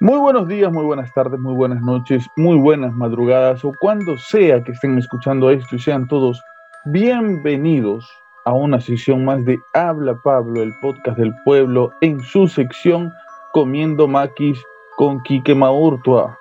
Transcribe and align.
Muy 0.00 0.16
buenos 0.20 0.46
días, 0.46 0.72
muy 0.72 0.84
buenas 0.84 1.12
tardes, 1.12 1.40
muy 1.40 1.54
buenas 1.54 1.82
noches, 1.82 2.24
muy 2.36 2.56
buenas 2.56 2.94
madrugadas 2.94 3.64
o 3.64 3.72
cuando 3.80 4.16
sea 4.16 4.62
que 4.62 4.70
estén 4.70 4.96
escuchando 4.96 5.50
esto 5.50 5.74
y 5.74 5.80
sean 5.80 6.06
todos 6.06 6.40
bienvenidos 6.84 8.08
a 8.44 8.52
una 8.52 8.80
sesión 8.80 9.24
más 9.24 9.44
de 9.44 9.58
Habla 9.74 10.16
Pablo, 10.22 10.62
el 10.62 10.72
podcast 10.80 11.18
del 11.18 11.34
pueblo, 11.44 11.90
en 12.00 12.20
su 12.20 12.46
sección 12.46 13.12
Comiendo 13.52 14.06
Maquis 14.06 14.62
con 14.96 15.20
Quique 15.24 15.56
Maurtua. 15.56 16.38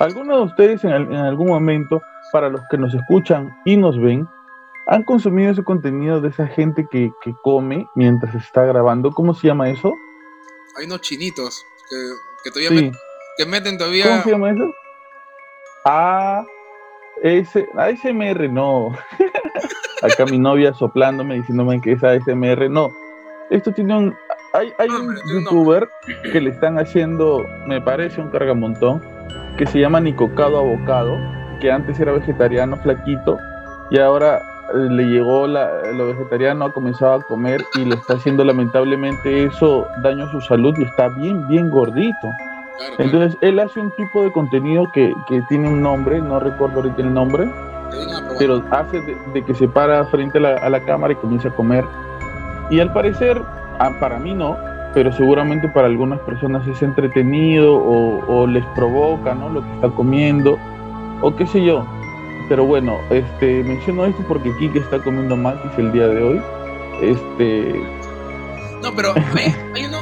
Algunos 0.00 0.38
de 0.38 0.42
ustedes 0.44 0.84
en, 0.84 1.12
algún 1.14 1.48
momento, 1.48 2.00
para 2.32 2.48
los 2.48 2.62
que 2.70 2.78
nos 2.78 2.94
escuchan 2.94 3.54
y 3.66 3.76
nos 3.76 4.00
ven, 4.00 4.26
han 4.86 5.02
consumido 5.02 5.50
ese 5.50 5.62
contenido 5.62 6.22
de 6.22 6.30
esa 6.30 6.46
gente 6.46 6.86
que, 6.90 7.12
que 7.20 7.34
come 7.42 7.86
mientras 7.96 8.34
está 8.34 8.64
grabando. 8.64 9.10
¿Cómo 9.10 9.34
se 9.34 9.48
llama 9.48 9.68
eso? 9.68 9.92
Hay 10.78 10.86
unos 10.86 11.02
chinitos 11.02 11.62
que, 11.90 11.96
que 12.44 12.50
todavía 12.50 12.70
met- 12.70 12.98
que 13.36 13.46
meten 13.46 13.78
todavía. 13.78 14.04
¿Cómo 14.08 14.22
se 14.22 14.30
llama 14.30 14.50
eso? 14.50 14.74
A 15.84 16.44
S 17.22 17.66
ASMR 17.76 18.48
no. 18.50 18.92
Acá 20.02 20.24
mi 20.26 20.38
novia 20.38 20.74
soplándome 20.74 21.36
diciéndome 21.36 21.80
que 21.80 21.92
es 21.92 22.02
ASMR 22.04 22.68
no. 22.68 22.90
Esto 23.50 23.72
tiene 23.72 23.96
un 23.96 24.16
hay, 24.54 24.72
hay 24.78 24.88
tiene 24.88 25.04
un 25.04 25.16
youtuber 25.32 25.88
que 26.30 26.40
le 26.40 26.50
están 26.50 26.78
haciendo, 26.78 27.44
me 27.66 27.80
parece 27.80 28.20
un 28.20 28.28
cargamontón, 28.28 29.02
que 29.56 29.66
se 29.66 29.78
llama 29.80 30.00
Nicocado 30.00 30.58
Abocado, 30.58 31.16
que 31.60 31.70
antes 31.70 31.98
era 31.98 32.12
vegetariano 32.12 32.76
flaquito 32.78 33.38
y 33.90 33.98
ahora 33.98 34.42
le 34.74 35.04
llegó 35.04 35.46
la- 35.46 35.92
lo 35.92 36.06
vegetariano, 36.08 36.66
ha 36.66 36.72
comenzado 36.72 37.14
a 37.14 37.22
comer 37.22 37.64
y 37.74 37.84
le 37.84 37.94
está 37.94 38.14
haciendo 38.14 38.44
lamentablemente 38.44 39.44
eso 39.44 39.86
daño 40.02 40.24
a 40.24 40.30
su 40.30 40.40
salud 40.40 40.74
y 40.78 40.84
está 40.84 41.08
bien, 41.08 41.46
bien 41.48 41.70
gordito. 41.70 42.18
Claro, 42.22 42.36
claro, 42.78 42.94
Entonces, 42.98 43.38
él 43.42 43.58
hace 43.60 43.80
un 43.80 43.90
tipo 43.92 44.22
de 44.24 44.32
contenido 44.32 44.90
que, 44.92 45.14
que 45.28 45.42
tiene 45.42 45.68
un 45.68 45.82
nombre, 45.82 46.20
no 46.20 46.40
recuerdo 46.40 46.76
ahorita 46.80 47.02
el 47.02 47.12
nombre, 47.14 47.48
pero 48.38 48.62
hace 48.70 49.00
de, 49.00 49.16
de 49.34 49.44
que 49.44 49.54
se 49.54 49.68
para 49.68 50.04
frente 50.06 50.38
a 50.38 50.40
la, 50.40 50.48
a 50.56 50.70
la 50.70 50.80
cámara 50.80 51.12
y 51.12 51.16
comienza 51.16 51.48
a 51.48 51.52
comer. 51.54 51.84
Y 52.70 52.80
al 52.80 52.92
parecer, 52.92 53.40
ah, 53.78 53.90
para 54.00 54.18
mí 54.18 54.34
no, 54.34 54.56
pero 54.94 55.12
seguramente 55.12 55.68
para 55.68 55.86
algunas 55.86 56.18
personas 56.20 56.66
es 56.66 56.82
entretenido 56.82 57.74
o, 57.76 58.24
o 58.26 58.46
les 58.46 58.64
provoca 58.74 59.34
¿no? 59.34 59.48
lo 59.50 59.60
que 59.62 59.72
está 59.74 59.88
comiendo, 59.90 60.58
o 61.20 61.34
qué 61.36 61.46
sé 61.46 61.62
yo. 61.64 61.84
Pero 62.48 62.64
bueno, 62.64 63.00
este, 63.10 63.62
menciono 63.62 64.04
esto 64.04 64.22
porque 64.28 64.54
Kike 64.58 64.80
está 64.80 65.02
comiendo 65.02 65.36
maquis 65.36 65.70
el 65.78 65.92
día 65.92 66.08
de 66.08 66.22
hoy. 66.22 66.42
Este, 67.00 67.74
No, 68.82 68.94
pero 68.94 69.14
hay, 69.36 69.54
hay 69.74 69.84
uno. 69.86 69.98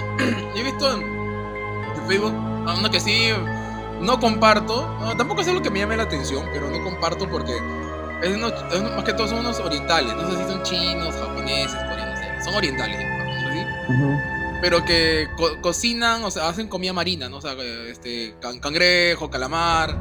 Yo 0.54 0.60
he 0.60 0.62
visto 0.64 0.96
en, 0.96 1.10
Facebook 2.08 2.34
a 2.66 2.74
uno 2.78 2.90
que 2.90 2.98
sí 3.00 3.28
no 4.00 4.18
comparto. 4.18 4.88
no, 5.00 5.16
tampoco 5.16 5.42
es 5.42 5.48
algo 5.48 5.62
que 5.62 5.70
me 5.70 5.78
llame 5.80 5.96
la 5.96 6.04
atención, 6.04 6.44
pero 6.52 6.68
no 6.70 6.82
comparto 6.82 7.28
porque 7.28 7.52
es 8.22 8.34
uno- 8.36 8.48
es 8.48 8.80
uno- 8.80 8.90
más 8.96 9.04
que 9.04 9.12
todo 9.12 9.28
son 9.28 9.40
unos 9.40 9.60
orientales. 9.60 10.12
No 10.16 10.28
sé 10.30 10.36
si 10.44 10.50
son 10.50 10.62
chinos, 10.62 11.14
japoneses, 11.14 11.74
coreanos. 11.74 12.18
no 12.20 12.42
sé, 12.42 12.44
Son 12.44 12.54
orientales. 12.54 12.98
Pero 14.60 14.84
que 14.84 15.28
co- 15.36 15.60
cocinan, 15.62 16.22
o 16.24 16.30
sea, 16.30 16.48
hacen 16.48 16.68
comida 16.68 16.92
marina, 16.92 17.28
¿no? 17.28 17.38
O 17.38 17.40
sea, 17.40 17.52
este, 17.88 18.34
can- 18.40 18.58
cangrejo, 18.60 19.30
calamar, 19.30 19.96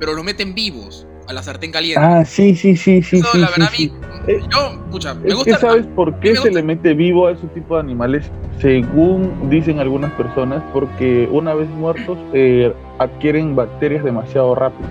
pero 0.00 0.14
lo 0.14 0.22
meten 0.24 0.52
vivos 0.54 1.06
a 1.28 1.32
la 1.32 1.42
sartén 1.42 1.70
caliente. 1.72 2.00
ah, 2.02 2.24
sí, 2.24 2.54
sí, 2.56 2.76
sí, 2.76 3.02
sí. 3.02 3.16
Eso, 3.18 3.28
sí, 3.32 3.38
la 3.38 3.46
sí, 3.48 3.52
verdad, 3.60 3.72
sí. 3.74 3.92
a 3.92 4.26
mí, 4.26 4.46
yo, 4.52 4.84
pucha, 4.90 5.14
me 5.14 5.28
Es 5.28 5.34
gusta. 5.34 5.52
que 5.52 5.58
sabes 5.58 5.86
por 5.94 6.18
qué 6.20 6.36
se 6.36 6.50
le 6.50 6.62
mete 6.62 6.94
vivo 6.94 7.26
a 7.28 7.32
ese 7.32 7.46
tipo 7.48 7.74
de 7.74 7.80
animales, 7.80 8.30
según 8.60 9.48
dicen 9.48 9.78
algunas 9.78 10.12
personas, 10.12 10.62
porque 10.72 11.28
una 11.30 11.54
vez 11.54 11.68
muertos 11.70 12.18
eh, 12.32 12.72
adquieren 12.98 13.54
bacterias 13.56 14.04
demasiado 14.04 14.54
rápido. 14.54 14.88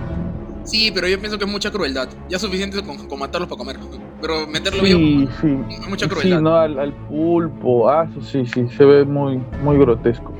Sí, 0.64 0.90
pero 0.94 1.08
yo 1.08 1.18
pienso 1.18 1.38
que 1.38 1.44
es 1.46 1.50
mucha 1.50 1.70
crueldad. 1.70 2.08
Ya 2.28 2.36
es 2.36 2.42
suficiente 2.42 2.80
con, 2.82 2.96
con 3.08 3.18
matarlos 3.18 3.48
para 3.48 3.58
comerlos. 3.58 3.90
¿no? 3.90 3.98
Pero 4.20 4.46
meterlo 4.46 4.82
vivo 4.82 4.98
Sí, 4.98 5.28
sí. 5.40 5.58
es 5.70 5.88
mucha 5.88 6.06
Sí, 6.06 6.10
crueldad. 6.10 6.40
no, 6.40 6.54
al, 6.54 6.78
al 6.78 6.92
pulpo, 6.92 7.88
ah, 7.90 8.06
sí, 8.22 8.44
sí, 8.46 8.66
se 8.76 8.84
ve 8.84 9.04
muy, 9.04 9.40
muy 9.64 9.78
grotesco. 9.78 10.32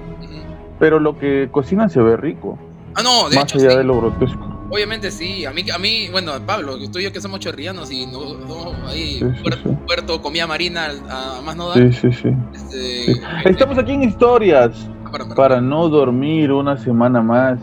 Pero 0.78 0.98
lo 1.00 1.18
que 1.18 1.48
cocinan 1.50 1.90
se 1.90 2.00
ve 2.00 2.16
rico, 2.16 2.58
Ah, 2.94 3.02
no, 3.02 3.28
de 3.28 3.36
más 3.36 3.44
hecho, 3.44 3.58
allá 3.58 3.70
sí. 3.70 3.76
de 3.78 3.84
lo 3.84 3.96
grotesco. 4.00 4.59
Obviamente 4.70 5.10
sí. 5.10 5.44
A 5.44 5.52
mí, 5.52 5.62
a 5.74 5.78
mí, 5.78 6.08
bueno, 6.10 6.32
Pablo, 6.46 6.76
tú 6.92 6.98
y 6.98 7.02
yo 7.04 7.12
que 7.12 7.20
somos 7.20 7.40
chorrianos 7.40 7.90
y 7.90 8.06
no, 8.06 8.34
no 8.38 8.88
ahí, 8.88 9.18
Sí, 9.18 9.24
sí, 9.36 9.42
puer- 9.42 9.62
sí. 9.62 9.68
puerto, 9.86 10.22
comida 10.22 10.46
marina 10.46 10.88
a, 11.08 11.40
más 11.44 11.56
no 11.56 11.68
dar. 11.68 11.78
Sí, 11.78 11.92
sí, 11.92 12.12
sí. 12.12 12.28
Este. 12.54 13.50
Estamos 13.50 13.76
aquí 13.78 13.92
en 13.92 14.04
historias. 14.04 14.88
para- 15.10 15.24
para- 15.24 15.34
para 15.34 15.60
no 15.60 15.88
dormir 15.88 16.52
una 16.52 16.76
semana 16.76 17.20
más, 17.20 17.58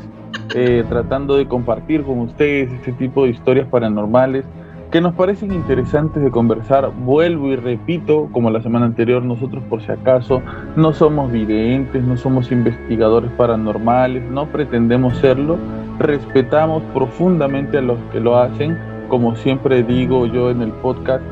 eh, 0.53 0.83
tratando 0.89 1.37
de 1.37 1.47
compartir 1.47 2.03
con 2.03 2.19
ustedes 2.19 2.69
este 2.73 2.91
tipo 2.91 3.23
de 3.23 3.29
historias 3.29 3.67
paranormales 3.69 4.43
que 4.91 4.99
nos 4.99 5.13
parecen 5.15 5.53
interesantes 5.53 6.21
de 6.21 6.29
conversar. 6.29 6.91
Vuelvo 6.93 7.47
y 7.47 7.55
repito, 7.55 8.27
como 8.33 8.49
la 8.49 8.61
semana 8.61 8.85
anterior, 8.85 9.23
nosotros 9.23 9.63
por 9.69 9.81
si 9.81 9.91
acaso 9.93 10.41
no 10.75 10.93
somos 10.93 11.31
videntes, 11.31 12.03
no 12.03 12.17
somos 12.17 12.51
investigadores 12.51 13.31
paranormales, 13.37 14.29
no 14.29 14.47
pretendemos 14.47 15.17
serlo, 15.17 15.57
respetamos 15.99 16.83
profundamente 16.93 17.77
a 17.77 17.81
los 17.81 17.97
que 18.11 18.19
lo 18.19 18.37
hacen, 18.37 18.77
como 19.09 19.35
siempre 19.37 19.83
digo 19.83 20.25
yo 20.27 20.49
en 20.51 20.61
el 20.61 20.71
podcast. 20.71 21.23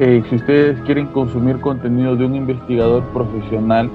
eh, 0.00 0.22
si 0.30 0.36
ustedes 0.36 0.80
quieren 0.82 1.06
consumir 1.08 1.58
contenido 1.60 2.14
de 2.14 2.24
un 2.24 2.36
investigador 2.36 3.02
profesional, 3.12 3.90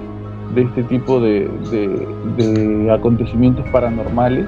de 0.53 0.63
este 0.63 0.83
tipo 0.83 1.19
de, 1.21 1.49
de- 2.37 2.91
acontecimientos 2.91 3.65
paranormales, 3.71 4.45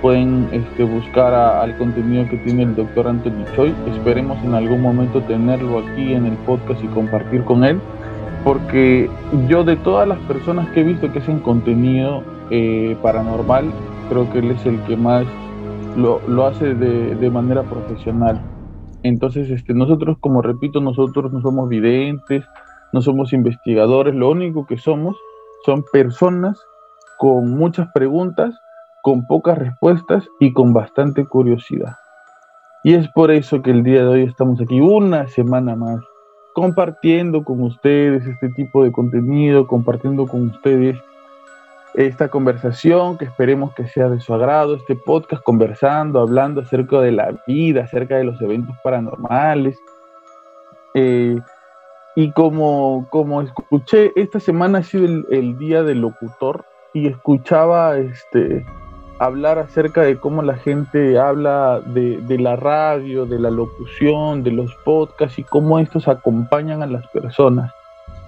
pueden 0.00 0.48
este, 0.52 0.82
buscar 0.84 1.32
al 1.34 1.76
contenido 1.78 2.26
que 2.28 2.38
tiene 2.38 2.62
el 2.64 2.74
doctor 2.74 3.06
Anthony 3.06 3.44
Choi. 3.54 3.74
Esperemos 3.86 4.42
en 4.44 4.54
algún 4.54 4.80
momento 4.80 5.20
tenerlo 5.22 5.78
aquí 5.78 6.14
en 6.14 6.26
el 6.26 6.36
podcast 6.38 6.82
y 6.82 6.86
compartir 6.88 7.44
con 7.44 7.64
él, 7.64 7.78
porque 8.42 9.08
yo 9.48 9.62
de 9.62 9.76
todas 9.76 10.08
las 10.08 10.18
personas 10.20 10.68
que 10.70 10.80
he 10.80 10.84
visto 10.84 11.12
que 11.12 11.18
hacen 11.20 11.38
contenido 11.40 12.22
eh, 12.50 12.96
paranormal, 13.02 13.66
creo 14.08 14.30
que 14.30 14.38
él 14.38 14.50
es 14.50 14.64
el 14.66 14.80
que 14.84 14.96
más 14.96 15.26
lo, 15.96 16.20
lo 16.28 16.46
hace 16.46 16.74
de, 16.74 17.14
de 17.14 17.30
manera 17.30 17.62
profesional. 17.62 18.40
Entonces, 19.02 19.50
este, 19.50 19.74
nosotros, 19.74 20.16
como 20.20 20.42
repito, 20.42 20.80
nosotros 20.80 21.32
no 21.32 21.40
somos 21.40 21.68
videntes, 21.68 22.44
no 22.92 23.02
somos 23.02 23.32
investigadores, 23.32 24.14
lo 24.14 24.30
único 24.30 24.66
que 24.66 24.78
somos 24.78 25.16
son 25.64 25.84
personas 25.92 26.58
con 27.18 27.50
muchas 27.50 27.88
preguntas, 27.92 28.54
con 29.02 29.26
pocas 29.26 29.58
respuestas 29.58 30.26
y 30.40 30.52
con 30.52 30.72
bastante 30.72 31.26
curiosidad. 31.26 31.96
Y 32.82 32.94
es 32.94 33.08
por 33.08 33.30
eso 33.30 33.62
que 33.62 33.70
el 33.70 33.82
día 33.82 34.02
de 34.02 34.08
hoy 34.08 34.22
estamos 34.22 34.60
aquí 34.60 34.80
una 34.80 35.26
semana 35.28 35.74
más, 35.74 36.00
compartiendo 36.54 37.42
con 37.44 37.62
ustedes 37.62 38.26
este 38.26 38.48
tipo 38.50 38.84
de 38.84 38.92
contenido, 38.92 39.66
compartiendo 39.66 40.26
con 40.26 40.48
ustedes 40.48 40.98
esta 41.94 42.28
conversación 42.28 43.16
que 43.16 43.24
esperemos 43.24 43.72
que 43.74 43.86
sea 43.86 44.08
de 44.08 44.20
su 44.20 44.34
agrado, 44.34 44.74
este 44.74 44.96
podcast 44.96 45.42
conversando, 45.42 46.20
hablando 46.20 46.60
acerca 46.60 47.00
de 47.00 47.12
la 47.12 47.40
vida, 47.46 47.84
acerca 47.84 48.16
de 48.16 48.24
los 48.24 48.40
eventos 48.42 48.76
paranormales. 48.82 49.78
Eh, 50.94 51.38
y 52.16 52.32
como, 52.32 53.06
como 53.10 53.42
escuché, 53.42 54.12
esta 54.16 54.40
semana 54.40 54.78
ha 54.78 54.82
sido 54.82 55.04
el, 55.04 55.26
el 55.30 55.58
día 55.58 55.82
del 55.82 56.00
locutor 56.00 56.64
y 56.92 57.08
escuchaba 57.08 57.96
este, 57.98 58.64
hablar 59.18 59.58
acerca 59.58 60.02
de 60.02 60.16
cómo 60.16 60.42
la 60.42 60.56
gente 60.56 61.18
habla 61.18 61.80
de, 61.80 62.18
de 62.18 62.38
la 62.38 62.56
radio, 62.56 63.26
de 63.26 63.38
la 63.38 63.50
locución, 63.50 64.42
de 64.42 64.52
los 64.52 64.74
podcasts 64.84 65.38
y 65.38 65.44
cómo 65.44 65.78
estos 65.78 66.08
acompañan 66.08 66.82
a 66.82 66.86
las 66.86 67.06
personas, 67.08 67.72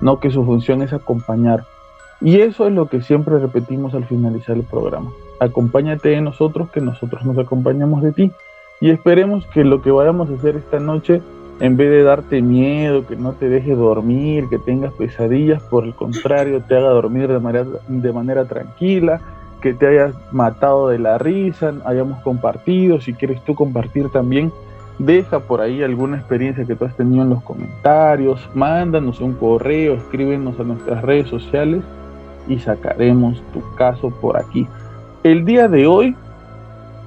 no 0.01 0.21
que 0.21 0.31
su 0.31 0.45
función 0.45 0.83
es 0.83 0.93
acompañar. 0.93 1.65
Y 2.21 2.41
eso 2.41 2.67
es 2.67 2.73
lo 2.73 2.89
que 2.89 3.03
siempre 3.03 3.39
repetimos 3.39 3.95
al 3.95 4.07
finalizar 4.07 4.57
el 4.57 4.63
programa. 4.63 5.11
Acompáñate 5.41 6.11
de 6.11 6.21
nosotros, 6.21 6.71
que 6.71 6.81
nosotros 6.81 7.25
nos 7.25 7.39
acompañamos 7.39 8.03
de 8.03 8.13
ti. 8.13 8.33
Y 8.81 8.91
esperemos 8.91 9.47
que 9.47 9.65
lo 9.65 9.83
que 9.83 9.91
vayamos 9.91 10.31
a 10.31 10.35
hacer 10.35 10.57
esta 10.57 10.79
noche 10.79 11.21
en 11.61 11.77
vez 11.77 11.91
de 11.91 12.03
darte 12.03 12.43
miedo, 12.43 13.07
que 13.07 13.17
no 13.17 13.33
te 13.33 13.49
deje 13.49 13.75
dormir, 13.75 14.49
que 14.51 14.59
tengas 14.59 14.93
pesadillas, 14.93 15.63
por 15.63 15.85
el 15.85 15.95
contrario, 15.95 16.63
te 16.67 16.77
haga 16.77 16.91
dormir 16.91 17.29
de 17.29 17.39
manera, 17.39 17.67
de 17.89 18.13
manera 18.13 18.45
tranquila, 18.45 19.21
que 19.63 19.73
te 19.73 19.87
hayas 19.87 20.15
matado 20.33 20.89
de 20.89 20.99
la 20.99 21.17
risa, 21.17 21.73
hayamos 21.87 22.21
compartido, 22.23 23.01
si 23.01 23.15
quieres 23.15 23.43
tú 23.45 23.55
compartir 23.55 24.11
también, 24.11 24.53
deja 24.99 25.41
por 25.41 25.63
ahí 25.63 25.83
alguna 25.83 26.19
experiencia 26.19 26.67
que 26.67 26.77
tú 26.77 26.85
has 26.85 26.97
tenido 26.97 27.23
en 27.23 27.31
los 27.31 27.43
comentarios, 27.43 28.47
mándanos 28.55 29.21
un 29.21 29.33
correo, 29.33 29.95
escríbenos 29.95 30.61
a 30.61 30.65
nuestras 30.65 31.03
redes 31.03 31.29
sociales 31.29 31.83
y 32.49 32.59
sacaremos 32.59 33.43
tu 33.53 33.63
caso 33.75 34.11
por 34.11 34.37
aquí. 34.39 34.67
El 35.23 35.45
día 35.45 35.69
de 35.69 35.87
hoy 35.87 36.17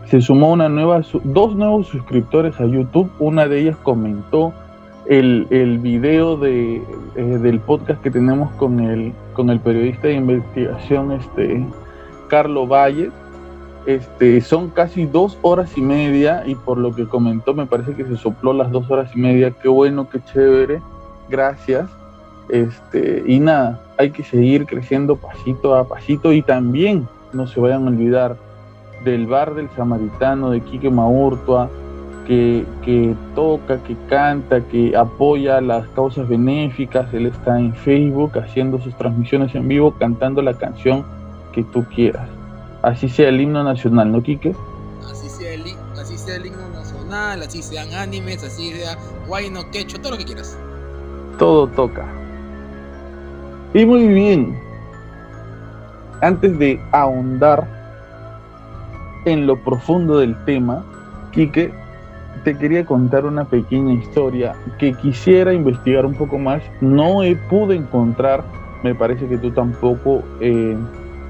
se 0.10 0.22
sumó 0.22 0.52
una 0.52 0.70
nueva, 0.70 1.02
dos 1.24 1.56
nuevos 1.56 1.88
suscriptores 1.88 2.60
a 2.60 2.66
YouTube. 2.66 3.10
Una 3.20 3.48
de 3.48 3.62
ellas 3.62 3.78
comentó 3.84 4.54
el, 5.06 5.48
el 5.52 5.78
video 5.78 6.36
de, 6.36 6.84
eh, 7.16 7.22
del 7.22 7.60
podcast 7.60 8.02
que 8.02 8.12
tenemos 8.12 8.52
con 8.54 8.80
el, 8.80 9.14
con 9.34 9.50
el 9.50 9.60
periodista 9.60 10.08
de 10.08 10.16
investigación 10.16 11.12
este, 11.12 11.66
Carlos 12.28 12.68
Valles. 12.68 13.12
Este, 13.86 14.42
son 14.42 14.70
casi 14.70 15.06
dos 15.06 15.38
horas 15.42 15.78
y 15.78 15.82
media 15.82 16.44
y 16.46 16.56
por 16.56 16.78
lo 16.78 16.94
que 16.94 17.08
comentó 17.08 17.54
me 17.54 17.66
parece 17.66 17.96
que 17.96 18.06
se 18.06 18.18
sopló 18.18 18.54
las 18.54 18.72
dos 18.72 18.90
horas 18.92 19.12
y 19.16 19.20
media. 19.20 19.52
Qué 19.52 19.68
bueno, 19.68 20.10
qué 20.10 20.20
chévere. 20.22 20.82
Gracias. 21.30 21.90
Este, 22.50 23.24
y 23.28 23.40
nada, 23.40 23.80
hay 23.98 24.12
que 24.12 24.24
seguir 24.24 24.66
creciendo 24.66 25.16
pasito 25.16 25.76
a 25.76 25.88
pasito 25.88 26.34
y 26.34 26.42
también 26.42 27.08
no 27.32 27.48
se 27.48 27.60
vayan 27.60 27.86
a 27.86 27.90
olvidar 27.90 28.38
del 29.04 29.28
bar 29.28 29.54
del 29.54 29.70
samaritano 29.76 30.50
de 30.50 30.62
Quique 30.62 30.90
Maurtua, 30.90 31.70
que, 32.28 32.64
que, 32.84 33.16
toca, 33.34 33.82
que 33.84 33.96
canta, 34.08 34.62
que 34.62 34.96
apoya 34.96 35.62
las 35.62 35.88
causas 35.90 36.28
benéficas. 36.28 37.12
Él 37.14 37.26
está 37.26 37.60
en 37.60 37.74
Facebook 37.74 38.38
haciendo 38.38 38.80
sus 38.80 38.96
transmisiones 38.96 39.56
en 39.56 39.68
vivo, 39.68 39.96
cantando 39.98 40.42
la 40.42 40.54
canción 40.54 41.06
que 41.54 41.64
tú 41.64 41.86
quieras. 41.86 42.28
Así 42.82 43.10
sea 43.10 43.30
el 43.30 43.42
himno 43.42 43.64
nacional, 43.64 44.12
¿no, 44.12 44.22
Quique? 44.22 44.56
Así 45.10 45.28
sea 45.28 45.54
el, 45.54 45.64
así 46.00 46.18
sea 46.18 46.36
el 46.36 46.46
himno 46.46 46.70
nacional, 46.70 47.42
así 47.42 47.64
sean 47.64 47.92
animes, 47.94 48.44
así 48.44 48.74
sea 48.74 48.98
guayno, 49.28 49.70
quecho, 49.72 50.00
todo 50.00 50.12
lo 50.12 50.18
que 50.18 50.26
quieras. 50.26 50.58
Todo 51.40 51.68
toca. 51.68 52.06
Y 53.74 53.86
muy 53.86 54.08
bien. 54.08 54.58
Antes 56.22 56.58
de 56.58 56.80
ahondar 56.92 57.68
en 59.26 59.46
lo 59.46 59.58
profundo 59.58 60.18
del 60.18 60.36
tema, 60.46 60.84
Quique, 61.32 61.72
te 62.44 62.58
quería 62.58 62.84
contar 62.86 63.26
una 63.26 63.46
pequeña 63.46 63.94
historia 63.94 64.56
que 64.80 64.94
quisiera 64.94 65.54
investigar 65.54 66.06
un 66.06 66.16
poco 66.16 66.40
más. 66.40 66.64
No 66.82 67.22
he 67.22 67.36
pude 67.36 67.76
encontrar, 67.76 68.44
me 68.84 68.96
parece 68.96 69.28
que 69.28 69.38
tú 69.38 69.52
tampoco, 69.52 70.24
eh, 70.40 70.76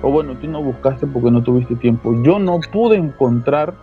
o 0.01 0.09
bueno, 0.09 0.35
tú 0.35 0.47
no 0.47 0.63
buscaste 0.63 1.07
porque 1.07 1.31
no 1.31 1.43
tuviste 1.43 1.75
tiempo. 1.75 2.15
Yo 2.23 2.39
no 2.39 2.59
pude 2.71 2.95
encontrar 2.95 3.73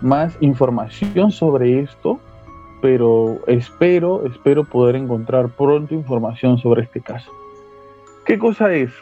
más 0.00 0.36
información 0.40 1.30
sobre 1.30 1.80
esto, 1.80 2.18
pero 2.80 3.38
espero, 3.46 4.26
espero 4.26 4.64
poder 4.64 4.96
encontrar 4.96 5.48
pronto 5.50 5.94
información 5.94 6.58
sobre 6.58 6.82
este 6.82 7.00
caso. 7.00 7.30
¿Qué 8.24 8.38
cosa 8.38 8.72
es? 8.72 8.92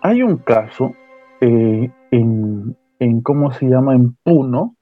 Hay 0.00 0.22
un 0.22 0.38
caso 0.38 0.94
eh, 1.42 1.90
en, 2.10 2.76
en, 2.98 3.20
¿cómo 3.20 3.52
se 3.52 3.66
llama? 3.66 3.94
En 3.94 4.14
Puno. 4.22 4.76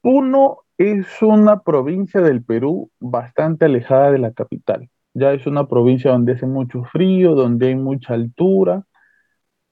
Puno 0.00 0.58
es 0.78 1.06
una 1.22 1.60
provincia 1.62 2.20
del 2.20 2.44
Perú 2.44 2.90
bastante 3.00 3.64
alejada 3.64 4.12
de 4.12 4.18
la 4.18 4.32
capital. 4.32 4.88
Ya 5.12 5.32
es 5.32 5.44
una 5.48 5.66
provincia 5.66 6.12
donde 6.12 6.34
hace 6.34 6.46
mucho 6.46 6.84
frío, 6.84 7.34
donde 7.34 7.68
hay 7.68 7.74
mucha 7.74 8.14
altura 8.14 8.84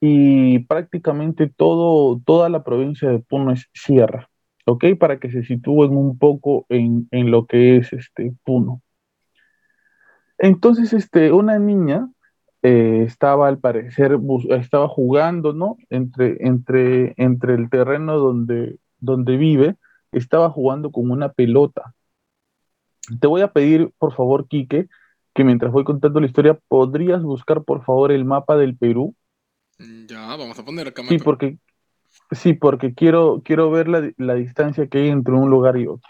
y 0.01 0.59
prácticamente 0.59 1.47
todo, 1.47 2.21
toda 2.25 2.49
la 2.49 2.63
provincia 2.65 3.09
de 3.09 3.19
Puno 3.19 3.53
es 3.53 3.69
sierra, 3.73 4.29
¿ok? 4.65 4.83
Para 4.99 5.17
que 5.17 5.31
se 5.31 5.43
sitúen 5.43 5.95
un 5.95 6.17
poco 6.17 6.65
en, 6.67 7.07
en 7.11 7.31
lo 7.31 7.45
que 7.45 7.77
es 7.77 7.93
este 7.93 8.33
Puno. 8.43 8.81
Entonces, 10.37 10.91
este, 10.91 11.31
una 11.31 11.57
niña 11.57 12.09
eh, 12.61 13.03
estaba 13.05 13.47
al 13.47 13.59
parecer, 13.59 14.17
estaba 14.49 14.87
jugando, 14.87 15.53
¿no? 15.53 15.77
Entre, 15.89 16.37
entre, 16.45 17.13
entre 17.17 17.53
el 17.53 17.69
terreno 17.69 18.17
donde, 18.17 18.79
donde 18.99 19.37
vive, 19.37 19.75
estaba 20.11 20.49
jugando 20.49 20.91
con 20.91 21.09
una 21.09 21.29
pelota. 21.29 21.93
Te 23.19 23.27
voy 23.27 23.41
a 23.41 23.53
pedir, 23.53 23.91
por 23.97 24.13
favor, 24.13 24.47
Quique, 24.47 24.87
que 25.33 25.43
mientras 25.43 25.71
voy 25.71 25.83
contando 25.83 26.19
la 26.19 26.25
historia, 26.25 26.59
¿podrías 26.67 27.23
buscar, 27.23 27.63
por 27.63 27.83
favor, 27.85 28.11
el 28.11 28.25
mapa 28.25 28.57
del 28.57 28.75
Perú? 28.75 29.15
Mm, 29.77 30.05
ya, 30.07 30.35
vamos 30.35 30.59
a 30.59 30.65
poner 30.65 30.89
acá. 30.89 31.03
Sí, 31.07 31.17
porque, 31.17 31.57
sí, 32.31 32.53
porque 32.53 32.93
quiero, 32.93 33.41
quiero 33.43 33.71
ver 33.71 33.87
la, 33.87 34.11
la 34.17 34.33
distancia 34.33 34.87
que 34.87 34.97
hay 34.97 35.09
entre 35.09 35.33
un 35.33 35.49
lugar 35.49 35.77
y 35.77 35.87
otro. 35.87 36.09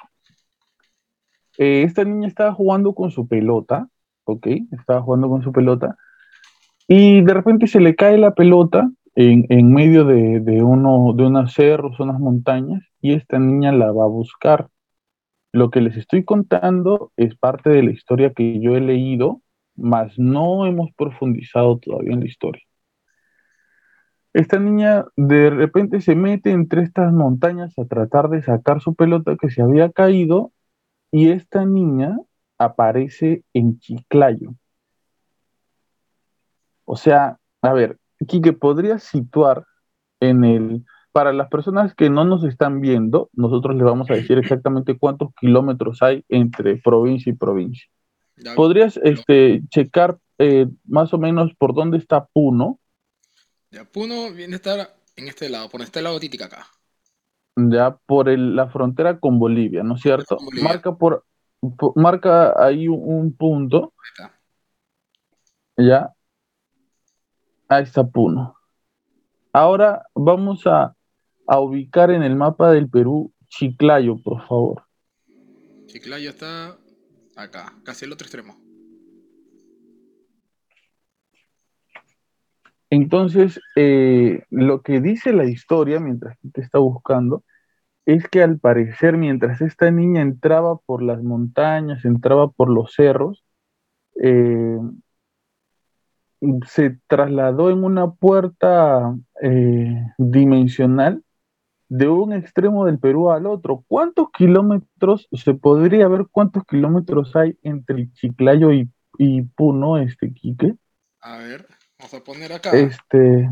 Eh, 1.60 1.84
esta 1.84 2.04
niña 2.04 2.28
estaba 2.28 2.54
jugando 2.54 2.96
con 2.96 3.12
su 3.12 3.28
pelota, 3.28 3.88
¿ok? 4.24 4.48
Estaba 4.72 5.02
jugando 5.02 5.30
con 5.30 5.44
su 5.44 5.52
pelota 5.52 5.96
y 6.90 7.22
de 7.22 7.34
repente 7.36 7.68
se 7.68 7.80
le 7.80 7.96
cae 7.96 8.18
la 8.18 8.34
pelota 8.34 8.90
en, 9.14 9.46
en 9.50 9.72
medio 9.72 10.06
de, 10.06 10.40
de, 10.40 10.64
uno, 10.64 11.14
de 11.16 11.28
unos 11.28 11.54
cerros, 11.54 12.00
unas 12.00 12.20
montañas, 12.20 12.84
y 13.00 13.14
esta 13.14 13.38
niña 13.38 13.72
la 13.72 13.92
va 13.92 14.06
a 14.06 14.08
buscar. 14.08 14.70
Lo 15.54 15.70
que 15.70 15.82
les 15.82 15.98
estoy 15.98 16.26
contando 16.26 17.12
es 17.16 17.36
parte 17.38 17.70
de 17.70 17.84
la 17.84 17.92
historia 17.92 18.34
que 18.34 18.60
yo 18.60 18.76
he 18.76 18.82
leído, 18.82 19.44
mas 19.76 20.18
no 20.18 20.66
hemos 20.66 20.92
profundizado 20.94 21.78
todavía 21.78 22.14
en 22.14 22.22
la 22.22 22.28
historia. 22.28 22.64
Esta 24.34 24.58
niña 24.60 25.06
de 25.16 25.52
repente 25.52 26.02
se 26.02 26.16
mete 26.16 26.50
entre 26.50 26.82
estas 26.82 27.14
montañas 27.14 27.78
a 27.78 27.86
tratar 27.86 28.30
de 28.30 28.42
sacar 28.42 28.82
su 28.82 28.96
pelota 28.96 29.38
que 29.40 29.52
se 29.52 29.62
había 29.62 29.92
caído 29.92 30.54
y 31.12 31.30
esta 31.30 31.66
niña 31.66 32.18
aparece 32.58 33.44
en 33.54 33.78
Chiclayo. 33.80 34.56
O 36.92 36.96
sea, 36.96 37.38
a 37.62 37.72
ver, 37.72 38.00
Quique, 38.28 38.52
¿podrías 38.52 39.04
situar 39.04 39.64
en 40.20 40.44
el, 40.44 40.86
para 41.12 41.32
las 41.34 41.48
personas 41.48 41.94
que 41.94 42.10
no 42.10 42.26
nos 42.26 42.44
están 42.44 42.82
viendo, 42.82 43.30
nosotros 43.34 43.76
les 43.76 43.86
vamos 43.86 44.10
a 44.10 44.16
decir 44.16 44.40
exactamente 44.40 44.98
cuántos 44.98 45.30
kilómetros 45.40 46.02
hay 46.02 46.26
entre 46.30 46.78
provincia 46.78 47.32
y 47.32 47.36
provincia. 47.36 47.86
¿Podrías 48.56 48.98
este, 49.04 49.62
checar 49.70 50.18
eh, 50.40 50.66
más 50.86 51.14
o 51.14 51.20
menos 51.20 51.52
por 51.60 51.76
dónde 51.76 52.00
está 52.00 52.26
Puno? 52.26 52.80
Ya, 53.70 53.86
Puno 53.86 54.34
viene 54.34 54.54
a 54.54 54.56
estar 54.56 54.96
en 55.16 55.28
este 55.28 55.48
lado, 55.48 55.70
por 55.70 55.84
este 55.84 56.02
lado 56.02 56.20
Titicaca. 56.20 56.66
Ya, 57.56 58.00
por 58.08 58.30
el, 58.30 58.56
la 58.56 58.68
frontera 58.70 59.20
con 59.20 59.38
Bolivia, 59.38 59.84
¿no 59.84 59.94
es 59.94 60.02
cierto? 60.02 60.40
Marca 60.64 60.96
por, 60.96 61.24
por, 61.78 61.96
marca 61.96 62.56
ahí 62.58 62.88
un, 62.88 63.00
un 63.04 63.36
punto. 63.36 63.94
Ya, 65.78 66.16
Ahí 67.70 67.84
está 67.84 68.04
Puno. 68.04 68.56
Ahora 69.54 70.08
vamos 70.16 70.66
a, 70.66 70.96
a, 71.46 71.60
ubicar 71.60 72.10
en 72.10 72.24
el 72.24 72.36
mapa 72.36 72.72
del 72.72 72.90
Perú 72.90 73.32
Chiclayo, 73.48 74.22
por 74.22 74.42
favor. 74.48 74.84
Chiclayo 75.86 76.32
está 76.32 76.78
acá, 77.36 77.74
casi 77.84 78.06
el 78.06 78.12
otro 78.12 78.26
extremo. 78.26 78.58
Entonces, 82.90 83.60
eh, 83.76 84.44
lo 84.50 84.82
que 84.82 85.00
dice 85.00 85.32
la 85.32 85.46
historia, 85.46 86.00
mientras 86.00 86.40
te 86.52 86.62
está 86.62 86.80
buscando, 86.80 87.44
es 88.08 88.28
que 88.28 88.42
al 88.42 88.60
parecer, 88.60 89.16
mientras 89.16 89.62
esta 89.62 89.92
niña 89.92 90.22
entraba 90.22 90.78
por 90.80 91.04
las 91.04 91.22
montañas, 91.22 92.04
entraba 92.04 92.50
por 92.50 92.72
los 92.72 92.94
cerros, 92.96 93.46
eh, 94.24 94.80
se 96.68 96.98
trasladó 97.08 97.70
en 97.70 97.84
una 97.84 98.12
puerta 98.12 99.16
eh, 99.42 100.02
dimensional 100.18 101.24
de 101.90 102.08
un 102.08 102.34
extremo 102.34 102.86
del 102.86 103.00
Perú 103.00 103.32
al 103.32 103.48
otro. 103.48 103.84
¿Cuántos 103.88 104.30
kilómetros 104.32 105.28
se 105.32 105.54
podría 105.56 106.08
ver 106.08 106.28
cuántos 106.32 106.64
kilómetros 106.66 107.36
hay 107.36 107.58
entre 107.64 108.12
Chiclayo 108.14 108.72
y, 108.72 108.90
y 109.18 109.42
Puno, 109.42 109.98
este 109.98 110.32
Quique? 110.34 110.76
A 111.22 111.38
ver, 111.40 111.68
vamos 111.98 112.14
a 112.14 112.24
poner 112.24 112.54
acá. 112.54 112.72
Este, 112.72 113.50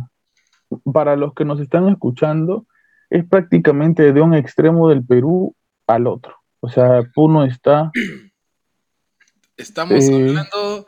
para 0.93 1.15
los 1.15 1.33
que 1.33 1.45
nos 1.45 1.59
están 1.59 1.89
escuchando, 1.89 2.67
es 3.09 3.25
prácticamente 3.27 4.13
de 4.13 4.21
un 4.21 4.33
extremo 4.33 4.87
del 4.89 5.03
Perú 5.05 5.55
al 5.87 6.07
otro. 6.07 6.35
O 6.59 6.69
sea, 6.69 7.01
Puno 7.13 7.43
está. 7.43 7.91
Estamos 9.57 10.07
eh, 10.07 10.13
hablando 10.13 10.87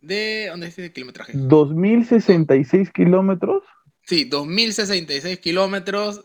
de. 0.00 0.46
¿Dónde 0.48 0.66
dice 0.66 0.84
el 0.86 0.92
kilometraje? 0.92 1.32
¿2066 1.34 2.92
kilómetros? 2.92 3.62
Sí, 4.02 4.24
2066 4.24 5.38
kilómetros 5.38 6.24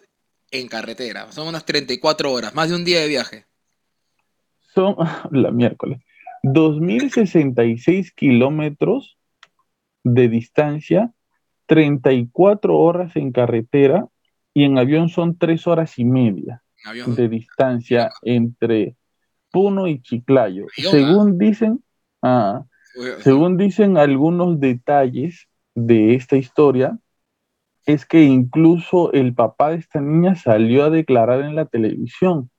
en 0.51 0.67
carretera. 0.67 1.31
Son 1.31 1.47
unas 1.47 1.65
34 1.65 2.31
horas, 2.31 2.55
más 2.55 2.69
de 2.69 2.75
un 2.75 2.85
día 2.85 3.01
de 3.01 3.07
viaje. 3.07 3.45
Son 4.73 4.95
la 5.31 5.51
miércoles. 5.51 5.99
2066 6.43 8.11
kilómetros 8.11 9.17
de 10.03 10.29
distancia, 10.29 11.11
34 11.65 12.77
horas 12.77 13.15
en 13.15 13.31
carretera 13.31 14.07
y 14.53 14.63
en 14.63 14.77
avión 14.77 15.09
son 15.09 15.37
3 15.37 15.65
horas 15.67 15.97
y 15.97 16.05
media 16.05 16.61
de 17.07 17.29
distancia 17.29 18.11
entre 18.21 18.95
Puno 19.51 19.87
y 19.87 20.01
Chiclayo. 20.01 20.67
Según 20.75 21.39
dicen, 21.39 21.83
ah, 22.21 22.63
según 23.19 23.57
dicen 23.57 23.97
algunos 23.97 24.59
detalles 24.59 25.47
de 25.73 26.15
esta 26.15 26.37
historia, 26.37 26.97
es 27.85 28.05
que 28.05 28.23
incluso 28.23 29.11
el 29.13 29.33
papá 29.35 29.69
de 29.71 29.77
esta 29.77 30.01
niña 30.01 30.35
salió 30.35 30.85
a 30.85 30.89
declarar 30.89 31.41
en 31.41 31.55
la 31.55 31.65
televisión, 31.65 32.49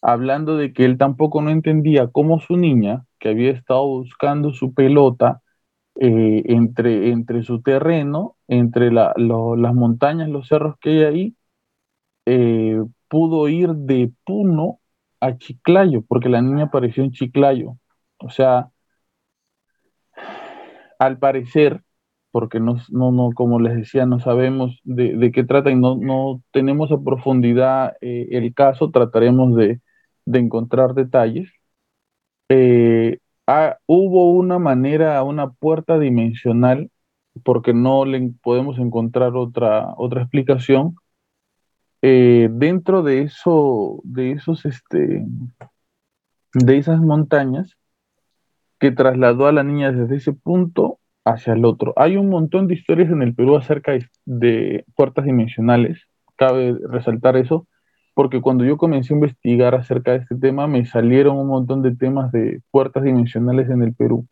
hablando 0.00 0.56
de 0.56 0.72
que 0.72 0.84
él 0.84 0.98
tampoco 0.98 1.42
no 1.42 1.50
entendía 1.50 2.08
cómo 2.08 2.40
su 2.40 2.56
niña, 2.56 3.04
que 3.18 3.30
había 3.30 3.50
estado 3.52 3.86
buscando 3.86 4.52
su 4.52 4.74
pelota 4.74 5.42
eh, 5.96 6.42
entre, 6.46 7.10
entre 7.10 7.42
su 7.42 7.62
terreno, 7.62 8.36
entre 8.48 8.92
las 8.92 9.14
montañas, 9.74 10.28
los 10.28 10.48
cerros 10.48 10.76
que 10.80 10.90
hay 10.90 11.02
ahí, 11.04 11.36
eh, 12.26 12.82
pudo 13.08 13.48
ir 13.48 13.70
de 13.70 14.12
Puno 14.24 14.80
a 15.20 15.36
Chiclayo, 15.36 16.02
porque 16.02 16.28
la 16.28 16.42
niña 16.42 16.64
apareció 16.64 17.04
en 17.04 17.12
Chiclayo. 17.12 17.76
O 18.18 18.30
sea, 18.30 18.71
al 21.02 21.18
parecer, 21.18 21.82
porque 22.30 22.60
no, 22.60 22.76
no, 22.90 23.30
como 23.34 23.60
les 23.60 23.74
decía, 23.76 24.06
no 24.06 24.20
sabemos 24.20 24.80
de, 24.84 25.32
qué 25.34 25.44
trata 25.44 25.70
y 25.70 25.76
no, 25.76 25.96
no, 25.96 26.42
tenemos 26.52 26.92
a 26.92 27.00
profundidad 27.00 27.94
eh, 28.00 28.28
el 28.32 28.54
caso, 28.54 28.90
trataremos 28.90 29.56
de, 29.56 29.80
encontrar 30.26 30.94
detalles. 30.94 31.50
Eh, 32.48 33.18
hubo 33.86 34.32
una 34.32 34.58
manera, 34.58 35.22
una 35.24 35.50
puerta 35.50 35.98
dimensional, 35.98 36.90
porque 37.44 37.74
no 37.74 38.04
le 38.04 38.32
podemos 38.42 38.78
encontrar 38.78 39.36
otra, 39.36 39.94
otra 39.96 40.22
explicación. 40.22 40.96
Eh, 42.02 42.48
dentro 42.52 43.02
de 43.02 43.22
eso, 43.22 44.00
de 44.04 44.32
esos, 44.32 44.64
este, 44.66 45.24
de 46.54 46.78
esas 46.78 47.00
montañas, 47.00 47.76
que 48.82 48.90
trasladó 48.90 49.46
a 49.46 49.52
la 49.52 49.62
niña 49.62 49.92
desde 49.92 50.16
ese 50.16 50.32
punto 50.32 50.98
hacia 51.24 51.52
el 51.52 51.64
otro. 51.64 51.92
Hay 51.94 52.16
un 52.16 52.28
montón 52.28 52.66
de 52.66 52.74
historias 52.74 53.12
en 53.12 53.22
el 53.22 53.32
Perú 53.32 53.56
acerca 53.56 53.92
de 54.24 54.84
puertas 54.96 55.24
dimensionales, 55.24 56.08
cabe 56.34 56.76
resaltar 56.88 57.36
eso, 57.36 57.68
porque 58.12 58.40
cuando 58.40 58.64
yo 58.64 58.76
comencé 58.76 59.14
a 59.14 59.18
investigar 59.18 59.76
acerca 59.76 60.10
de 60.10 60.16
este 60.16 60.34
tema, 60.34 60.66
me 60.66 60.84
salieron 60.84 61.36
un 61.38 61.46
montón 61.46 61.82
de 61.82 61.94
temas 61.94 62.32
de 62.32 62.60
puertas 62.72 63.04
dimensionales 63.04 63.70
en 63.70 63.84
el 63.84 63.94
Perú. 63.94 64.26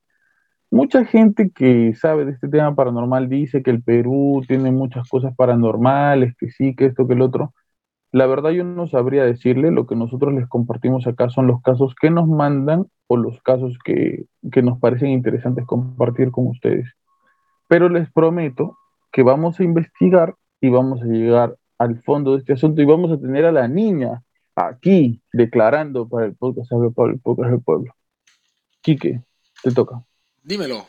Mucha 0.69 1.05
gente 1.05 1.53
que 1.55 1.95
sabe 1.95 2.25
de 2.25 2.33
este 2.33 2.49
tema 2.49 2.75
paranormal 2.75 3.29
dice 3.29 3.63
que 3.63 3.71
el 3.71 3.85
Perú 3.85 4.43
tiene 4.49 4.73
muchas 4.73 5.09
cosas 5.09 5.33
paranormales, 5.37 6.35
que 6.37 6.51
sí, 6.51 6.75
que 6.75 6.87
esto, 6.87 7.07
que 7.07 7.15
el 7.15 7.23
otro. 7.23 7.55
La 8.13 8.27
verdad 8.27 8.51
yo 8.51 8.65
no 8.65 8.89
sabría 8.89 9.25
decirle, 9.25 9.71
lo 9.71 9.87
que 9.87 9.95
nosotros 9.95 10.35
les 10.35 10.49
compartimos 10.49 11.07
acá 11.07 11.29
son 11.31 11.47
los 11.47 11.63
casos 11.63 11.95
que 12.01 12.11
nos 12.11 12.29
mandan 12.29 12.87
o 13.07 13.17
los 13.17 13.41
casos 13.43 13.79
que, 13.85 14.27
que 14.51 14.63
nos 14.63 14.79
parecen 14.81 15.11
interesantes 15.11 15.65
compartir 15.65 16.31
con 16.31 16.49
ustedes. 16.49 16.89
Pero 17.69 17.89
les 17.89 18.11
prometo 18.11 18.77
que 19.13 19.23
vamos 19.23 19.61
a 19.61 19.65
investigar 19.65 20.35
y 20.61 20.71
vamos 20.71 21.03
a 21.03 21.07
llegar 21.07 21.57
al 21.79 22.03
fondo 22.03 22.33
de 22.33 22.39
este 22.39 22.53
asunto 22.53 22.83
y 22.83 22.85
vamos 22.85 23.13
a 23.13 23.19
tener 23.19 23.45
a 23.45 23.53
la 23.53 23.69
niña 23.69 24.23
aquí 24.55 25.23
declarando 25.33 26.09
para 26.09 26.27
el 26.27 26.35
podcast 26.35 26.71
del 26.73 26.93
Pueblo, 26.93 27.15
el 27.15 27.21
podcast 27.21 27.51
del 27.51 27.63
pueblo. 27.63 27.95
Quique, 28.83 29.23
te 29.63 29.71
toca. 29.73 30.03
Dímelo. 30.43 30.87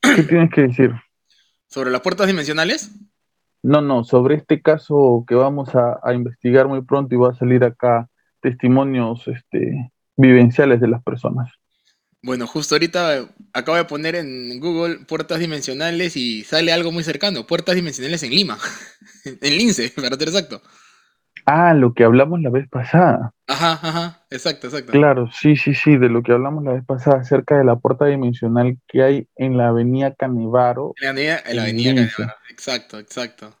¿Qué 0.00 0.22
tienes 0.22 0.50
que 0.50 0.62
decir? 0.62 0.92
¿Sobre 1.66 1.90
las 1.90 2.00
puertas 2.00 2.26
dimensionales? 2.26 2.90
No, 3.62 3.80
no, 3.80 4.04
sobre 4.04 4.36
este 4.36 4.62
caso 4.62 5.24
que 5.26 5.34
vamos 5.34 5.70
a, 5.74 6.00
investigar 6.14 6.68
muy 6.68 6.82
pronto 6.82 7.14
y 7.14 7.18
va 7.18 7.30
a 7.30 7.34
salir 7.34 7.64
acá 7.64 8.08
testimonios 8.40 9.26
este, 9.26 9.90
vivenciales 10.16 10.80
de 10.80 10.88
las 10.88 11.02
personas. 11.02 11.50
Bueno, 12.22 12.46
justo 12.46 12.74
ahorita 12.74 13.28
acabo 13.52 13.76
de 13.76 13.84
poner 13.84 14.16
en 14.16 14.58
Google 14.58 15.04
puertas 15.06 15.38
dimensionales 15.38 16.16
y 16.16 16.42
sale 16.44 16.72
algo 16.72 16.90
muy 16.90 17.04
cercano, 17.04 17.46
puertas 17.46 17.76
dimensionales 17.76 18.22
en 18.22 18.30
Lima, 18.30 18.58
en 19.24 19.56
Lince, 19.56 19.90
para 19.96 20.16
ser 20.16 20.28
exacto. 20.28 20.62
Ah, 21.50 21.72
lo 21.72 21.94
que 21.94 22.04
hablamos 22.04 22.42
la 22.42 22.50
vez 22.50 22.68
pasada. 22.68 23.32
Ajá, 23.46 23.72
ajá, 23.72 24.22
exacto, 24.28 24.66
exacto. 24.66 24.92
Claro, 24.92 25.30
sí, 25.32 25.56
sí, 25.56 25.74
sí, 25.74 25.96
de 25.96 26.10
lo 26.10 26.22
que 26.22 26.32
hablamos 26.32 26.62
la 26.62 26.74
vez 26.74 26.84
pasada 26.84 27.20
acerca 27.20 27.56
de 27.56 27.64
la 27.64 27.76
puerta 27.76 28.04
dimensional 28.04 28.76
que 28.86 29.02
hay 29.02 29.28
en 29.34 29.56
la 29.56 29.68
avenida 29.68 30.14
Canevaro. 30.14 30.92
En 31.00 31.06
la 31.06 31.10
avenida, 31.12 31.42
en 31.46 31.56
la 31.56 31.62
avenida 31.62 31.94
Canevaro, 31.94 32.38
exacto, 32.50 32.98
exacto. 32.98 33.56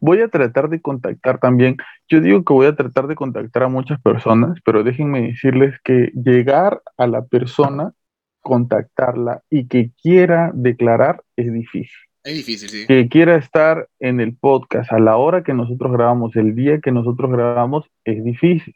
Voy 0.00 0.20
a 0.20 0.26
tratar 0.26 0.68
de 0.68 0.82
contactar 0.82 1.38
también, 1.38 1.76
yo 2.08 2.20
digo 2.20 2.44
que 2.44 2.52
voy 2.52 2.66
a 2.66 2.74
tratar 2.74 3.06
de 3.06 3.14
contactar 3.14 3.62
a 3.62 3.68
muchas 3.68 4.00
personas, 4.02 4.58
pero 4.64 4.82
déjenme 4.82 5.22
decirles 5.22 5.78
que 5.84 6.10
llegar 6.12 6.82
a 6.96 7.06
la 7.06 7.24
persona, 7.24 7.92
contactarla 8.40 9.42
y 9.48 9.68
que 9.68 9.92
quiera 10.02 10.50
declarar 10.52 11.22
es 11.36 11.52
difícil. 11.52 12.05
Es 12.26 12.34
difícil, 12.34 12.68
sí. 12.68 12.86
Que 12.88 13.08
quiera 13.08 13.36
estar 13.36 13.88
en 14.00 14.18
el 14.18 14.36
podcast 14.36 14.92
a 14.92 14.98
la 14.98 15.16
hora 15.16 15.44
que 15.44 15.54
nosotros 15.54 15.92
grabamos, 15.92 16.34
el 16.34 16.56
día 16.56 16.80
que 16.80 16.90
nosotros 16.90 17.30
grabamos, 17.30 17.88
es 18.04 18.24
difícil. 18.24 18.74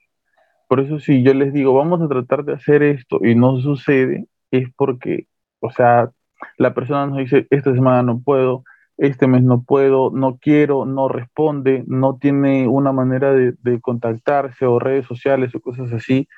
Por 0.69 0.78
eso 0.78 1.00
si 1.00 1.25
yo 1.25 1.35
les 1.35 1.52
digo, 1.52 1.75
vamos 1.75 2.00
a 2.00 2.07
tratar 2.07 2.45
de 2.45 2.52
hacer 2.52 2.85
esto 2.85 3.19
y 3.25 3.35
no 3.35 3.61
sucede, 3.61 4.28
es 4.52 4.69
porque, 4.76 5.26
o 5.59 5.73
sea, 5.73 6.12
la 6.59 6.75
persona 6.75 7.09
nos 7.09 7.19
dice, 7.19 7.49
esta 7.50 7.75
semana 7.75 8.04
no 8.04 8.21
puedo, 8.21 8.62
este 8.97 9.26
mes 9.26 9.42
no 9.42 9.64
puedo, 9.64 10.12
no 10.12 10.38
quiero, 10.40 10.87
no 10.87 11.09
responde, 11.09 11.83
no 11.88 12.19
tiene 12.19 12.69
una 12.69 12.92
manera 12.92 13.33
de, 13.33 13.80
contactarse 13.80 14.64
o 14.64 14.78
redes 14.78 15.07
sociales 15.07 15.52
o 15.57 15.61
cosas 15.61 15.92
así. 15.92 16.28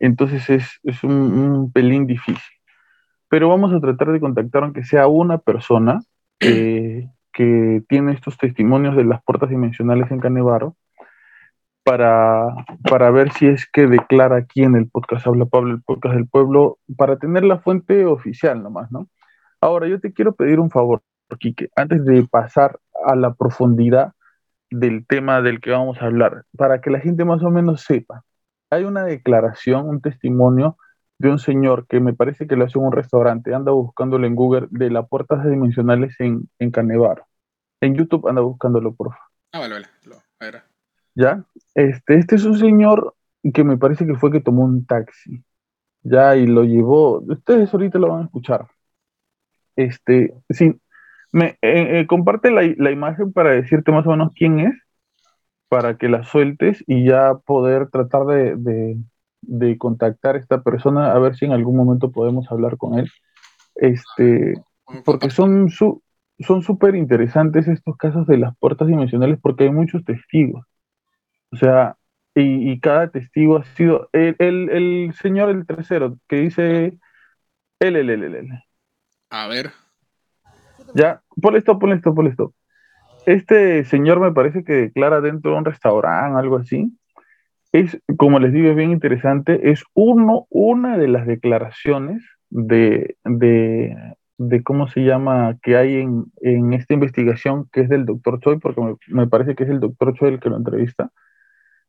Entonces 0.00 0.50
es, 0.82 1.04
un, 1.04 1.70
pelín 1.72 2.08
difícil. 2.08 2.42
Pero 3.28 3.50
vamos 3.50 3.72
a 3.72 3.80
tratar 3.80 4.10
de 4.10 4.18
contactar 4.18 4.64
aunque 4.64 4.82
sea 4.82 5.06
una 5.06 5.38
persona 5.38 6.00
que 6.38 7.82
tiene 7.88 8.12
estos 8.12 8.36
testimonios 8.38 8.96
de 8.96 9.04
las 9.04 9.22
puertas 9.22 9.50
dimensionales 9.50 10.10
en 10.10 10.20
Canevaro 10.20 10.76
para, 11.86 12.48
para 12.88 13.12
ver 13.12 13.30
si 13.32 13.46
es 13.46 13.64
que 13.70 13.86
declara 13.86 14.36
aquí 14.36 14.64
en 14.64 14.74
el 14.74 14.90
podcast 14.90 15.24
Habla 15.24 15.46
Pablo, 15.46 15.72
el 15.72 15.82
podcast 15.82 16.16
del 16.16 16.26
pueblo, 16.26 16.78
para 16.96 17.16
tener 17.16 17.44
la 17.44 17.60
fuente 17.60 18.04
oficial 18.06 18.60
nomás, 18.60 18.90
¿no? 18.90 19.08
Ahora, 19.60 19.86
yo 19.86 20.00
te 20.00 20.12
quiero 20.12 20.34
pedir 20.34 20.58
un 20.58 20.70
favor. 20.70 21.02
Quique, 21.38 21.68
antes 21.76 22.04
de 22.04 22.26
pasar 22.26 22.80
a 23.04 23.14
la 23.14 23.34
profundidad 23.34 24.12
del 24.68 25.06
tema 25.06 25.42
del 25.42 25.60
que 25.60 25.70
vamos 25.70 26.00
a 26.02 26.06
hablar, 26.06 26.44
para 26.56 26.80
que 26.80 26.90
la 26.90 26.98
gente 26.98 27.24
más 27.24 27.42
o 27.44 27.50
menos 27.50 27.82
sepa, 27.82 28.24
hay 28.70 28.82
una 28.82 29.04
declaración, 29.04 29.88
un 29.88 30.00
testimonio 30.00 30.76
de 31.18 31.30
un 31.30 31.38
señor 31.38 31.86
que 31.86 32.00
me 32.00 32.12
parece 32.12 32.46
que 32.46 32.56
lo 32.56 32.64
hace 32.64 32.78
en 32.78 32.86
un 32.86 32.92
restaurante, 32.92 33.54
anda 33.54 33.72
buscándolo 33.72 34.26
en 34.26 34.34
Google, 34.34 34.68
de 34.70 34.90
las 34.90 35.08
puertas 35.08 35.44
dimensionales 35.44 36.14
en, 36.18 36.48
en. 36.58 36.72
En 37.80 37.94
YouTube 37.94 38.28
anda 38.28 38.42
buscándolo, 38.42 38.94
por 38.94 39.10
favor. 39.10 39.26
Ah, 39.52 39.60
vale, 39.60 39.74
vale. 39.74 39.86
a 40.40 40.44
ver. 40.44 40.62
Ya, 41.14 41.44
este, 41.74 42.18
este 42.18 42.36
es 42.36 42.44
un 42.44 42.58
señor 42.58 43.14
que 43.54 43.64
me 43.64 43.78
parece 43.78 44.06
que 44.06 44.14
fue 44.16 44.30
que 44.30 44.40
tomó 44.40 44.64
un 44.64 44.84
taxi, 44.86 45.42
ya, 46.02 46.36
y 46.36 46.46
lo 46.46 46.64
llevó, 46.64 47.20
ustedes 47.20 47.72
ahorita 47.72 47.98
lo 47.98 48.08
van 48.08 48.22
a 48.22 48.24
escuchar. 48.24 48.66
Este, 49.76 50.34
sí, 50.50 50.80
me, 51.32 51.58
eh, 51.62 52.00
eh, 52.00 52.06
comparte 52.06 52.50
la, 52.50 52.62
la, 52.76 52.90
imagen 52.90 53.32
para 53.32 53.50
decirte 53.50 53.92
más 53.92 54.06
o 54.06 54.10
menos 54.10 54.32
quién 54.34 54.60
es, 54.60 54.74
para 55.68 55.98
que 55.98 56.08
la 56.08 56.24
sueltes 56.24 56.82
y 56.86 57.06
ya 57.06 57.34
poder 57.46 57.90
tratar 57.90 58.24
de, 58.26 58.56
de, 58.56 58.96
contactar 59.78 60.36
a 60.36 60.38
esta 60.38 60.62
persona 60.62 61.12
a 61.12 61.18
ver 61.18 61.36
si 61.36 61.44
en 61.44 61.52
algún 61.52 61.76
momento 61.76 62.10
podemos 62.10 62.50
hablar 62.50 62.76
con 62.76 62.98
él. 62.98 63.10
Este, 63.74 64.54
porque 65.04 65.30
son 65.30 65.68
su, 65.68 66.02
son 66.40 66.62
súper 66.62 66.94
interesantes 66.94 67.68
estos 67.68 67.96
casos 67.96 68.26
de 68.26 68.38
las 68.38 68.56
puertas 68.58 68.88
dimensionales 68.88 69.38
porque 69.40 69.64
hay 69.64 69.70
muchos 69.70 70.04
testigos. 70.04 70.64
O 71.50 71.56
sea, 71.56 71.96
y, 72.34 72.70
y 72.70 72.80
cada 72.80 73.10
testigo 73.10 73.56
ha 73.56 73.64
sido 73.64 74.08
el, 74.12 74.36
el, 74.38 74.68
el, 74.70 75.14
señor, 75.14 75.50
el 75.50 75.66
tercero, 75.66 76.18
que 76.28 76.36
dice 76.36 76.98
él, 77.78 77.96
él, 77.96 78.10
él. 78.10 78.48
A 79.30 79.48
ver. 79.48 79.72
Ya, 80.94 81.22
por 81.40 81.56
esto, 81.56 81.78
por 81.78 81.92
esto, 81.92 82.14
por 82.14 82.26
esto. 82.26 82.54
Este 83.26 83.84
señor 83.84 84.20
me 84.20 84.32
parece 84.32 84.64
que 84.64 84.72
declara 84.72 85.20
dentro 85.20 85.52
de 85.52 85.58
un 85.58 85.64
restaurante, 85.64 86.38
algo 86.38 86.58
así. 86.58 86.96
Es, 87.76 87.98
como 88.16 88.38
les 88.38 88.54
digo, 88.54 88.70
es 88.70 88.76
bien 88.76 88.90
interesante. 88.90 89.70
Es 89.70 89.84
uno, 89.92 90.46
una 90.48 90.96
de 90.96 91.08
las 91.08 91.26
declaraciones 91.26 92.22
de, 92.48 93.16
de, 93.24 94.62
cómo 94.64 94.88
se 94.88 95.00
llama, 95.00 95.58
que 95.62 95.76
hay 95.76 95.96
en, 95.96 96.24
en, 96.40 96.72
esta 96.72 96.94
investigación, 96.94 97.68
que 97.70 97.82
es 97.82 97.90
del 97.90 98.06
doctor 98.06 98.40
Choi, 98.40 98.58
porque 98.58 98.80
me, 98.80 98.94
me, 99.08 99.26
parece 99.26 99.54
que 99.54 99.64
es 99.64 99.68
el 99.70 99.80
doctor 99.80 100.14
Choi 100.14 100.30
el 100.30 100.40
que 100.40 100.48
lo 100.48 100.56
entrevista. 100.56 101.10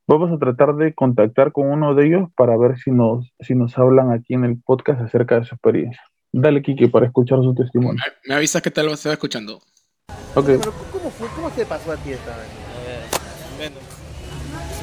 Vamos 0.08 0.30
a 0.32 0.38
tratar 0.38 0.76
de 0.76 0.94
contactar 0.94 1.54
con 1.54 1.70
uno 1.70 1.96
de 1.96 2.08
ellos 2.08 2.30
para 2.36 2.58
ver 2.58 2.78
si 2.78 2.92
nos, 2.92 3.34
si 3.40 3.56
nos 3.56 3.78
hablan 3.78 4.12
aquí 4.12 4.34
en 4.34 4.44
el 4.44 4.62
podcast 4.62 5.00
acerca 5.00 5.40
de 5.40 5.46
su 5.46 5.56
experiencia. 5.56 6.02
Dale, 6.34 6.62
Kiki, 6.62 6.88
para 6.88 7.06
escuchar 7.06 7.40
su 7.44 7.56
testimonio. 7.56 8.04
Me, 8.28 8.36
avisa 8.36 8.60
que 8.60 8.72
tal 8.72 8.96
se 8.98 9.08
va 9.08 9.14
escuchando. 9.14 9.62
Ok. 10.36 10.50
¿cómo, 10.92 11.10
fue, 11.12 11.30
¿Cómo 11.34 11.50
te 11.52 11.66
pasó 11.66 11.94
a 11.94 11.96
ti 11.98 12.12
esta 12.12 12.36
vez? 12.36 12.67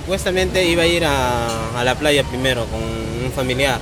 Supuestamente 0.04 0.66
iba 0.66 0.82
a 0.82 0.86
ir 0.86 1.02
a, 1.06 1.80
a, 1.80 1.82
la 1.82 1.94
playa 1.94 2.24
primero 2.24 2.66
con 2.66 2.82
un 2.82 3.32
familiar. 3.34 3.80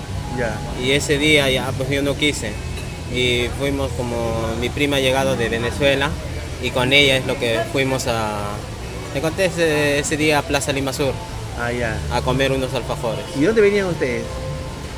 Y 0.81 0.93
ese 0.93 1.19
día 1.19 1.51
ya 1.51 1.73
pues 1.77 1.91
yo 1.91 2.01
no 2.03 2.17
quise. 2.17 2.53
Y 3.13 3.49
fuimos 3.59 3.91
como 3.93 4.55
mi 4.61 4.69
prima 4.69 4.97
ha 4.97 5.01
llegado 5.01 5.37
de 5.37 5.49
Venezuela 5.49 6.11
y 6.63 6.71
con 6.71 6.93
ella 6.93 7.17
es 7.17 7.27
lo 7.27 7.39
que 7.39 7.61
fuimos 7.73 8.07
a... 8.07 8.55
Le 9.15 9.21
conté 9.21 9.47
ese, 9.47 9.99
ese 9.99 10.17
día 10.17 10.39
a 10.39 10.43
Plaza 10.43 10.73
Lima 10.73 10.93
Sur. 10.93 11.13
Ah, 11.59 11.71
a 12.13 12.23
comer 12.23 12.53
unos 12.53 12.73
alfajores. 12.73 13.25
¿Y 13.37 13.43
dónde 13.43 13.61
venían 13.61 13.87
ustedes? 13.87 14.23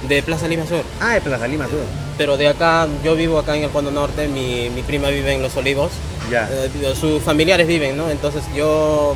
De 0.08 0.22
Plaza 0.22 0.48
Lima 0.48 0.66
Sur. 0.66 0.82
Ah, 1.00 1.14
de 1.14 1.20
Plaza 1.20 1.48
Lima 1.48 1.66
Sur. 1.66 1.80
pero 2.18 2.36
de 2.36 2.48
acá, 2.48 2.86
yo 3.02 3.16
vivo 3.16 3.38
acá 3.38 3.56
en 3.56 3.64
el 3.64 3.70
Cono 3.70 3.90
Norte, 3.90 4.28
mi, 4.28 4.68
mi 4.70 4.82
prima 4.82 5.08
vive 5.08 5.32
en 5.32 5.42
Los 5.42 5.56
Olivos. 5.56 5.92
Ya. 6.30 6.48
Eh, 6.50 6.94
sus 6.94 7.22
familiares 7.22 7.66
viven, 7.66 7.96
¿no? 7.96 8.10
Entonces 8.10 8.44
yo 8.54 9.14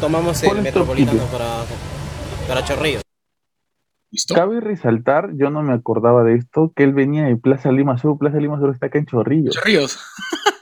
tomamos 0.00 0.42
el 0.42 0.62
metropolitano 0.62 1.22
para, 1.26 1.64
para 2.48 2.64
Chorrillos. 2.64 3.02
Cabe 4.32 4.60
resaltar, 4.60 5.30
yo 5.34 5.50
no 5.50 5.62
me 5.62 5.72
acordaba 5.72 6.22
de 6.22 6.36
esto, 6.36 6.72
que 6.74 6.84
él 6.84 6.94
venía 6.94 7.24
de 7.24 7.36
Plaza 7.36 7.72
Lima 7.72 7.98
Sur. 7.98 8.18
Plaza 8.18 8.38
Lima 8.38 8.58
Sur 8.58 8.70
está 8.70 8.86
acá 8.86 8.98
en 8.98 9.06
Chorrillos. 9.06 9.54
Chorrillos. 9.54 9.98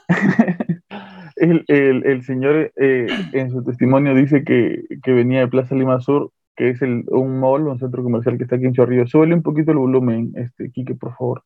el, 1.35 1.63
el, 1.67 2.05
el, 2.05 2.23
señor 2.23 2.71
eh, 2.75 3.07
en 3.33 3.51
su 3.51 3.63
testimonio 3.63 4.15
dice 4.15 4.43
que, 4.43 4.83
que, 5.03 5.11
venía 5.11 5.41
de 5.41 5.47
Plaza 5.47 5.75
Lima 5.75 5.99
Sur, 6.01 6.31
que 6.55 6.69
es 6.69 6.81
el, 6.81 7.05
un 7.07 7.39
mall, 7.39 7.67
un 7.67 7.79
centro 7.79 8.03
comercial 8.03 8.37
que 8.37 8.43
está 8.43 8.55
aquí 8.55 8.65
en 8.65 8.73
Chorrillos. 8.73 9.09
Súbele 9.09 9.33
un 9.33 9.41
poquito 9.41 9.71
el 9.71 9.77
volumen, 9.77 10.33
este, 10.35 10.71
Quique, 10.71 10.95
por 10.95 11.15
favor. 11.15 11.43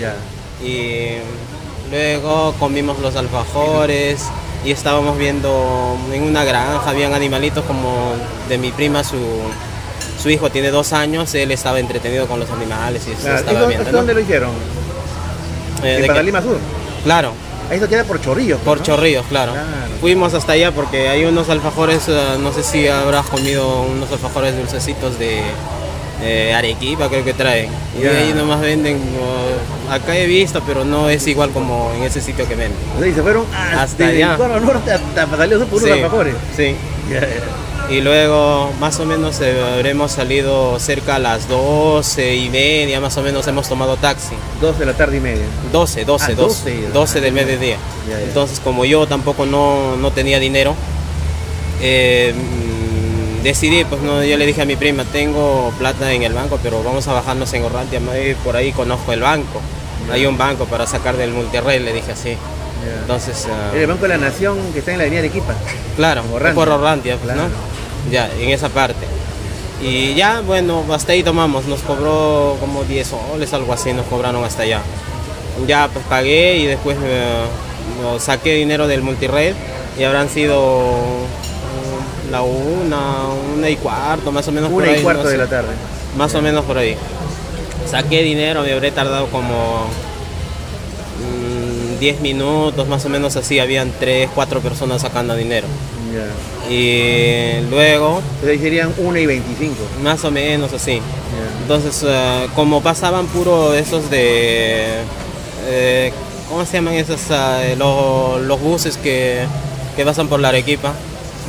Ya, 0.00 0.16
Y 0.62 1.18
luego 1.90 2.52
comimos 2.58 2.98
los 3.00 3.14
alfajores 3.16 4.28
y 4.64 4.72
estábamos 4.72 5.16
viendo 5.18 5.96
en 6.12 6.24
una 6.24 6.44
granja, 6.44 6.90
habían 6.90 7.14
animalitos 7.14 7.64
como 7.64 8.14
de 8.48 8.58
mi 8.58 8.72
prima, 8.72 9.04
su, 9.04 9.18
su 10.18 10.30
hijo 10.30 10.50
tiene 10.50 10.70
dos 10.70 10.92
años, 10.92 11.34
él 11.34 11.52
estaba 11.52 11.78
entretenido 11.78 12.26
con 12.26 12.40
los 12.40 12.50
animales 12.50 13.06
y 13.06 13.12
estaba 13.12 13.66
viendo. 13.66 13.92
¿Dónde 13.92 14.14
lo 14.14 14.20
hicieron? 14.20 14.50
Eh, 15.84 16.06
¿En 16.08 16.26
Lima 16.26 16.42
Sur? 16.42 16.58
Claro. 17.04 17.32
Eso 17.70 17.88
queda 17.88 18.04
por 18.04 18.20
Chorrillos. 18.20 18.60
Por 18.60 18.82
Chorrillos, 18.82 19.24
claro. 19.26 19.52
Fuimos 20.00 20.34
hasta 20.34 20.52
allá 20.52 20.72
porque 20.72 21.08
hay 21.08 21.24
unos 21.24 21.48
alfajores, 21.48 22.08
eh, 22.08 22.36
no 22.40 22.52
sé 22.52 22.62
si 22.62 22.88
habrás 22.88 23.26
comido 23.26 23.82
unos 23.82 24.10
alfajores 24.12 24.56
dulcecitos 24.56 25.18
de 25.18 25.42
Arequipa 26.54 27.08
creo 27.08 27.24
que 27.24 27.34
traen. 27.34 27.70
Y 28.00 28.06
ahí 28.06 28.32
nomás 28.34 28.60
venden, 28.60 28.98
acá 29.90 30.16
he 30.16 30.26
visto, 30.26 30.62
pero 30.66 30.84
no 30.84 31.08
es 31.08 31.26
igual 31.26 31.50
como 31.50 31.92
en 31.96 32.02
ese 32.04 32.20
sitio 32.20 32.46
que 32.48 32.54
venden. 32.54 32.78
O 32.98 33.02
se 33.02 33.22
fueron 33.22 33.44
hasta 33.54 34.06
allá. 34.06 34.36
norte 34.36 34.92
hasta 34.92 35.26
por 35.26 35.82
sí, 35.82 35.90
alfajores. 35.90 36.34
Sí. 36.56 36.76
Y 37.90 38.00
luego 38.00 38.72
más 38.80 38.98
o 38.98 39.04
menos 39.04 39.40
eh, 39.40 39.62
habremos 39.74 40.12
salido 40.12 40.78
cerca 40.78 41.16
a 41.16 41.18
las 41.18 41.48
12 41.48 42.34
y 42.36 42.48
media, 42.48 43.00
más 43.00 43.16
o 43.18 43.22
menos 43.22 43.46
hemos 43.46 43.68
tomado 43.68 43.96
taxi. 43.96 44.34
12 44.60 44.78
de 44.78 44.86
la 44.86 44.94
tarde 44.94 45.18
y 45.18 45.20
media. 45.20 45.44
12, 45.70 46.04
12, 46.04 46.34
12, 46.34 46.88
12, 46.92 47.20
del 47.20 47.32
mediodía. 47.32 47.76
Entonces 48.26 48.60
como 48.60 48.84
yo 48.84 49.06
tampoco 49.06 49.44
no, 49.44 49.96
no 49.96 50.10
tenía 50.12 50.38
dinero, 50.38 50.74
eh, 51.82 52.34
decidí, 53.42 53.84
pues 53.84 54.00
no, 54.00 54.24
yo 54.24 54.36
le 54.38 54.46
dije 54.46 54.62
a 54.62 54.64
mi 54.64 54.76
prima, 54.76 55.04
tengo 55.04 55.72
plata 55.78 56.10
en 56.12 56.22
el 56.22 56.32
banco, 56.32 56.58
pero 56.62 56.82
vamos 56.82 57.06
a 57.08 57.12
bajarnos 57.12 57.52
en 57.52 57.64
Orrantia, 57.64 58.00
por 58.42 58.56
ahí 58.56 58.72
conozco 58.72 59.12
el 59.12 59.20
banco. 59.20 59.60
Hay 60.10 60.26
un 60.26 60.36
banco 60.36 60.64
para 60.64 60.86
sacar 60.86 61.16
del 61.16 61.32
multired, 61.32 61.82
le 61.82 61.92
dije 61.92 62.12
así. 62.12 62.36
Entonces, 63.00 63.46
uh, 63.48 63.76
el 63.76 63.86
Banco 63.86 64.02
de 64.02 64.08
la 64.08 64.18
Nación 64.18 64.58
que 64.72 64.80
está 64.80 64.92
en 64.92 64.98
la 64.98 65.04
avenida 65.04 65.22
de 65.22 65.28
Equipa. 65.28 65.54
Claro, 65.96 66.22
por 66.22 66.68
Orrantia, 66.68 67.16
pues, 67.16 67.34
¿no? 67.34 67.44
Ya, 68.10 68.30
en 68.38 68.50
esa 68.50 68.68
parte. 68.68 69.06
Y 69.82 70.14
ya, 70.14 70.40
bueno, 70.40 70.84
hasta 70.92 71.12
ahí 71.12 71.22
tomamos, 71.22 71.66
nos 71.66 71.80
cobró 71.80 72.56
como 72.60 72.84
10 72.84 73.06
soles, 73.06 73.52
algo 73.52 73.72
así, 73.72 73.92
nos 73.92 74.06
cobraron 74.06 74.44
hasta 74.44 74.62
allá. 74.62 74.80
Ya, 75.66 75.88
pues 75.92 76.04
pagué 76.06 76.56
y 76.56 76.66
después 76.66 76.96
uh, 76.96 78.18
saqué 78.18 78.54
dinero 78.54 78.86
del 78.86 79.02
multired 79.02 79.54
y 79.98 80.04
habrán 80.04 80.28
sido 80.28 80.94
la 82.30 82.42
una, 82.42 83.28
una 83.56 83.70
y 83.70 83.76
cuarto, 83.76 84.32
más 84.32 84.48
o 84.48 84.52
menos 84.52 84.70
una 84.70 84.84
por 84.84 84.88
ahí. 84.88 85.00
y 85.00 85.02
cuarto 85.02 85.28
de 85.28 85.36
la 85.38 85.46
tarde. 85.46 85.68
Más 86.16 86.34
o 86.34 86.42
menos 86.42 86.64
por 86.64 86.78
ahí. 86.78 86.96
Saqué 87.86 88.22
dinero, 88.22 88.62
me 88.62 88.72
habré 88.72 88.90
tardado 88.90 89.26
como 89.28 89.86
10 92.00 92.18
mm, 92.18 92.22
minutos, 92.22 92.88
más 92.88 93.04
o 93.04 93.08
menos 93.08 93.36
así, 93.36 93.58
habían 93.58 93.92
3, 94.00 94.30
4 94.34 94.60
personas 94.60 95.02
sacando 95.02 95.36
dinero. 95.36 95.66
Y 96.70 97.60
luego... 97.70 98.22
Entonces 98.36 98.60
serían 98.60 98.92
1 98.96 99.18
y 99.18 99.26
25. 99.26 99.74
Más 100.02 100.24
o 100.24 100.30
menos 100.30 100.72
así. 100.72 101.00
Entonces, 101.62 102.04
eh, 102.06 102.48
como 102.54 102.82
pasaban 102.82 103.26
puro 103.26 103.74
esos 103.74 104.10
de... 104.10 104.86
Eh, 105.66 106.12
¿Cómo 106.48 106.64
se 106.66 106.74
llaman 106.74 106.94
esos? 106.94 107.20
Eh, 107.30 107.74
los, 107.78 108.40
los 108.42 108.60
buses 108.60 108.96
que, 108.96 109.44
que 109.96 110.04
pasan 110.04 110.28
por 110.28 110.40
la 110.40 110.48
Arequipa? 110.48 110.92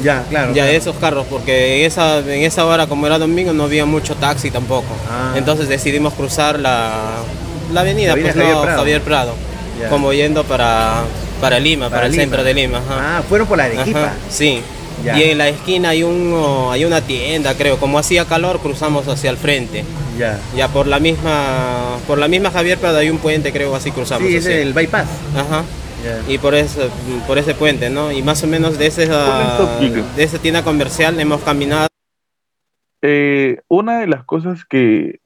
Ya, 0.03 0.23
claro. 0.29 0.53
Ya 0.53 0.69
esos 0.69 0.95
carros, 0.97 1.25
porque 1.29 1.79
en 1.79 1.85
esa, 1.85 2.19
en 2.19 2.43
esa 2.43 2.65
hora, 2.65 2.87
como 2.87 3.05
era 3.07 3.17
domingo, 3.17 3.53
no 3.53 3.63
había 3.63 3.85
mucho 3.85 4.15
taxi 4.15 4.51
tampoco. 4.51 4.87
Ah. 5.09 5.33
Entonces 5.35 5.69
decidimos 5.69 6.13
cruzar 6.13 6.59
la, 6.59 7.17
la 7.73 7.81
avenida, 7.81 8.15
pues 8.15 8.33
Javier 8.33 9.01
Prado, 9.01 9.33
como 9.89 10.11
yendo 10.13 10.43
para, 10.43 11.03
para 11.41 11.59
Lima, 11.59 11.89
para, 11.89 12.07
el 12.07 12.13
centro 12.13 12.43
de 12.43 12.53
Lima. 12.53 12.81
Ah, 12.89 13.23
fueron 13.27 13.47
por 13.47 13.57
la 13.57 13.65
Arequipa. 13.65 14.13
sí. 14.29 14.61
Y 15.03 15.23
en 15.23 15.37
la 15.37 15.49
esquina 15.49 15.89
hay 15.89 16.03
un 16.03 16.69
hay 16.71 16.85
una 16.85 17.01
tienda, 17.01 17.53
creo. 17.55 17.77
Como 17.77 17.99
hacía 17.99 18.25
calor, 18.25 18.59
cruzamos 18.59 19.07
hacia 19.07 19.29
el 19.29 19.37
frente. 19.37 19.83
Ya. 20.17 20.39
Ya 20.55 20.69
por 20.69 20.87
la 20.87 20.99
misma 20.99 21.97
por 22.07 22.17
la 22.17 22.27
misma 22.27 22.49
Javier 22.49 22.77
Prado 22.77 22.97
hay 22.97 23.09
un 23.09 23.17
puente, 23.17 23.51
creo, 23.51 23.75
así 23.75 23.91
cruzamos. 23.91 24.27
Sí, 24.27 24.37
es 24.37 24.45
el 24.45 24.73
bypass. 24.73 25.07
Ajá. 25.35 25.63
Y 26.27 26.37
por 26.37 26.53
ese, 26.55 26.89
por 27.27 27.37
ese 27.37 27.55
puente, 27.55 27.89
¿no? 27.89 28.11
Y 28.11 28.21
más 28.21 28.43
o 28.43 28.47
menos 28.47 28.77
de, 28.77 28.87
ese, 28.87 29.07
de 29.07 30.23
esa 30.23 30.39
tienda 30.39 30.63
comercial 30.63 31.19
hemos 31.19 31.41
caminado. 31.41 31.87
Eh, 33.01 33.61
una 33.67 33.99
de 33.99 34.07
las 34.07 34.23
cosas 34.23 34.65
que, 34.65 35.19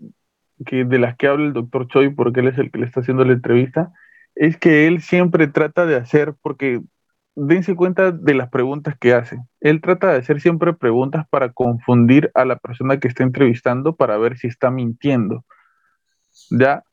que, 0.66 0.86
de 0.86 1.00
las 1.00 1.16
que 1.18 1.28
habla 1.28 1.48
el 1.48 1.54
doctor 1.54 1.88
Choi, 1.88 2.10
porque 2.10 2.40
él 2.40 2.48
es 2.48 2.58
el 2.58 2.72
que 2.72 2.80
le 2.80 2.86
está 2.86 3.02
haciendo 3.02 3.26
la 3.26 3.34
entrevista, 3.34 3.92
es 4.40 4.58
que 4.58 4.88
él 4.88 5.02
siempre 5.02 5.48
trata 5.48 5.86
de 5.86 5.98
hacer, 5.98 6.34
porque 6.42 6.82
dense 7.36 7.76
cuenta 7.76 8.12
de 8.12 8.34
las 8.34 8.50
preguntas 8.50 8.96
que 8.98 9.14
hace. 9.14 9.38
Él 9.60 9.82
trata 9.82 10.14
de 10.14 10.20
hacer 10.20 10.40
siempre 10.40 10.72
preguntas 10.74 11.26
para 11.30 11.52
confundir 11.52 12.32
a 12.34 12.46
la 12.46 12.56
persona 12.56 13.02
que 13.02 13.10
está 13.10 13.24
entrevistando 13.24 13.98
para 13.98 14.18
ver 14.18 14.38
si 14.38 14.48
está 14.48 14.72
mintiendo. 14.72 15.44
¿Ya? 16.52 16.84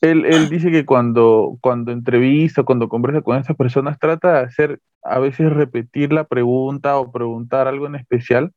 Él, 0.00 0.26
él 0.26 0.48
dice 0.48 0.70
que 0.70 0.86
cuando, 0.86 1.58
cuando 1.60 1.90
entrevista, 1.90 2.62
cuando 2.62 2.88
conversa 2.88 3.22
con 3.22 3.36
esas 3.36 3.56
personas, 3.56 3.98
trata 3.98 4.34
de 4.34 4.38
hacer, 4.46 4.80
a 5.02 5.18
veces 5.18 5.52
repetir 5.52 6.12
la 6.12 6.22
pregunta 6.22 6.96
o 6.98 7.10
preguntar 7.10 7.66
algo 7.66 7.88
en 7.88 7.96
especial 7.96 8.52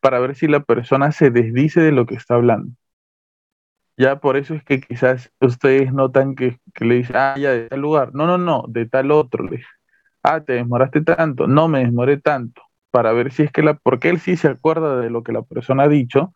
para 0.00 0.18
ver 0.18 0.34
si 0.34 0.48
la 0.48 0.64
persona 0.64 1.12
se 1.12 1.30
desdice 1.30 1.80
de 1.80 1.92
lo 1.92 2.06
que 2.06 2.16
está 2.16 2.34
hablando. 2.34 2.72
Ya 3.96 4.20
por 4.20 4.36
eso 4.36 4.54
es 4.54 4.64
que 4.64 4.80
quizás 4.80 5.32
ustedes 5.40 5.92
notan 5.92 6.34
que, 6.34 6.58
le 6.80 6.96
dicen, 6.96 7.16
ah, 7.16 7.36
ya 7.38 7.52
de 7.52 7.68
tal 7.68 7.80
lugar. 7.80 8.14
No, 8.14 8.26
no, 8.26 8.38
no, 8.38 8.64
de 8.68 8.86
tal 8.86 9.10
otro. 9.10 9.44
Le 9.44 9.62
ah, 10.22 10.40
te 10.40 10.54
demoraste 10.54 11.02
tanto. 11.02 11.46
No 11.46 11.68
me 11.68 11.84
demoré 11.84 12.18
tanto. 12.18 12.62
Para 12.90 13.12
ver 13.12 13.32
si 13.32 13.42
es 13.42 13.52
que 13.52 13.62
la, 13.62 13.74
porque 13.74 14.08
él 14.08 14.20
sí 14.20 14.36
se 14.36 14.48
acuerda 14.48 15.00
de 15.00 15.10
lo 15.10 15.22
que 15.22 15.32
la 15.32 15.42
persona 15.42 15.84
ha 15.84 15.88
dicho, 15.88 16.32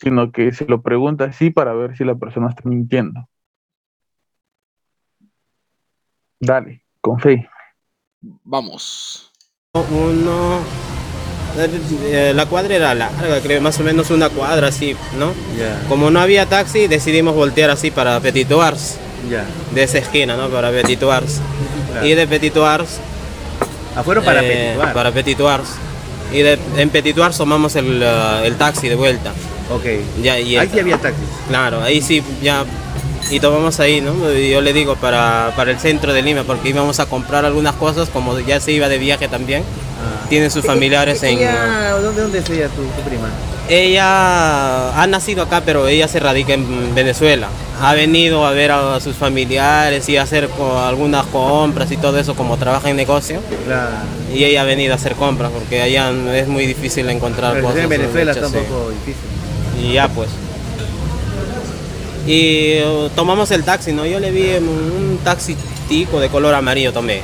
sino 0.00 0.32
que 0.32 0.52
se 0.52 0.66
lo 0.66 0.82
pregunta 0.82 1.24
así 1.24 1.50
para 1.50 1.72
ver 1.74 1.96
si 1.96 2.04
la 2.04 2.16
persona 2.16 2.48
está 2.48 2.68
mintiendo. 2.68 3.28
Dale, 6.40 6.82
con 7.00 7.18
fe. 7.20 7.48
Vamos. 8.20 9.30
Uno. 9.74 10.99
Eh, 11.58 12.32
la 12.34 12.46
cuadra 12.46 12.74
era 12.74 12.94
larga, 12.94 13.40
creo, 13.42 13.60
más 13.60 13.78
o 13.80 13.82
menos 13.82 14.10
una 14.10 14.28
cuadra 14.28 14.68
así, 14.68 14.96
¿no? 15.18 15.32
Como 15.88 16.10
no 16.10 16.20
había 16.20 16.46
taxi, 16.46 16.86
decidimos 16.86 17.34
voltear 17.34 17.70
así 17.70 17.90
para 17.90 18.20
Petit 18.20 18.50
Ars. 18.52 18.96
De 19.74 19.82
esa 19.82 19.98
esquina, 19.98 20.36
¿no? 20.36 20.48
Para 20.48 20.70
Petit 20.70 21.02
Ars. 21.02 21.40
Y 22.02 22.14
de 22.14 22.26
Petit 22.26 22.56
Ars. 22.56 22.98
Afuera 23.96 24.20
para 24.20 24.42
eh, 24.42 24.76
Petit 24.76 24.92
Para 24.94 25.10
Petit 25.12 25.40
Ars. 25.40 25.68
Y 26.32 26.42
de, 26.42 26.58
en 26.76 26.90
Petit 26.90 27.18
Ars 27.18 27.36
tomamos 27.36 27.74
el, 27.76 28.02
uh, 28.02 28.44
el, 28.44 28.54
taxi 28.56 28.88
de 28.88 28.94
vuelta. 28.94 29.32
Ok. 29.70 29.84
Ya, 30.22 30.34
ahí 30.34 30.56
sí 30.72 30.78
había 30.78 30.96
taxi. 30.96 31.20
Claro, 31.48 31.82
ahí 31.82 32.00
sí 32.00 32.22
ya 32.40 32.64
y 33.30 33.38
tomamos 33.38 33.78
ahí, 33.80 34.00
¿no? 34.00 34.12
Yo 34.32 34.60
le 34.60 34.72
digo 34.72 34.96
para, 34.96 35.52
el 35.56 35.78
centro 35.78 36.12
de 36.12 36.22
Lima, 36.22 36.42
porque 36.42 36.70
íbamos 36.70 36.98
a 36.98 37.06
comprar 37.06 37.44
algunas 37.44 37.74
cosas, 37.74 38.08
como 38.08 38.38
ya 38.40 38.60
se 38.60 38.72
iba 38.72 38.88
de 38.88 38.98
viaje 38.98 39.28
también. 39.28 39.62
Tiene 40.30 40.48
sus 40.48 40.64
familiares 40.64 41.22
en... 41.24 41.40
¿dónde, 41.40 42.22
¿Dónde 42.22 42.38
es 42.38 42.48
ella, 42.48 42.68
tu, 42.68 42.82
prima? 43.02 43.28
Ella 43.68 45.02
ha 45.02 45.06
nacido 45.08 45.42
acá, 45.42 45.62
pero 45.66 45.88
ella 45.88 46.06
se 46.06 46.20
radica 46.20 46.54
en 46.54 46.94
Venezuela. 46.94 47.48
Ha 47.82 47.94
venido 47.94 48.46
a 48.46 48.52
ver 48.52 48.70
a 48.70 49.00
sus 49.00 49.16
familiares 49.16 50.08
y 50.08 50.16
a 50.16 50.22
hacer 50.22 50.48
algunas 50.86 51.26
compras 51.26 51.90
y 51.90 51.96
todo 51.96 52.16
eso, 52.18 52.36
como 52.36 52.56
trabaja 52.58 52.90
en 52.90 52.96
negocio. 52.96 53.40
Claro. 53.66 53.90
Y 54.32 54.44
ella 54.44 54.62
ha 54.62 54.64
venido 54.64 54.92
a 54.92 54.96
hacer 54.96 55.16
compras, 55.16 55.50
porque 55.50 55.82
allá 55.82 56.12
es 56.32 56.46
muy 56.46 56.64
difícil 56.64 57.10
encontrar 57.10 57.60
cosas. 57.60 57.80
En 57.80 57.88
Venezuela 57.88 58.30
está 58.30 58.46
un 58.46 58.52
poco 58.52 58.90
difícil. 58.90 59.28
Y 59.82 59.94
ya 59.94 60.06
pues. 60.06 60.30
Y 62.24 62.80
uh, 62.82 63.08
tomamos 63.16 63.50
el 63.50 63.64
taxi, 63.64 63.92
¿no? 63.92 64.06
Yo 64.06 64.20
le 64.20 64.30
vi 64.30 64.52
un 64.58 65.18
taxi 65.24 65.56
tico 65.88 66.20
de 66.20 66.28
color 66.28 66.54
amarillo 66.54 66.92
tomé. 66.92 67.22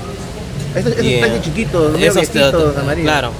Esos, 0.77 0.93
esos 0.93 1.21
taxis 1.21 1.43
chiquitos, 1.43 2.01
esos 2.01 2.77
amarillos. 2.77 3.05
Claro. 3.05 3.33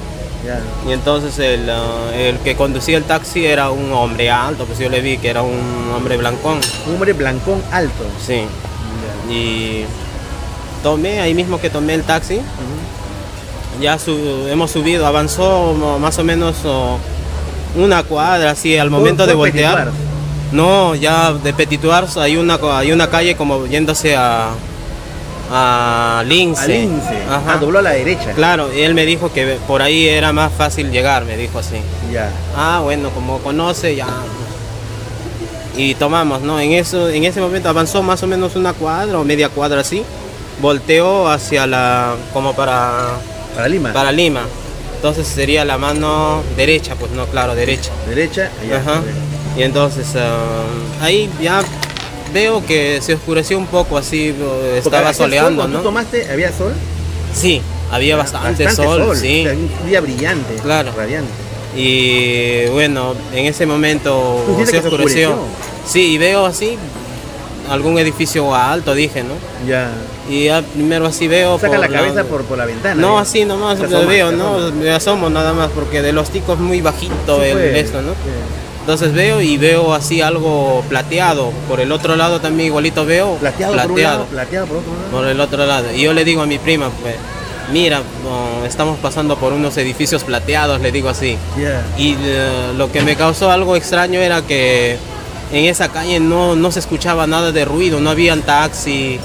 Y 0.87 0.91
entonces 0.91 1.37
el, 1.39 1.69
uh, 1.69 2.13
el, 2.13 2.37
que 2.39 2.55
conducía 2.55 2.97
el 2.97 3.03
taxi 3.03 3.45
era 3.45 3.69
un 3.69 3.91
hombre 3.91 4.29
alto, 4.29 4.65
pues 4.65 4.79
yo 4.79 4.89
le 4.89 5.01
vi 5.01 5.17
que 5.17 5.29
era 5.29 5.41
un 5.41 5.91
hombre 5.95 6.17
blancón. 6.17 6.59
Un 6.85 6.93
hombre 6.93 7.13
blancón 7.13 7.61
alto. 7.71 8.03
Sí. 8.25 8.43
Y 9.29 9.83
tomé, 10.83 11.19
ahí 11.19 11.33
mismo 11.33 11.59
que 11.59 11.69
tomé 11.69 11.95
el 11.95 12.03
taxi, 12.03 12.39
ya 13.81 13.97
hemos 14.49 14.71
subido, 14.71 15.05
avanzó 15.05 15.73
más 15.99 16.17
o 16.17 16.23
menos 16.23 16.55
una 17.75 18.03
cuadra, 18.03 18.51
así 18.51 18.77
al 18.77 18.89
momento 18.89 19.27
de 19.27 19.33
voltear. 19.33 19.91
No, 20.53 20.95
ya 20.95 21.33
de 21.33 21.53
Petituars 21.53 22.15
hay 22.15 22.37
una, 22.37 22.57
hay 22.71 22.93
una 22.93 23.09
calle 23.09 23.35
como 23.35 23.67
yéndose 23.67 24.15
a, 24.15 24.51
a 25.51 26.23
Lince. 26.25 26.63
A 26.63 26.67
Lince. 26.67 27.23
Ajá. 27.29 27.53
Ah, 27.53 27.57
dobló 27.57 27.79
a 27.79 27.81
la 27.81 27.91
derecha. 27.91 28.31
Claro, 28.33 28.73
y 28.73 28.81
él 28.81 28.93
me 28.93 29.05
dijo 29.05 29.31
que 29.31 29.57
por 29.67 29.81
ahí 29.81 30.07
era 30.07 30.33
más 30.33 30.51
fácil 30.51 30.91
llegar, 30.91 31.25
me 31.25 31.37
dijo 31.37 31.59
así. 31.59 31.77
Ya. 32.11 32.31
Ah, 32.55 32.81
bueno, 32.83 33.09
como 33.11 33.39
conoce, 33.39 33.95
ya. 33.95 34.07
Y 35.75 35.93
tomamos, 35.95 36.41
¿no? 36.41 36.59
En, 36.59 36.71
eso, 36.71 37.09
en 37.09 37.23
ese 37.23 37.39
momento 37.39 37.69
avanzó 37.69 38.01
más 38.01 38.23
o 38.23 38.27
menos 38.27 38.55
una 38.55 38.73
cuadra 38.73 39.19
o 39.19 39.23
media 39.23 39.49
cuadra 39.49 39.81
así. 39.81 40.03
Volteó 40.61 41.27
hacia 41.29 41.67
la. 41.67 42.15
como 42.33 42.53
para. 42.53 43.09
Para 43.55 43.67
Lima. 43.67 43.93
Para 43.93 44.11
Lima. 44.11 44.41
Entonces 44.95 45.27
sería 45.27 45.63
la 45.63 45.77
mano 45.77 46.41
derecha, 46.55 46.95
pues 46.95 47.11
no, 47.11 47.27
claro, 47.27 47.53
derecha. 47.53 47.91
Derecha, 48.07 48.49
allá. 48.63 48.77
Ajá. 48.77 49.01
Y 49.55 49.61
entonces 49.61 50.07
ah, 50.15 50.65
ahí 51.01 51.29
ya 51.41 51.63
veo 52.33 52.65
que 52.65 52.99
se 53.01 53.13
oscureció 53.13 53.57
un 53.57 53.67
poco 53.67 53.97
así, 53.97 54.33
estaba 54.75 55.13
soleando, 55.13 55.63
sol, 55.63 55.73
¿no? 55.73 55.79
tomaste, 55.81 56.29
había 56.31 56.51
sol? 56.51 56.73
Sí, 57.33 57.61
había 57.91 58.15
bastante, 58.15 58.69
sol, 58.71 59.15
sí. 59.15 59.45
un 59.47 59.89
día 59.89 60.01
brillante, 60.01 60.55
claro. 60.55 60.91
radiante. 60.95 61.31
Y 61.75 62.65
bueno, 62.69 63.13
en 63.33 63.45
ese 63.45 63.65
momento 63.65 64.43
se 64.65 64.79
oscureció. 64.79 65.35
Sí, 65.85 66.13
y 66.13 66.17
veo 66.17 66.45
así 66.45 66.77
algún 67.69 67.97
edificio 67.99 68.53
alto, 68.55 68.93
dije, 68.93 69.23
¿no? 69.23 69.33
Ya. 69.67 69.91
Y 70.29 70.45
ya 70.45 70.61
primero 70.61 71.07
así 71.07 71.27
veo. 71.27 71.59
Saca 71.59 71.77
la 71.77 71.87
cabeza 71.87 72.23
por, 72.23 72.43
por, 72.43 72.57
la 72.57 72.65
ventana. 72.65 72.99
No, 72.99 73.19
así 73.19 73.45
nomás 73.45 73.79
lo 73.79 74.05
veo, 74.05 74.31
¿no? 74.31 74.71
Me 74.71 74.91
asomo 74.91 75.29
nada 75.29 75.53
más, 75.53 75.69
porque 75.71 76.01
de 76.01 76.13
los 76.13 76.29
ticos 76.29 76.59
muy 76.59 76.81
bajito 76.81 77.43
el, 77.43 77.53
pues, 77.53 77.85
esto, 77.85 78.01
¿no? 78.01 78.11
Entonces 78.87 79.11
veo 79.11 79.41
y 79.41 79.57
veo 79.57 79.93
así 79.93 80.21
algo 80.21 80.81
plateado. 80.87 81.51
Por 81.67 81.81
el 81.81 81.91
otro 81.91 82.15
lado 82.15 82.39
también 82.39 82.67
igualito 82.67 83.05
veo. 83.05 83.35
Plateado, 83.35 83.73
plateado. 83.73 84.19
Por, 84.19 84.27
plateado 84.27 84.65
por 84.65 84.77
otro 84.77 84.93
lado. 84.93 85.11
Por 85.11 85.27
el 85.27 85.39
otro 85.41 85.65
lado. 85.65 85.93
Y 85.93 86.03
yo 86.03 86.13
le 86.13 86.23
digo 86.23 86.41
a 86.41 86.45
mi 86.45 86.57
prima, 86.57 86.89
pues, 87.01 87.15
mira, 87.73 88.01
estamos 88.65 88.97
pasando 88.99 89.35
por 89.35 89.51
unos 89.51 89.75
edificios 89.75 90.23
plateados, 90.23 90.79
le 90.79 90.93
digo 90.93 91.09
así. 91.09 91.37
Y 91.97 92.15
eh, 92.17 92.71
lo 92.77 92.89
que 92.89 93.01
me 93.01 93.17
causó 93.17 93.51
algo 93.51 93.75
extraño 93.75 94.21
era 94.21 94.43
que 94.43 94.97
en 95.51 95.65
esa 95.65 95.89
calle 95.89 96.21
no, 96.21 96.55
no 96.55 96.71
se 96.71 96.79
escuchaba 96.79 97.27
nada 97.27 97.51
de 97.51 97.65
ruido, 97.65 97.99
no 97.99 98.09
habían 98.09 98.41
taxi, 98.41 99.19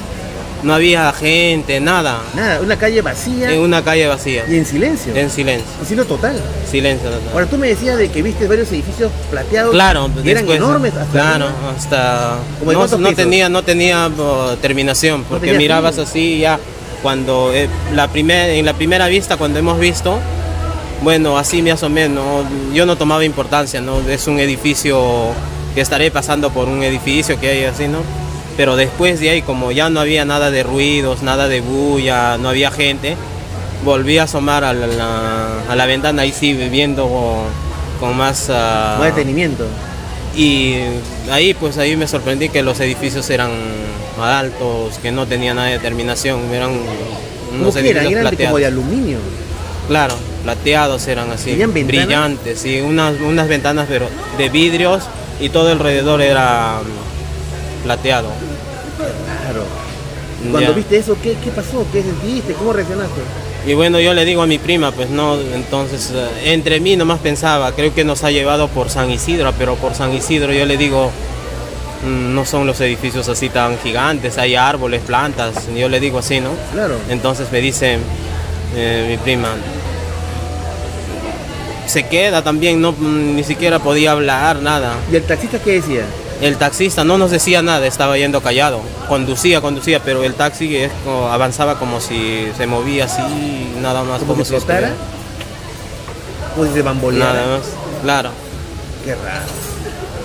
no 0.62 0.74
había 0.74 1.12
gente, 1.12 1.80
nada. 1.80 2.20
Nada, 2.34 2.60
una 2.60 2.76
calle 2.76 3.02
vacía. 3.02 3.52
En 3.52 3.60
una 3.60 3.82
calle 3.82 4.06
vacía. 4.06 4.44
Y 4.48 4.56
en 4.56 4.66
silencio. 4.66 5.14
En 5.14 5.30
silencio. 5.30 5.66
En 5.80 5.86
silencio 5.86 6.14
total. 6.14 6.40
Silencio 6.70 7.10
total. 7.10 7.28
Ahora 7.32 7.46
tú 7.46 7.58
me 7.58 7.68
decías 7.68 7.98
de 7.98 8.10
que 8.10 8.22
viste 8.22 8.46
varios 8.46 8.70
edificios 8.70 9.10
plateados. 9.30 9.72
Claro, 9.72 10.10
que 10.22 10.30
eran 10.30 10.48
enormes 10.48 10.94
hasta. 10.94 11.12
Claro, 11.12 11.48
hasta. 11.76 12.36
No, 12.98 13.14
tenía, 13.14 13.48
no 13.48 13.62
tenía 13.62 14.10
terminación, 14.60 15.24
porque 15.24 15.52
mirabas 15.54 15.98
así 15.98 16.38
ya 16.38 16.58
cuando 17.02 17.52
eh, 17.52 17.68
la 17.94 18.08
en 18.14 18.64
la 18.64 18.74
primera 18.74 19.08
vista 19.08 19.36
cuando 19.36 19.58
hemos 19.58 19.78
visto, 19.80 20.20
bueno, 21.02 21.36
así 21.36 21.60
más 21.62 21.82
o 21.82 21.88
menos, 21.88 22.44
yo 22.72 22.86
no 22.86 22.96
tomaba 22.96 23.24
importancia, 23.24 23.80
¿no? 23.80 24.00
Es 24.08 24.28
un 24.28 24.38
edificio 24.38 25.32
que 25.74 25.80
estaré 25.80 26.10
pasando 26.12 26.50
por 26.50 26.68
un 26.68 26.82
edificio 26.84 27.40
que 27.40 27.48
hay 27.48 27.64
así, 27.64 27.88
¿no? 27.88 27.98
Pero 28.56 28.76
después 28.76 29.20
de 29.20 29.30
ahí 29.30 29.42
como 29.42 29.72
ya 29.72 29.90
no 29.90 30.00
había 30.00 30.24
nada 30.24 30.50
de 30.50 30.62
ruidos, 30.62 31.22
nada 31.22 31.48
de 31.48 31.60
bulla, 31.60 32.38
no 32.38 32.48
había 32.48 32.70
gente, 32.70 33.16
volví 33.84 34.18
a 34.18 34.24
asomar 34.24 34.64
a 34.64 34.72
la, 34.72 35.86
ventana 35.86 36.22
ahí 36.22 36.32
sí 36.32 36.54
viendo 36.54 37.44
con, 38.00 38.16
más... 38.16 38.48
Uh, 38.48 38.52
más 38.98 39.14
detenimiento. 39.14 39.66
Y 40.36 40.76
ahí 41.30 41.54
pues 41.54 41.78
ahí 41.78 41.96
me 41.96 42.08
sorprendí 42.08 42.48
que 42.48 42.62
los 42.62 42.80
edificios 42.80 43.28
eran 43.30 43.50
altos, 44.20 44.98
que 44.98 45.12
no 45.12 45.26
tenían 45.26 45.56
nada 45.56 45.68
de 45.68 45.78
terminación, 45.78 46.40
eran 46.52 46.70
unos 47.58 47.76
edificios 47.76 48.12
eran? 48.12 48.26
¿Eran 48.26 48.36
como 48.36 48.58
de 48.58 48.66
aluminio? 48.66 49.18
Claro, 49.88 50.14
plateados 50.44 51.06
eran 51.08 51.30
así, 51.30 51.54
brillantes, 51.54 52.64
y 52.64 52.80
unas, 52.80 53.20
unas 53.20 53.48
ventanas 53.48 53.86
pero 53.88 54.06
de 54.38 54.48
vidrios 54.48 55.04
y 55.40 55.48
todo 55.48 55.70
alrededor 55.70 56.22
era 56.22 56.80
plateado. 57.82 58.28
Claro. 59.42 59.64
Cuando 60.50 60.74
viste 60.74 60.96
eso, 60.96 61.16
¿qué, 61.22 61.34
pasó? 61.54 61.86
¿Qué 61.92 62.02
sentiste? 62.02 62.54
¿Cómo 62.54 62.72
reaccionaste? 62.72 63.20
Y 63.66 63.74
bueno, 63.74 64.00
yo 64.00 64.12
le 64.12 64.24
digo 64.24 64.42
a 64.42 64.46
mi 64.46 64.58
prima, 64.58 64.90
pues 64.90 65.08
no, 65.08 65.40
entonces 65.40 66.10
eh, 66.12 66.52
entre 66.52 66.80
mí 66.80 66.96
nomás 66.96 67.20
pensaba, 67.20 67.70
creo 67.72 67.94
que 67.94 68.02
nos 68.02 68.24
ha 68.24 68.32
llevado 68.32 68.66
por 68.66 68.90
San 68.90 69.08
Isidro, 69.10 69.52
pero 69.56 69.76
por 69.76 69.94
San 69.94 70.12
Isidro 70.12 70.52
yo 70.52 70.66
le 70.66 70.76
digo, 70.76 71.12
mm, 72.04 72.34
no 72.34 72.44
son 72.44 72.66
los 72.66 72.80
edificios 72.80 73.28
así 73.28 73.50
tan 73.50 73.78
gigantes, 73.78 74.36
hay 74.36 74.56
árboles, 74.56 75.02
plantas, 75.02 75.68
yo 75.72 75.88
le 75.88 76.00
digo 76.00 76.18
así, 76.18 76.40
¿no? 76.40 76.50
Claro. 76.72 76.96
Entonces 77.08 77.52
me 77.52 77.60
dice 77.60 77.98
eh, 78.74 79.06
mi 79.10 79.16
prima, 79.18 79.50
se 81.86 82.08
queda 82.08 82.42
también, 82.42 82.80
no, 82.80 82.90
mm, 82.90 83.36
ni 83.36 83.44
siquiera 83.44 83.78
podía 83.78 84.10
hablar, 84.10 84.60
nada. 84.60 84.96
¿Y 85.12 85.14
el 85.14 85.22
taxista 85.22 85.60
qué 85.60 85.74
decía? 85.74 86.04
El 86.42 86.56
taxista 86.56 87.04
no 87.04 87.18
nos 87.18 87.30
decía 87.30 87.62
nada, 87.62 87.86
estaba 87.86 88.18
yendo 88.18 88.40
callado. 88.40 88.80
Conducía, 89.08 89.60
conducía, 89.60 90.02
pero 90.02 90.24
el 90.24 90.34
taxi 90.34 90.76
avanzaba 91.30 91.78
como 91.78 92.00
si 92.00 92.48
se 92.56 92.66
movía 92.66 93.04
así, 93.04 93.22
nada 93.80 94.02
más. 94.02 94.22
¿Como, 94.24 94.44
si 94.44 94.50
flotara? 94.50 94.90
¿Como 96.56 96.66
si 96.66 96.74
se 96.74 96.82
bamboleara? 96.82 97.32
Nada 97.32 97.58
más, 97.58 97.66
claro. 98.02 98.30
Qué 99.04 99.14
raro. 99.14 99.46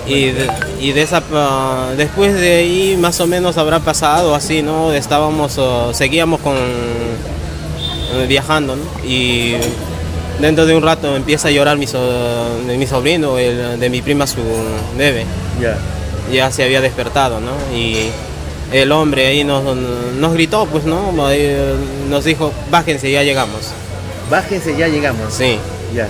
Y 0.08 0.90
de, 0.90 1.02
esa, 1.02 1.22
ah, 1.32 1.90
después 1.96 2.34
de 2.34 2.56
ahí 2.56 2.96
más 2.98 3.20
o 3.20 3.28
menos 3.28 3.56
habrá 3.56 3.78
pasado 3.78 4.34
así, 4.34 4.60
¿no? 4.60 4.92
Estábamos, 4.92 5.56
ah, 5.60 5.90
seguíamos 5.92 6.40
con, 6.40 6.56
eh, 6.56 8.26
viajando, 8.26 8.74
¿no? 8.74 8.82
Y 9.04 9.54
dentro 10.40 10.66
de 10.66 10.74
un 10.74 10.82
rato 10.82 11.14
empieza 11.14 11.46
a 11.46 11.50
llorar 11.52 11.78
mi, 11.78 11.86
mi 12.76 12.86
sobrino, 12.88 13.38
el, 13.38 13.78
de 13.78 13.88
mi 13.88 14.02
prima, 14.02 14.26
su 14.26 14.40
bebé. 14.96 15.24
Ya 15.60 15.78
ya 16.32 16.50
se 16.50 16.64
había 16.64 16.80
despertado, 16.80 17.40
¿no? 17.40 17.52
Y 17.76 18.10
el 18.72 18.92
hombre 18.92 19.26
ahí 19.26 19.44
nos, 19.44 19.64
nos 19.76 20.32
gritó, 20.34 20.66
pues, 20.66 20.84
¿no? 20.84 21.12
Nos 22.08 22.24
dijo, 22.24 22.52
bájense, 22.70 23.10
ya 23.10 23.22
llegamos. 23.22 23.72
Bájense, 24.30 24.76
ya 24.76 24.88
llegamos. 24.88 25.32
Sí. 25.32 25.58
Ya. 25.94 26.08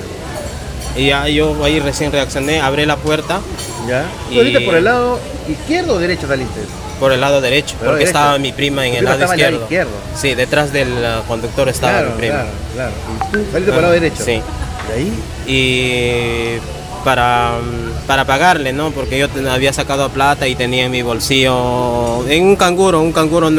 Y 0.97 1.07
ya 1.07 1.29
yo 1.29 1.65
ahí 1.65 1.79
recién 1.79 2.11
reaccioné, 2.11 2.61
abrí 2.61 2.85
la 2.85 2.97
puerta. 2.97 3.41
Ya. 3.87 4.07
Y... 4.31 4.59
por 4.65 4.75
el 4.75 4.85
lado 4.85 5.21
izquierdo 5.49 5.95
o 5.95 5.99
derecho 5.99 6.27
saliste? 6.27 6.61
Por 6.99 7.13
el 7.13 7.21
lado 7.21 7.41
derecho, 7.41 7.77
porque 7.79 8.03
estaba 8.03 8.39
mi 8.39 8.53
prima 8.53 8.85
en 8.85 8.97
el 8.97 9.05
lado 9.05 9.25
izquierdo. 9.25 9.63
izquierdo. 9.63 9.93
Sí, 10.17 10.35
detrás 10.35 10.73
del 10.73 10.89
conductor 11.29 11.69
estaba 11.69 12.03
mi 12.03 12.11
prima. 12.19 12.35
Claro, 12.35 12.51
claro. 12.75 12.93
¿Y 13.15 13.33
tú 13.33 13.39
saliste 13.53 13.71
por 13.71 13.75
el 13.77 13.83
lado 13.83 13.93
derecho? 13.93 14.25
Sí. 14.25 14.43
¿De 14.89 14.95
ahí? 14.95 15.13
Y 15.47 16.59
para, 17.05 17.53
para 18.07 18.25
pagarle, 18.25 18.73
¿no? 18.73 18.91
Porque 18.91 19.19
yo 19.19 19.29
había 19.51 19.73
sacado 19.73 20.09
plata 20.11 20.49
y 20.49 20.55
tenía 20.55 20.87
en 20.87 20.91
mi 20.91 21.03
bolsillo, 21.03 22.27
en 22.29 22.45
un 22.45 22.57
canguro, 22.57 23.01
un 23.01 23.13
canguro 23.13 23.51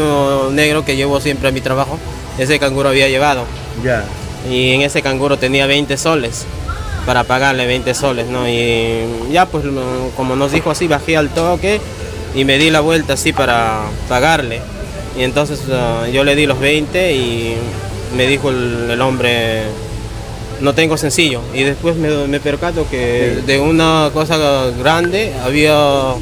negro 0.52 0.86
que 0.86 0.96
llevo 0.96 1.20
siempre 1.20 1.50
a 1.50 1.52
mi 1.52 1.62
trabajo, 1.62 1.98
ese 2.38 2.60
canguro 2.60 2.90
había 2.90 3.08
llevado. 3.10 3.46
Ya. 3.84 4.04
Y 4.50 4.72
en 4.74 4.82
ese 4.82 5.02
canguro 5.02 5.38
tenía 5.38 5.68
20 5.68 5.98
soles 5.98 6.46
para 7.06 7.24
pagarle 7.24 7.66
20 7.66 7.94
soles, 7.94 8.28
¿no? 8.28 8.48
Y 8.48 9.32
ya 9.32 9.46
pues 9.46 9.66
como 10.16 10.36
nos 10.36 10.52
dijo 10.52 10.72
así, 10.72 10.88
bajé 10.88 11.18
al 11.18 11.30
toque 11.30 11.80
y 12.36 12.46
me 12.46 12.58
di 12.58 12.70
la 12.70 12.82
vuelta 12.82 13.14
así 13.14 13.34
para 13.34 13.82
pagarle. 14.08 14.62
Y 15.18 15.24
entonces 15.24 15.60
ah, 15.72 16.08
yo 16.12 16.24
le 16.24 16.36
di 16.36 16.46
los 16.46 16.60
20 16.60 17.14
y 17.14 17.56
me 18.16 18.28
dijo 18.28 18.50
el 18.50 19.02
hombre, 19.02 19.64
no 20.62 20.74
tengo 20.74 20.98
sencillo. 20.98 21.42
Y 21.54 21.64
después 21.64 21.96
me, 21.96 22.40
percato 22.40 22.88
que 22.90 23.42
de 23.46 23.60
una 23.60 24.10
cosa 24.14 24.38
grande 24.80 25.34
había 25.44 26.14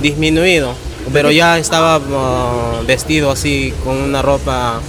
disminuido, 0.00 0.74
pero 1.12 1.30
ya 1.30 1.58
estaba 1.58 1.98
uh, 1.98 2.86
vestido 2.86 3.30
así 3.30 3.72
con 3.84 3.96
una 3.96 4.22
ropa 4.22 4.80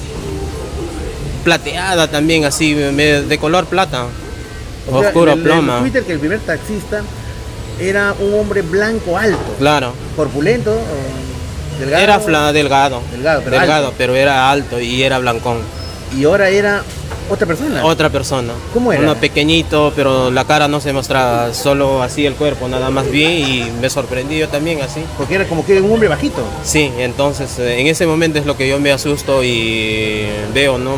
plateada 1.44 2.10
también, 2.10 2.46
así 2.46 2.74
de 2.74 3.38
color 3.40 3.66
plata, 3.66 4.06
oscuro 4.92 5.36
ploma. 5.38 5.80
Twitter 5.80 6.04
que 6.04 6.14
el 6.14 6.20
primer 6.20 6.40
taxista 6.40 7.04
era 7.80 8.14
un 8.20 8.34
hombre 8.34 8.62
blanco 8.62 9.18
alto. 9.18 9.56
Claro. 9.60 9.94
Corpulento. 10.16 10.78
Delgado. 11.80 12.04
Era 12.04 12.52
delgado. 12.52 13.02
Delgado, 13.12 13.42
pero, 13.44 13.60
delgado 13.60 13.94
pero 13.98 14.16
era 14.16 14.50
alto 14.50 14.80
y 14.80 15.04
era 15.04 15.20
blancón. 15.20 15.60
Y 16.18 16.24
ahora 16.24 16.50
era 16.50 16.84
¿Otra 17.30 17.46
persona? 17.46 17.86
Otra 17.86 18.10
persona. 18.10 18.54
¿Cómo 18.74 18.94
era? 18.94 19.02
Uno 19.02 19.16
pequeñito, 19.16 19.92
pero 19.96 20.32
la 20.32 20.46
cara 20.46 20.68
no 20.68 20.80
se 20.80 20.94
mostraba, 20.94 21.54
solo 21.54 22.02
así 22.02 22.26
el 22.26 22.36
cuerpo, 22.36 22.68
nada 22.68 22.90
más 22.90 23.10
bien 23.12 23.32
y 23.32 23.72
me 23.82 23.90
sorprendí 23.90 24.38
yo 24.38 24.48
también 24.48 24.82
así. 24.82 25.04
Porque 25.18 25.36
era 25.36 25.46
como 25.46 25.66
que 25.66 25.74
era 25.74 25.82
un 25.82 25.92
hombre 25.92 26.08
bajito. 26.08 26.42
Sí, 26.64 26.92
entonces 26.98 27.60
eh, 27.60 27.82
en 27.82 27.88
ese 27.88 28.08
momento 28.08 28.40
es 28.40 28.46
lo 28.46 28.56
que 28.56 28.68
yo 28.68 28.80
me 28.80 28.92
asusto 28.92 29.44
y 29.44 30.28
veo, 30.54 30.78
¿no? 30.78 30.96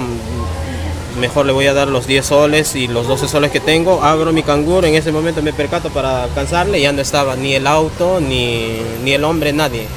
Mejor 1.20 1.46
le 1.46 1.52
voy 1.52 1.66
a 1.66 1.74
dar 1.74 1.88
los 1.88 2.08
10 2.08 2.26
soles 2.26 2.76
y 2.76 2.88
los 2.88 3.08
12 3.08 3.28
soles 3.28 3.52
que 3.52 3.60
tengo, 3.60 4.04
abro 4.04 4.32
mi 4.32 4.44
canguro, 4.44 4.88
en 4.88 4.96
ese 4.96 5.12
momento 5.12 5.42
me 5.42 5.52
percato 5.52 5.90
para 5.90 6.24
alcanzarle, 6.24 6.80
ya 6.80 6.94
no 6.94 7.02
estaba 7.02 7.36
ni 7.36 7.56
el 7.56 7.68
auto, 7.68 8.20
ni, 8.22 8.78
ni 9.04 9.12
el 9.14 9.24
hombre, 9.24 9.52
nadie. 9.52 9.88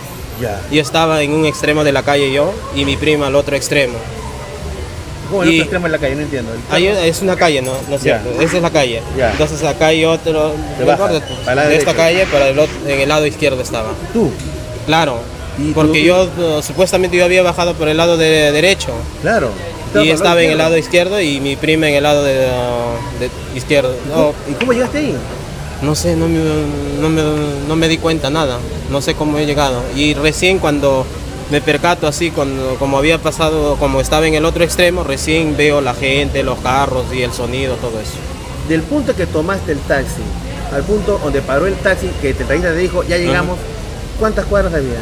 Ya. 0.40 0.61
Yo 0.73 0.81
estaba 0.81 1.23
en 1.23 1.33
un 1.33 1.45
extremo 1.45 1.85
de 1.85 1.92
la 1.92 2.03
calle 2.03 2.33
yo 2.33 2.53
y 2.75 2.85
mi 2.85 2.97
prima 2.97 3.29
al 3.29 3.37
otro 3.37 3.55
extremo. 3.55 3.95
¿Cómo 5.33 5.45
Y- 5.45 5.49
otro 5.49 5.62
extremo 5.62 5.87
en 5.87 5.92
la 5.92 5.99
calle? 5.99 6.14
No 6.14 6.21
entiendo. 6.23 6.53
El 6.53 6.61
Ahí 6.71 6.87
es 6.87 7.21
una 7.23 7.35
calle, 7.37 7.61
¿no? 7.62 7.73
¿No 7.88 7.97
es 7.97 8.03
cierto? 8.03 8.31
Esa 8.40 8.57
es 8.59 8.62
la 8.62 8.71
calle. 8.71 9.03
Ya. 9.18 9.33
Entonces 9.33 9.64
acá 9.64 9.87
hay 9.88 10.05
otro. 10.05 10.53
No 10.79 10.87
bajas, 10.87 11.12
importa, 11.14 11.35
para 11.45 11.66
de 11.66 11.77
esta 11.77 11.95
calle, 11.95 12.27
para 12.27 12.49
el 12.49 12.59
otro, 12.59 12.75
en 12.87 13.01
el 13.01 13.09
lado 13.09 13.27
izquierdo 13.27 13.61
estaba. 13.62 13.90
Tú, 14.12 14.31
Claro. 14.87 15.18
¿Y 15.59 15.73
Porque 15.73 16.01
tú- 16.01 16.07
yo 16.07 16.62
supuestamente 16.62 17.16
yo 17.16 17.25
había 17.25 17.42
bajado 17.42 17.75
por 17.75 17.88
el 17.88 17.97
lado 17.97 18.16
de 18.16 18.53
derecho. 18.53 18.92
claro. 19.23 19.51
y 19.95 20.09
estaba 20.09 20.42
en 20.42 20.51
el 20.53 20.59
lado 20.59 20.77
izquierdo. 20.79 21.21
y 21.21 21.40
mi 21.40 21.57
prima 21.57 21.88
en 21.88 21.97
el 21.97 22.03
lado 22.05 22.23
de, 22.25 22.35
de 22.35 23.31
izquierdo. 23.55 23.95
No, 24.09 24.33
¿Y 24.51 24.55
cómo 24.55 24.73
llegaste 24.73 24.99
ahí? 24.99 25.14
no 25.83 25.95
sé, 25.97 26.14
no 26.16 26.29
me, 26.29 26.38
no, 27.01 27.09
me, 27.11 27.23
no 27.68 27.77
me 27.77 27.88
di 27.88 27.99
cuenta 27.99 28.31
nada. 28.31 28.59
No 28.90 29.03
sé 29.03 29.14
cómo 29.14 29.38
he 29.38 29.45
llegado. 29.47 29.83
Y 29.97 30.14
recién 30.14 30.59
cuando 30.61 31.05
me 31.53 31.61
percato 31.61 32.07
así, 32.09 32.31
cuando, 32.31 32.77
como 32.79 32.97
había 32.99 33.19
pasado, 33.19 33.77
como 33.77 34.01
estaba 34.01 34.27
en 34.27 34.35
el 34.35 34.45
otro 34.47 34.65
extremo, 34.65 35.05
recién 35.05 35.55
veo 35.57 35.81
la 35.83 35.93
gente, 35.95 36.43
los 36.43 36.59
carros 36.61 37.05
y 37.12 37.23
el 37.23 37.33
sonido, 37.33 37.75
todo 37.77 38.01
eso. 38.01 38.15
Del 38.69 38.83
punto 38.83 39.15
que 39.15 39.27
tomaste 39.27 39.73
el 39.73 39.79
taxi 39.81 40.23
al 40.73 40.83
punto 40.85 41.21
donde 41.23 41.43
paró 41.43 41.67
el 41.67 41.75
taxi, 41.75 42.09
que 42.23 42.33
te 42.33 42.45
trajiste 42.45 42.71
te 42.71 42.77
dijo, 42.79 43.03
ya 43.05 43.19
llegamos, 43.19 43.59
¿cuántas 44.19 44.47
cuadras 44.47 44.73
había? 44.73 45.01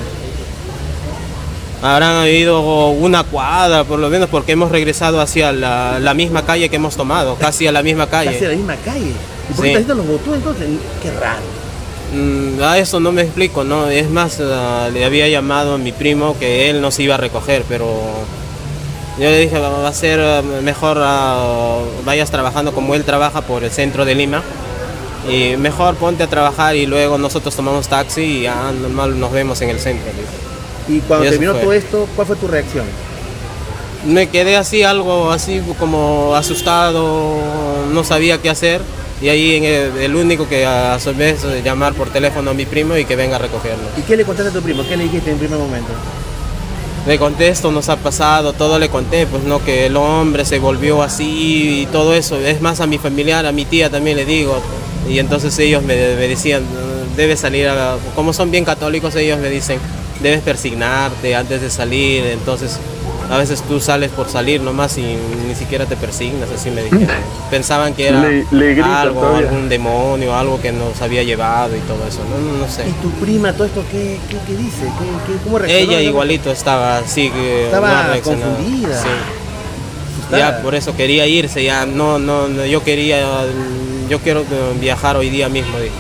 Habrán 1.82 2.16
habido 2.16 2.88
una 2.88 3.22
cuadra, 3.22 3.84
por 3.84 4.00
lo 4.00 4.10
menos, 4.10 4.28
porque 4.28 4.52
hemos 4.52 4.72
regresado 4.72 5.20
hacia 5.20 5.52
la, 5.52 5.98
la 6.00 6.12
misma 6.14 6.44
calle 6.44 6.68
que 6.68 6.76
hemos 6.76 6.96
tomado, 6.96 7.36
casi 7.36 7.66
a 7.68 7.72
la 7.72 7.82
misma 7.84 8.06
Casi 8.08 8.28
a 8.28 8.32
calle. 8.32 8.48
la 8.48 8.56
misma 8.56 8.76
calle. 8.84 9.12
¿Y 9.48 9.52
por 9.54 9.64
Sí. 9.64 9.70
el 9.70 9.76
taxista 9.86 9.94
los 9.94 10.06
entonces? 10.36 10.68
Qué 11.00 11.10
raro. 11.12 11.59
Mm, 12.12 12.60
a 12.62 12.78
eso 12.78 12.98
no 12.98 13.12
me 13.12 13.22
explico, 13.22 13.62
¿no? 13.64 13.88
Es 13.88 14.10
más, 14.10 14.38
ah, 14.40 14.88
le 14.92 15.04
había 15.04 15.28
llamado 15.28 15.74
a 15.74 15.78
mi 15.78 15.92
primo 15.92 16.36
que 16.38 16.68
él 16.68 16.80
nos 16.80 16.98
iba 16.98 17.14
a 17.14 17.18
recoger, 17.18 17.64
pero 17.68 17.86
yo 19.18 19.30
le 19.30 19.38
dije, 19.38 19.58
va 19.58 19.86
a 19.86 19.92
ser 19.92 20.18
ah, 20.20 20.42
mejor 20.42 20.98
ah, 21.00 21.78
vayas 22.04 22.30
trabajando 22.30 22.72
como 22.72 22.94
él 22.94 23.04
trabaja 23.04 23.42
por 23.42 23.62
el 23.62 23.70
centro 23.70 24.04
de 24.04 24.14
Lima. 24.14 24.42
Y 25.28 25.56
mejor 25.58 25.96
ponte 25.96 26.22
a 26.22 26.26
trabajar 26.28 26.74
y 26.76 26.86
luego 26.86 27.18
nosotros 27.18 27.54
tomamos 27.54 27.88
taxi 27.88 28.22
y 28.22 28.42
ya 28.42 28.72
normal 28.72 29.20
nos 29.20 29.30
vemos 29.30 29.60
en 29.60 29.68
el 29.68 29.78
centro. 29.78 30.10
Y 30.88 31.00
cuando 31.00 31.26
Y 31.26 31.28
terminó 31.30 31.52
fue. 31.52 31.60
todo 31.60 31.72
esto, 31.74 32.08
¿cuál 32.16 32.26
fue 32.26 32.36
tu 32.36 32.48
reacción? 32.48 32.86
Me 34.06 34.30
quedé 34.30 34.56
así, 34.56 34.82
algo 34.82 35.30
así 35.30 35.60
como 35.78 36.34
asustado, 36.34 37.36
no 37.92 38.02
sabía 38.02 38.38
qué 38.38 38.48
hacer. 38.48 38.80
Y 39.22 39.28
ahí 39.28 39.56
en 39.56 39.64
el, 39.64 39.98
el 39.98 40.14
único 40.16 40.48
que 40.48 40.64
a 40.64 40.98
su 40.98 41.14
vez 41.14 41.44
eh, 41.44 41.60
llamar 41.62 41.92
por 41.92 42.08
teléfono 42.08 42.52
a 42.52 42.54
mi 42.54 42.64
primo 42.64 42.96
y 42.96 43.04
que 43.04 43.16
venga 43.16 43.36
a 43.36 43.38
recogerlo. 43.38 43.84
¿Y 43.98 44.02
qué 44.02 44.16
le 44.16 44.24
contaste 44.24 44.50
a 44.50 44.52
tu 44.52 44.62
primo? 44.62 44.82
¿Qué 44.88 44.96
le 44.96 45.04
dijiste 45.04 45.30
en 45.30 45.38
primer 45.38 45.58
momento? 45.58 45.92
Le 47.06 47.18
conté 47.18 47.48
esto 47.48 47.70
nos 47.70 47.88
ha 47.88 47.96
pasado, 47.96 48.52
todo 48.52 48.78
le 48.78 48.88
conté, 48.88 49.26
pues 49.26 49.42
no, 49.44 49.64
que 49.64 49.86
el 49.86 49.96
hombre 49.96 50.44
se 50.44 50.58
volvió 50.58 51.02
así 51.02 51.82
y 51.82 51.86
todo 51.86 52.14
eso. 52.14 52.36
Es 52.38 52.60
más 52.60 52.80
a 52.80 52.86
mi 52.86 52.98
familiar, 52.98 53.46
a 53.46 53.52
mi 53.52 53.64
tía 53.64 53.90
también 53.90 54.16
le 54.16 54.24
digo. 54.24 54.60
Y 55.08 55.18
entonces 55.18 55.58
ellos 55.58 55.82
me, 55.82 55.94
me 55.94 56.28
decían, 56.28 56.62
debes 57.16 57.40
salir, 57.40 57.68
a, 57.68 57.96
como 58.14 58.32
son 58.32 58.50
bien 58.50 58.64
católicos, 58.64 59.16
ellos 59.16 59.38
me 59.38 59.48
dicen, 59.48 59.78
debes 60.22 60.42
persignarte 60.42 61.34
antes 61.34 61.60
de 61.60 61.70
salir. 61.70 62.24
Entonces 62.24 62.78
a 63.30 63.38
veces 63.38 63.62
tú 63.62 63.78
sales 63.80 64.10
por 64.10 64.28
salir 64.28 64.60
nomás 64.60 64.98
y 64.98 65.16
ni 65.46 65.54
siquiera 65.54 65.86
te 65.86 65.96
persignas, 65.96 66.48
así 66.50 66.70
me 66.70 66.82
dijeron. 66.82 67.06
Pensaban 67.50 67.94
que 67.94 68.08
era 68.08 68.20
Le- 68.22 68.44
le 68.50 68.72
gritan 68.74 68.90
algo, 68.92 69.20
todavía. 69.20 69.48
algún 69.48 69.68
demonio, 69.68 70.34
algo 70.34 70.60
que 70.60 70.72
nos 70.72 71.00
había 71.00 71.22
llevado 71.22 71.76
y 71.76 71.80
todo 71.80 72.06
eso. 72.08 72.18
No, 72.28 72.38
no, 72.52 72.58
no 72.58 72.68
sé. 72.70 72.88
¿Y 72.88 72.92
tu 73.02 73.10
prima 73.12 73.52
todo 73.52 73.66
esto 73.66 73.84
qué, 73.90 74.18
qué, 74.28 74.36
qué 74.46 74.56
dice? 74.56 74.82
¿Qué, 74.98 75.32
qué- 75.32 75.38
cómo 75.44 75.58
reaccionó? 75.58 75.92
Ella 75.92 76.00
igualito 76.02 76.50
estaba 76.50 76.98
así 76.98 77.30
que 77.30 77.66
Estaba 77.66 78.08
no 78.14 78.20
confundida. 78.22 79.00
Sí. 79.02 79.08
Ya 80.32 80.62
por 80.62 80.74
eso 80.74 80.94
quería 80.96 81.26
irse, 81.26 81.64
ya 81.64 81.86
no, 81.86 82.18
no, 82.18 82.46
no, 82.48 82.64
yo 82.64 82.84
quería, 82.84 83.20
yo 84.08 84.18
quiero 84.20 84.42
eh, 84.42 84.44
viajar 84.80 85.16
hoy 85.16 85.28
día 85.28 85.48
mismo, 85.48 85.76
dijo. 85.78 85.94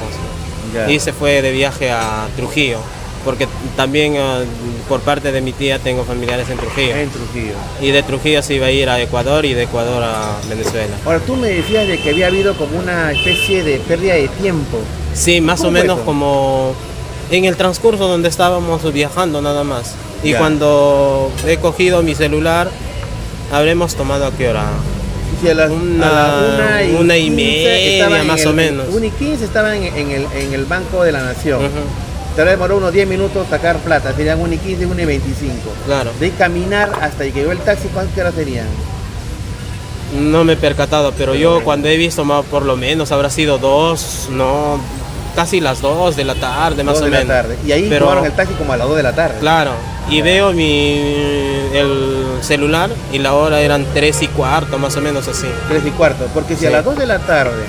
Ya. 0.74 0.88
Y 0.90 1.00
se 1.00 1.12
fue 1.12 1.42
de 1.42 1.50
viaje 1.50 1.90
a 1.90 2.28
Trujillo, 2.36 2.78
porque 3.24 3.46
también 3.76 4.14
eh, 4.16 4.44
por 4.88 5.00
parte 5.00 5.30
de 5.32 5.40
mi 5.40 5.52
tía 5.52 5.78
tengo 5.78 6.04
familiares 6.04 6.48
en 6.50 6.56
Trujillo. 6.58 6.96
En 6.96 7.10
Trujillo. 7.10 7.52
Y 7.80 7.90
de 7.90 8.02
Trujillo 8.02 8.42
se 8.42 8.54
iba 8.54 8.66
a 8.66 8.70
ir 8.70 8.88
a 8.88 9.00
Ecuador 9.00 9.44
y 9.44 9.54
de 9.54 9.64
Ecuador 9.64 10.02
a 10.02 10.36
Venezuela. 10.48 10.94
Ahora, 11.04 11.18
tú 11.20 11.36
me 11.36 11.48
decías 11.48 11.86
de 11.86 11.98
que 11.98 12.10
había 12.10 12.28
habido 12.28 12.54
como 12.56 12.78
una 12.78 13.12
especie 13.12 13.62
de 13.62 13.76
pérdida 13.78 14.14
de 14.14 14.28
tiempo. 14.28 14.78
Sí, 15.14 15.40
más 15.40 15.60
o 15.60 15.64
¿Cómo 15.64 15.72
fue 15.72 15.80
menos 15.82 15.96
eso? 15.98 16.04
como 16.06 16.74
en 17.30 17.44
el 17.44 17.56
transcurso 17.56 18.08
donde 18.08 18.28
estábamos 18.28 18.92
viajando 18.92 19.40
nada 19.42 19.64
más. 19.64 19.94
Y 20.22 20.32
Ya. 20.32 20.38
cuando 20.38 21.30
he 21.46 21.56
cogido 21.58 22.02
mi 22.02 22.14
celular, 22.14 22.70
habremos 23.52 23.94
tomado 23.94 24.26
a 24.26 24.32
qué 24.32 24.48
hora. 24.48 24.64
Y 25.42 25.48
a 25.48 25.54
las, 25.54 25.70
Una- 25.70 26.08
a 26.08 26.40
las 26.42 26.60
una 26.60 26.82
y, 26.82 26.94
una 26.96 27.16
y 27.16 27.24
15 27.30 27.36
media, 27.36 28.24
más 28.24 28.40
el- 28.42 28.48
o 28.48 28.52
menos. 28.52 28.86
Una 28.92 29.06
y 29.06 29.10
15 29.10 29.44
estaban 29.44 29.74
en, 29.82 29.96
en 29.96 30.10
el, 30.10 30.26
en 30.36 30.52
el 30.52 30.64
Banco 30.66 31.02
de 31.02 31.12
la 31.12 31.22
Nación. 31.22 31.60
Ujú, 31.64 31.70
Te 32.36 32.44
demoró 32.44 32.76
unos 32.78 32.92
10 32.92 33.08
minutos 33.08 33.46
sacar 33.50 33.76
plata, 33.78 34.14
serían 34.14 34.40
1 34.40 34.54
y 34.54 34.58
15, 34.58 34.86
1 34.86 35.02
y 35.02 35.04
25. 35.04 35.52
Claro, 35.86 36.10
De 36.20 36.30
caminar 36.30 36.90
hasta 37.00 37.24
que 37.24 37.32
llegó 37.32 37.52
el 37.52 37.58
taxi, 37.58 37.88
¿cuántas 37.88 38.16
horas 38.18 38.34
serían? 38.34 38.66
no 40.12 40.42
me 40.42 40.54
he 40.54 40.56
percatado, 40.56 41.12
pero 41.16 41.36
yo 41.36 41.62
cuando 41.62 41.86
he 41.86 41.96
visto 41.96 42.24
más 42.24 42.44
por 42.46 42.64
lo 42.64 42.76
menos 42.76 43.12
habrá 43.12 43.30
sido 43.30 43.58
dos, 43.58 44.26
no, 44.30 44.80
casi 45.36 45.60
las 45.60 45.80
dos 45.80 46.16
de 46.16 46.24
la 46.24 46.34
tarde 46.34 46.82
más 46.82 46.94
Dos 46.94 47.02
o 47.02 47.04
de 47.04 47.10
la 47.12 47.18
menos. 47.18 47.32
tarde. 47.36 47.56
Y 47.64 47.70
ahí 47.70 47.86
Pero- 47.88 48.06
tomaron 48.06 48.24
el 48.26 48.32
taxi 48.32 48.54
como 48.54 48.72
a 48.72 48.76
las 48.76 48.88
2 48.88 48.96
de 48.96 49.02
la 49.04 49.12
tarde. 49.14 49.36
Claro, 49.38 49.70
y 50.08 50.20
veo 50.22 50.52
mi 50.52 50.98
el 51.74 52.38
celular 52.42 52.90
y 53.12 53.18
la 53.18 53.34
hora 53.34 53.60
eran 53.60 53.86
tres 53.94 54.20
y 54.22 54.26
cuarto 54.26 54.78
más 54.78 54.96
o 54.96 55.00
menos 55.00 55.28
así. 55.28 55.46
3 55.68 55.86
y 55.86 55.90
cuarto. 55.90 56.26
Porque 56.34 56.56
si 56.56 56.66
a 56.66 56.70
las 56.70 56.84
2 56.84 56.96
de 56.98 57.06
la 57.06 57.20
tarde 57.20 57.62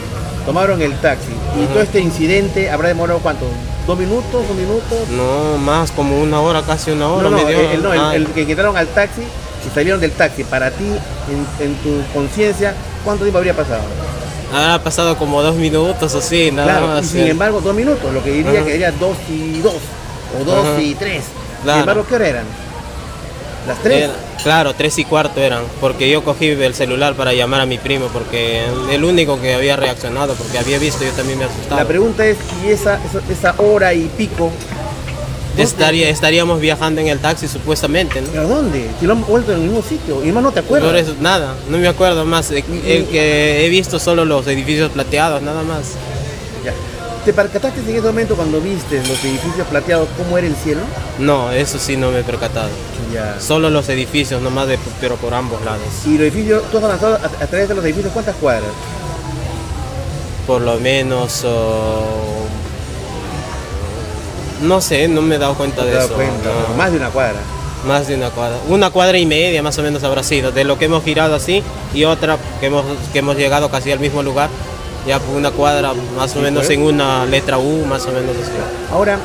tomaron 0.43 0.81
el 0.81 0.95
taxi 0.95 1.33
y 1.61 1.65
todo 1.67 1.81
este 1.83 1.99
incidente 1.99 2.71
habrá 2.71 2.87
demorado 2.87 3.19
cuánto? 3.19 3.45
¿Dos 3.91 3.99
minutos? 3.99 4.45
¿Un 4.49 4.55
minuto? 4.57 4.95
No, 5.09 5.57
más 5.57 5.91
como 5.91 6.17
una 6.21 6.39
hora, 6.39 6.61
casi 6.61 6.91
una 6.91 7.09
hora. 7.09 7.23
No, 7.29 7.31
no, 7.31 7.43
media 7.43 7.59
el, 7.59 7.65
hora. 7.65 7.73
el- 7.73 7.83
no, 7.83 7.93
el- 7.93 7.99
Ah, 7.99 8.15
el 8.15 8.27
que 8.27 8.43
entraron 8.43 8.77
al 8.77 8.87
taxi 8.87 9.21
y 9.21 9.75
salieron 9.75 9.99
del 9.99 10.11
taxi. 10.13 10.45
Para 10.45 10.71
ti, 10.71 10.85
en, 10.85 11.65
en 11.65 11.75
tu 11.75 12.01
conciencia, 12.13 12.73
¿cuánto 13.03 13.25
tiempo 13.25 13.39
habría 13.39 13.53
pasado? 13.53 13.81
Habrá 14.53 14.81
pasado 14.81 15.17
como 15.17 15.41
dos 15.41 15.55
minutos 15.57 16.15
así, 16.15 16.51
nada 16.53 16.69
claro, 16.71 16.85
y 16.85 16.89
más. 16.89 17.05
sin 17.05 17.23
sí. 17.25 17.29
embargo, 17.31 17.59
dos 17.59 17.75
minutos, 17.75 18.13
lo 18.13 18.23
que 18.23 18.31
diría 18.31 18.51
Ajá. 18.59 18.63
que 18.63 18.71
sería 18.71 18.91
dos 18.93 19.17
y 19.29 19.59
dos, 19.59 19.73
o 20.39 20.43
dos 20.45 20.65
Ajá. 20.65 20.81
y 20.81 20.95
tres. 20.95 21.25
Claro. 21.63 21.73
Sin 21.73 21.79
embargo, 21.81 22.05
¿qué 22.07 22.15
hora 22.15 22.27
eran? 22.29 22.45
Las 23.67 23.77
tres. 23.79 24.03
Era- 24.05 24.13
claro, 24.43 24.73
tres 24.73 24.97
y 24.97 25.05
cuarto 25.05 25.39
eran, 25.41 25.63
porque 25.79 26.09
yo 26.09 26.23
cogí 26.23 26.49
el 26.49 26.73
celular 26.73 27.15
para 27.15 27.33
llamar 27.33 27.61
a 27.61 27.65
mi 27.65 27.77
primo, 27.77 28.07
porque 28.13 28.63
el 28.91 29.03
único 29.03 29.39
que 29.41 29.53
había 29.53 29.75
reaccionado, 29.75 30.33
porque 30.35 30.57
había 30.57 30.79
visto, 30.79 31.03
yo 31.03 31.11
también 31.11 31.39
me 31.39 31.45
asustaba. 31.45 31.81
La 31.81 31.87
pregunta 31.87 32.25
es, 32.25 32.37
¿y 32.65 32.69
esa, 32.69 32.99
esa, 33.03 33.21
esa 33.31 33.55
hora 33.61 33.93
y 33.93 34.09
pico? 34.17 34.51
Estaría, 35.57 36.09
estaríamos 36.09 36.61
viajando 36.61 37.01
en 37.01 37.07
el 37.07 37.19
taxi 37.19 37.47
supuestamente, 37.47 38.21
¿no? 38.21 38.29
¿Pero 38.29 38.47
dónde? 38.47 38.87
Si 38.99 39.05
lo 39.05 39.13
han 39.13 39.25
vuelto 39.25 39.51
en 39.51 39.59
el 39.59 39.63
mismo 39.65 39.81
sitio. 39.81 40.23
Y 40.23 40.31
más 40.31 40.41
no 40.41 40.51
te 40.51 40.61
acuerdas. 40.61 40.89
Por 40.89 40.97
eso, 40.97 41.15
nada, 41.19 41.55
no 41.69 41.77
me 41.77 41.89
acuerdo 41.89 42.25
más. 42.25 42.51
El, 42.51 42.63
el 42.85 43.05
que 43.07 43.65
he 43.65 43.69
visto 43.69 43.99
solo 43.99 44.23
los 44.23 44.47
edificios 44.47 44.91
plateados, 44.91 45.41
nada 45.41 45.61
más. 45.63 45.95
Ya. 46.63 46.73
¿Te 47.25 47.33
percataste 47.33 47.81
en 47.81 47.89
ese 47.89 48.01
momento 48.01 48.35
cuando 48.35 48.59
viste 48.59 48.97
los 48.97 49.23
edificios 49.23 49.67
plateados 49.67 50.07
cómo 50.17 50.37
era 50.39 50.47
el 50.47 50.55
cielo? 50.55 50.81
No, 51.19 51.51
eso 51.51 51.77
sí 51.77 51.95
no 51.95 52.09
me 52.09 52.21
he 52.21 52.23
percatado. 52.23 52.69
Ya. 53.13 53.39
Solo 53.39 53.69
los 53.69 53.87
edificios, 53.89 54.41
nomás, 54.41 54.67
de, 54.67 54.79
pero 54.99 55.17
por 55.17 55.33
ambos 55.33 55.63
lados. 55.63 55.81
Y 56.05 56.13
los 56.17 56.21
edificios, 56.21 56.63
tú 56.71 56.79
has 56.79 56.83
avanzado 56.83 57.15
a, 57.17 57.43
a 57.43 57.47
través 57.47 57.69
de 57.69 57.75
los 57.75 57.85
edificios, 57.85 58.11
¿cuántas 58.11 58.35
cuadras? 58.37 58.71
Por 60.47 60.61
lo 60.61 60.79
menos. 60.79 61.43
oh, 61.45 62.45
no 64.63 64.81
sé, 64.81 65.07
no 65.07 65.21
me 65.21 65.35
he 65.35 65.37
dado 65.37 65.53
cuenta 65.55 65.81
¿Te 65.83 65.89
de 65.89 65.93
das 65.95 66.05
eso. 66.05 66.15
cuenta? 66.15 66.49
no. 66.69 66.75
Más 66.75 66.91
de 66.91 66.97
una 66.97 67.09
cuadra. 67.09 67.39
Más 67.87 68.07
de 68.07 68.15
una 68.15 68.29
cuadra. 68.31 68.57
Una 68.67 68.89
cuadra 68.89 69.17
y 69.19 69.25
media 69.27 69.61
más 69.61 69.77
o 69.77 69.83
menos 69.83 70.03
habrá 70.03 70.23
sido. 70.23 70.51
De 70.51 70.63
lo 70.63 70.77
que 70.79 70.85
hemos 70.85 71.03
girado 71.03 71.35
así 71.35 71.61
y 71.93 72.03
otra 72.03 72.37
que 72.59 72.65
hemos, 72.67 72.83
que 73.13 73.19
hemos 73.19 73.35
llegado 73.37 73.69
casi 73.69 73.91
al 73.91 73.99
mismo 73.99 74.23
lugar. 74.23 74.49
Ya 75.07 75.19
por 75.19 75.35
una 75.35 75.51
cuadra 75.51 75.93
más 76.15 76.35
o 76.35 76.39
menos 76.39 76.69
en 76.69 76.83
una 76.83 77.25
letra 77.25 77.57
U, 77.57 77.85
más 77.85 78.05
o 78.05 78.11
menos 78.11 78.35
así. 78.41 78.51
Ahora, 78.91 79.17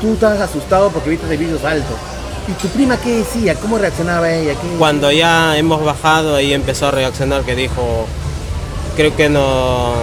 tú 0.00 0.14
estás 0.14 0.40
asustado 0.40 0.90
porque 0.90 1.10
viste 1.10 1.26
edificios 1.26 1.64
altos. 1.64 1.96
¿Y 2.48 2.52
tu 2.60 2.68
prima 2.68 2.96
qué 2.96 3.18
decía? 3.18 3.54
¿Cómo 3.54 3.78
reaccionaba 3.78 4.32
ella? 4.32 4.54
Cuando 4.78 5.12
ya 5.12 5.56
hemos 5.56 5.84
bajado, 5.84 6.34
ahí 6.34 6.52
empezó 6.52 6.88
a 6.88 6.90
reaccionar 6.90 7.42
que 7.42 7.54
dijo, 7.54 8.06
creo 8.96 9.14
que 9.14 9.28
no, 9.28 9.94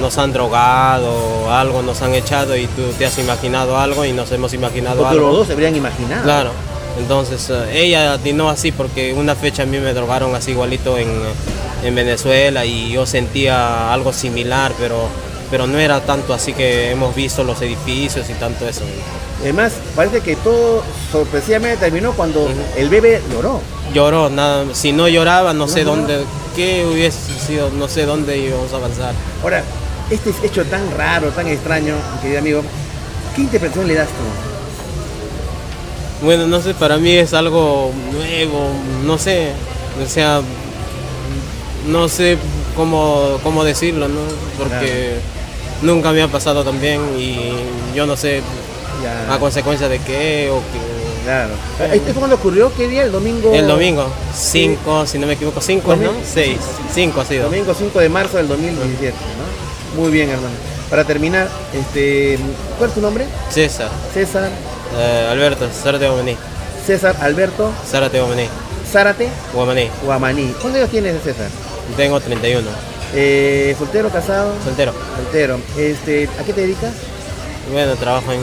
nos, 0.00 0.18
han 0.18 0.32
drogado 0.32 1.52
algo, 1.52 1.82
nos 1.82 2.02
han 2.02 2.14
echado 2.14 2.56
y 2.56 2.66
tú 2.66 2.82
te 2.98 3.06
has 3.06 3.18
imaginado 3.18 3.78
algo 3.78 4.04
y 4.04 4.12
nos 4.12 4.32
hemos 4.32 4.52
imaginado 4.52 4.98
porque 4.98 5.12
algo. 5.12 5.28
los 5.28 5.36
dos 5.38 5.46
se 5.46 5.52
habrían 5.52 5.76
imaginado. 5.76 6.24
Claro. 6.24 6.50
Entonces 6.98 7.50
eh, 7.50 7.84
ella 7.84 8.12
atinó 8.12 8.50
así 8.50 8.72
porque 8.72 9.12
una 9.12 9.34
fecha 9.34 9.62
a 9.64 9.66
mí 9.66 9.78
me 9.78 9.94
drogaron 9.94 10.34
así 10.34 10.52
igualito 10.52 10.98
en, 10.98 11.08
en 11.84 11.94
Venezuela 11.94 12.64
y 12.64 12.90
yo 12.90 13.06
sentía 13.06 13.92
algo 13.92 14.12
similar, 14.12 14.72
pero, 14.78 15.08
pero 15.50 15.66
no 15.66 15.78
era 15.78 16.00
tanto 16.00 16.32
así 16.34 16.54
que 16.54 16.90
hemos 16.90 17.14
visto 17.14 17.44
los 17.44 17.60
edificios 17.62 18.28
y 18.30 18.32
tanto 18.34 18.66
eso. 18.66 18.82
Además, 19.42 19.74
parece 19.94 20.20
que 20.20 20.36
todo 20.36 20.82
sorpresivamente 21.12 21.76
terminó 21.76 22.12
cuando 22.12 22.48
el 22.76 22.88
bebé 22.88 23.20
lloró. 23.30 23.60
Lloró, 23.92 24.30
nada, 24.30 24.64
si 24.72 24.92
no 24.92 25.06
lloraba 25.08 25.52
no, 25.52 25.68
sé 25.68 25.84
dónde, 25.84 26.24
qué 26.56 26.86
hubiese 26.90 27.38
sido, 27.38 27.68
no 27.70 27.86
sé 27.86 28.06
dónde 28.06 28.38
íbamos 28.38 28.72
a 28.72 28.76
avanzar. 28.76 29.12
Ahora, 29.42 29.62
este 30.10 30.32
hecho 30.42 30.64
tan 30.64 30.90
raro, 30.96 31.28
tan 31.28 31.46
extraño, 31.48 31.94
querido 32.22 32.38
amigo, 32.38 32.62
¿qué 33.36 33.42
interpretación 33.42 33.86
le 33.86 33.94
das 33.94 34.08
tú? 34.08 34.24
Bueno, 36.24 36.46
no 36.46 36.62
sé, 36.62 36.72
para 36.72 36.96
mí 36.96 37.10
es 37.10 37.34
algo 37.34 37.90
nuevo, 38.12 38.70
no 39.04 39.18
sé, 39.18 39.50
o 40.02 40.08
sea, 40.08 40.40
no 41.86 42.08
sé 42.08 42.38
cómo, 42.76 43.38
cómo 43.42 43.64
decirlo, 43.64 44.08
¿no? 44.08 44.20
Porque 44.58 45.16
nunca 45.82 46.12
me 46.12 46.22
ha 46.22 46.28
pasado 46.28 46.64
también 46.64 47.00
y 47.18 47.52
yo 47.94 48.06
no 48.06 48.16
sé 48.16 48.42
a 49.28 49.38
consecuencia 49.38 49.88
de 49.88 49.98
qué 49.98 50.50
o 50.50 50.58
qué. 50.72 50.94
Claro. 51.24 51.54
¿Este 51.92 52.12
fue 52.12 52.20
cuando 52.20 52.36
ocurrió? 52.36 52.70
¿Qué 52.76 52.86
día? 52.86 53.04
¿El 53.04 53.12
domingo? 53.12 53.54
El 53.54 53.66
domingo, 53.66 54.06
5, 54.34 55.06
si 55.06 55.18
no 55.18 55.26
me 55.26 55.32
equivoco, 55.34 55.60
5, 55.60 55.96
¿no? 55.96 56.10
6, 56.22 56.58
5 56.92 57.20
ha 57.20 57.24
sido. 57.24 57.44
Domingo 57.44 57.72
5 57.72 57.98
de 57.98 58.08
marzo 58.10 58.36
del 58.36 58.48
2017, 58.48 59.16
¿no? 59.16 60.02
Muy 60.02 60.12
bien, 60.12 60.28
hermano. 60.28 60.54
Para 60.90 61.04
terminar, 61.04 61.48
este, 61.72 62.38
¿cuál 62.76 62.90
es 62.90 62.94
tu 62.94 63.00
nombre? 63.00 63.26
César. 63.48 63.88
César. 64.12 64.50
Eh, 64.98 65.28
Alberto, 65.30 65.66
Zárate 65.70 66.06
Guamaní. 66.06 66.36
César 66.86 67.16
Alberto. 67.20 67.72
Zárate 67.90 68.20
Guamaní. 68.20 68.48
Zárate. 68.92 69.28
Guamaní. 69.54 69.88
Guamaní. 70.04 70.54
¿Cuántos 70.60 70.74
años 70.74 70.90
tienes, 70.90 71.22
César? 71.22 71.48
Tengo 71.96 72.20
31. 72.20 72.68
Eh, 73.14 73.74
¿Soltero, 73.78 74.08
casado? 74.10 74.52
Soltero. 74.64 74.92
Soltero. 75.16 75.58
Este, 75.78 76.28
¿A 76.40 76.44
qué 76.44 76.52
te 76.52 76.62
dedicas? 76.62 76.92
Bueno, 77.72 77.94
trabajo 77.96 78.32
en 78.32 78.40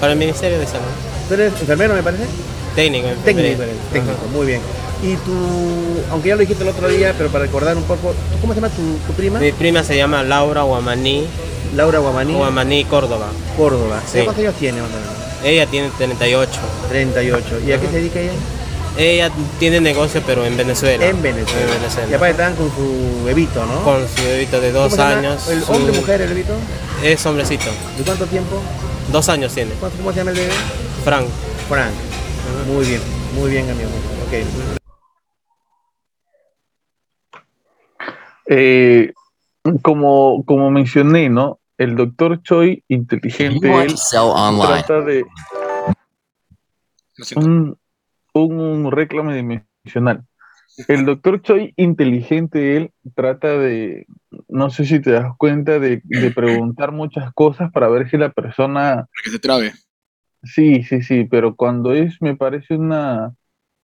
para 0.00 0.14
el 0.14 0.18
Ministerio 0.18 0.58
de 0.58 0.66
Salud. 0.66 0.84
¿Tú 1.28 1.34
eres 1.34 1.52
enfermero, 1.60 1.94
me 1.94 2.02
parece? 2.02 2.24
Técnico. 2.74 3.06
Técnico, 3.24 3.62
técnico, 3.92 4.18
muy 4.32 4.46
bien. 4.46 4.60
Y 5.00 5.14
tú, 5.14 5.32
aunque 6.10 6.30
ya 6.30 6.34
lo 6.34 6.40
dijiste 6.40 6.64
el 6.64 6.70
otro 6.70 6.88
día, 6.88 7.14
pero 7.16 7.30
para 7.30 7.44
recordar 7.44 7.76
un 7.76 7.84
poco, 7.84 8.12
¿cómo 8.40 8.52
se 8.52 8.60
llama 8.60 8.72
tu, 8.74 9.12
prima? 9.12 9.38
Mi 9.38 9.52
prima 9.52 9.84
se 9.84 9.96
llama 9.96 10.24
Laura 10.24 10.62
Guamaní. 10.62 11.26
Laura 11.76 12.00
Guamaní. 12.00 12.34
Guamaní, 12.34 12.84
Córdoba. 12.84 13.28
Córdoba. 13.56 14.02
¿Cuántos 14.12 14.38
años 14.38 14.54
tiene? 14.56 14.80
Ella 15.44 15.66
tiene 15.66 15.90
38. 15.96 16.50
38. 16.88 17.60
¿Y 17.64 17.72
a 17.72 17.80
qué 17.80 17.86
se 17.86 17.92
dedica 17.92 18.20
ella? 18.20 18.32
Ella 18.96 19.30
tiene 19.58 19.80
negocio, 19.80 20.22
pero 20.26 20.44
en 20.44 20.56
Venezuela. 20.56 21.06
En 21.06 21.22
Venezuela. 21.22 21.62
En 21.62 21.80
Venezuela. 21.80 22.10
Y 22.10 22.14
aparte 22.14 22.32
están 22.32 22.56
con 22.56 22.70
su 22.70 23.24
bebito, 23.24 23.64
¿no? 23.64 23.82
Con 23.84 24.06
su 24.06 24.22
bebito 24.22 24.60
de 24.60 24.72
dos 24.72 24.98
años. 24.98 25.48
¿El 25.48 25.62
hombre, 25.68 25.92
mujer, 25.92 26.20
el 26.20 26.28
bebito? 26.28 26.54
Es 27.02 27.24
hombrecito. 27.24 27.70
¿De 27.96 28.04
cuánto 28.04 28.26
tiempo? 28.26 28.60
Dos 29.10 29.28
años 29.28 29.54
tiene. 29.54 29.72
¿Cómo 29.80 30.12
se 30.12 30.18
llama 30.18 30.30
el 30.32 30.36
bebé? 30.36 30.52
Frank. 31.04 31.26
Frank. 31.68 31.92
Muy 32.66 32.84
bien, 32.84 33.00
muy 33.34 33.50
bien, 33.50 33.70
amigo. 33.70 33.88
Ok. 34.26 34.82
Eh, 38.46 39.12
como, 39.80 40.44
como 40.44 40.70
mencioné, 40.70 41.30
¿no? 41.30 41.60
El 41.78 41.96
doctor 41.96 42.42
Choi, 42.42 42.84
inteligente, 42.88 43.72
él 43.82 43.94
trata 44.60 45.00
de 45.00 45.24
un, 47.36 47.76
un, 48.32 48.90
reclame 48.90 49.36
dimensional. 49.36 50.24
El 50.88 51.04
doctor 51.04 51.42
Choi, 51.42 51.74
inteligente, 51.76 52.76
él 52.76 52.92
trata 53.14 53.58
de, 53.58 54.06
no 54.48 54.70
sé 54.70 54.86
si 54.86 55.00
te 55.00 55.10
das 55.10 55.36
cuenta, 55.36 55.78
de, 55.78 56.00
de 56.04 56.30
preguntar 56.30 56.92
muchas 56.92 57.32
cosas 57.34 57.70
para 57.72 57.88
ver 57.88 58.08
si 58.08 58.16
la 58.16 58.32
persona... 58.32 58.94
Para 58.94 59.22
que 59.24 59.30
se 59.30 59.38
trabe. 59.38 59.72
Sí, 60.42 60.82
sí, 60.82 61.02
sí, 61.02 61.24
pero 61.24 61.56
cuando 61.56 61.92
es, 61.92 62.20
me 62.20 62.36
parece 62.36 62.74
una, 62.74 63.34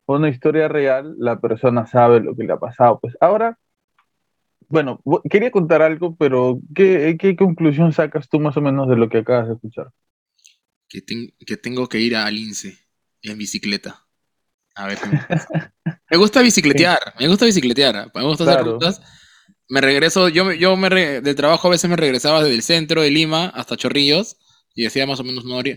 una 0.05 0.29
historia 0.29 0.67
real, 0.67 1.15
la 1.19 1.39
persona 1.39 1.85
sabe 1.85 2.21
lo 2.21 2.35
que 2.35 2.43
le 2.45 2.53
ha 2.53 2.57
pasado. 2.57 2.99
Pues 2.99 3.15
ahora, 3.19 3.59
bueno, 4.69 5.01
quería 5.29 5.51
contar 5.51 5.81
algo, 5.81 6.15
pero 6.15 6.59
¿qué, 6.73 7.17
qué 7.19 7.35
conclusión 7.35 7.93
sacas 7.93 8.27
tú 8.29 8.39
más 8.39 8.57
o 8.57 8.61
menos 8.61 8.87
de 8.89 8.95
lo 8.95 9.09
que 9.09 9.19
acabas 9.19 9.47
de 9.47 9.53
escuchar? 9.55 9.91
Que, 10.89 11.03
que 11.45 11.57
tengo 11.57 11.87
que 11.89 11.99
ir 11.99 12.15
a 12.15 12.31
Lince 12.31 12.77
en 13.21 13.37
bicicleta. 13.37 14.06
A 14.77 14.87
ver. 14.87 14.99
me 16.09 16.17
gusta 16.17 16.41
bicicletear, 16.41 16.99
me 17.19 17.27
gusta 17.27 17.45
bicicletear, 17.45 18.11
me 18.13 18.23
gusta 18.23 18.43
hacer 18.43 18.63
rutas. 18.65 19.01
Me 19.69 19.81
regreso, 19.81 20.29
yo, 20.29 20.53
yo 20.53 20.77
me 20.77 20.89
del 20.89 21.35
trabajo 21.35 21.67
a 21.67 21.71
veces 21.71 21.89
me 21.89 21.97
regresaba 21.97 22.41
desde 22.41 22.55
el 22.55 22.63
centro 22.63 23.01
de 23.01 23.11
Lima 23.11 23.47
hasta 23.47 23.75
Chorrillos 23.75 24.37
y 24.73 24.85
hacía 24.85 25.05
más 25.05 25.19
o 25.19 25.25
menos 25.25 25.43
una 25.43 25.55
hora 25.55 25.71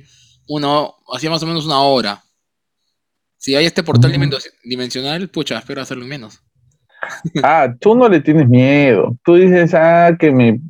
hacía 1.12 1.30
más 1.30 1.42
o 1.42 1.46
menos 1.46 1.66
una 1.66 1.80
hora. 1.80 2.22
Si 3.36 3.54
hay 3.54 3.64
este 3.64 3.82
portal 3.82 4.12
dimensional, 4.64 5.28
pucha, 5.30 5.58
espero 5.58 5.82
hacerlo 5.82 6.06
menos. 6.06 6.40
Ah, 7.42 7.74
tú 7.80 7.94
no 7.94 8.10
le 8.10 8.20
tienes 8.20 8.46
miedo. 8.46 9.16
Tú 9.24 9.36
dices, 9.36 9.72
ah, 9.72 10.14
que 10.20 10.30
me, 10.30 10.60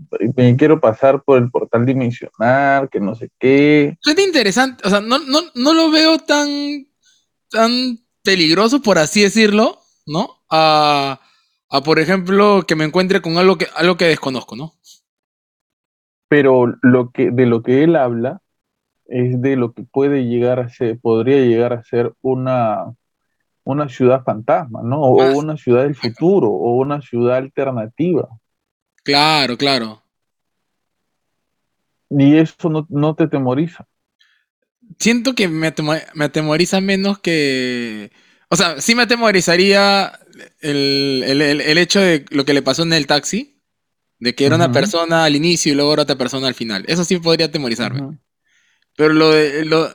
quiero 0.56 0.78
pasar 0.78 1.24
por 1.24 1.38
el 1.38 1.50
portal 1.50 1.84
dimensional, 1.84 2.88
que 2.88 3.00
no 3.00 3.16
sé 3.16 3.30
qué. 3.40 3.98
Es 4.06 4.18
interesante, 4.24 4.86
o 4.86 4.90
sea, 4.90 5.00
no, 5.00 5.18
no, 5.18 5.74
lo 5.74 5.90
veo 5.90 6.18
tan, 6.20 6.48
tan 7.50 7.98
peligroso, 8.22 8.82
por 8.82 8.98
así 8.98 9.22
decirlo, 9.22 9.78
¿no? 10.06 10.42
A, 10.50 11.20
a, 11.68 11.80
por 11.82 11.98
ejemplo, 11.98 12.64
que 12.66 12.76
me 12.76 12.84
encuentre 12.84 13.20
con 13.20 13.38
algo 13.38 13.58
que, 13.58 13.66
algo 13.74 13.96
que 13.96 14.06
desconozco, 14.06 14.56
¿no? 14.56 14.74
Pero 16.28 16.74
lo 16.82 17.10
que, 17.10 17.30
de 17.30 17.46
lo 17.46 17.62
que 17.62 17.82
él 17.82 17.96
habla 17.96 18.40
es 19.06 19.40
de 19.42 19.56
lo 19.56 19.72
que 19.72 19.82
puede 19.82 20.26
llegar 20.26 20.60
a 20.60 20.68
ser, 20.68 20.98
podría 21.00 21.40
llegar 21.40 21.72
a 21.72 21.82
ser 21.82 22.14
una, 22.22 22.94
una 23.64 23.88
ciudad 23.88 24.22
fantasma, 24.22 24.80
¿no? 24.82 25.00
O 25.00 25.38
una 25.38 25.56
ciudad 25.56 25.82
del 25.82 25.94
futuro, 25.94 26.48
o 26.48 26.76
una 26.76 27.02
ciudad 27.02 27.36
alternativa. 27.36 28.28
Claro, 29.02 29.56
claro. 29.56 30.02
Y 32.10 32.36
eso 32.36 32.86
no, 32.88 33.14
te 33.14 33.28
temoriza. 33.28 33.86
Siento 34.98 35.34
que 35.34 35.48
me, 35.48 35.68
atemoriza 35.68 36.80
menos 36.80 37.18
que... 37.18 38.10
O 38.48 38.56
sea, 38.56 38.80
sí 38.80 38.94
me 38.94 39.02
atemorizaría 39.02 40.18
el, 40.60 41.78
hecho 41.78 42.00
de 42.00 42.24
lo 42.30 42.44
que 42.44 42.54
le 42.54 42.62
pasó 42.62 42.82
en 42.82 42.92
el 42.92 43.06
taxi, 43.06 43.60
de 44.18 44.34
que 44.34 44.46
era 44.46 44.56
una 44.56 44.72
persona 44.72 45.24
al 45.24 45.36
inicio 45.36 45.72
y 45.72 45.76
luego 45.76 45.92
era 45.92 46.02
otra 46.02 46.16
persona 46.16 46.48
al 46.48 46.54
final. 46.54 46.84
Eso 46.88 47.04
sí 47.04 47.18
podría 47.18 47.46
atemorizarme. 47.46 48.18
Pero 48.96 49.14
lo 49.14 49.30
de. 49.30 49.64
Lo... 49.64 49.90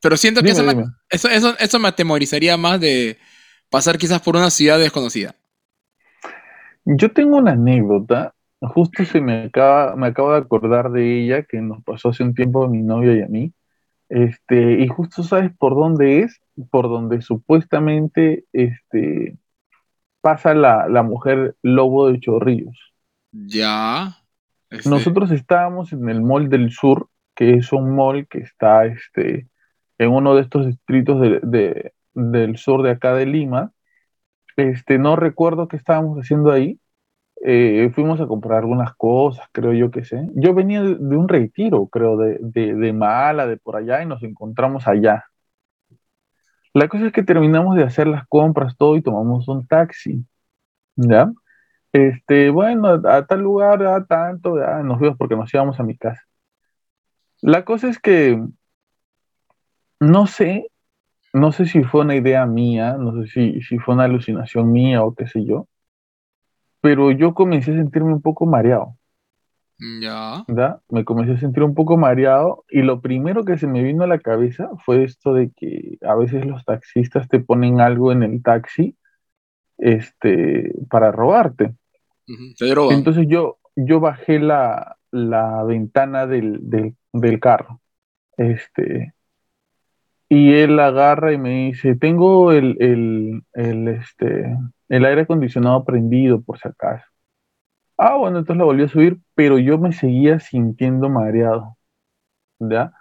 Pero 0.00 0.16
siento 0.16 0.42
que 0.42 0.50
eso, 0.50 0.62
Me, 0.62 0.84
eso, 1.08 1.28
eso, 1.30 1.78
me 1.78 1.88
atemorizaría 1.88 2.56
más 2.58 2.78
de 2.78 3.18
pasar 3.70 3.96
quizás 3.96 4.20
por 4.20 4.36
una 4.36 4.50
ciudad 4.50 4.78
desconocida. 4.78 5.34
Yo 6.84 7.10
tengo 7.10 7.38
una 7.38 7.52
anécdota, 7.52 8.34
justo 8.68 9.04
se 9.04 9.20
me 9.20 9.44
acaba, 9.44 9.96
me 9.96 10.08
acabo 10.08 10.32
de 10.32 10.38
acordar 10.38 10.90
de 10.90 11.20
ella, 11.20 11.42
que 11.42 11.60
nos 11.60 11.82
pasó 11.82 12.10
hace 12.10 12.22
un 12.22 12.34
tiempo 12.34 12.64
a 12.64 12.68
mi 12.68 12.82
novia 12.82 13.14
y 13.14 13.22
a 13.22 13.28
mí. 13.28 13.52
Este, 14.08 14.80
y 14.80 14.88
justo 14.88 15.22
sabes 15.22 15.50
por 15.56 15.74
dónde 15.74 16.20
es, 16.20 16.40
por 16.70 16.88
donde 16.88 17.22
supuestamente 17.22 18.44
este, 18.52 19.38
pasa 20.20 20.54
la, 20.54 20.88
la 20.88 21.02
mujer 21.02 21.56
lobo 21.62 22.10
de 22.10 22.20
Chorrillos. 22.20 22.94
Ya. 23.32 24.16
Este 24.70 24.88
Nosotros 24.88 25.30
estábamos 25.30 25.92
en 25.92 26.08
el 26.08 26.20
Mall 26.20 26.48
del 26.48 26.70
Sur, 26.70 27.08
que 27.34 27.54
es 27.54 27.72
un 27.72 27.94
mall 27.94 28.26
que 28.28 28.38
está 28.38 28.86
este, 28.86 29.48
en 29.98 30.10
uno 30.10 30.34
de 30.34 30.42
estos 30.42 30.66
distritos 30.66 31.20
de, 31.20 31.92
del 32.14 32.56
sur 32.56 32.82
de 32.82 32.90
acá 32.90 33.14
de 33.14 33.26
Lima. 33.26 33.72
Este, 34.56 34.98
no 34.98 35.16
recuerdo 35.16 35.68
qué 35.68 35.76
estábamos 35.76 36.18
haciendo 36.18 36.52
ahí. 36.52 36.78
Eh, 37.46 37.90
fuimos 37.94 38.20
a 38.22 38.26
comprar 38.26 38.60
algunas 38.60 38.94
cosas, 38.94 39.46
creo 39.52 39.74
yo 39.74 39.90
que 39.90 40.02
sé. 40.04 40.28
Yo 40.34 40.54
venía 40.54 40.82
de, 40.82 41.16
un 41.16 41.28
retiro, 41.28 41.86
creo, 41.88 42.16
de, 42.16 42.38
de, 42.40 42.92
Mala, 42.94 43.46
de 43.46 43.58
por 43.58 43.76
allá, 43.76 44.02
y 44.02 44.06
nos 44.06 44.22
encontramos 44.22 44.88
allá. 44.88 45.26
La 46.72 46.88
cosa 46.88 47.06
es 47.06 47.12
que 47.12 47.22
terminamos 47.22 47.76
de 47.76 47.84
hacer 47.84 48.06
las 48.06 48.26
compras, 48.28 48.76
todo, 48.78 48.96
y 48.96 49.02
tomamos 49.02 49.46
un 49.48 49.66
taxi. 49.66 50.24
¿Ya? 50.96 51.30
Este, 51.92 52.50
bueno, 52.50 52.88
a, 52.88 53.26
tal 53.26 53.40
lugar, 53.42 53.84
a 53.86 54.04
tanto, 54.06 54.58
ya, 54.58 54.82
nos 54.82 55.00
vimos 55.00 55.18
porque 55.18 55.36
nos 55.36 55.52
íbamos 55.52 55.78
a 55.80 55.84
mi 55.84 55.96
casa. 55.98 56.22
La 57.42 57.64
cosa 57.64 57.88
es 57.88 57.98
que 57.98 58.42
no 60.00 60.26
sé, 60.26 60.70
no 61.34 61.52
sé 61.52 61.66
si 61.66 61.84
fue 61.84 62.02
una 62.02 62.16
idea 62.16 62.46
mía, 62.46 62.96
no 62.98 63.12
sé 63.22 63.28
si, 63.28 63.62
si 63.62 63.78
fue 63.78 63.94
una 63.94 64.04
alucinación 64.04 64.72
mía 64.72 65.02
o 65.04 65.14
qué 65.14 65.26
sé 65.26 65.44
yo, 65.44 65.68
pero 66.84 67.10
yo 67.10 67.32
comencé 67.32 67.70
a 67.70 67.76
sentirme 67.76 68.12
un 68.12 68.20
poco 68.20 68.44
mareado. 68.44 68.98
Ya. 70.02 70.44
¿verdad? 70.46 70.82
Me 70.90 71.02
comencé 71.02 71.32
a 71.32 71.38
sentir 71.38 71.62
un 71.62 71.74
poco 71.74 71.96
mareado 71.96 72.66
y 72.68 72.82
lo 72.82 73.00
primero 73.00 73.42
que 73.42 73.56
se 73.56 73.66
me 73.66 73.82
vino 73.82 74.04
a 74.04 74.06
la 74.06 74.18
cabeza 74.18 74.68
fue 74.84 75.02
esto 75.02 75.32
de 75.32 75.50
que 75.56 75.96
a 76.02 76.14
veces 76.14 76.44
los 76.44 76.62
taxistas 76.66 77.26
te 77.28 77.40
ponen 77.40 77.80
algo 77.80 78.12
en 78.12 78.22
el 78.22 78.42
taxi 78.42 78.98
este, 79.78 80.74
para 80.90 81.10
robarte. 81.10 81.74
Entonces 82.90 83.28
yo, 83.28 83.56
yo 83.76 83.98
bajé 84.00 84.38
la, 84.38 84.98
ventana 85.10 86.26
del, 86.26 86.58
del, 87.14 87.40
carro. 87.40 87.80
Este, 88.36 89.14
y 90.28 90.52
él 90.52 90.78
agarra 90.78 91.32
y 91.32 91.38
me 91.38 91.68
dice, 91.68 91.94
tengo 91.94 92.52
el, 92.52 92.76
el, 93.54 93.88
este, 93.88 94.54
el 94.88 95.04
aire 95.04 95.22
acondicionado 95.22 95.84
prendido 95.84 96.42
por 96.42 96.58
si 96.58 96.68
acaso. 96.68 97.04
Ah, 97.96 98.16
bueno, 98.16 98.38
entonces 98.38 98.58
la 98.58 98.64
volví 98.64 98.82
a 98.84 98.88
subir, 98.88 99.20
pero 99.34 99.58
yo 99.58 99.78
me 99.78 99.92
seguía 99.92 100.40
sintiendo 100.40 101.08
mareado. 101.08 101.76
¿Ya? 102.58 102.92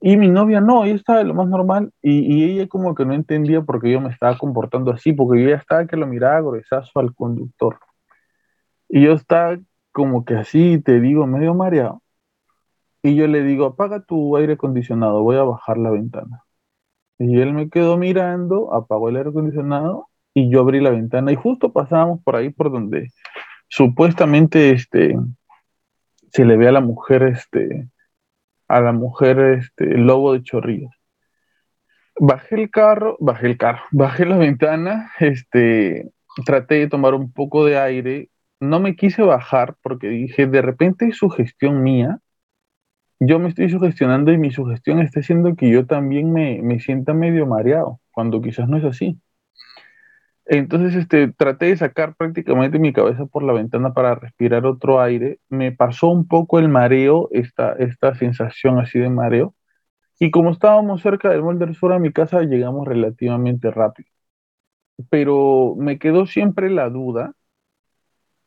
Y 0.00 0.16
mi 0.16 0.28
novia 0.28 0.60
no, 0.60 0.84
ella 0.84 0.94
estaba 0.94 1.22
lo 1.24 1.34
más 1.34 1.48
normal 1.48 1.92
y, 2.02 2.44
ella 2.44 2.68
como 2.68 2.94
que 2.94 3.04
no 3.06 3.14
entendía 3.14 3.62
por 3.62 3.80
qué 3.82 3.90
yo 3.92 4.00
me 4.00 4.10
estaba 4.10 4.38
comportando 4.38 4.92
así, 4.92 5.12
porque 5.12 5.42
yo 5.42 5.50
ya 5.50 5.56
estaba 5.56 5.86
que 5.86 5.96
lo 5.96 6.06
miraba 6.06 6.40
gruesazo 6.40 7.00
al 7.00 7.14
conductor. 7.14 7.78
Y 8.88 9.02
yo 9.04 9.12
estaba 9.12 9.58
como 9.92 10.24
que 10.24 10.34
así, 10.34 10.80
te 10.82 11.00
digo, 11.00 11.26
medio 11.26 11.54
mareado. 11.54 12.02
Y 13.02 13.16
yo 13.16 13.26
le 13.26 13.42
digo, 13.42 13.66
apaga 13.66 14.04
tu 14.04 14.36
aire 14.36 14.54
acondicionado, 14.54 15.22
voy 15.22 15.36
a 15.36 15.44
bajar 15.44 15.78
la 15.78 15.90
ventana. 15.90 16.44
Y 17.18 17.40
él 17.40 17.52
me 17.54 17.70
quedó 17.70 17.96
mirando, 17.98 18.74
apagó 18.74 19.08
el 19.08 19.16
aire 19.16 19.30
acondicionado 19.30 20.08
y 20.38 20.50
yo 20.50 20.60
abrí 20.60 20.80
la 20.80 20.90
ventana 20.90 21.32
y 21.32 21.34
justo 21.34 21.72
pasábamos 21.72 22.22
por 22.22 22.36
ahí 22.36 22.50
por 22.50 22.70
donde 22.70 23.10
supuestamente 23.68 24.70
este, 24.70 25.16
se 26.30 26.44
le 26.44 26.58
ve 26.58 26.68
a 26.68 26.72
la 26.72 26.82
mujer, 26.82 27.22
este, 27.22 27.88
a 28.68 28.82
la 28.82 28.92
mujer, 28.92 29.40
este, 29.40 29.96
lobo 29.96 30.34
de 30.34 30.42
chorrillos. 30.42 30.92
Bajé 32.20 32.56
el 32.56 32.70
carro, 32.70 33.16
bajé 33.18 33.46
el 33.46 33.56
carro, 33.56 33.80
bajé 33.92 34.26
la 34.26 34.36
ventana, 34.36 35.10
este, 35.20 36.10
traté 36.44 36.74
de 36.74 36.88
tomar 36.88 37.14
un 37.14 37.32
poco 37.32 37.64
de 37.64 37.78
aire, 37.78 38.28
no 38.60 38.78
me 38.78 38.94
quise 38.94 39.22
bajar 39.22 39.76
porque 39.82 40.08
dije, 40.08 40.46
de 40.46 40.60
repente 40.60 41.06
es 41.06 41.16
sugestión 41.16 41.82
mía, 41.82 42.18
yo 43.20 43.38
me 43.38 43.48
estoy 43.48 43.70
sugestionando 43.70 44.32
y 44.32 44.36
mi 44.36 44.50
sugestión 44.50 45.00
está 45.00 45.20
haciendo 45.20 45.56
que 45.56 45.70
yo 45.70 45.86
también 45.86 46.30
me, 46.30 46.60
me 46.60 46.78
sienta 46.78 47.14
medio 47.14 47.46
mareado, 47.46 48.00
cuando 48.10 48.42
quizás 48.42 48.68
no 48.68 48.76
es 48.76 48.84
así. 48.84 49.18
Entonces, 50.46 50.94
este, 50.94 51.28
traté 51.32 51.66
de 51.66 51.76
sacar 51.76 52.14
prácticamente 52.16 52.78
mi 52.78 52.92
cabeza 52.92 53.26
por 53.26 53.42
la 53.42 53.52
ventana 53.52 53.92
para 53.94 54.14
respirar 54.14 54.64
otro 54.66 55.00
aire. 55.00 55.40
Me 55.48 55.72
pasó 55.72 56.08
un 56.08 56.28
poco 56.28 56.58
el 56.60 56.68
mareo, 56.68 57.28
esta, 57.32 57.72
esta 57.74 58.14
sensación 58.14 58.78
así 58.78 58.98
de 58.98 59.10
mareo. 59.10 59.54
Y 60.20 60.30
como 60.30 60.50
estábamos 60.52 61.02
cerca 61.02 61.30
del 61.30 61.42
Molder 61.42 61.74
Sur 61.74 61.92
a 61.92 61.98
mi 61.98 62.12
casa, 62.12 62.42
llegamos 62.42 62.86
relativamente 62.86 63.70
rápido. 63.70 64.08
Pero 65.10 65.74
me 65.78 65.98
quedó 65.98 66.26
siempre 66.26 66.70
la 66.70 66.90
duda 66.90 67.34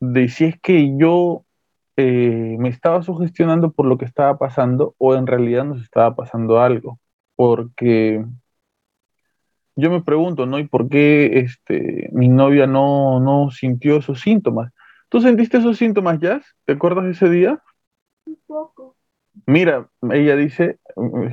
de 0.00 0.28
si 0.28 0.46
es 0.46 0.60
que 0.60 0.96
yo 0.96 1.44
eh, 1.96 2.56
me 2.58 2.70
estaba 2.70 3.02
sugestionando 3.02 3.72
por 3.72 3.86
lo 3.86 3.98
que 3.98 4.06
estaba 4.06 4.38
pasando 4.38 4.94
o 4.98 5.14
en 5.14 5.26
realidad 5.26 5.64
nos 5.64 5.82
estaba 5.82 6.14
pasando 6.16 6.60
algo. 6.60 6.98
Porque 7.36 8.24
yo 9.76 9.90
me 9.90 10.02
pregunto, 10.02 10.46
¿no? 10.46 10.58
¿Y 10.58 10.66
por 10.66 10.88
qué 10.88 11.40
este, 11.40 12.08
mi 12.12 12.28
novia 12.28 12.66
no, 12.66 13.20
no 13.20 13.50
sintió 13.50 13.96
esos 13.96 14.20
síntomas? 14.20 14.72
¿Tú 15.08 15.20
sentiste 15.20 15.58
esos 15.58 15.76
síntomas, 15.76 16.20
ya? 16.20 16.40
¿Te 16.64 16.74
acuerdas 16.74 17.04
de 17.04 17.10
ese 17.12 17.28
día? 17.28 17.62
Un 18.26 18.38
poco. 18.46 18.96
Mira, 19.46 19.88
ella 20.10 20.36
dice, 20.36 20.78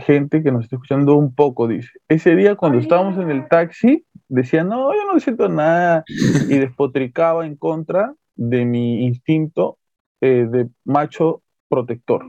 gente 0.05 0.43
que 0.43 0.51
nos 0.51 0.63
está 0.63 0.77
escuchando 0.77 1.15
un 1.15 1.33
poco, 1.33 1.67
dice, 1.67 1.91
ese 2.07 2.35
día 2.35 2.55
cuando 2.55 2.79
estábamos 2.79 3.17
en 3.19 3.29
el 3.29 3.47
taxi, 3.47 4.05
decía, 4.27 4.63
no, 4.63 4.93
yo 4.93 5.11
no 5.11 5.19
siento 5.19 5.49
nada, 5.49 6.03
y 6.07 6.57
despotricaba 6.57 7.45
en 7.45 7.55
contra 7.55 8.13
de 8.35 8.65
mi 8.65 9.05
instinto 9.05 9.77
eh, 10.21 10.47
de 10.49 10.69
macho 10.85 11.41
protector. 11.69 12.25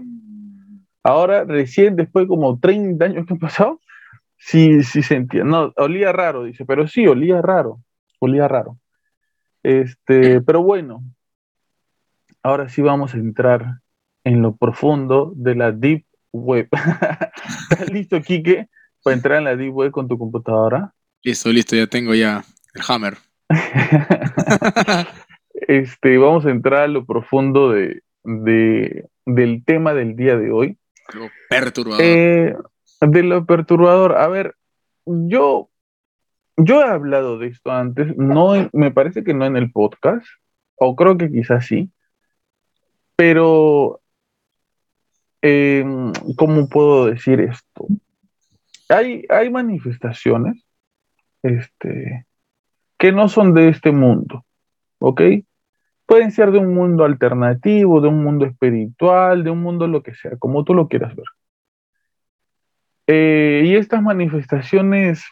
Ahora, 1.02 1.44
recién, 1.44 1.96
después 1.96 2.24
de 2.24 2.28
como 2.28 2.59
30 2.59 3.04
años 3.04 3.26
que 3.26 3.34
han 3.34 3.38
pasado, 3.38 3.80
Sí, 4.39 4.82
sí 4.82 5.03
sentía. 5.03 5.45
No, 5.45 5.72
olía 5.76 6.12
raro, 6.12 6.45
dice, 6.45 6.64
pero 6.64 6.86
sí, 6.89 7.07
olía 7.07 7.43
raro. 7.43 7.80
Olía 8.20 8.49
raro. 8.49 8.78
Este, 9.62 10.41
pero 10.41 10.62
bueno, 10.62 11.03
ahora 12.43 12.68
sí 12.68 12.80
vamos 12.80 13.14
a 13.14 13.18
entrar 13.18 13.80
en 14.24 14.41
lo 14.43 14.57
profundo 14.57 15.32
de 15.34 15.55
la 15.55 15.72
Deep 15.72 16.05
Web. 16.32 16.68
¿Estás 17.70 17.93
listo, 17.93 18.20
Kike, 18.20 18.68
para 19.03 19.16
entrar 19.16 19.39
en 19.39 19.45
la 19.45 19.57
Deep 19.57 19.74
Web 19.74 19.91
con 19.91 20.09
tu 20.09 20.16
computadora? 20.16 20.95
Listo, 21.22 21.51
listo, 21.51 21.76
ya 21.76 21.86
tengo 21.86 22.14
ya 22.14 22.45
el 22.74 22.82
hammer. 22.86 23.18
este, 25.55 26.18
vamos 26.18 26.47
a 26.47 26.51
entrar 26.51 26.82
a 26.82 26.89
lo 26.89 27.05
profundo 27.05 27.72
de, 27.72 28.03
del 28.24 29.64
tema 29.64 29.95
del 29.95 30.16
día 30.16 30.36
de 30.36 30.51
hoy. 30.51 30.78
Lo 31.14 31.28
perturbador. 31.49 32.05
Eh, 32.05 32.55
de 33.01 33.22
lo 33.22 33.46
perturbador. 33.46 34.16
A 34.16 34.28
ver, 34.28 34.55
yo, 35.07 35.70
yo 36.57 36.80
he 36.80 36.84
hablado 36.84 37.38
de 37.38 37.49
esto 37.49 37.70
antes, 37.70 38.16
no, 38.16 38.53
me 38.72 38.90
parece 38.90 39.24
que 39.24 39.34
no 39.34 39.44
en 39.46 39.57
el 39.57 39.70
podcast, 39.72 40.26
o 40.76 40.96
creo 40.96 41.16
que 41.16 41.30
quizás 41.30 41.66
sí, 41.66 41.90
pero, 43.16 44.01
em, 45.42 46.12
¿cómo 46.36 46.68
puedo 46.68 47.07
decir 47.07 47.40
esto? 47.40 47.86
Hay, 48.88 49.24
hay 49.28 49.51
manifestaciones 49.51 50.64
este, 51.42 52.26
que 52.96 53.12
no 53.12 53.28
son 53.28 53.55
de 53.55 53.68
este 53.68 53.92
mundo, 53.92 54.44
¿ok? 54.99 55.20
Pueden 56.07 56.30
ser 56.32 56.53
de 56.53 56.59
un 56.59 56.74
mundo 56.74 57.05
alternativo, 57.05 58.01
de 58.01 58.09
un 58.09 58.22
mundo 58.22 58.46
espiritual, 58.46 59.44
de 59.44 59.51
un 59.51 59.62
mundo 59.62 59.86
lo 59.86 60.03
que 60.03 60.14
sea, 60.14 60.36
como 60.38 60.64
tú 60.64 60.74
lo 60.74 60.88
quieras 60.88 61.14
ver. 61.14 61.26
Eh, 63.09 63.62
y 63.64 63.74
estas 63.74 64.02
manifestaciones 64.02 65.24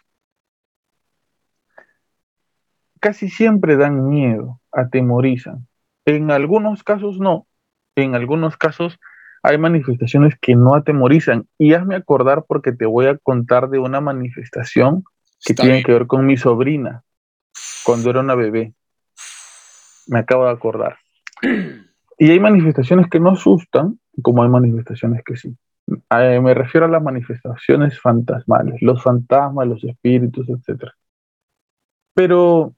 casi 3.01 3.29
siempre 3.29 3.77
dan 3.77 4.09
miedo, 4.09 4.61
atemorizan. 4.73 5.69
En 6.07 6.31
algunos 6.31 6.83
casos 6.83 7.21
no, 7.21 7.47
en 7.95 8.15
algunos 8.15 8.57
casos 8.57 8.99
hay 9.43 9.59
manifestaciones 9.59 10.35
que 10.41 10.57
no 10.57 10.75
atemorizan. 10.75 11.47
Y 11.59 11.75
hazme 11.75 11.97
acordar 11.97 12.47
porque 12.49 12.73
te 12.73 12.87
voy 12.87 13.07
a 13.07 13.19
contar 13.19 13.69
de 13.69 13.79
una 13.79 14.01
manifestación 14.01 15.05
que 15.45 15.55
tiene 15.55 15.83
que 15.83 15.93
ver 15.93 16.07
con 16.07 16.27
mi 16.27 16.37
sobrina 16.37 17.05
cuando 17.85 18.11
era 18.11 18.21
una 18.21 18.35
bebé. 18.35 18.75
Me 20.09 20.19
acabo 20.19 20.47
de 20.47 20.53
acordar. 20.53 20.97
Y 22.19 22.31
hay 22.31 22.41
manifestaciones 22.41 23.11
que 23.11 23.21
no 23.21 23.33
asustan, 23.33 24.01
como 24.23 24.43
hay 24.43 24.49
manifestaciones 24.49 25.23
que 25.23 25.37
sí. 25.37 25.55
Me 26.11 26.55
refiero 26.55 26.87
a 26.87 26.89
las 26.89 27.03
manifestaciones 27.03 28.01
fantasmales, 28.01 28.81
los 28.81 29.03
fantasmas, 29.03 29.67
los 29.67 29.83
espíritus, 29.83 30.49
etc. 30.49 30.93
Pero 32.15 32.75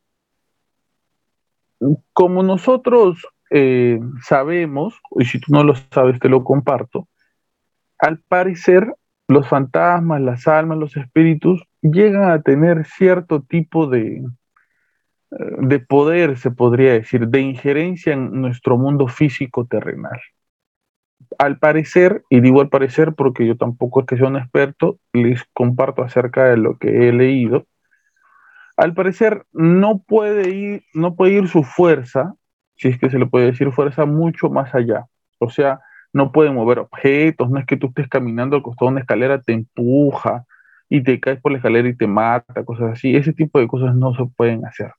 como 2.13 2.43
nosotros 2.43 3.27
eh, 3.51 4.01
sabemos, 4.23 5.01
y 5.19 5.27
si 5.27 5.41
tú 5.41 5.53
no 5.53 5.63
lo 5.63 5.75
sabes 5.93 6.19
te 6.21 6.29
lo 6.29 6.43
comparto, 6.43 7.09
al 7.99 8.19
parecer 8.21 8.95
los 9.29 9.47
fantasmas, 9.47 10.23
las 10.23 10.49
almas, 10.49 10.79
los 10.79 10.97
espíritus 10.97 11.63
llegan 11.83 12.31
a 12.31 12.41
tener 12.41 12.87
cierto 12.87 13.43
tipo 13.43 13.87
de, 13.87 14.25
eh, 15.31 15.37
de 15.61 15.81
poder, 15.81 16.39
se 16.39 16.51
podría 16.51 16.95
decir, 16.95 17.29
de 17.29 17.41
injerencia 17.41 18.15
en 18.15 18.41
nuestro 18.41 18.79
mundo 18.79 19.07
físico 19.07 19.67
terrenal 19.67 20.19
al 21.39 21.59
parecer, 21.59 22.25
y 22.29 22.41
digo 22.41 22.61
al 22.61 22.69
parecer 22.69 23.15
porque 23.15 23.47
yo 23.47 23.57
tampoco 23.57 24.01
es 24.01 24.07
que 24.07 24.17
sea 24.17 24.27
un 24.27 24.37
experto, 24.37 24.99
les 25.13 25.45
comparto 25.55 26.03
acerca 26.03 26.45
de 26.45 26.57
lo 26.57 26.79
que 26.79 27.09
he 27.09 27.13
leído. 27.13 27.67
Al 28.77 28.95
parecer 28.95 29.47
no 29.53 30.01
puede 30.01 30.51
ir, 30.51 30.85
no 30.95 31.15
puede 31.15 31.35
ir 31.35 31.49
su 31.49 31.63
fuerza, 31.63 32.35
si 32.77 32.89
es 32.89 32.99
que 32.99 33.11
se 33.11 33.19
le 33.19 33.27
puede 33.27 33.47
decir 33.47 33.73
fuerza, 33.73 34.05
mucho 34.05 34.51
más 34.51 34.75
allá. 34.75 35.07
O 35.39 35.49
sea, 35.49 35.81
no 36.13 36.33
puede 36.33 36.51
mover 36.51 36.81
objetos, 36.81 37.51
no 37.51 37.61
es 37.61 37.67
que 37.67 37.77
tú 37.77 37.89
estés 37.89 38.09
caminando 38.09 38.57
al 38.57 38.63
costado 38.63 38.89
de 38.91 38.93
una 38.95 39.01
escalera, 39.01 39.41
te 39.41 39.53
empuja 39.53 40.45
y 40.89 41.03
te 41.03 41.21
caes 41.21 41.41
por 41.41 41.53
la 41.53 41.59
escalera 41.59 41.89
y 41.89 41.97
te 41.97 42.07
mata, 42.07 42.65
cosas 42.65 42.93
así. 42.93 43.15
Ese 43.17 43.33
tipo 43.33 43.61
de 43.61 43.69
cosas 43.69 43.95
no 43.95 44.15
se 44.15 44.25
pueden 44.37 44.65
hacer. 44.67 44.93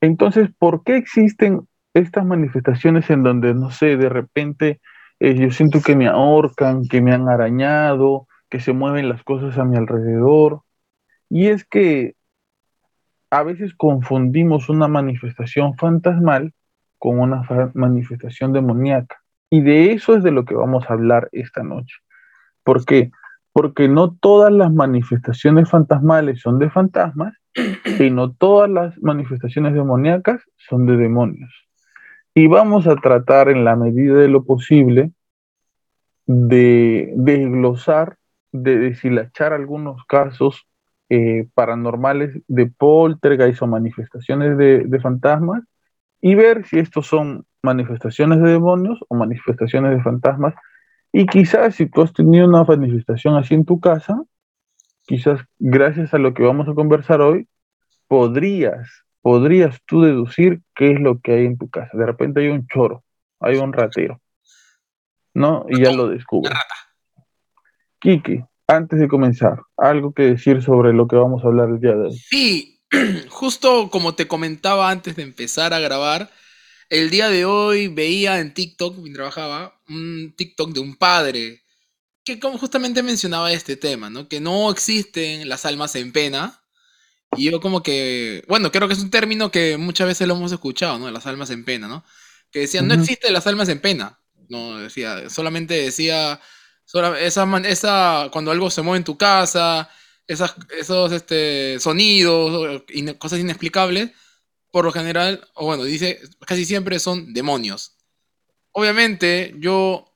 Entonces, 0.00 0.48
¿por 0.58 0.82
qué 0.84 0.96
existen 0.96 1.68
estas 1.94 2.24
manifestaciones 2.24 3.10
en 3.10 3.22
donde, 3.22 3.54
no 3.54 3.70
sé, 3.70 3.96
de 3.96 4.08
repente 4.08 4.80
eh, 5.20 5.34
yo 5.34 5.50
siento 5.50 5.80
que 5.80 5.96
me 5.96 6.06
ahorcan, 6.06 6.82
que 6.88 7.00
me 7.00 7.12
han 7.12 7.28
arañado, 7.28 8.28
que 8.48 8.60
se 8.60 8.72
mueven 8.72 9.08
las 9.08 9.22
cosas 9.22 9.58
a 9.58 9.64
mi 9.64 9.76
alrededor. 9.76 10.62
Y 11.28 11.48
es 11.48 11.64
que 11.64 12.14
a 13.30 13.42
veces 13.42 13.74
confundimos 13.74 14.68
una 14.68 14.88
manifestación 14.88 15.76
fantasmal 15.76 16.54
con 16.98 17.18
una 17.18 17.42
manifestación 17.74 18.52
demoníaca. 18.52 19.22
Y 19.50 19.60
de 19.60 19.92
eso 19.92 20.16
es 20.16 20.22
de 20.22 20.30
lo 20.30 20.44
que 20.44 20.54
vamos 20.54 20.88
a 20.88 20.94
hablar 20.94 21.28
esta 21.32 21.62
noche. 21.62 21.96
¿Por 22.62 22.84
qué? 22.84 23.10
Porque 23.52 23.88
no 23.88 24.14
todas 24.14 24.52
las 24.52 24.72
manifestaciones 24.72 25.70
fantasmales 25.70 26.40
son 26.40 26.58
de 26.58 26.70
fantasmas 26.70 27.34
y 27.98 28.10
no 28.10 28.32
todas 28.32 28.70
las 28.70 29.00
manifestaciones 29.02 29.74
demoníacas 29.74 30.42
son 30.56 30.86
de 30.86 30.96
demonios. 30.96 31.67
Y 32.34 32.46
vamos 32.46 32.86
a 32.86 32.96
tratar 32.96 33.48
en 33.48 33.64
la 33.64 33.76
medida 33.76 34.14
de 34.14 34.28
lo 34.28 34.44
posible 34.44 35.12
de 36.26 37.12
desglosar, 37.16 38.16
de 38.52 38.78
deshilachar 38.78 39.52
algunos 39.52 40.04
casos 40.04 40.66
eh, 41.08 41.48
paranormales 41.54 42.38
de 42.48 42.66
poltergeist 42.66 43.62
o 43.62 43.66
manifestaciones 43.66 44.58
de, 44.58 44.84
de 44.84 45.00
fantasmas 45.00 45.64
y 46.20 46.34
ver 46.34 46.66
si 46.66 46.78
estos 46.78 47.06
son 47.06 47.46
manifestaciones 47.62 48.42
de 48.42 48.50
demonios 48.50 48.98
o 49.08 49.14
manifestaciones 49.14 49.96
de 49.96 50.02
fantasmas. 50.02 50.54
Y 51.12 51.26
quizás 51.26 51.76
si 51.76 51.86
tú 51.86 52.02
has 52.02 52.12
tenido 52.12 52.46
una 52.46 52.64
manifestación 52.64 53.36
así 53.36 53.54
en 53.54 53.64
tu 53.64 53.80
casa, 53.80 54.22
quizás 55.06 55.40
gracias 55.58 56.12
a 56.12 56.18
lo 56.18 56.34
que 56.34 56.42
vamos 56.42 56.68
a 56.68 56.74
conversar 56.74 57.22
hoy, 57.22 57.48
podrías, 58.06 59.04
podrías 59.28 59.78
tú 59.84 60.00
deducir 60.00 60.62
qué 60.74 60.92
es 60.92 61.00
lo 61.00 61.20
que 61.20 61.32
hay 61.32 61.44
en 61.44 61.58
tu 61.58 61.68
casa. 61.68 61.90
De 61.92 62.06
repente 62.06 62.40
hay 62.40 62.48
un 62.48 62.66
choro, 62.66 63.04
hay 63.40 63.58
un 63.58 63.74
ratero, 63.74 64.22
¿no? 65.34 65.66
Y 65.68 65.82
ya 65.82 65.92
lo 65.92 66.08
descubres. 66.08 66.56
Kiki, 67.98 68.42
antes 68.66 68.98
de 68.98 69.06
comenzar, 69.06 69.60
algo 69.76 70.14
que 70.14 70.22
decir 70.22 70.62
sobre 70.62 70.94
lo 70.94 71.06
que 71.06 71.16
vamos 71.16 71.44
a 71.44 71.48
hablar 71.48 71.68
el 71.68 71.78
día 71.78 71.94
de 71.94 72.06
hoy. 72.06 72.16
Sí, 72.16 72.80
justo 73.28 73.90
como 73.90 74.14
te 74.14 74.26
comentaba 74.26 74.90
antes 74.90 75.14
de 75.16 75.24
empezar 75.24 75.74
a 75.74 75.78
grabar, 75.78 76.30
el 76.88 77.10
día 77.10 77.28
de 77.28 77.44
hoy 77.44 77.88
veía 77.88 78.40
en 78.40 78.54
TikTok, 78.54 78.96
mientras 78.96 79.34
trabajaba, 79.34 79.78
un 79.90 80.32
TikTok 80.38 80.70
de 80.70 80.80
un 80.80 80.96
padre 80.96 81.60
que 82.24 82.40
como 82.40 82.56
justamente 82.56 83.02
mencionaba 83.02 83.52
este 83.52 83.76
tema, 83.76 84.08
¿no? 84.08 84.26
Que 84.26 84.40
no 84.40 84.70
existen 84.70 85.50
las 85.50 85.66
almas 85.66 85.96
en 85.96 86.12
pena. 86.12 86.62
Y 87.38 87.50
yo 87.50 87.60
como 87.60 87.82
que, 87.82 88.44
bueno, 88.48 88.70
creo 88.72 88.88
que 88.88 88.94
es 88.94 89.00
un 89.00 89.10
término 89.10 89.50
que 89.50 89.76
muchas 89.76 90.06
veces 90.06 90.26
lo 90.26 90.34
hemos 90.34 90.52
escuchado, 90.52 90.98
¿no? 90.98 91.10
Las 91.10 91.26
almas 91.26 91.50
en 91.50 91.64
pena, 91.64 91.88
¿no? 91.88 92.04
Que 92.50 92.60
decían, 92.60 92.88
no 92.88 92.94
existen 92.94 93.32
las 93.32 93.46
almas 93.46 93.68
en 93.68 93.80
pena. 93.80 94.18
No, 94.48 94.78
decía, 94.78 95.28
solamente 95.30 95.74
decía, 95.74 96.40
esa, 97.20 97.58
esa, 97.60 98.28
cuando 98.32 98.50
algo 98.50 98.70
se 98.70 98.82
mueve 98.82 98.98
en 98.98 99.04
tu 99.04 99.18
casa, 99.18 99.88
esas, 100.26 100.54
esos 100.78 101.12
este, 101.12 101.78
sonidos, 101.80 102.82
cosas 103.18 103.38
inexplicables, 103.38 104.10
por 104.70 104.84
lo 104.84 104.92
general, 104.92 105.46
o 105.54 105.66
bueno, 105.66 105.84
dice, 105.84 106.20
casi 106.46 106.64
siempre 106.64 106.98
son 106.98 107.32
demonios. 107.32 107.96
Obviamente, 108.72 109.54
yo, 109.58 110.14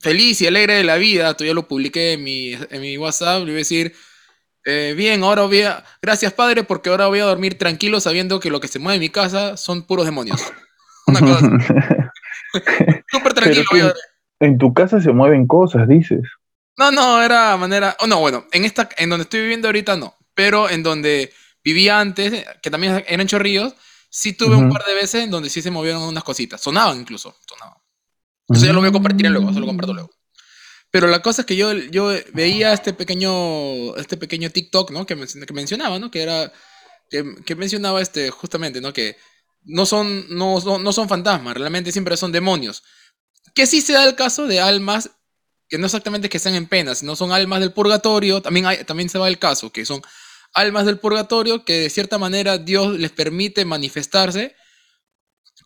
feliz 0.00 0.40
y 0.40 0.46
alegre 0.46 0.74
de 0.74 0.84
la 0.84 0.96
vida, 0.96 1.34
todavía 1.34 1.54
lo 1.54 1.68
publiqué 1.68 2.12
en 2.14 2.24
mi, 2.24 2.52
en 2.52 2.80
mi 2.80 2.96
WhatsApp, 2.98 3.40
le 3.40 3.44
voy 3.46 3.54
a 3.54 3.56
decir, 3.56 3.94
eh, 4.64 4.94
bien, 4.96 5.22
ahora 5.22 5.42
voy 5.42 5.62
a, 5.62 5.84
gracias 6.02 6.32
padre, 6.32 6.64
porque 6.64 6.90
ahora 6.90 7.06
voy 7.06 7.20
a 7.20 7.24
dormir 7.24 7.56
tranquilo 7.56 8.00
sabiendo 8.00 8.40
que 8.40 8.50
lo 8.50 8.60
que 8.60 8.68
se 8.68 8.78
mueve 8.78 8.96
en 8.96 9.00
mi 9.00 9.08
casa 9.08 9.56
son 9.56 9.82
puros 9.82 10.04
demonios. 10.04 10.40
Una 11.06 11.20
cosa. 11.20 11.50
Súper 13.10 13.34
tranquilo. 13.34 13.94
En 14.40 14.58
tu 14.58 14.72
casa 14.72 15.00
se 15.00 15.12
mueven 15.12 15.46
cosas, 15.46 15.88
dices. 15.88 16.22
No, 16.76 16.90
no, 16.90 17.22
era 17.22 17.56
manera. 17.56 17.96
Oh, 18.00 18.06
no, 18.06 18.20
bueno, 18.20 18.46
en 18.52 18.64
esta, 18.64 18.88
en 18.96 19.10
donde 19.10 19.24
estoy 19.24 19.40
viviendo 19.40 19.68
ahorita 19.68 19.96
no. 19.96 20.16
Pero 20.34 20.70
en 20.70 20.82
donde 20.82 21.32
vivía 21.62 22.00
antes, 22.00 22.46
que 22.62 22.70
también 22.70 23.04
eran 23.06 23.26
chorrillos, 23.26 23.74
sí 24.08 24.32
tuve 24.32 24.56
un 24.56 24.70
par 24.70 24.84
de 24.84 24.94
veces 24.94 25.24
en 25.24 25.30
donde 25.30 25.50
sí 25.50 25.60
se 25.60 25.70
movieron 25.70 26.02
unas 26.02 26.24
cositas. 26.24 26.60
Sonaban 26.60 26.98
incluso. 26.98 27.36
Sonaban. 27.46 27.78
Eso 28.48 28.66
ya 28.66 28.72
lo 28.72 28.80
voy 28.80 28.88
a 28.88 28.92
compartir 28.92 29.30
luego, 29.30 29.50
eso 29.50 29.60
lo 29.60 29.66
comparto 29.66 29.92
luego. 29.92 30.10
Pero 30.90 31.06
la 31.06 31.22
cosa 31.22 31.42
es 31.42 31.46
que 31.46 31.56
yo, 31.56 31.72
yo 31.72 32.12
veía 32.32 32.72
este 32.72 32.92
pequeño, 32.92 33.96
este 33.96 34.16
pequeño 34.16 34.50
TikTok, 34.50 34.90
¿no? 34.90 35.06
Que, 35.06 35.16
que 35.16 35.52
mencionaba, 35.52 35.98
¿no? 35.98 36.10
Que 36.10 36.22
era, 36.22 36.52
que, 37.10 37.54
mencionaba 37.54 38.00
este, 38.00 38.30
justamente, 38.30 38.80
¿no? 38.80 38.92
Que 38.92 39.16
no 39.62 39.86
son, 39.86 40.26
no, 40.30 40.58
no, 40.78 40.92
son 40.92 41.08
fantasmas, 41.08 41.56
realmente 41.56 41.92
siempre 41.92 42.16
son 42.16 42.32
demonios. 42.32 42.82
Que 43.54 43.66
sí 43.66 43.80
se 43.80 43.92
da 43.92 44.04
el 44.04 44.16
caso 44.16 44.46
de 44.46 44.60
almas 44.60 45.10
que 45.68 45.78
no 45.78 45.86
exactamente 45.86 46.28
que 46.28 46.40
sean 46.40 46.56
en 46.56 46.66
pena, 46.66 46.96
sino 46.96 47.14
son 47.14 47.30
almas 47.30 47.60
del 47.60 47.72
purgatorio. 47.72 48.42
También, 48.42 48.66
hay, 48.66 48.84
también 48.84 49.08
se 49.08 49.18
va 49.18 49.28
el 49.28 49.38
caso, 49.38 49.70
que 49.70 49.84
son 49.84 50.02
almas 50.52 50.86
del 50.86 50.98
purgatorio 50.98 51.64
que 51.64 51.74
de 51.74 51.90
cierta 51.90 52.18
manera 52.18 52.58
Dios 52.58 52.98
les 52.98 53.12
permite 53.12 53.64
manifestarse 53.64 54.56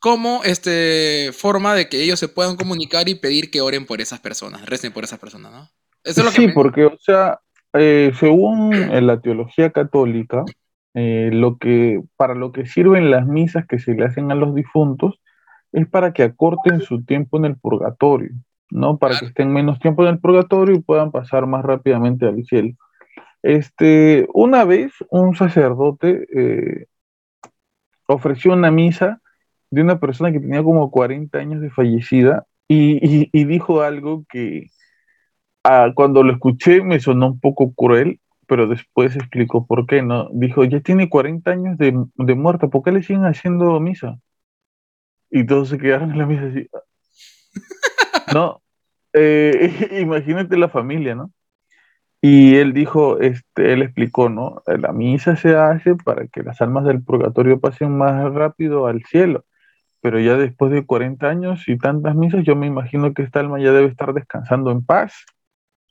como 0.05 0.45
este, 0.45 1.33
forma 1.33 1.73
de 1.73 1.89
que 1.89 2.03
ellos 2.03 2.19
se 2.19 2.29
puedan 2.29 2.57
comunicar 2.57 3.09
y 3.09 3.15
pedir 3.15 3.51
que 3.51 3.63
oren 3.63 3.87
por 3.87 4.03
esas 4.03 4.21
personas, 4.21 4.67
recen 4.67 4.93
por 4.93 5.03
esas 5.03 5.19
personas, 5.19 5.51
¿no? 5.51 5.61
Eso 6.05 6.21
es 6.21 6.27
lo 6.27 6.31
sí, 6.31 6.49
porque, 6.49 6.85
o 6.85 6.99
sea, 7.01 7.41
eh, 7.73 8.13
según 8.21 8.71
la 9.07 9.19
teología 9.23 9.71
católica, 9.71 10.45
eh, 10.93 11.31
lo 11.33 11.57
que, 11.57 12.03
para 12.17 12.35
lo 12.35 12.53
que 12.53 12.67
sirven 12.67 13.11
las 13.11 13.27
misas 13.27 13.67
que 13.67 13.79
se 13.79 13.95
le 13.95 14.05
hacen 14.05 14.31
a 14.31 14.35
los 14.35 14.55
difuntos 14.55 15.23
es 15.73 15.89
para 15.89 16.13
que 16.13 16.23
acorten 16.23 16.83
su 16.83 17.03
tiempo 17.03 17.39
en 17.39 17.47
el 17.47 17.57
purgatorio, 17.57 18.33
¿no? 18.69 18.99
Para 18.99 19.19
que 19.19 19.25
estén 19.25 19.55
menos 19.55 19.79
tiempo 19.79 20.03
en 20.03 20.11
el 20.11 20.19
purgatorio 20.19 20.77
y 20.77 20.83
puedan 20.83 21.13
pasar 21.13 21.47
más 21.47 21.65
rápidamente 21.65 22.27
al 22.27 22.45
cielo. 22.45 22.75
Este, 23.43 24.29
una 24.35 24.67
vez 24.67 24.93
un 25.09 25.35
sacerdote 25.35 26.27
eh, 26.37 26.89
ofreció 28.07 28.53
una 28.53 28.71
misa 28.71 29.23
de 29.75 29.83
una 29.83 29.99
persona 30.01 30.33
que 30.33 30.41
tenía 30.41 30.63
como 30.63 30.91
40 30.91 31.39
años 31.39 31.61
de 31.61 31.71
fallecida 31.71 32.47
y, 32.69 33.45
dijo 33.45 33.83
algo 33.83 34.25
que 34.29 34.69
ah, 35.65 35.93
cuando 35.95 36.23
lo 36.23 36.33
escuché 36.33 36.83
me 36.83 37.01
sonó 37.01 37.27
un 37.29 37.41
poco 37.41 37.75
cruel, 37.75 38.21
pero 38.47 38.67
después 38.67 39.17
explicó 39.17 39.67
por 39.67 39.87
qué, 39.87 40.03
¿no? 40.03 40.29
Dijo, 40.33 40.65
ya 40.65 40.81
tiene 40.81 41.09
40 41.09 41.51
años 41.51 41.79
de, 41.79 41.95
de 42.15 42.35
muerto, 42.35 42.71
¿por 42.71 42.83
qué 42.83 42.93
le 42.93 43.03
siguen 43.03 43.25
haciendo 43.25 43.79
misa? 43.81 44.19
Y 45.31 45.45
todos 45.47 45.69
se 45.71 45.79
quedaron 45.79 46.13
en 46.13 46.19
la 46.19 46.27
misa 46.27 46.47
así. 46.47 46.69
No, 48.33 48.63
eh, 49.13 49.99
imagínate 50.01 50.57
la 50.57 50.69
familia, 50.69 51.15
¿no? 51.15 51.33
Y 52.27 52.57
él 52.57 52.73
dijo, 52.73 53.21
este, 53.21 53.75
él 53.75 53.83
explicó, 53.83 54.31
¿no? 54.31 54.63
La 54.67 54.93
misa 54.93 55.37
se 55.37 55.57
hace 55.57 55.95
para 55.95 56.27
que 56.29 56.43
las 56.43 56.63
almas 56.63 56.85
del 56.85 57.03
purgatorio 57.03 57.61
pasen 57.61 57.99
más 57.99 58.33
rápido 58.33 58.87
al 58.87 59.03
cielo, 59.05 59.45
pero 60.05 60.21
ya 60.21 60.37
después 60.37 60.71
de 60.71 60.85
40 60.85 61.27
años 61.27 61.67
y 61.67 61.79
tantas 61.79 62.15
misas, 62.15 62.45
yo 62.45 62.55
me 62.57 62.67
imagino 62.67 63.15
que 63.15 63.23
esta 63.23 63.41
alma 63.41 63.59
ya 63.59 63.73
debe 63.73 63.87
estar 63.87 64.13
descansando 64.13 64.71
en 64.71 64.85
paz. 64.85 65.25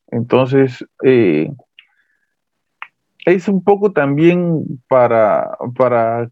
Entonces, 0.06 0.86
eh, 1.04 1.52
es 3.26 3.48
un 3.48 3.64
poco 3.64 3.92
también 3.92 4.66
para, 4.88 5.58
para 5.76 6.30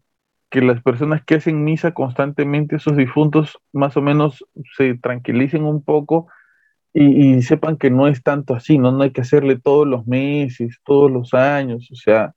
que 0.48 0.60
las 0.60 0.80
personas 0.80 1.24
que 1.24 1.34
hacen 1.34 1.64
misa 1.64 1.90
constantemente, 1.90 2.76
esos 2.76 2.96
difuntos, 2.96 3.58
más 3.72 3.96
o 3.96 4.00
menos 4.00 4.46
se 4.76 4.94
tranquilicen 4.94 5.64
un 5.64 5.82
poco 5.82 6.28
y, 6.94 7.42
sepan 7.42 7.78
que 7.78 7.90
no 7.90 8.06
es 8.06 8.22
tanto 8.22 8.54
así, 8.54 8.78
¿no? 8.78 8.92
No 8.92 9.02
hay 9.02 9.10
que 9.10 9.22
hacerle 9.22 9.58
todos 9.58 9.88
los 9.88 10.06
meses, 10.06 10.78
todos 10.84 11.10
los 11.10 11.34
años, 11.34 11.90
o 11.90 11.96
sea, 11.96 12.32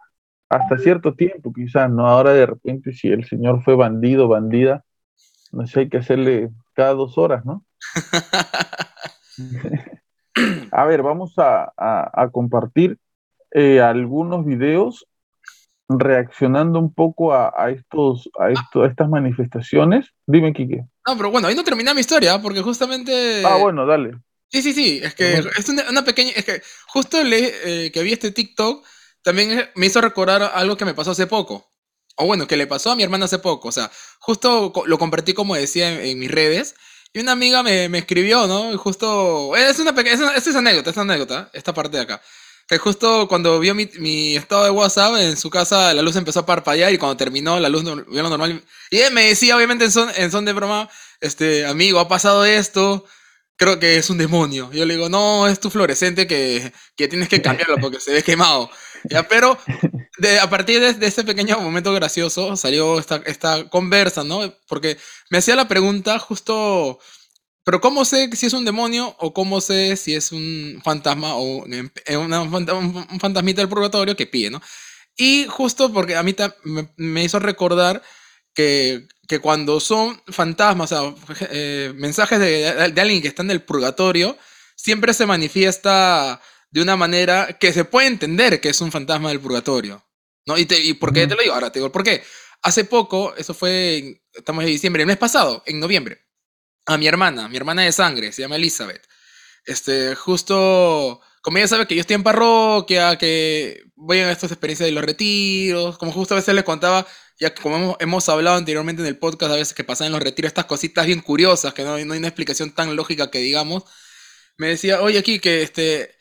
hasta 0.50 0.80
cierto 0.80 1.14
tiempo 1.14 1.54
quizás, 1.54 1.92
¿no? 1.92 2.08
Ahora 2.08 2.34
de 2.34 2.48
repente 2.48 2.94
si 2.94 3.10
el 3.10 3.26
señor 3.26 3.62
fue 3.62 3.76
bandido, 3.76 4.28
bandida, 4.28 4.84
no 5.52 5.68
sé, 5.68 5.82
hay 5.82 5.90
que 5.90 5.98
hacerle 5.98 6.50
cada 6.74 6.94
dos 6.94 7.18
horas, 7.18 7.46
¿no? 7.46 7.66
a 10.72 10.86
ver, 10.86 11.02
vamos 11.02 11.34
a, 11.38 12.30
compartir 12.32 12.98
eh, 13.52 13.82
algunos 13.82 14.46
videos 14.46 15.08
reaccionando 15.88 16.80
un 16.80 16.94
poco 16.94 17.34
a, 17.34 17.70
estos, 17.70 18.30
a, 18.40 18.50
esto, 18.50 18.84
a 18.84 18.88
estas 18.88 19.08
manifestaciones. 19.08 20.12
Dime, 20.26 20.54
Quique. 20.54 20.84
No, 21.08 21.16
pero 21.16 21.32
bueno, 21.32 21.48
ahí 21.48 21.56
no 21.56 21.64
termina 21.64 21.94
mi 21.94 22.02
historia, 22.02 22.42
porque 22.42 22.62
justamente... 22.62 23.44
Ah, 23.46 23.58
bueno, 23.58 23.86
dale. 23.86 24.18
Sí, 24.50 24.62
sí, 24.62 24.74
sí, 24.74 25.00
es 25.04 25.14
que 25.16 25.34
es 25.34 25.70
una, 25.70 26.04
pequeña, 26.04 26.32
es 26.36 26.46
que 26.46 26.62
justo 26.88 27.24
le, 27.24 27.86
eh, 27.86 27.92
que 27.92 28.04
vi 28.04 28.14
este 28.14 28.32
TikTok 28.32 28.86
también 29.22 29.70
me 29.76 29.88
hizo 29.88 30.02
recordar 30.02 30.52
algo 30.54 30.78
que 30.78 30.86
me 30.86 30.94
pasó 30.94 31.12
hace 31.12 31.28
poco. 31.28 31.72
O 32.16 32.26
bueno, 32.26 32.48
que 32.48 32.58
le 32.58 32.68
pasó 32.68 32.92
a 32.92 32.96
mi 32.96 33.04
hermana 33.04 33.26
hace 33.26 33.40
poco. 33.40 33.68
O 33.70 33.72
sea, 33.72 33.92
justo 34.20 34.74
lo 34.86 34.98
compartí 34.98 35.34
como 35.34 35.56
decía 35.56 36.02
en, 36.02 36.20
mis 36.20 36.32
redes. 36.32 36.76
Y 37.14 37.20
una 37.20 37.34
amiga 37.34 37.64
me, 37.64 37.88
me, 37.90 38.00
escribió, 38.00 38.48
¿no? 38.48 38.74
Y 38.74 38.78
justo... 38.78 39.56
Es 39.56 39.80
una 39.80 39.94
pequeña... 39.96 40.34
Es, 40.36 40.48
es 40.48 40.56
anécdota, 40.56 40.90
es 40.90 40.98
anécdota, 40.98 41.50
esta 41.54 41.74
parte 41.74 41.98
de 41.98 42.04
acá. 42.04 42.22
Que 42.68 42.78
justo 42.78 43.28
cuando 43.28 43.60
vio 43.60 43.76
mi, 43.76 43.90
mi, 44.00 44.36
estado 44.36 44.66
de 44.66 44.72
WhatsApp, 44.72 45.16
en 45.18 45.38
su 45.38 45.50
casa 45.50 45.94
la 45.94 46.02
luz 46.02 46.16
empezó 46.16 46.42
a 46.42 46.46
parpadear 46.46 46.92
y 46.92 46.98
cuando 46.98 47.16
terminó 47.16 47.60
la 47.60 47.70
luz 47.70 47.84
vio 47.84 48.24
lo 48.24 48.30
normal. 48.30 48.64
Y 48.90 48.98
él 48.98 49.14
me 49.14 49.28
decía, 49.28 49.56
obviamente 49.56 49.86
en 49.86 49.92
son, 49.92 50.10
en 50.16 50.32
son 50.32 50.46
de 50.46 50.54
broma, 50.54 50.90
este, 51.22 51.66
amigo, 51.66 52.00
ha 52.00 52.08
pasado 52.08 52.44
esto, 52.44 53.06
creo 53.58 53.80
que 53.80 53.98
es 53.98 54.10
un 54.10 54.18
demonio. 54.18 54.72
Yo 54.72 54.86
le 54.86 54.96
digo, 54.96 55.10
no, 55.10 55.48
es 55.48 55.60
tu 55.60 55.70
fluorescente 55.70 56.28
que, 56.28 56.72
que 56.96 57.08
tienes 57.08 57.30
que 57.30 57.42
cambiarlo 57.42 57.78
porque 57.78 58.00
se 58.00 58.14
ve 58.14 58.24
quemado. 58.24 58.70
¿Ya? 59.10 59.28
Pero 59.28 59.58
de, 60.18 60.40
a 60.40 60.50
partir 60.50 60.80
de, 60.82 60.94
de, 60.94 61.08
ese 61.08 61.24
pequeño 61.24 61.60
momento 61.60 61.94
gracioso 61.94 62.56
salió 62.56 63.00
esta, 63.00 63.22
esta 63.26 63.70
conversa, 63.70 64.24
¿no? 64.24 64.54
Porque 64.68 64.98
me 65.30 65.38
hacía 65.38 65.56
la 65.56 65.68
pregunta 65.68 66.18
justo, 66.20 67.00
pero 67.64 67.82
¿cómo 67.82 68.04
sé 68.06 68.30
si 68.36 68.48
es 68.48 68.54
un 68.54 68.66
demonio 68.66 69.16
o 69.20 69.34
cómo 69.34 69.62
sé 69.62 69.96
si 69.96 70.16
es 70.16 70.32
un 70.32 70.82
fantasma 70.84 71.36
o 71.36 71.64
un, 71.64 71.92
un 72.10 73.20
fantasmita 73.20 73.62
del 73.62 73.70
purgatorio 73.70 74.16
que 74.16 74.28
pide, 74.28 74.50
¿no? 74.50 74.62
Y 75.18 75.46
justo 75.48 75.94
porque 75.94 76.16
a 76.16 76.24
mí 76.24 76.36
me, 76.64 76.90
me 76.98 77.24
hizo 77.24 77.40
recordar 77.40 78.02
que, 78.56 79.08
que, 79.28 79.40
cuando 79.40 79.80
son 79.80 80.20
fantasmas, 80.28 80.92
o 80.92 81.16
sea, 81.16 81.48
eh, 81.52 81.94
mensajes 81.96 82.40
de, 82.40 82.92
de, 82.92 83.02
alguien 83.02 83.22
que 83.22 83.28
está 83.28 83.44
en 83.44 83.52
el 83.52 83.62
purgatorio, 83.62 84.38
siempre 84.76 85.14
se 85.14 85.28
manifiesta 85.28 86.42
de 86.72 86.82
una 86.82 86.96
manera 86.96 87.58
que 87.60 87.72
se 87.74 87.86
puede 87.86 88.08
entender 88.08 88.60
que 88.60 88.70
es 88.70 88.82
un 88.82 88.92
fantasma 88.92 89.30
del 89.30 89.40
purgatorio. 89.40 90.04
¿no? 90.46 90.58
¿Y, 90.58 90.66
te, 90.66 90.80
y 90.80 90.94
por 90.94 91.14
qué 91.14 91.28
te 91.28 91.36
lo 91.36 91.42
digo? 91.42 91.54
Ahora 91.54 91.72
te 91.72 91.80
digo 91.80 91.92
por 91.92 92.04
qué. 92.04 92.24
Hace 92.62 92.86
poco, 92.86 93.36
eso 93.36 93.54
fue, 93.54 94.22
estamos 94.34 94.64
en 94.64 94.72
diciembre, 94.72 95.04
el 95.04 95.08
mes 95.08 95.18
pasado, 95.18 95.64
en 95.66 95.80
noviembre, 95.80 96.26
a 96.86 96.98
mi 96.98 97.08
hermana, 97.08 97.48
mi 97.48 97.58
hermana 97.58 97.84
de 97.84 97.92
sangre, 97.92 98.32
se 98.32 98.42
llama 98.42 98.56
Elizabeth. 98.56 99.08
Este, 99.66 100.16
justo, 100.16 101.22
como 101.42 101.58
ella 101.58 101.68
sabe 101.68 101.88
que 101.88 101.96
yo 101.96 102.02
estoy 102.02 102.16
en 102.16 102.24
parroquia, 102.24 103.18
que 103.18 103.84
voy 103.96 104.20
a 104.20 104.32
estas 104.32 104.52
experiencias 104.52 104.88
de 104.88 104.94
los 104.94 105.04
retiros, 105.04 105.98
como 105.98 106.12
justo 106.12 106.34
a 106.34 106.38
veces 106.38 106.56
le 106.56 106.64
contaba, 106.64 107.06
ya 107.40 107.54
que 107.54 107.62
como 107.62 107.78
hemos, 107.78 107.96
hemos, 108.00 108.30
hablado 108.30 108.58
anteriormente 108.58 109.02
en 109.02 109.08
el 109.08 109.18
podcast, 109.18 109.52
a 109.52 109.56
veces 109.56 109.74
que 109.74 109.84
pasan 109.84 110.08
en 110.08 110.14
los 110.14 110.22
retiros 110.22 110.50
estas 110.50 110.66
cositas 110.66 111.06
bien 111.06 111.22
curiosas, 111.22 111.74
que 111.74 111.84
no, 111.84 111.98
no 112.06 112.14
hay 112.14 112.20
una 112.20 112.28
explicación 112.28 112.72
tan 112.72 112.96
lógica 112.96 113.30
que 113.30 113.40
digamos, 113.40 113.84
me 114.58 114.68
decía, 114.68 115.02
oye, 115.02 115.20
aquí 115.20 115.40
que 115.40 115.62
este, 115.64 116.16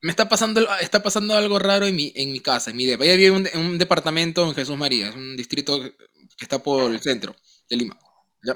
me 0.00 0.10
está 0.10 0.28
pasando, 0.28 0.66
está 0.80 1.02
pasando 1.02 1.34
algo 1.34 1.58
raro 1.58 1.86
en 1.86 1.96
mi, 1.96 2.12
en 2.14 2.32
mi 2.32 2.40
casa, 2.40 2.70
en 2.70 2.76
mi 2.76 2.86
depa. 2.86 3.04
Ella 3.04 3.16
vive 3.16 3.30
un, 3.30 3.46
en 3.46 3.60
un 3.60 3.78
departamento 3.78 4.46
en 4.46 4.54
Jesús 4.54 4.76
María, 4.76 5.08
es 5.08 5.14
un 5.14 5.36
distrito 5.36 5.80
que 5.82 6.44
está 6.44 6.62
por 6.62 6.92
el 6.92 7.00
centro 7.00 7.34
de 7.68 7.76
Lima. 7.76 7.98
¿ya? 8.42 8.54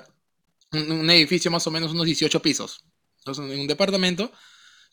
Un, 0.72 0.92
un, 0.92 1.10
edificio 1.10 1.50
más 1.50 1.66
o 1.66 1.70
menos 1.70 1.92
unos 1.92 2.06
18 2.06 2.40
pisos. 2.42 2.84
Entonces, 3.18 3.50
en 3.50 3.60
un 3.60 3.66
departamento. 3.66 4.32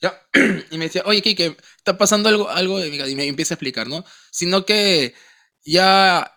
¿ya? 0.02 0.22
Y 0.72 0.78
me 0.78 0.86
decía, 0.86 1.04
oye, 1.06 1.22
Kike, 1.22 1.58
está 1.78 1.98
pasando 1.98 2.30
algo, 2.30 2.50
algo 2.50 2.80
de 2.80 2.90
mi 2.90 2.98
casa. 2.98 3.10
Y 3.10 3.16
me 3.16 3.26
empieza 3.26 3.54
a 3.54 3.56
explicar, 3.56 3.88
¿no? 3.88 4.06
Sino 4.32 4.66
que 4.66 5.14
ya 5.66 6.35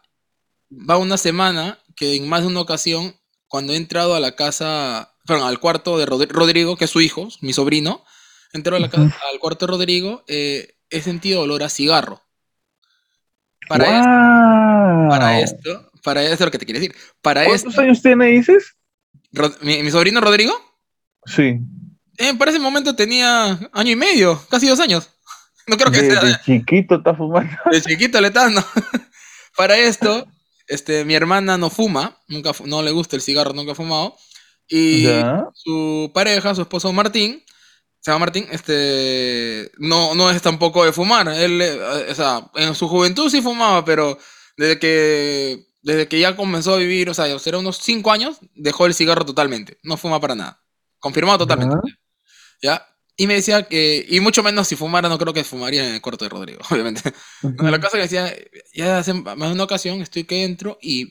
va 0.71 0.99
una 0.99 1.17
semana 1.17 1.79
que 1.97 2.17
en 2.17 2.29
más 2.29 2.43
de 2.43 2.49
una 2.49 2.61
ocasión, 2.61 3.15
cuando 3.47 3.73
he 3.73 3.77
entrado 3.77 4.15
a 4.15 4.21
la 4.21 4.37
casa, 4.37 5.15
perdón, 5.27 5.49
al 5.49 5.59
cuarto 5.61 5.99
de 5.99 6.07
Rodrigo, 6.07 6.77
que 6.77 6.85
es 6.85 6.91
su 6.91 7.01
hijo, 7.01 7.29
mi 7.41 7.53
sobrino, 7.53 8.05
Entro 8.53 8.77
a 8.77 8.81
la 8.81 8.89
casa, 8.89 9.15
al 9.31 9.39
cuarto 9.39 9.67
de 9.67 9.73
Rodrigo, 9.73 10.25
eh, 10.27 10.75
he 10.91 11.03
sentido 11.03 11.43
olor 11.43 11.63
a 11.63 11.69
cigarro. 11.69 12.23
Para 13.69 13.85
wow. 13.85 13.95
esto, 13.95 15.11
para 15.11 15.41
esto, 15.41 15.93
para 16.03 16.23
esto 16.23 16.35
es 16.35 16.41
lo 16.41 16.51
que 16.51 16.59
te 16.59 16.65
quiere 16.65 16.81
decir. 16.81 16.97
Para 17.21 17.45
¿Cuántos 17.45 17.69
esto, 17.69 17.81
años 17.83 18.01
tiene, 18.01 18.27
dices? 18.27 18.75
Mi, 19.61 19.83
mi, 19.83 19.91
sobrino 19.91 20.23
Rodrigo? 20.23 20.55
Sí. 21.27 21.61
Eh, 22.17 22.35
para 22.39 22.51
ese 22.51 22.59
momento 22.59 22.97
tenía 22.97 23.59
año 23.73 23.93
y 23.93 23.97
medio, 23.97 24.43
casi 24.49 24.67
dos 24.69 24.81
años. 24.81 25.11
No 25.67 25.77
creo 25.77 25.93
que 25.93 26.01
de, 26.01 26.11
sea. 26.11 26.23
De 26.23 26.41
chiquito 26.47 26.95
está 26.95 27.15
fumando. 27.15 27.55
De 27.71 27.83
chiquito 27.83 28.19
le 28.23 28.29
está, 28.29 28.49
no. 28.49 28.65
para 29.55 29.77
esto, 29.77 30.27
este, 30.69 31.05
mi 31.05 31.15
hermana 31.15 31.59
no 31.59 31.71
fuma, 31.71 32.19
nunca, 32.29 32.53
no 32.65 32.83
le 32.83 32.91
gusta 32.91 33.17
el 33.17 33.23
cigarro, 33.23 33.53
nunca 33.53 33.73
ha 33.73 33.75
fumado. 33.75 34.17
Y 34.69 35.05
¿Ya? 35.05 35.49
su 35.55 36.11
pareja, 36.15 36.55
su 36.55 36.63
esposo 36.63 36.93
Martín, 36.93 37.43
se 38.01 38.11
llama 38.11 38.27
Martín, 38.27 38.47
este, 38.51 39.73
no, 39.79 40.15
no 40.15 40.31
es 40.31 40.41
tampoco 40.43 40.85
de 40.85 40.93
fumar. 40.93 41.29
Él, 41.29 41.61
o 42.11 42.15
sea, 42.15 42.51
en 42.55 42.75
su 42.75 42.87
juventud 42.87 43.31
sí 43.31 43.41
fumaba, 43.41 43.85
pero 43.85 44.19
desde 44.57 44.79
que, 44.79 45.67
desde 45.83 46.07
que 46.07 46.21
ya 46.21 46.37
comenzó 46.37 46.75
a 46.75 46.79
vivir, 46.79 47.09
o 47.11 47.15
sea, 47.15 47.39
será 47.39 47.59
unos 47.59 47.79
5 47.79 48.13
años, 48.13 48.39
dejó 48.55 48.87
el 48.87 48.95
cigarro 48.95 49.25
totalmente. 49.25 49.79
No 49.83 49.97
fuma 49.97 50.21
para 50.21 50.35
nada. 50.35 50.63
Confirmado 50.99 51.39
totalmente. 51.39 51.77
¿Ya? 52.63 52.73
¿Ya? 52.73 52.87
Y 53.21 53.27
me 53.27 53.35
decía 53.35 53.65
que, 53.65 54.07
y 54.09 54.21
mucho 54.21 54.45
menos 54.45 54.69
si 54.69 54.77
fumara, 54.77 55.09
no 55.09 55.19
creo 55.19 55.35
que 55.35 55.43
fumaría 55.43 55.85
en 55.87 55.95
el 55.97 56.01
cuarto 56.01 56.25
de 56.25 56.29
Rodrigo, 56.29 56.61
obviamente. 56.71 57.13
Uh 57.43 57.49
-huh. 57.49 57.71
La 57.71 57.81
cosa 57.81 57.97
que 57.97 58.05
decía, 58.05 58.33
ya 58.73 58.99
hace 58.99 59.13
más 59.13 59.37
de 59.37 59.53
una 59.55 59.65
ocasión 59.65 60.01
estoy 60.01 60.23
que 60.25 60.45
entro 60.45 60.79
y, 60.81 61.11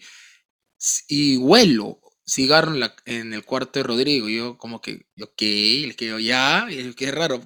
y 1.09 1.35
huelo 1.37 1.99
cigarro 2.25 2.73
en, 2.73 2.79
la, 2.79 2.95
en, 3.05 3.33
el 3.33 3.43
cuarto 3.43 3.79
de 3.79 3.83
Rodrigo. 3.83 4.29
Yo 4.29 4.57
como 4.57 4.81
que, 4.81 5.05
ok, 5.21 5.41
le 5.41 5.95
quedo 5.97 6.19
ya, 6.19 6.67
y 6.69 6.93
qué 6.93 7.11
raro, 7.11 7.41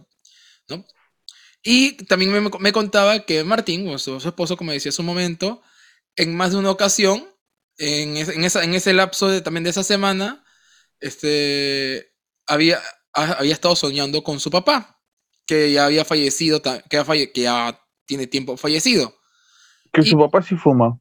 ¿no? 0.69 0.85
Y 1.63 1.93
también 2.05 2.31
me, 2.31 2.41
me 2.59 2.71
contaba 2.73 3.25
que 3.25 3.43
Martín, 3.43 3.87
o 3.89 3.97
su, 3.99 4.19
su, 4.19 4.27
esposo, 4.29 4.57
como 4.57 4.71
decía 4.71 4.89
hace 4.89 5.01
un 5.01 5.07
momento, 5.07 5.63
en 6.15 6.35
más 6.35 6.51
de 6.51 6.57
una 6.57 6.71
ocasión, 6.71 7.27
en, 7.77 8.17
en, 8.17 8.43
esa, 8.43 8.63
en 8.63 8.73
ese 8.75 8.93
lapso 8.93 9.27
de, 9.27 9.41
también 9.41 9.63
de 9.63 9.71
esa 9.71 9.83
semana, 9.83 10.43
este, 10.99 12.13
había, 12.47 12.79
había 13.13 13.53
estado 13.53 13.75
soñando 13.75 14.23
con 14.23 14.39
su 14.39 14.49
papá, 14.51 15.01
que 15.45 15.71
ya 15.71 15.85
había 15.85 16.05
fallecido, 16.05 16.61
que 16.61 16.81
ya, 16.89 17.05
falle, 17.05 17.31
que 17.31 17.41
ya 17.41 17.79
tiene 18.05 18.27
tiempo 18.27 18.57
fallecido. 18.57 19.15
Que 19.91 20.01
y, 20.01 20.05
su 20.05 20.17
papá 20.17 20.41
sí 20.41 20.55
fuma. 20.55 20.99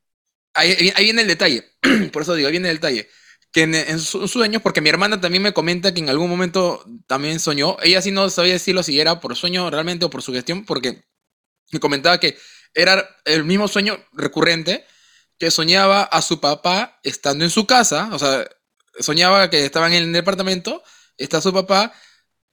Ahí, 0.54 0.92
ahí 0.96 1.04
viene 1.04 1.22
el 1.22 1.28
detalle, 1.28 1.64
por 2.12 2.22
eso 2.22 2.34
digo, 2.34 2.48
ahí 2.48 2.52
viene 2.52 2.70
el 2.70 2.76
detalle 2.76 3.08
que 3.52 3.62
en, 3.62 3.74
en, 3.74 3.98
sus 3.98 4.30
sueños, 4.30 4.62
porque 4.62 4.80
mi 4.80 4.90
hermana 4.90 5.20
también 5.20 5.42
me 5.42 5.52
comenta 5.52 5.92
que 5.92 6.00
en 6.00 6.08
algún 6.08 6.30
momento 6.30 6.84
también 7.06 7.40
soñó, 7.40 7.76
ella 7.82 8.00
sí 8.00 8.12
no 8.12 8.30
sabía 8.30 8.52
decirlo 8.52 8.82
si 8.82 9.00
era 9.00 9.20
por 9.20 9.34
sueño 9.34 9.68
realmente 9.70 10.04
o 10.04 10.10
por 10.10 10.22
sugestión, 10.22 10.64
porque 10.64 11.04
me 11.72 11.80
comentaba 11.80 12.20
que 12.20 12.36
era 12.74 13.08
el 13.24 13.44
mismo 13.44 13.66
sueño 13.66 13.98
recurrente, 14.12 14.84
que 15.38 15.50
soñaba 15.50 16.02
a 16.02 16.22
su 16.22 16.40
papá 16.40 17.00
estando 17.02 17.44
en 17.44 17.50
su 17.50 17.66
casa, 17.66 18.10
o 18.12 18.18
sea, 18.18 18.46
soñaba 19.00 19.50
que 19.50 19.64
estaban 19.64 19.92
en 19.92 20.04
el 20.04 20.12
departamento, 20.12 20.82
está 21.24 21.40
su 21.40 21.52
papá 21.52 21.92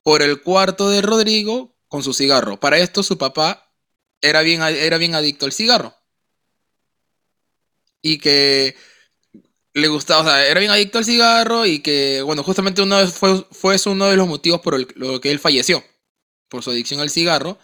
por 0.04 0.22
el 0.22 0.42
cuarto 0.42 0.90
de 0.90 1.02
Rodrigo 1.02 1.76
con 1.88 2.04
su 2.04 2.14
cigarro. 2.14 2.60
Para 2.60 2.78
esto 2.78 3.04
su 3.04 3.18
papá 3.18 3.74
era 4.22 4.42
bien, 4.42 4.62
era 4.62 4.98
bien 4.98 5.16
adicto 5.16 5.46
al 5.46 5.54
cigarro. 5.54 5.96
Y 8.02 8.20
que 8.20 8.76
le 9.74 9.88
gustaba, 9.88 10.22
o 10.22 10.26
sea, 10.26 10.48
era 10.48 10.60
bien 10.60 10.72
adicto 10.72 10.98
al 10.98 11.06
cigarro 11.06 11.66
y 11.66 11.80
que, 11.80 12.22
bueno, 12.22 12.44
justamente 12.44 12.82
uno 12.82 13.08
fue, 13.08 13.46
fue 13.52 13.78
uno 13.86 14.08
de 14.08 14.18
los 14.18 14.28
motivos 14.28 14.62
por 14.62 14.76
el, 14.76 14.88
lo 14.96 15.22
que 15.22 15.32
él 15.32 15.40
falleció, 15.40 15.84
por 16.48 16.64
su 16.64 16.72
adicción 16.72 17.00
al 17.00 17.10
cigarro, 17.10 17.60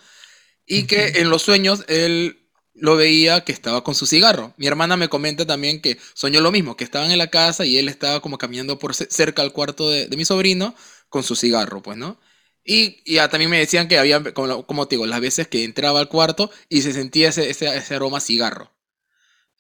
y 0.66 0.84
que 0.84 1.14
en 1.16 1.30
los 1.30 1.42
sueños 1.42 1.84
él 1.88 2.43
lo 2.76 2.96
veía 2.96 3.44
que 3.44 3.52
estaba 3.52 3.84
con 3.84 3.96
su 3.96 4.06
cigarro. 4.08 4.54
Mi 4.58 4.68
hermana 4.68 4.98
me 4.98 5.10
comenta 5.10 5.46
también 5.46 5.82
que 5.82 5.98
soñó 6.14 6.42
lo 6.42 6.52
mismo, 6.52 6.76
que 6.78 6.84
estaban 6.84 7.12
en 7.12 7.18
la 7.20 7.28
casa 7.28 7.66
y 7.66 7.78
él 7.78 7.90
estaba 7.90 8.20
como 8.22 8.38
caminando 8.38 8.80
por 8.80 8.96
cerca 8.96 9.42
al 9.42 9.54
cuarto 9.54 9.90
de, 9.90 10.08
de 10.08 10.18
mi 10.18 10.26
sobrino 10.26 10.76
con 11.10 11.24
su 11.24 11.36
cigarro, 11.36 11.82
pues, 11.82 11.98
¿no? 11.98 12.20
Y 12.66 13.04
ya 13.12 13.30
también 13.30 13.52
me 13.52 13.60
decían 13.60 13.88
que 13.88 13.98
había, 14.00 14.24
como, 14.34 14.66
como 14.66 14.88
te 14.88 14.96
digo, 14.96 15.06
las 15.06 15.22
veces 15.22 15.48
que 15.48 15.64
entraba 15.66 16.00
al 16.00 16.10
cuarto 16.10 16.50
y 16.70 16.82
se 16.82 16.94
sentía 16.94 17.30
ese, 17.30 17.50
ese, 17.50 17.76
ese 17.76 17.96
aroma 17.96 18.18
a 18.20 18.22
cigarro. 18.22 18.72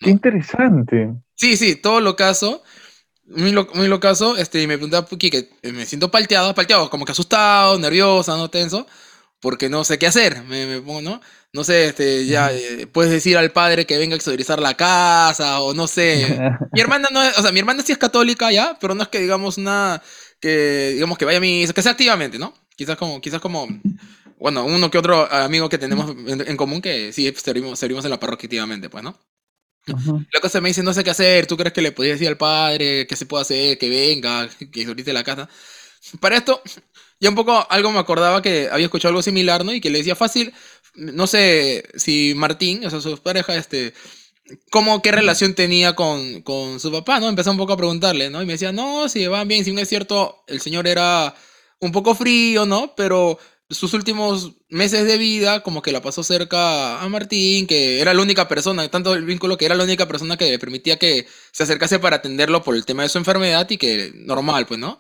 Qué 0.01 0.11
interesante. 0.11 1.09
Sí, 1.36 1.57
sí, 1.57 1.76
todo 1.76 1.99
lo 2.01 2.16
caso. 2.16 2.64
Muy, 3.26 3.51
lo, 3.51 3.68
muy 3.76 3.89
lo 3.89 3.99
caso. 3.99 4.38
Este, 4.38 4.61
y 4.64 4.68
me 4.68 4.78
preguntaba 4.78 5.07
que 5.07 5.49
me 5.74 5.88
siento 5.88 6.11
palteado, 6.11 6.55
palteado, 6.55 6.89
como 6.89 7.05
que 7.05 7.11
asustado, 7.14 7.80
nerviosa, 7.80 8.38
no 8.38 8.49
tenso, 8.49 8.88
porque 9.41 9.70
no 9.70 9.84
sé 9.86 9.99
qué 9.99 10.07
hacer. 10.07 10.43
Me, 10.45 10.66
me 10.68 10.82
pongo, 10.82 11.01
¿no? 11.03 11.22
No 11.54 11.64
sé, 11.64 11.86
este, 11.86 12.26
ya 12.26 12.51
eh, 12.51 12.88
puedes 12.88 13.12
decir 13.12 13.38
al 13.38 13.51
padre 13.51 13.86
que 13.86 13.97
venga 13.99 14.16
a 14.16 14.18
exorcizar 14.18 14.60
la 14.60 14.76
casa, 14.76 15.62
o 15.62 15.74
no 15.76 15.88
sé. 15.88 16.41
mi 16.72 16.82
hermana 16.82 17.10
no 17.12 17.22
es, 17.24 17.38
o 17.38 17.41
sea, 17.43 17.51
mi 17.51 17.60
hermana 17.60 17.84
sí 17.84 17.91
es 17.91 17.99
católica 17.99 18.51
ya, 18.51 18.78
pero 18.82 18.95
no 18.95 19.04
es 19.04 19.10
que 19.10 19.20
digamos 19.20 19.58
una, 19.60 20.01
que 20.39 20.91
digamos 20.95 21.18
que 21.18 21.26
vaya 21.26 21.38
a 21.38 21.41
misa, 21.41 21.74
que 21.74 21.84
sea 21.84 21.91
activamente, 21.91 22.39
¿no? 22.39 22.54
Quizás 22.76 22.97
como, 22.97 23.22
quizás 23.22 23.39
como, 23.39 23.68
bueno, 24.39 24.66
uno 24.66 24.89
que 24.89 24.97
otro 24.97 25.32
amigo 25.32 25.70
que 25.70 25.78
tenemos 25.78 26.10
en, 26.28 26.41
en 26.47 26.58
común 26.58 26.82
que 26.82 27.14
sí 27.14 27.32
servimos, 27.36 27.78
servimos 27.80 28.04
en 28.06 28.12
la 28.12 28.20
parroquia 28.20 28.47
activamente, 28.47 28.89
pues, 28.89 29.04
¿no? 29.04 29.20
-huh. 29.88 30.26
La 30.32 30.39
cosa 30.41 30.62
me 30.62 30.70
dice, 30.70 30.84
no 30.84 30.93
sé 30.93 31.04
qué 31.04 31.12
hacer, 31.12 31.47
¿tú 31.47 31.58
crees 31.58 31.74
que 31.74 31.82
le 31.82 31.91
podías 31.91 32.16
decir 32.16 32.28
al 32.28 32.38
padre 32.38 33.06
qué 33.08 33.16
se 33.16 33.26
puede 33.26 33.41
hacer, 33.43 33.78
que 33.78 33.89
venga, 33.89 34.49
que 34.72 34.86
ahorita 34.86 35.14
la 35.14 35.24
casa? 35.24 35.49
Para 36.20 36.38
esto, 36.38 36.62
ya 37.20 37.30
un 37.30 37.36
poco 37.36 37.66
algo 37.70 37.91
me 37.91 37.99
acordaba 37.99 38.41
que 38.41 38.70
había 38.72 38.86
escuchado 38.86 39.10
algo 39.10 39.22
similar, 39.22 39.64
¿no? 39.66 39.74
Y 39.74 39.82
que 39.82 39.89
le 39.89 39.99
decía 39.99 40.16
fácil, 40.16 40.54
no 40.95 41.27
sé 41.27 41.83
si 41.95 42.33
Martín, 42.35 42.85
o 42.85 42.89
sea, 42.89 43.01
su 43.01 43.17
pareja, 43.21 43.55
este, 43.55 43.93
cómo, 44.71 45.01
qué 45.01 45.11
relación 45.11 45.55
tenía 45.55 45.95
con, 45.95 46.41
con 46.41 46.79
su 46.79 46.91
papá, 46.91 47.19
¿no? 47.19 47.29
Empecé 47.29 47.49
un 47.49 47.57
poco 47.57 47.73
a 47.73 47.77
preguntarle, 47.77 48.29
¿no? 48.29 48.41
Y 48.41 48.45
me 48.45 48.53
decía, 48.53 48.71
no, 48.71 49.09
si 49.09 49.27
van 49.27 49.47
bien, 49.47 49.63
si 49.63 49.71
bien 49.71 49.83
es 49.83 49.89
cierto, 49.89 50.43
el 50.47 50.61
señor 50.61 50.87
era 50.87 51.35
un 51.79 51.91
poco 51.91 52.15
frío, 52.15 52.65
¿no? 52.65 52.93
Pero 52.95 53.39
sus 53.69 53.93
últimos 53.93 54.53
meses 54.69 55.05
de 55.07 55.17
vida, 55.17 55.63
como 55.63 55.81
que 55.81 55.91
la 55.91 56.01
pasó 56.01 56.23
cerca 56.23 57.01
a 57.01 57.09
Martín, 57.09 57.65
que 57.67 58.01
era 58.01 58.13
la 58.13 58.21
única 58.21 58.47
persona, 58.47 58.89
tanto 58.89 59.13
el 59.13 59.25
vínculo 59.25 59.57
que 59.57 59.65
era 59.65 59.75
la 59.75 59.83
única 59.83 60.07
persona 60.07 60.37
que 60.37 60.49
le 60.51 60.59
permitía 60.59 60.99
que 60.99 61.27
se 61.51 61.63
acercase 61.63 61.99
para 61.99 62.17
atenderlo 62.17 62.63
por 62.63 62.75
el 62.75 62.85
tema 62.85 63.03
de 63.03 63.09
su 63.09 63.17
enfermedad 63.17 63.69
y 63.69 63.77
que 63.77 64.11
normal, 64.15 64.67
pues, 64.67 64.79
¿no? 64.79 64.97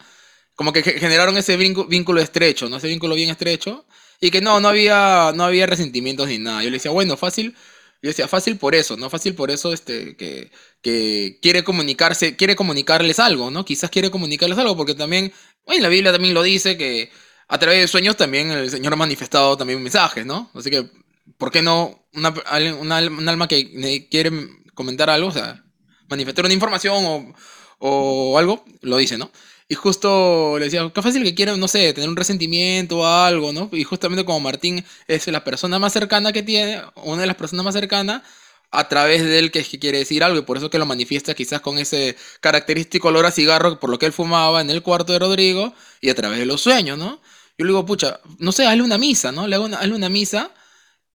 como 0.55 0.73
que 0.73 0.83
generaron 0.83 1.37
ese 1.37 1.57
vínculo 1.57 2.21
estrecho, 2.21 2.69
¿no? 2.69 2.77
Ese 2.77 2.87
vínculo 2.87 3.15
bien 3.15 3.29
estrecho. 3.29 3.85
Y 4.23 4.31
que 4.31 4.39
no, 4.39 4.61
no 4.61 4.69
había, 4.69 5.33
no 5.35 5.43
había 5.43 5.65
resentimientos 5.65 6.29
ni 6.29 6.37
nada. 6.37 6.63
Yo 6.63 6.69
le 6.69 6.77
decía, 6.77 6.91
bueno, 6.91 7.17
fácil. 7.17 7.53
Yo 8.01 8.07
decía, 8.07 8.25
fácil 8.29 8.57
por 8.57 8.73
eso, 8.73 8.95
¿no? 8.95 9.09
Fácil 9.09 9.35
por 9.35 9.51
eso, 9.51 9.73
este, 9.73 10.15
que, 10.15 10.49
que 10.81 11.39
quiere 11.41 11.65
comunicarse, 11.65 12.37
quiere 12.37 12.55
comunicarles 12.55 13.19
algo, 13.19 13.51
¿no? 13.51 13.65
Quizás 13.65 13.89
quiere 13.89 14.11
comunicarles 14.11 14.57
algo, 14.57 14.77
porque 14.77 14.95
también, 14.95 15.33
en 15.67 15.83
la 15.83 15.89
Biblia 15.89 16.13
también 16.13 16.33
lo 16.33 16.41
dice 16.41 16.77
que 16.77 17.11
a 17.49 17.59
través 17.59 17.81
de 17.81 17.87
sueños 17.89 18.15
también 18.15 18.49
el 18.51 18.69
Señor 18.69 18.93
ha 18.93 18.95
manifestado 18.95 19.57
también 19.57 19.83
mensajes, 19.83 20.25
¿no? 20.25 20.49
Así 20.53 20.69
que, 20.69 20.89
¿por 21.37 21.51
qué 21.51 21.61
no 21.61 22.07
una, 22.13 22.33
una, 22.79 22.99
un 22.99 23.27
alma 23.27 23.49
que 23.49 24.07
quiere 24.09 24.31
comentar 24.73 25.09
algo, 25.09 25.27
o 25.27 25.31
sea, 25.33 25.65
manifestar 26.07 26.45
una 26.45 26.53
información 26.53 27.03
o, 27.05 27.33
o 27.79 28.37
algo, 28.37 28.63
lo 28.81 28.95
dice, 28.95 29.17
¿no? 29.17 29.29
Y 29.67 29.75
justo 29.75 30.57
le 30.59 30.65
decía, 30.65 30.91
qué 30.93 31.01
fácil 31.01 31.23
que 31.23 31.35
quiera, 31.35 31.55
no 31.57 31.67
sé, 31.67 31.93
tener 31.93 32.09
un 32.09 32.15
resentimiento 32.15 32.99
o 32.99 33.05
algo, 33.05 33.53
¿no? 33.53 33.69
Y 33.71 33.83
justamente 33.83 34.25
como 34.25 34.39
Martín 34.41 34.83
es 35.07 35.27
la 35.27 35.43
persona 35.43 35.79
más 35.79 35.93
cercana 35.93 36.31
que 36.33 36.43
tiene, 36.43 36.81
una 36.95 37.21
de 37.21 37.27
las 37.27 37.35
personas 37.37 37.65
más 37.65 37.73
cercanas, 37.73 38.23
a 38.71 38.89
través 38.89 39.23
de 39.23 39.39
él 39.39 39.51
que, 39.51 39.63
que 39.63 39.79
quiere 39.79 39.99
decir 39.99 40.23
algo 40.23 40.39
y 40.39 40.41
por 40.41 40.57
eso 40.57 40.69
que 40.69 40.79
lo 40.79 40.85
manifiesta 40.87 41.35
quizás 41.35 41.61
con 41.61 41.77
ese 41.77 42.17
característico 42.41 43.09
olor 43.09 43.25
a 43.27 43.31
cigarro 43.31 43.79
por 43.79 43.89
lo 43.91 43.99
que 43.99 44.07
él 44.07 44.13
fumaba 44.13 44.61
en 44.61 44.69
el 44.71 44.81
cuarto 44.81 45.13
de 45.13 45.19
Rodrigo 45.19 45.73
y 46.01 46.09
a 46.09 46.15
través 46.15 46.39
de 46.39 46.45
los 46.47 46.61
sueños, 46.61 46.97
¿no? 46.97 47.21
Yo 47.57 47.65
le 47.65 47.71
digo, 47.71 47.85
pucha, 47.85 48.19
no 48.39 48.51
sé, 48.51 48.65
hazle 48.65 48.81
una 48.83 48.97
misa, 48.97 49.31
¿no? 49.31 49.47
Le 49.47 49.55
hago 49.55 49.65
una, 49.65 49.77
hazle 49.77 49.95
una 49.95 50.09
misa 50.09 50.51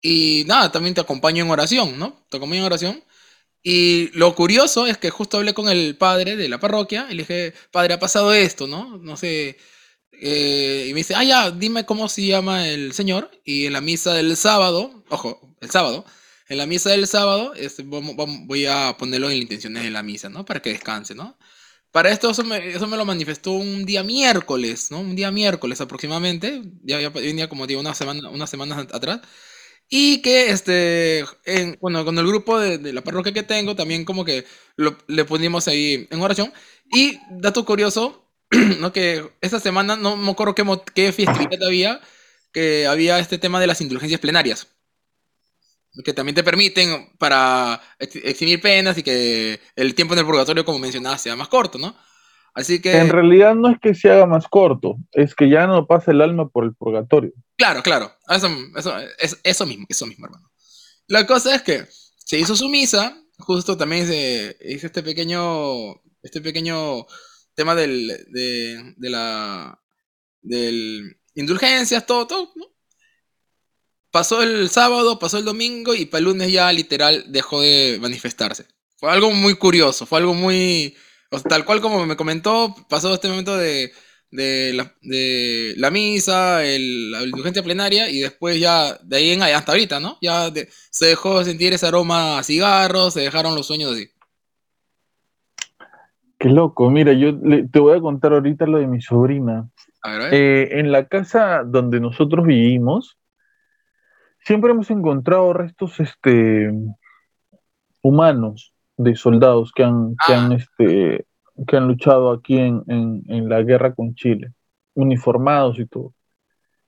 y 0.03 0.45
nada, 0.47 0.73
también 0.73 0.95
te 0.95 1.01
acompaño 1.01 1.45
en 1.45 1.51
oración, 1.51 1.99
¿no? 1.99 2.25
Te 2.31 2.37
acompaño 2.39 2.61
en 2.61 2.67
oración 2.67 3.05
y 3.63 4.11
lo 4.17 4.35
curioso 4.35 4.87
es 4.87 4.99
que 4.99 5.11
justo 5.11 5.39
hablé 5.39 5.55
con 5.55 5.69
el 5.69 5.97
padre 5.97 6.37
de 6.37 6.49
la 6.49 6.61
parroquia 6.61 7.07
y 7.11 7.15
le 7.15 7.23
dije, 7.23 7.55
padre, 7.71 7.95
ha 7.95 7.99
pasado 7.99 8.33
esto, 8.33 8.67
¿no? 8.67 8.99
No 8.99 9.17
sé. 9.17 9.59
Eh, 10.13 10.87
y 10.89 10.93
me 10.95 10.99
dice, 10.99 11.15
ah, 11.15 11.25
ya, 11.25 11.51
dime 11.51 11.87
cómo 11.87 12.09
se 12.09 12.27
llama 12.27 12.69
el 12.69 12.93
Señor. 12.93 13.31
Y 13.45 13.67
en 13.67 13.73
la 13.75 13.81
misa 13.81 14.15
del 14.15 14.37
sábado, 14.37 15.05
ojo, 15.11 15.57
el 15.61 15.71
sábado, 15.71 16.05
en 16.49 16.59
la 16.59 16.67
misa 16.67 16.91
del 16.91 17.07
sábado, 17.07 17.55
este, 17.55 17.83
voy 17.85 18.67
a 18.67 18.97
ponerlo 18.99 19.29
en 19.29 19.35
las 19.35 19.43
intenciones 19.43 19.83
de 19.83 19.91
la 19.91 20.03
misa, 20.03 20.29
¿no? 20.29 20.45
Para 20.45 20.61
que 20.63 20.71
descanse, 20.71 21.15
¿no? 21.15 21.39
Para 21.91 22.11
esto, 22.11 22.31
eso 22.31 22.45
me, 22.45 22.69
eso 22.71 22.87
me 22.87 22.97
lo 22.97 23.05
manifestó 23.05 23.53
un 23.53 23.85
día 23.87 24.03
miércoles, 24.03 24.91
¿no? 24.91 25.01
Un 25.01 25.17
día 25.17 25.31
miércoles 25.31 25.81
aproximadamente, 25.81 26.63
ya, 26.83 27.01
ya 27.01 27.11
venía 27.11 27.49
como 27.49 27.67
digo, 27.67 27.81
una 27.81 27.95
semana, 27.95 28.29
unas 28.31 28.51
semanas 28.51 28.87
atrás. 28.93 29.21
Y 29.91 30.21
que, 30.21 30.51
este, 30.51 31.25
en, 31.45 31.79
bueno, 31.81 32.05
con 32.05 32.19
el 32.19 32.27
grupo 32.27 32.59
de, 32.59 32.93
la 32.93 33.03
parroquia 33.03 33.33
que 33.33 33.43
tengo, 33.43 33.75
también 33.75 34.05
como 34.05 34.25
que 34.25 34.45
le 35.07 35.25
ponimos 35.25 35.67
ahí 35.69 36.07
en 36.11 36.21
oración. 36.21 36.53
Y, 36.91 37.19
dato 37.31 37.65
curioso, 37.65 38.31
¿no? 38.81 38.93
Que 38.93 39.31
esta 39.41 39.61
semana, 39.61 39.97
no 39.97 40.17
me 40.17 40.31
acuerdo 40.31 40.55
qué, 40.55 40.65
qué 40.95 41.13
festividad 41.13 41.63
había, 41.67 42.01
que 42.53 42.87
había 42.87 43.19
este 43.19 43.39
tema 43.39 43.61
de 43.61 43.67
las 43.67 43.81
indulgencias 43.81 44.21
plenarias. 44.21 44.69
Que 46.05 46.13
también 46.13 46.35
te 46.35 46.45
permiten 46.45 47.11
para 47.19 47.81
eximir 47.99 48.61
penas 48.61 48.99
y 48.99 49.03
que 49.03 49.59
el 49.75 49.95
tiempo 49.95 50.15
en 50.15 50.21
el 50.21 50.27
purgatorio, 50.27 50.65
como 50.65 50.79
mencionaba, 50.79 51.19
sea 51.19 51.35
más 51.35 51.49
corto, 51.49 51.79
¿no? 51.79 51.97
Así 52.59 52.81
que... 52.81 52.97
En 52.97 53.09
realidad 53.09 53.55
no 53.55 53.71
es 53.71 53.79
que 53.79 53.95
se 53.95 54.11
haga 54.11 54.27
más 54.27 54.49
corto, 54.49 54.97
es 55.13 55.37
que 55.37 55.49
ya 55.49 55.69
no 55.69 55.87
pasa 55.87 56.11
el 56.11 56.21
alma 56.21 56.49
por 56.49 56.65
el 56.65 56.75
purgatorio. 56.75 57.33
Claro, 57.57 57.85
claro. 57.85 58.13
Eso, 58.29 58.49
eso, 59.45 59.65
mismo, 59.65 59.87
eso 59.89 60.07
mismo, 60.07 60.27
hermano. 60.27 60.51
La 61.07 61.25
cosa 61.25 61.55
es 61.55 61.63
que 61.63 61.87
se 62.17 62.37
hizo 62.37 62.57
su 62.57 62.69
misa, 62.69 63.17
justo 63.39 63.77
también 63.77 64.09
se 64.09 64.57
hizo 64.61 64.87
este 64.89 65.05
pequeño, 65.05 66.03
este 66.21 66.41
pequeño 66.41 67.07
tema 67.55 67.77
del, 67.77 68.09
de, 68.33 68.95
de 68.97 69.09
la, 69.09 69.81
del 70.43 71.17
indulgencias, 71.37 72.07
todo, 72.07 72.27
todo, 72.27 72.53
Pasó 74.11 74.43
el 74.43 74.69
sábado, 74.69 75.21
pasó 75.21 75.39
el 75.39 75.45
domingo 75.45 75.95
y 75.95 76.07
para 76.07 76.19
el 76.19 76.25
lunes 76.25 76.51
ya 76.51 76.73
literal 76.73 77.25
dejó 77.29 77.61
de 77.61 77.99
manifestarse. 78.01 78.67
Fue 78.97 79.13
algo 79.13 79.31
muy 79.31 79.55
curioso, 79.55 80.07
fue 80.07 80.19
algo 80.19 80.35
muy, 80.35 80.97
tal 81.49 81.65
cual 81.65 81.81
como 81.81 82.05
me 82.07 82.17
comentó, 82.17 82.75
pasó 82.89 83.15
este 83.15 83.29
momento 83.29 83.57
de, 83.57 83.93
la, 84.31 85.91
misa, 85.91 86.61
la 86.61 87.23
indulgencia 87.23 87.63
plenaria, 87.63 88.11
y 88.11 88.21
después 88.21 88.59
ya, 88.59 88.97
de 89.03 89.17
ahí 89.17 89.31
en 89.31 89.43
hasta 89.43 89.73
ahorita, 89.73 90.01
¿no? 90.01 90.17
Ya 90.21 90.51
se 90.91 91.07
dejó 91.07 91.45
sentir 91.45 91.73
ese 91.73 91.87
aroma 91.87 92.39
a 92.39 92.43
cigarros, 92.43 93.15
se 93.15 93.21
dejaron 93.21 93.55
los 93.55 93.67
sueños 93.67 93.93
así. 93.93 94.09
Qué 96.39 96.49
loco, 96.49 96.91
mira, 96.91 97.13
yo 97.13 97.37
te 97.71 97.81
voy 97.81 97.99
a 97.99 98.01
contar 98.01 98.33
ahorita 98.33 98.67
lo 98.67 98.79
de 98.79 98.87
mi 98.87 99.01
sobrina. 99.01 99.69
Eh, 100.31 100.69
en 100.73 100.93
la 100.93 101.07
casa 101.09 101.65
donde 101.65 102.01
nosotros 102.01 102.47
vivimos, 102.47 103.19
siempre 104.45 104.71
hemos 104.71 104.91
encontrado 104.91 105.53
restos 105.53 105.99
este, 106.01 106.73
humanos 108.01 108.73
de 108.99 109.17
soldados 109.17 109.73
que 109.73 109.85
han, 109.85 110.17
que 110.27 110.35
han, 110.35 110.53
ah. 110.53 110.57
este, 110.57 111.27
que 111.67 111.77
han 111.77 111.89
luchado 111.89 112.31
aquí 112.33 112.59
en, 112.59 112.83
en, 112.87 113.49
la 113.49 113.63
guerra 113.63 113.95
con 113.95 114.15
Chile, 114.15 114.53
uniformados 114.95 115.79
y 115.79 115.87
todo. 115.87 116.13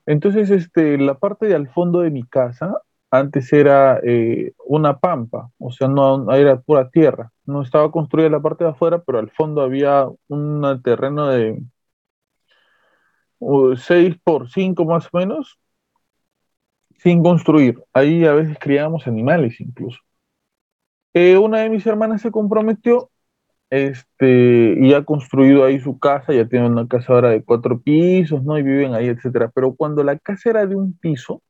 Entonces, 0.06 0.50
este, 0.50 0.98
la 0.98 1.14
parte 1.14 1.46
de 1.46 1.54
al 1.54 1.68
fondo 1.70 2.00
de 2.00 2.10
mi 2.10 2.24
casa 2.24 2.82
antes 3.10 3.52
era 3.52 4.00
eh, 4.04 4.52
una 4.66 4.98
pampa, 4.98 5.50
o 5.58 5.72
sea, 5.72 5.88
no 5.88 6.32
era 6.32 6.60
pura 6.60 6.90
tierra. 6.90 7.32
No 7.44 7.62
estaba 7.62 7.90
construida 7.90 8.28
la 8.28 8.40
parte 8.40 8.64
de 8.64 8.70
afuera, 8.70 9.02
pero 9.04 9.18
al 9.18 9.30
fondo 9.30 9.62
había 9.62 10.06
un 10.28 10.80
terreno 10.84 11.28
de 11.28 11.60
6 13.76 14.16
por 14.22 14.48
5 14.50 14.84
más 14.84 15.06
o 15.12 15.18
menos, 15.18 15.58
sin 16.98 17.22
construir. 17.22 17.82
Ahí 17.92 18.24
a 18.24 18.32
veces 18.32 18.58
criábamos 18.60 19.06
animales 19.06 19.60
incluso. 19.60 19.98
Eh, 21.14 21.36
una 21.38 21.58
de 21.60 21.70
mis 21.70 21.86
hermanas 21.86 22.22
se 22.22 22.30
comprometió 22.30 23.10
este, 23.70 24.76
y 24.80 24.94
ha 24.94 25.04
construido 25.04 25.64
ahí 25.64 25.80
su 25.80 25.98
casa, 25.98 26.32
ya 26.34 26.48
tiene 26.48 26.68
una 26.68 26.88
casa 26.88 27.14
ahora 27.14 27.30
de 27.30 27.44
cuatro 27.44 27.80
pisos, 27.82 28.44
¿no? 28.44 28.58
Y 28.58 28.62
viven 28.64 28.94
ahí, 28.94 29.08
etcétera. 29.08 29.50
Pero 29.54 29.74
cuando 29.76 30.04
la 30.04 30.18
casa 30.18 30.50
era 30.50 30.66
de 30.66 30.76
un 30.76 30.94
piso, 30.98 31.42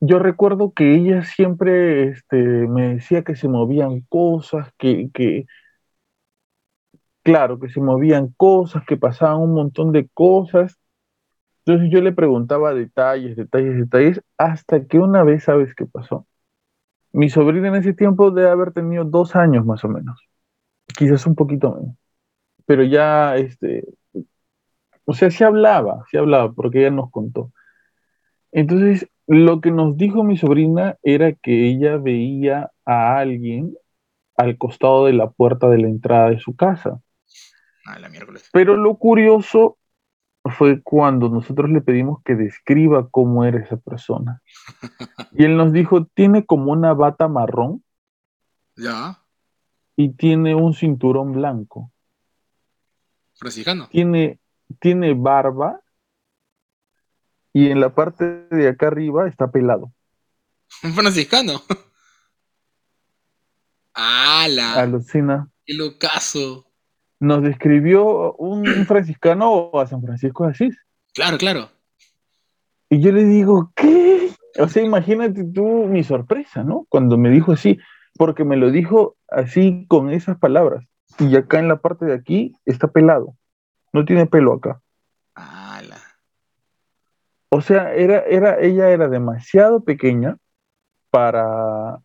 yo 0.00 0.18
recuerdo 0.18 0.72
que 0.72 0.94
ella 0.94 1.24
siempre 1.24 2.08
este, 2.10 2.36
me 2.36 2.94
decía 2.94 3.24
que 3.24 3.36
se 3.36 3.48
movían 3.48 4.00
cosas, 4.08 4.70
que, 4.78 5.10
que, 5.12 5.46
claro, 7.22 7.58
que 7.60 7.68
se 7.68 7.80
movían 7.80 8.28
cosas, 8.36 8.84
que 8.86 8.96
pasaban 8.96 9.40
un 9.40 9.54
montón 9.54 9.92
de 9.92 10.08
cosas. 10.14 10.78
Entonces 11.66 11.90
yo 11.92 12.02
le 12.02 12.12
preguntaba 12.14 12.74
detalles, 12.74 13.36
detalles, 13.36 13.78
detalles, 13.78 14.22
hasta 14.38 14.86
que 14.86 15.00
una 15.00 15.24
vez, 15.24 15.44
¿sabes 15.46 15.74
qué 15.76 15.86
pasó? 15.86 16.27
Mi 17.12 17.30
sobrina 17.30 17.68
en 17.68 17.76
ese 17.76 17.94
tiempo 17.94 18.30
debe 18.30 18.50
haber 18.50 18.72
tenido 18.72 19.04
dos 19.04 19.34
años 19.34 19.64
más 19.64 19.84
o 19.84 19.88
menos, 19.88 20.20
quizás 20.96 21.26
un 21.26 21.34
poquito 21.34 21.74
menos, 21.74 21.96
pero 22.66 22.82
ya, 22.84 23.36
este, 23.36 23.84
o 25.04 25.14
sea, 25.14 25.30
se 25.30 25.44
hablaba, 25.44 26.04
se 26.10 26.18
hablaba, 26.18 26.52
porque 26.52 26.80
ella 26.80 26.90
nos 26.90 27.10
contó. 27.10 27.50
Entonces, 28.52 29.08
lo 29.26 29.60
que 29.60 29.70
nos 29.70 29.96
dijo 29.96 30.22
mi 30.22 30.36
sobrina 30.36 30.98
era 31.02 31.32
que 31.32 31.68
ella 31.68 31.96
veía 31.96 32.70
a 32.84 33.18
alguien 33.18 33.74
al 34.36 34.58
costado 34.58 35.06
de 35.06 35.14
la 35.14 35.30
puerta 35.30 35.68
de 35.68 35.78
la 35.78 35.88
entrada 35.88 36.30
de 36.30 36.38
su 36.38 36.54
casa. 36.54 37.00
Ah, 37.86 37.98
la 37.98 38.08
miércoles. 38.08 38.48
Pero 38.52 38.76
lo 38.76 38.96
curioso 38.96 39.77
fue 40.44 40.82
cuando 40.82 41.28
nosotros 41.28 41.70
le 41.70 41.80
pedimos 41.80 42.22
que 42.24 42.34
describa 42.34 43.08
cómo 43.10 43.44
era 43.44 43.58
esa 43.58 43.76
persona. 43.76 44.42
Y 45.32 45.44
él 45.44 45.56
nos 45.56 45.72
dijo, 45.72 46.06
tiene 46.06 46.46
como 46.46 46.72
una 46.72 46.94
bata 46.94 47.28
marrón. 47.28 47.84
Ya. 48.76 49.22
Y 49.96 50.10
tiene 50.10 50.54
un 50.54 50.74
cinturón 50.74 51.32
blanco. 51.32 51.92
Franciscano. 53.34 53.88
Tiene, 53.88 54.40
tiene 54.80 55.14
barba. 55.14 55.80
Y 57.52 57.70
en 57.70 57.80
la 57.80 57.94
parte 57.94 58.46
de 58.50 58.68
acá 58.68 58.88
arriba 58.88 59.28
está 59.28 59.50
pelado. 59.50 59.92
Un 60.82 60.92
franciscano. 60.92 61.62
¡Hala! 63.94 64.74
Alucina. 64.74 65.50
¡Qué 65.64 65.74
locazo! 65.74 66.67
Nos 67.20 67.42
describió 67.42 68.34
un, 68.34 68.64
franciscano 68.86 69.70
a 69.74 69.86
San 69.86 70.02
Francisco 70.02 70.44
de 70.44 70.50
Asís. 70.50 70.78
Claro, 71.14 71.38
claro. 71.38 71.68
Y 72.88 73.00
yo 73.00 73.12
le 73.12 73.24
digo, 73.24 73.72
¿qué? 73.74 74.30
O 74.58 74.68
sea, 74.68 74.82
imagínate 74.82 75.44
tú 75.44 75.86
mi 75.86 76.04
sorpresa, 76.04 76.64
¿no? 76.64 76.86
Cuando 76.88 77.18
me 77.18 77.30
dijo 77.30 77.52
así, 77.52 77.78
porque 78.16 78.44
me 78.44 78.56
lo 78.56 78.70
dijo 78.70 79.16
así 79.28 79.86
con 79.88 80.10
esas 80.10 80.38
palabras. 80.38 80.84
Y 81.18 81.34
acá 81.36 81.58
en 81.58 81.68
la 81.68 81.76
parte 81.76 82.06
de 82.06 82.14
aquí 82.14 82.54
está 82.64 82.88
pelado. 82.88 83.34
No 83.92 84.04
tiene 84.04 84.26
pelo 84.26 84.54
acá. 84.54 84.80
¡Hala! 85.34 85.98
O 87.50 87.60
sea, 87.60 87.94
era, 87.94 88.20
era, 88.20 88.60
ella 88.60 88.90
era 88.90 89.08
demasiado 89.08 89.82
pequeña 89.82 90.36
para 91.10 91.98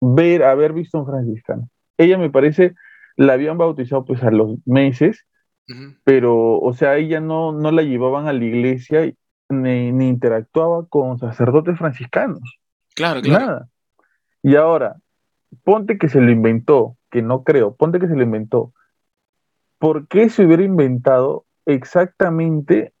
ver, 0.00 0.42
haber 0.42 0.72
visto 0.72 0.98
un 0.98 1.06
franciscano. 1.06 1.68
Ella 1.96 2.18
me 2.18 2.30
parece 2.30 2.74
la 3.16 3.34
habían 3.34 3.58
bautizado 3.58 4.04
pues 4.04 4.22
a 4.22 4.30
los 4.30 4.56
meses 4.66 5.26
pero, 6.04 6.58
o 6.58 6.72
sea, 6.72 6.96
ella 6.96 7.20
no, 7.20 7.52
no 7.52 7.70
la 7.70 7.82
llevaban 7.82 8.26
a 8.26 8.32
la 8.32 8.44
iglesia 8.44 9.12
ni, 9.48 10.08
interactuaba 10.08 10.86
con 10.86 11.18
sacerdotes 11.18 11.78
franciscanos. 11.78 12.40
Claro, 12.94 13.20
claro. 13.20 13.46
Nada. 13.46 13.68
Y 14.42 14.56
ahora, 14.56 14.96
ponte 15.62 15.98
que 15.98 16.08
se 16.08 16.20
lo 16.20 16.30
inventó, 16.30 16.96
que 17.10 17.22
no 17.22 17.44
creo, 17.44 17.74
ponte 17.74 18.00
que 18.00 18.08
se 18.08 18.16
lo 18.16 18.22
inventó. 18.22 18.72
¿Por 19.78 20.08
qué 20.08 20.28
se 20.28 20.44
hubiera 20.44 20.62
inventado 20.62 21.46
exactamente 21.66 22.92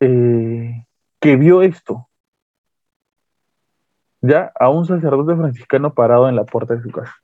eh, 0.00 0.86
que 1.20 1.36
vio 1.36 1.62
esto? 1.62 2.08
Ya 4.20 4.50
a 4.58 4.70
un 4.70 4.86
sacerdote 4.86 5.36
franciscano 5.36 5.92
parado 5.92 6.28
en 6.28 6.36
la 6.36 6.44
puerta 6.44 6.74
de 6.74 6.82
su 6.82 6.90
casa. 6.90 7.14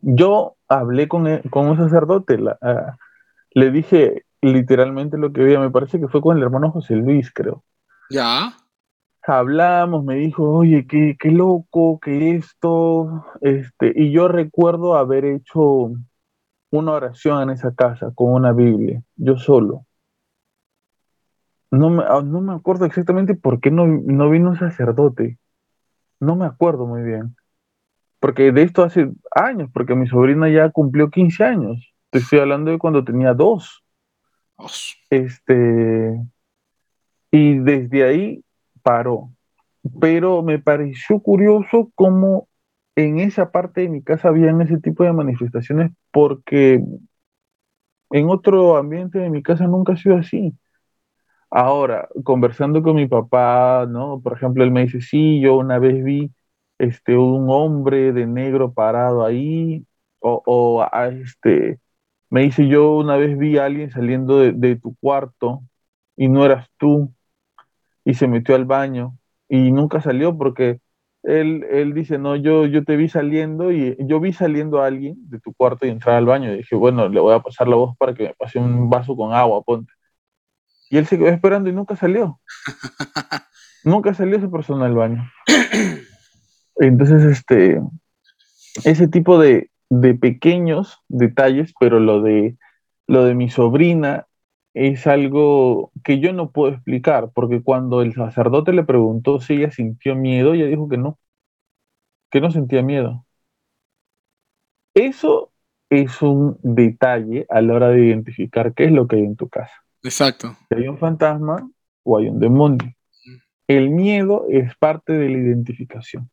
Yo 0.00 0.55
hablé 0.68 1.08
con, 1.08 1.40
con 1.50 1.68
un 1.68 1.76
sacerdote, 1.76 2.38
ah, 2.62 2.96
le 3.50 3.70
dije 3.70 4.24
literalmente 4.42 5.18
lo 5.18 5.32
que 5.32 5.42
veía, 5.42 5.60
me 5.60 5.70
parece 5.70 5.98
que 5.98 6.08
fue 6.08 6.20
con 6.20 6.36
el 6.36 6.42
hermano 6.42 6.70
José 6.70 6.94
Luis, 6.94 7.32
creo. 7.32 7.64
Ya. 8.10 8.52
Hablamos, 9.22 10.04
me 10.04 10.16
dijo, 10.16 10.44
oye, 10.44 10.86
qué, 10.86 11.16
qué 11.18 11.30
loco, 11.30 11.98
qué 12.00 12.36
esto, 12.36 13.24
este, 13.40 13.92
y 13.94 14.12
yo 14.12 14.28
recuerdo 14.28 14.96
haber 14.96 15.24
hecho 15.24 15.90
una 16.70 16.92
oración 16.92 17.42
en 17.42 17.50
esa 17.50 17.74
casa 17.74 18.12
con 18.14 18.32
una 18.32 18.52
Biblia, 18.52 19.02
yo 19.16 19.36
solo. 19.36 19.84
No 21.70 21.90
me, 21.90 22.04
ah, 22.06 22.22
no 22.24 22.40
me 22.40 22.52
acuerdo 22.52 22.84
exactamente 22.84 23.34
por 23.34 23.60
qué 23.60 23.70
no, 23.70 23.86
no 23.86 24.30
vino 24.30 24.50
un 24.50 24.58
sacerdote. 24.58 25.38
No 26.20 26.36
me 26.36 26.46
acuerdo 26.46 26.86
muy 26.86 27.02
bien. 27.02 27.36
Porque 28.20 28.52
de 28.52 28.62
esto 28.62 28.82
hace 28.82 29.10
años, 29.34 29.70
porque 29.72 29.94
mi 29.94 30.06
sobrina 30.06 30.48
ya 30.48 30.70
cumplió 30.70 31.10
15 31.10 31.44
años. 31.44 31.92
Te 32.10 32.18
estoy 32.18 32.38
hablando 32.38 32.70
de 32.70 32.78
cuando 32.78 33.04
tenía 33.04 33.34
dos. 33.34 33.84
Este, 35.10 36.18
y 37.30 37.58
desde 37.58 38.04
ahí 38.04 38.44
paró. 38.82 39.30
Pero 40.00 40.42
me 40.42 40.58
pareció 40.58 41.20
curioso 41.20 41.90
cómo 41.94 42.48
en 42.96 43.20
esa 43.20 43.52
parte 43.52 43.82
de 43.82 43.88
mi 43.88 44.02
casa 44.02 44.28
habían 44.28 44.60
ese 44.62 44.78
tipo 44.78 45.04
de 45.04 45.12
manifestaciones 45.12 45.92
porque 46.10 46.82
en 48.10 48.30
otro 48.30 48.76
ambiente 48.76 49.18
de 49.18 49.30
mi 49.30 49.42
casa 49.42 49.66
nunca 49.66 49.92
ha 49.92 49.96
sido 49.96 50.16
así. 50.16 50.54
Ahora, 51.50 52.08
conversando 52.24 52.82
con 52.82 52.96
mi 52.96 53.06
papá, 53.06 53.86
¿no? 53.88 54.20
Por 54.20 54.34
ejemplo, 54.34 54.64
él 54.64 54.70
me 54.72 54.82
dice, 54.82 55.00
sí, 55.00 55.40
yo 55.40 55.56
una 55.56 55.78
vez 55.78 56.02
vi 56.02 56.32
este, 56.78 57.16
un 57.16 57.48
hombre 57.50 58.12
de 58.12 58.26
negro 58.26 58.72
parado 58.72 59.24
ahí, 59.24 59.86
o, 60.20 60.82
a, 60.82 61.08
este, 61.08 61.78
me 62.30 62.42
dice, 62.42 62.66
yo 62.68 62.96
una 62.96 63.16
vez 63.16 63.38
vi 63.38 63.58
a 63.58 63.66
alguien 63.66 63.90
saliendo 63.90 64.38
de, 64.38 64.76
tu 64.76 64.96
cuarto 64.96 65.62
y 66.16 66.28
no 66.28 66.44
eras 66.44 66.68
tú, 66.78 67.12
y 68.04 68.14
se 68.14 68.28
metió 68.28 68.54
al 68.54 68.64
baño 68.64 69.16
y 69.48 69.72
nunca 69.72 70.00
salió 70.00 70.36
porque 70.36 70.80
él, 71.22 71.64
él 71.70 71.94
dice, 71.94 72.18
no, 72.18 72.36
yo, 72.36 72.66
yo 72.66 72.84
te 72.84 72.96
vi 72.96 73.08
saliendo 73.08 73.72
y 73.72 73.96
yo 74.00 74.20
vi 74.20 74.32
saliendo 74.32 74.82
a 74.82 74.86
alguien 74.86 75.16
de 75.28 75.40
tu 75.40 75.52
cuarto 75.54 75.86
y 75.86 75.90
entrar 75.90 76.16
al 76.16 76.26
baño 76.26 76.52
y 76.52 76.58
dije, 76.58 76.76
bueno, 76.76 77.08
le 77.08 77.20
voy 77.20 77.34
a 77.34 77.40
pasar 77.40 77.68
la 77.68 77.76
voz 77.76 77.96
para 77.96 78.14
que 78.14 78.24
me 78.24 78.34
pase 78.34 78.58
un 78.58 78.88
vaso 78.90 79.16
con 79.16 79.32
agua, 79.32 79.62
ponte. 79.62 79.92
Y 80.88 80.98
él 80.98 81.06
se 81.06 81.18
quedó 81.18 81.28
esperando 81.28 81.68
y 81.68 81.72
nunca 81.72 81.96
salió. 81.96 82.40
nunca 83.84 84.14
salió 84.14 84.36
esa 84.36 84.48
persona 84.48 84.86
al 84.86 84.94
baño. 84.94 85.28
Entonces, 86.76 87.24
este, 87.24 87.80
ese 88.84 89.08
tipo 89.08 89.38
de, 89.38 89.70
pequeños 90.20 90.98
detalles, 91.08 91.72
pero 91.78 92.00
lo 92.00 92.20
de, 92.20 92.56
lo 93.06 93.24
de 93.24 93.34
mi 93.34 93.48
sobrina 93.48 94.26
es 94.74 95.06
algo 95.06 95.92
que 96.04 96.18
yo 96.18 96.32
no 96.32 96.50
puedo 96.50 96.74
explicar, 96.74 97.30
porque 97.32 97.62
cuando 97.62 98.02
el 98.02 98.14
sacerdote 98.14 98.72
le 98.72 98.84
preguntó 98.84 99.40
si 99.40 99.54
ella 99.54 99.70
sintió 99.70 100.14
miedo, 100.14 100.52
ella 100.52 100.66
dijo 100.66 100.88
que 100.88 100.98
no, 100.98 101.18
que 102.30 102.40
no 102.40 102.50
sentía 102.50 102.82
miedo. 102.82 103.24
Eso 104.94 105.52
es 105.88 106.20
un 106.20 106.58
detalle 106.62 107.46
a 107.48 107.60
la 107.60 107.74
hora 107.74 107.88
de 107.88 108.06
identificar 108.06 108.74
qué 108.74 108.86
es 108.86 108.92
lo 108.92 109.06
que 109.06 109.16
hay 109.16 109.22
en 109.22 109.36
tu 109.36 109.48
casa. 109.48 109.72
Exacto. 110.02 110.56
Si 110.68 110.74
hay 110.74 110.88
un 110.88 110.98
fantasma 110.98 111.70
o 112.02 112.18
hay 112.18 112.28
un 112.28 112.40
demonio. 112.40 112.92
El 113.68 113.90
miedo 113.90 114.46
es 114.48 114.76
parte 114.76 115.12
de 115.12 115.28
la 115.28 115.38
identificación. 115.38 116.30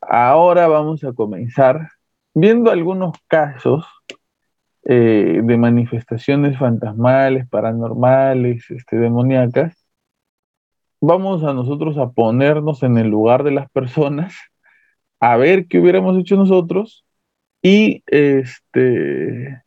Ahora 0.00 0.68
vamos 0.68 1.04
a 1.04 1.12
comenzar 1.12 1.88
viendo 2.34 2.70
algunos 2.70 3.12
casos 3.26 3.84
eh, 4.84 5.40
de 5.42 5.58
manifestaciones 5.58 6.58
fantasmales, 6.58 7.48
paranormales, 7.48 8.70
este, 8.70 8.96
demoníacas. 8.96 9.76
Vamos 11.00 11.44
a 11.44 11.52
nosotros 11.52 11.98
a 11.98 12.10
ponernos 12.10 12.82
en 12.82 12.98
el 12.98 13.08
lugar 13.08 13.44
de 13.44 13.52
las 13.52 13.70
personas, 13.70 14.34
a 15.20 15.36
ver 15.36 15.66
qué 15.66 15.78
hubiéramos 15.78 16.18
hecho 16.18 16.36
nosotros 16.36 17.04
y 17.62 18.02
este, 18.06 19.62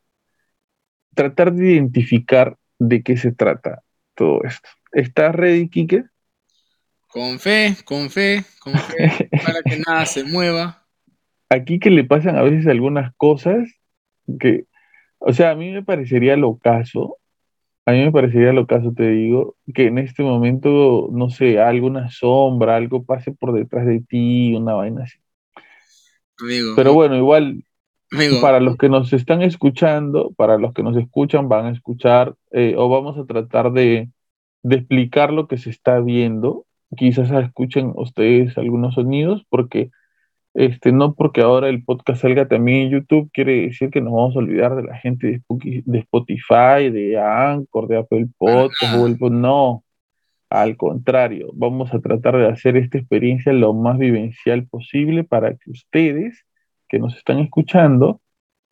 tratar 1.14 1.54
de 1.54 1.74
identificar 1.74 2.58
de 2.80 3.04
qué 3.04 3.18
se 3.18 3.32
trata 3.32 3.84
todo 4.16 4.44
esto. 4.44 4.70
¿Estás 4.92 5.36
ready, 5.36 5.70
Kike? 5.70 6.06
Con 7.12 7.40
fe, 7.40 7.76
con 7.84 8.10
fe, 8.10 8.46
con 8.62 8.74
fe, 8.74 9.30
para 9.44 9.62
que 9.64 9.82
nada 9.86 10.06
se 10.06 10.24
mueva. 10.24 10.86
Aquí 11.50 11.78
que 11.78 11.90
le 11.90 12.06
pasan 12.06 12.38
a 12.38 12.42
veces 12.42 12.68
algunas 12.68 13.14
cosas 13.16 13.68
que, 14.40 14.66
o 15.20 15.34
sea, 15.34 15.52
a 15.52 15.56
mí 15.56 15.72
me 15.72 15.84
parecería 15.84 16.38
lo 16.38 16.58
caso, 16.58 17.18
a 17.86 17.92
mí 17.92 18.00
me 18.00 18.14
parecería 18.14 18.54
lo 18.54 18.66
caso, 18.66 18.94
te 18.94 19.10
digo, 19.10 19.58
que 19.74 19.88
en 19.88 19.98
este 19.98 20.24
momento, 20.24 21.10
no 21.12 21.30
sé, 21.30 21.60
alguna 21.60 22.10
sombra, 22.10 22.78
algo 22.78 23.04
pase 23.04 23.34
por 23.34 23.52
detrás 23.52 23.86
de 23.86 24.00
ti, 24.00 24.56
una 24.56 24.76
vaina 24.76 25.04
así. 25.04 25.18
Pero 26.78 26.94
bueno, 26.94 27.18
igual, 27.18 27.66
para 28.40 28.62
los 28.62 28.78
que 28.78 28.88
nos 28.88 29.12
están 29.12 29.42
escuchando, 29.42 30.32
para 30.38 30.58
los 30.58 30.72
que 30.74 30.82
nos 30.82 30.96
escuchan, 30.96 31.50
van 31.50 31.66
a 31.66 31.72
escuchar 31.72 32.36
eh, 32.52 32.76
o 32.78 32.88
vamos 32.88 33.18
a 33.18 33.26
tratar 33.26 33.74
de, 33.74 34.10
de 34.64 34.76
explicar 34.78 35.34
lo 35.34 35.48
que 35.50 35.58
se 35.58 35.70
está 35.70 36.00
viendo 36.00 36.66
quizás 36.98 37.32
escuchen 37.32 37.94
ustedes 37.96 38.58
algunos 38.58 38.96
sonidos, 38.96 39.46
porque 39.50 39.92
este, 40.54 40.92
no 40.92 41.14
porque 41.16 41.42
ahora 41.42 41.70
el 41.70 41.84
podcast 41.84 42.22
salga 42.22 42.48
también 42.48 42.88
en 42.88 42.90
YouTube, 42.92 43.30
quiere 43.32 43.68
decir 43.68 43.90
que 43.90 44.02
nos 44.02 44.14
vamos 44.14 44.36
a 44.36 44.40
olvidar 44.40 44.76
de 44.76 44.84
la 44.84 44.98
gente 44.98 45.42
de, 45.50 45.84
de 45.86 46.00
Spotify, 46.00 46.90
de 46.92 47.18
Anchor, 47.20 47.88
de 47.88 47.98
Apple 47.98 48.28
Podcast, 48.38 49.22
no, 49.32 49.84
al 50.50 50.76
contrario, 50.76 51.52
vamos 51.54 51.94
a 51.94 52.02
tratar 52.02 52.38
de 52.38 52.48
hacer 52.48 52.76
esta 52.76 52.98
experiencia 52.98 53.54
lo 53.54 53.74
más 53.74 53.98
vivencial 53.98 54.68
posible 54.68 55.24
para 55.24 55.56
que 55.56 55.72
ustedes 55.72 56.46
que 56.90 57.00
nos 57.00 57.16
están 57.16 57.40
escuchando 57.40 58.20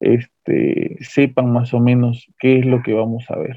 este, 0.01 0.97
sepan 0.99 1.53
más 1.53 1.73
o 1.73 1.79
menos 1.79 2.27
qué 2.37 2.59
es 2.59 2.65
lo 2.65 2.83
que 2.83 2.93
vamos 2.93 3.23
a 3.29 3.37
ver. 3.37 3.55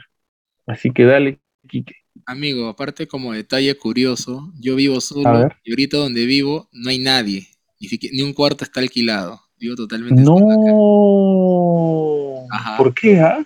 Así 0.66 0.92
que 0.92 1.04
dale, 1.04 1.40
Kike. 1.66 2.01
Amigo, 2.26 2.68
aparte 2.68 3.06
como 3.06 3.32
detalle 3.32 3.74
curioso, 3.76 4.52
yo 4.60 4.76
vivo 4.76 5.00
solo 5.00 5.48
y 5.64 5.70
ahorita 5.70 5.96
donde 5.96 6.26
vivo 6.26 6.68
no 6.72 6.90
hay 6.90 6.98
nadie, 6.98 7.48
ni, 7.80 7.88
ni 8.12 8.22
un 8.22 8.32
cuarto 8.32 8.64
está 8.64 8.80
alquilado. 8.80 9.40
Vivo 9.56 9.76
totalmente 9.76 10.22
no. 10.22 10.34
¿Por 12.76 12.94
qué? 12.94 13.20
Ah? 13.20 13.44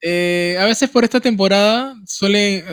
Eh, 0.00 0.56
a 0.60 0.64
veces 0.66 0.90
por 0.90 1.04
esta 1.04 1.20
temporada 1.20 1.96
suele, 2.06 2.64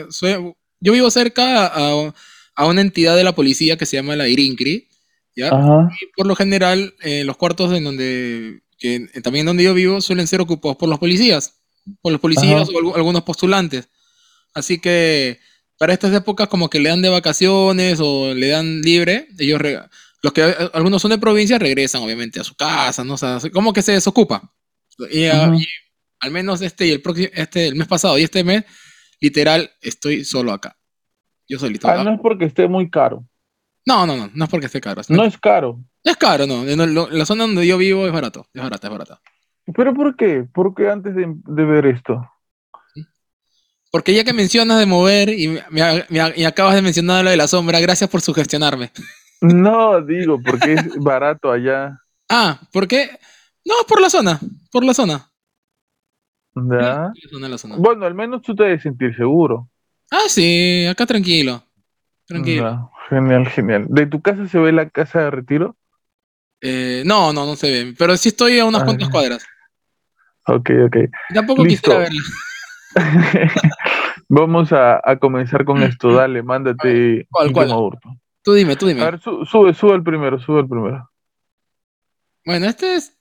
yo 0.79 0.93
vivo 0.93 1.09
cerca 1.09 1.67
a, 1.67 2.65
una 2.65 2.81
entidad 2.81 3.15
de 3.15 3.23
la 3.23 3.33
policía 3.33 3.77
que 3.77 3.85
se 3.85 3.97
llama 3.97 4.15
la 4.15 4.27
IRINCRI, 4.27 4.87
¿ya? 5.35 5.47
Y 5.47 6.05
por 6.15 6.27
lo 6.27 6.35
general 6.35 6.93
eh, 7.01 7.23
los 7.23 7.37
cuartos 7.37 7.73
en 7.73 7.83
donde, 7.83 8.61
que, 8.77 9.07
también 9.23 9.45
donde 9.45 9.63
yo 9.63 9.73
vivo 9.73 10.01
suelen 10.01 10.27
ser 10.27 10.41
ocupados 10.41 10.77
por 10.77 10.89
los 10.89 10.99
policías, 10.99 11.61
por 12.01 12.11
los 12.11 12.21
policías 12.21 12.67
o 12.69 12.95
algunos 12.95 13.23
postulantes. 13.23 13.89
Así 14.55 14.79
que 14.79 15.39
para 15.77 15.93
estas 15.93 16.13
épocas 16.13 16.47
como 16.47 16.69
que 16.69 16.79
le 16.79 16.89
dan 16.89 17.01
de 17.01 17.09
vacaciones 17.09 17.99
o 18.01 18.33
le 18.33 18.47
dan 18.47 18.81
libre, 18.81 19.27
ellos 19.37 19.61
los 20.23 20.33
que 20.33 20.41
algunos 20.73 21.01
son 21.01 21.11
de 21.11 21.17
provincia 21.17 21.59
regresan 21.59 22.01
obviamente 22.01 22.39
a 22.39 22.43
su 22.43 22.55
casa, 22.55 23.03
¿no? 23.03 23.13
O 23.13 23.17
sea, 23.17 23.37
como 23.53 23.73
que 23.73 23.81
se 23.81 23.91
desocupa. 23.91 24.53
Y, 25.11 25.25
al 25.25 26.31
menos 26.31 26.61
este 26.61 26.87
y 26.87 26.91
el 26.91 27.01
próximo 27.01 27.27
este 27.33 27.67
el 27.67 27.75
mes 27.75 27.87
pasado 27.87 28.17
y 28.17 28.23
este 28.23 28.43
mes 28.43 28.63
literal 29.19 29.69
estoy 29.81 30.23
solo 30.23 30.53
acá. 30.53 30.77
Yo 31.47 31.59
solito. 31.59 31.87
Ah, 31.87 32.03
no 32.03 32.13
es 32.13 32.19
porque 32.21 32.45
esté 32.45 32.67
muy 32.67 32.89
caro. 32.89 33.25
No, 33.85 34.07
no, 34.07 34.15
no, 34.15 34.31
no 34.33 34.45
es 34.45 34.49
porque 34.49 34.65
esté 34.65 34.81
caro. 34.81 35.01
No 35.09 35.25
es 35.25 35.37
caro. 35.37 35.79
Es 36.03 36.15
caro, 36.15 36.47
no. 36.47 36.67
En 36.67 36.95
la 36.95 37.25
zona 37.25 37.45
donde 37.45 37.67
yo 37.67 37.77
vivo 37.77 38.07
es 38.07 38.13
barato, 38.13 38.47
es 38.53 38.63
barato, 38.63 38.87
es 38.87 38.91
barato. 38.91 39.19
¿Pero 39.75 39.93
por 39.93 40.15
qué? 40.15 40.45
¿Por 40.51 40.73
qué 40.73 40.89
antes 40.89 41.13
de 41.15 41.65
ver 41.65 41.85
esto? 41.87 42.25
Porque 43.95 44.13
ya 44.13 44.25
que 44.25 44.33
mencionas 44.33 44.77
de 44.77 44.85
mover 44.85 45.29
y, 45.29 45.57
me, 45.69 46.45
acabas 46.45 46.75
de 46.75 46.81
mencionar 46.81 47.23
lo 47.23 47.29
de 47.29 47.37
la 47.37 47.47
sombra, 47.47 47.79
gracias 47.79 48.09
por 48.09 48.19
sugestionarme. 48.19 48.91
No, 49.39 50.01
digo, 50.01 50.37
porque 50.43 50.73
es 50.73 50.97
barato 50.97 51.49
allá. 51.49 51.97
Ah, 52.27 52.59
¿por 52.73 52.89
qué? 52.89 53.09
No, 53.63 53.73
por 53.87 54.01
la 54.01 54.09
zona, 54.09 54.37
por 54.69 54.83
la 54.83 54.93
zona. 54.93 55.31
¿Ya? 56.55 57.09
Bueno, 57.77 58.05
al 58.05 58.13
menos 58.13 58.41
tú 58.41 58.53
te 58.53 58.63
debes 58.63 58.83
sentir 58.83 59.15
seguro. 59.15 59.69
Ah, 60.11 60.27
sí, 60.27 60.85
acá 60.87 61.05
tranquilo. 61.05 61.63
Tranquilo. 62.25 62.91
genial, 63.07 63.47
genial. 63.47 63.85
¿De 63.87 64.07
tu 64.07 64.21
casa 64.21 64.45
se 64.49 64.59
ve 64.59 64.73
la 64.73 64.89
casa 64.89 65.21
de 65.21 65.31
retiro? 65.31 65.77
Eh, 66.59 67.03
no, 67.05 67.31
no, 67.31 67.45
no 67.45 67.55
se 67.55 67.71
ve. 67.71 67.95
Pero 67.97 68.17
sí 68.17 68.27
estoy 68.27 68.59
a 68.59 68.65
unas 68.65 68.81
ah, 68.81 68.85
cuantas 68.85 69.07
cuadras. 69.07 69.45
Ok, 70.47 70.69
ok. 70.85 70.97
Tampoco 71.33 71.63
quisiera 71.63 71.99
verla. 71.99 72.21
Vamos 74.29 74.71
a, 74.71 75.01
comenzar 75.19 75.65
con 75.65 75.83
esto. 75.83 76.13
Dale, 76.13 76.41
mándate. 76.41 77.27
¿Cuál, 77.29 77.51
cuál? 77.51 77.69
Tú 78.41 78.53
dime, 78.53 78.75
tú 78.75 78.87
dime. 78.87 79.01
A 79.01 79.11
ver, 79.11 79.19
sube, 79.19 79.73
sube 79.73 79.95
el 79.95 80.03
primero, 80.03 80.39
sube 80.39 80.61
el 80.61 80.67
primero. 80.67 81.09
Bueno, 82.45 82.67
este 82.67 82.95
es 82.95 83.17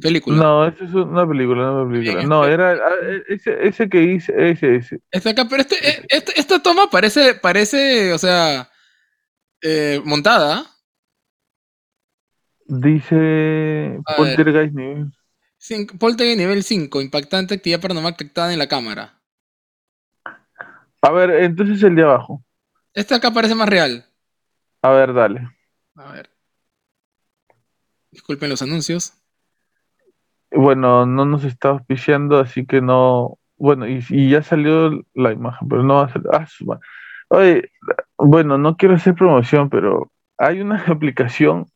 película. 0.00 0.36
No, 0.36 0.66
este 0.66 0.84
es 0.84 0.94
una 0.94 1.26
película, 1.26 1.72
una 1.72 1.90
película. 1.90 2.22
no, 2.24 2.44
era 2.44 2.72
ah, 2.72 2.94
ese, 3.28 3.66
ese 3.66 3.88
que 3.88 4.02
hice, 4.02 4.50
ese, 4.50 4.76
ese. 4.76 5.00
Este 5.10 5.30
acá, 5.30 5.46
pero 5.48 5.62
este, 5.62 5.76
este, 6.08 6.38
esta 6.38 6.62
toma 6.62 6.88
parece, 6.90 7.34
parece, 7.34 8.12
o 8.12 8.18
sea, 8.18 8.70
eh, 9.62 10.00
montada. 10.04 10.66
Dice 12.66 13.98
Poltergeist 14.16 14.74
Poltergeist 15.98 16.38
nivel 16.38 16.64
5, 16.64 17.00
impactante 17.00 17.54
actividad 17.54 17.80
paranormal 17.80 18.12
detectada 18.12 18.52
en 18.52 18.58
la 18.58 18.66
cámara. 18.66 19.20
A 21.00 21.10
ver, 21.12 21.30
entonces 21.30 21.82
el 21.84 21.94
de 21.94 22.02
abajo. 22.02 22.44
Este 22.94 23.14
acá 23.14 23.30
parece 23.30 23.54
más 23.54 23.68
real. 23.68 24.04
A 24.82 24.90
ver, 24.90 25.14
dale. 25.14 25.48
A 25.94 26.12
ver. 26.12 26.30
Disculpen 28.10 28.50
los 28.50 28.60
anuncios. 28.62 29.14
Bueno, 30.50 31.06
no 31.06 31.24
nos 31.24 31.44
está 31.44 31.70
auspiciando, 31.70 32.40
así 32.40 32.66
que 32.66 32.80
no. 32.80 33.38
Bueno, 33.56 33.86
y, 33.86 34.30
ya 34.30 34.42
salió 34.42 34.90
la 35.14 35.32
imagen, 35.32 35.68
pero 35.68 35.84
no 35.84 35.94
va 35.94 36.04
a 36.06 36.12
ser. 36.12 36.22
Ah, 36.32 36.80
Oye, 37.28 37.70
bueno, 38.18 38.58
no 38.58 38.76
quiero 38.76 38.96
hacer 38.96 39.14
promoción, 39.14 39.70
pero 39.70 40.10
hay 40.36 40.60
una 40.60 40.84
aplicación 40.88 41.66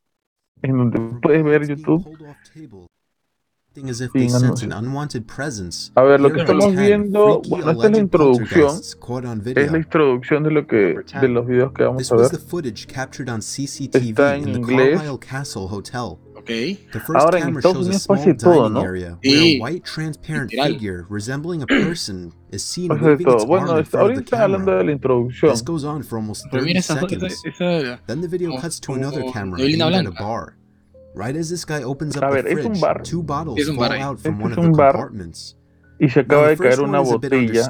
en 0.61 0.77
donde 0.77 1.21
puedes 1.21 1.45
ver 1.45 1.69
YouTube 1.69 2.05
a 5.95 6.03
ver, 6.05 6.21
lo 6.21 6.33
que 6.33 6.41
estamos 6.41 6.75
viendo, 6.77 7.45
bueno, 7.49 7.71
esta 7.73 7.87
es 7.87 7.93
la 7.93 7.99
introducción, 7.99 8.85
es 9.57 9.71
la 9.73 9.79
introducción 9.79 10.43
de 10.45 10.51
lo 10.51 10.67
que, 10.67 11.03
de 11.21 11.29
los 11.29 11.47
videos 11.47 11.73
que 11.73 11.85
vamos 11.85 12.11
a 12.13 12.17
ver. 12.17 12.33
Está 14.15 14.37
en 14.37 14.49
inglés. 14.49 15.03
Ahora 17.15 17.41
en 17.41 17.51
Estados 17.51 17.81
Unidos 17.81 18.05
pasa 18.07 18.37
todo, 18.41 18.69
¿no? 18.71 18.93
Sí. 19.23 19.63
Pasa 22.89 23.17
todo. 23.25 23.47
Bueno, 23.47 23.73
ahorita 23.93 24.21
están 24.21 24.43
hablando 24.43 24.73
de 24.73 24.85
la 24.85 24.93
introducción. 24.93 25.65
Pero 26.51 26.63
mira 26.63 26.81
esa, 26.81 26.95
esa, 27.11 27.27
esa, 27.45 28.03
Then 28.07 28.21
the 28.23 28.29
video 28.29 28.53
cuts 28.55 28.81
to 28.81 28.95
another 28.95 29.25
camera 29.33 29.63
at 29.63 30.07
a 30.07 30.11
bar. 30.13 30.57
Right 31.17 31.35
as 31.35 31.49
this 31.49 31.65
guy 31.65 31.83
opens 31.83 32.15
up 32.17 32.25
a 32.25 32.31
ver, 32.31 32.43
the 32.43 32.51
fridge, 32.51 32.59
es 32.59 32.67
un 32.67 32.81
bar. 32.81 33.03
two 33.03 33.23
bottles 33.23 33.59
es 33.59 33.69
un 33.69 33.77
bar 33.77 33.89
fall 33.89 34.03
out 34.03 34.19
from 34.21 34.35
este 34.35 34.43
one 34.43 34.53
of 34.53 34.57
the 34.57 34.63
compartments. 34.63 35.57
Y 35.99 36.11
se 36.11 36.21
acaba 36.21 36.49
de 36.49 36.59
caer 36.59 36.81
una 36.81 37.01
botella 37.01 37.67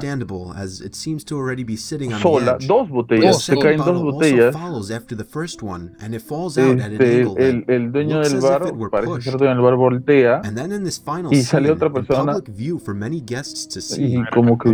as 0.57 0.81
it 0.81 0.93
seems 0.95 1.23
to 1.23 1.37
already 1.37 1.63
be 1.63 1.77
sitting 1.77 2.11
on 2.11 2.19
sola, 2.21 2.57
dos 2.59 2.89
botellas, 2.89 3.41
se 3.41 3.55
caen 3.57 3.77
dos 3.77 4.01
botellas. 4.01 4.53
follows 4.53 4.91
after 4.91 5.15
the 5.15 5.23
first 5.23 5.63
one, 5.63 5.95
and 6.01 6.13
it 6.13 6.21
falls 6.21 6.57
out 6.57 6.77
at 6.77 6.91
an 6.91 7.01
Este, 7.01 7.21
angle 7.21 7.35
el, 7.37 7.63
el 7.69 7.91
dueño 7.93 8.15
del 8.21 8.25
as 8.25 8.33
if 8.33 8.41
bar, 8.41 8.67
it 8.67 8.75
were 8.75 8.89
parece 8.89 9.07
pushed. 9.07 9.29
ser 9.29 9.37
dueño 9.37 9.53
del 9.53 9.61
bar, 9.63 9.77
voltea 9.77 10.41
And 10.43 10.57
then 10.57 10.73
in 10.73 10.83
this 10.83 10.97
final 10.99 11.31
y 11.31 11.41
sale 11.41 11.67
scene, 11.67 11.73
otra 11.73 11.89
persona 11.89 12.33
public 12.33 12.49
view 12.49 12.79
for 12.79 12.93
many 12.93 13.21
guests 13.21 13.65
to 13.65 13.79
see, 13.79 14.17
y 14.17 14.25
como 14.33 14.57
que 14.57 14.71
a 14.71 14.73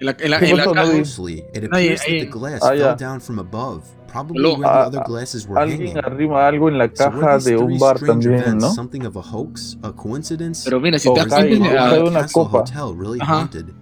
Closely, 0.00 1.44
it 1.52 1.64
Ahí, 1.70 1.90
appears 1.92 2.00
that 2.00 2.08
the 2.08 2.24
glass 2.26 2.62
Ah, 2.64 2.74
fell 2.74 2.96
down 2.96 3.20
from 3.20 3.38
above, 3.38 3.84
probably 4.08 4.42
where 4.42 4.56
the 4.56 4.66
Ah, 4.66 4.86
other 4.86 4.98
ah, 5.00 5.04
glasses 5.04 5.46
were 5.46 5.58
Alguien 5.58 5.88
hanging. 5.96 6.04
arrima 6.04 6.46
algo 6.48 6.68
en 6.68 6.78
la 6.78 6.88
caja 6.88 7.36
these 7.38 7.50
de 7.50 7.56
un 7.58 7.66
three 7.66 7.78
bar 7.78 7.96
strange 7.96 8.24
también, 8.24 8.40
events 8.40 8.64
¿no? 8.64 8.74
something 8.74 9.04
of 9.04 9.16
a 9.16 9.20
hoax, 9.20 9.76
a 9.82 9.92
coincidence? 9.92 10.64
Pero 10.64 10.80
mira, 10.80 10.98
si 10.98 11.08
te 11.12 11.20
das 11.20 11.28
cuenta, 11.28 12.00
una 12.02 12.20
Castle 12.22 12.42
copa. 12.44 12.58
Hotel 12.60 12.96
really 12.96 13.18
Ajá. 13.20 13.40
haunted. 13.40 13.66
no, 13.66 13.74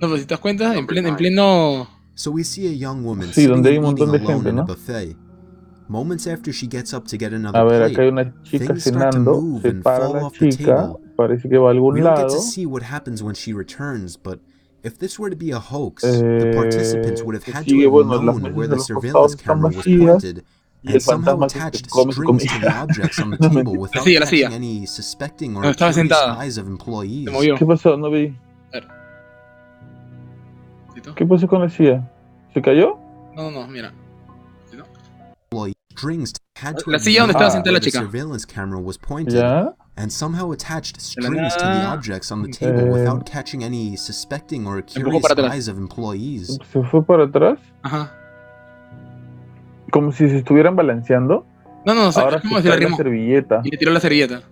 pero 0.00 0.16
si 0.16 0.24
te 0.26 0.34
das 0.34 0.40
cuenta, 0.40 0.74
en 0.76 0.86
pleno, 0.86 1.08
en 1.08 1.16
pleno 1.16 1.88
So 2.14 2.32
we 2.32 2.42
see 2.42 2.66
a 2.66 2.72
young 2.72 3.04
woman 3.04 3.28
Sí, 3.28 3.42
sitting 3.42 3.50
donde 3.52 3.70
hay 3.70 3.78
un 3.78 3.84
montón 3.84 4.10
de 4.10 4.18
alone 4.18 4.34
gente, 4.34 4.50
in 4.50 4.58
a 4.58 4.62
¿no? 4.62 4.66
buffet. 4.66 5.16
Moments 5.88 6.26
after 6.26 6.52
she 6.52 6.66
gets 6.68 6.92
up 6.92 7.06
to 7.08 7.16
get 7.16 7.32
A 7.32 7.36
another 7.36 7.64
ver, 7.64 7.82
acá 7.82 8.02
hay 8.02 8.08
plate, 8.08 8.08
una 8.08 8.34
chica 8.42 8.64
things 8.66 8.82
start 8.84 9.10
to 9.10 9.18
cenando, 9.18 9.40
move 9.40 9.62
se 9.62 9.68
and 9.70 9.82
para 9.82 9.98
fall 10.06 10.12
la 10.14 10.26
off 10.26 10.38
the 10.38 10.48
chica, 10.48 10.76
table. 10.76 11.00
parece 11.16 11.48
que 11.48 11.58
va 11.58 11.68
a 11.68 11.70
algún 11.72 11.94
we 11.94 12.00
don't 12.00 12.14
get 12.16 12.26
lado. 12.26 12.34
to 12.36 12.40
see 12.42 12.66
what 12.66 12.82
happens 12.82 13.22
when 13.22 13.34
she 13.34 13.52
returns, 13.52 14.16
but 14.16 14.40
if 14.82 14.98
this 14.98 15.18
were 15.18 15.30
to 15.30 15.36
be 15.36 15.50
a 15.50 15.58
hoax, 15.58 16.04
Eh, 16.04 16.10
the 16.38 16.52
participants 16.54 17.22
would 17.22 17.34
have 17.34 17.44
had 17.44 17.64
to 17.66 17.70
sigue, 17.70 17.82
have 17.82 17.90
bueno, 17.92 18.20
las 18.22 18.38
known 18.38 18.54
where 18.54 18.66
the 18.68 18.78
surveillance 18.78 19.34
camera 19.34 19.68
was 19.70 19.84
pointed 19.86 20.44
y 20.82 20.92
and 20.92 21.02
somehow 21.02 21.38
attached 21.42 21.90
strings 21.90 22.44
to 22.46 22.58
the 22.60 22.72
objects 22.72 23.18
on 23.20 23.30
the 23.34 23.36
table 23.48 23.76
without 23.76 24.02
silla, 24.04 24.20
la 24.20 24.26
catching 24.26 24.38
silla. 24.38 24.50
any 24.54 24.86
suspecting 24.86 25.56
or 25.56 25.62
No, 25.62 25.74
curious 25.74 26.10
eyes 26.12 26.56
of 26.58 26.66
employees. 26.66 27.26
se 27.26 27.30
movió. 27.32 27.56
¿Qué 27.58 27.66
pasó? 27.66 27.96
No 27.98 28.10
vi. 28.10 28.34
¿Listo? 30.94 31.14
¿Qué 31.14 31.26
pasó 31.26 31.46
con 31.48 31.60
la 31.62 31.68
silla? 31.70 32.10
¿Se 32.54 32.60
cayó? 32.62 32.98
No, 33.36 33.50
no, 33.50 33.60
no, 33.62 33.66
mira. 33.68 33.92
Strings 35.92 36.32
had 36.56 36.78
to 36.78 36.90
La 36.90 36.98
silla 36.98 37.20
donde 37.20 37.32
estaba 37.32 37.50
sentada 37.50 37.72
la 37.72 37.80
the 37.80 37.86
chica. 37.90 37.98
surveillance 38.00 38.46
camera 38.46 38.80
was 38.80 38.96
pointed 38.96 39.34
¿Ya? 39.34 39.74
And 40.00 40.10
somehow 40.10 40.50
attached 40.52 41.00
strings 41.00 41.54
to 41.56 41.64
the 41.64 41.86
objects 41.86 42.30
on 42.32 42.42
the 42.42 42.48
table 42.50 42.80
Eh. 42.86 42.90
without 42.90 43.24
catching 43.30 43.62
any 43.62 43.96
suspecting 43.96 44.66
or 44.66 44.82
curious 44.82 45.22
eyes 45.38 45.68
of 45.68 45.76
employees. 45.78 46.58
¿Se 46.72 46.82
fue 46.84 47.02
para 47.04 47.24
atrás? 47.24 47.58
Ajá. 47.82 48.10
Como 49.92 50.12
si 50.12 50.28
se 50.28 50.38
estuvieran 50.38 50.76
balanceando. 50.76 51.44
No, 51.84 51.94
no, 51.94 52.08
o 52.08 52.12
sea, 52.12 52.24
Ahora 52.24 52.36
es 52.36 52.42
como 52.42 52.56
se 52.56 52.62
si 52.62 52.68
la 52.68 52.78
cae 52.78 52.88
la 52.90 52.96
servilleta. 52.96 53.60
Y 53.64 53.70
le 53.70 53.76
tiró 53.76 53.92
la 53.92 54.00
servilleta. 54.00 54.42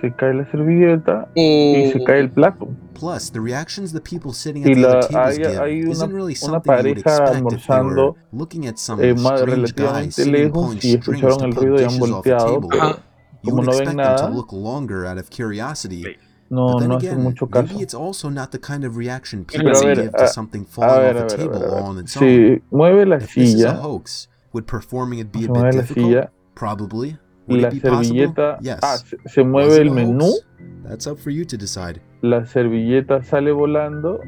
Se 0.00 0.12
cae 0.14 0.34
la 0.34 0.50
servilleta 0.50 1.28
Oh. 1.36 1.40
y 1.76 1.90
se 1.92 2.02
cae 2.02 2.20
el 2.20 2.30
plato. 2.30 2.68
Plus, 2.98 3.30
the 3.32 3.40
reactions 3.40 3.92
the 3.92 4.00
people 4.00 4.32
sitting 4.32 4.62
Y 4.66 4.70
at 4.72 4.74
the 4.74 4.80
la- 4.80 4.88
other 4.88 5.00
tables 5.08 5.26
hay- 5.28 5.36
give 5.44 5.58
hay 5.60 5.82
una- 5.82 5.92
isn't 5.92 6.12
really 6.12 6.36
una 6.42 6.60
something 6.60 6.70
you 6.70 6.76
would 6.88 7.02
pareja 7.04 7.24
almorzando, 7.36 8.06
were 8.12 8.18
looking 8.32 8.66
at 8.66 8.76
some 8.76 9.02
eh, 9.04 9.14
más 9.14 9.40
strange 9.40 9.44
guy 9.44 9.54
relativamente 9.56 10.12
sitting 10.12 10.32
lejos 10.32 10.52
pulling 10.66 10.76
y 10.76 10.80
strings 10.80 10.98
escucharon 11.08 11.38
to 11.38 11.44
el 11.46 11.52
ruido 11.54 11.74
y 11.74 11.84
han 11.84 11.88
dishes 11.88 12.02
off 12.02 12.08
a 12.10 12.12
volteado, 12.14 12.46
table. 12.60 12.68
pero. 12.70 13.11
You 13.42 13.50
como 13.50 13.62
would 13.62 13.66
no 13.66 13.72
ven 13.78 13.88
expect 13.88 14.18
them 14.18 14.30
to 14.30 14.34
look 14.36 14.52
longer 14.52 15.04
out 15.06 15.18
of 15.18 15.28
curiosity. 15.30 16.16
no, 16.50 16.66
but 16.74 16.78
then 16.80 16.88
no 16.90 16.96
again, 16.96 17.22
mucho 17.22 17.46
caso. 17.46 17.66
maybe 17.66 17.82
it's 17.82 17.94
also 17.94 18.28
not 18.28 18.50
the 18.52 18.58
kind 18.58 18.84
of 18.84 18.96
reaction 18.96 19.44
people 19.44 19.72
ver, 19.72 19.94
give 19.96 20.12
to 20.16 20.24
a- 20.24 20.28
something 20.28 20.62
A 20.62 20.72
falling 20.74 21.00
ver, 21.00 21.16
off 21.16 21.16
a 21.16 21.24
a 21.24 21.26
ver, 21.26 21.34
a 21.34 21.36
table 21.36 21.64
a 21.64 21.82
on 21.82 21.98
its 21.98 22.16
own. 22.16 22.60
Mueve 22.70 23.06
la 23.06 23.16
If 23.16 23.34
this 23.34 23.54
is 23.54 23.64
a 23.64 23.68
silla, 23.68 23.74
hoax, 23.82 24.28
would 24.52 24.66
performing 24.66 25.18
it 25.20 25.32
be 25.32 25.40
si 25.40 25.44
a 25.46 25.48
bit 25.48 25.56
mueve 25.56 25.74
la 25.74 25.80
difficult? 25.82 26.06
silla, 26.06 26.30
Probably. 26.54 27.18
Would 27.48 27.60
la 27.62 27.68
it 27.68 27.74
be 27.74 27.80
possible? 27.80 28.16
servilleta, 28.16 28.58
Yes. 28.60 28.78
ah, 28.82 28.96
se, 28.98 29.16
se 29.26 29.42
mueve 29.44 29.80
el 29.80 29.88
a 29.88 29.92
menú, 29.92 30.24
hoax? 30.30 30.46
That's 30.84 31.06
up 31.06 31.18
for 31.18 31.30
you 31.30 31.44
to 31.44 31.56
decide. 31.56 32.00
la 32.22 32.44
servilleta 32.46 33.22
sale 33.24 33.50
volando 33.50 34.20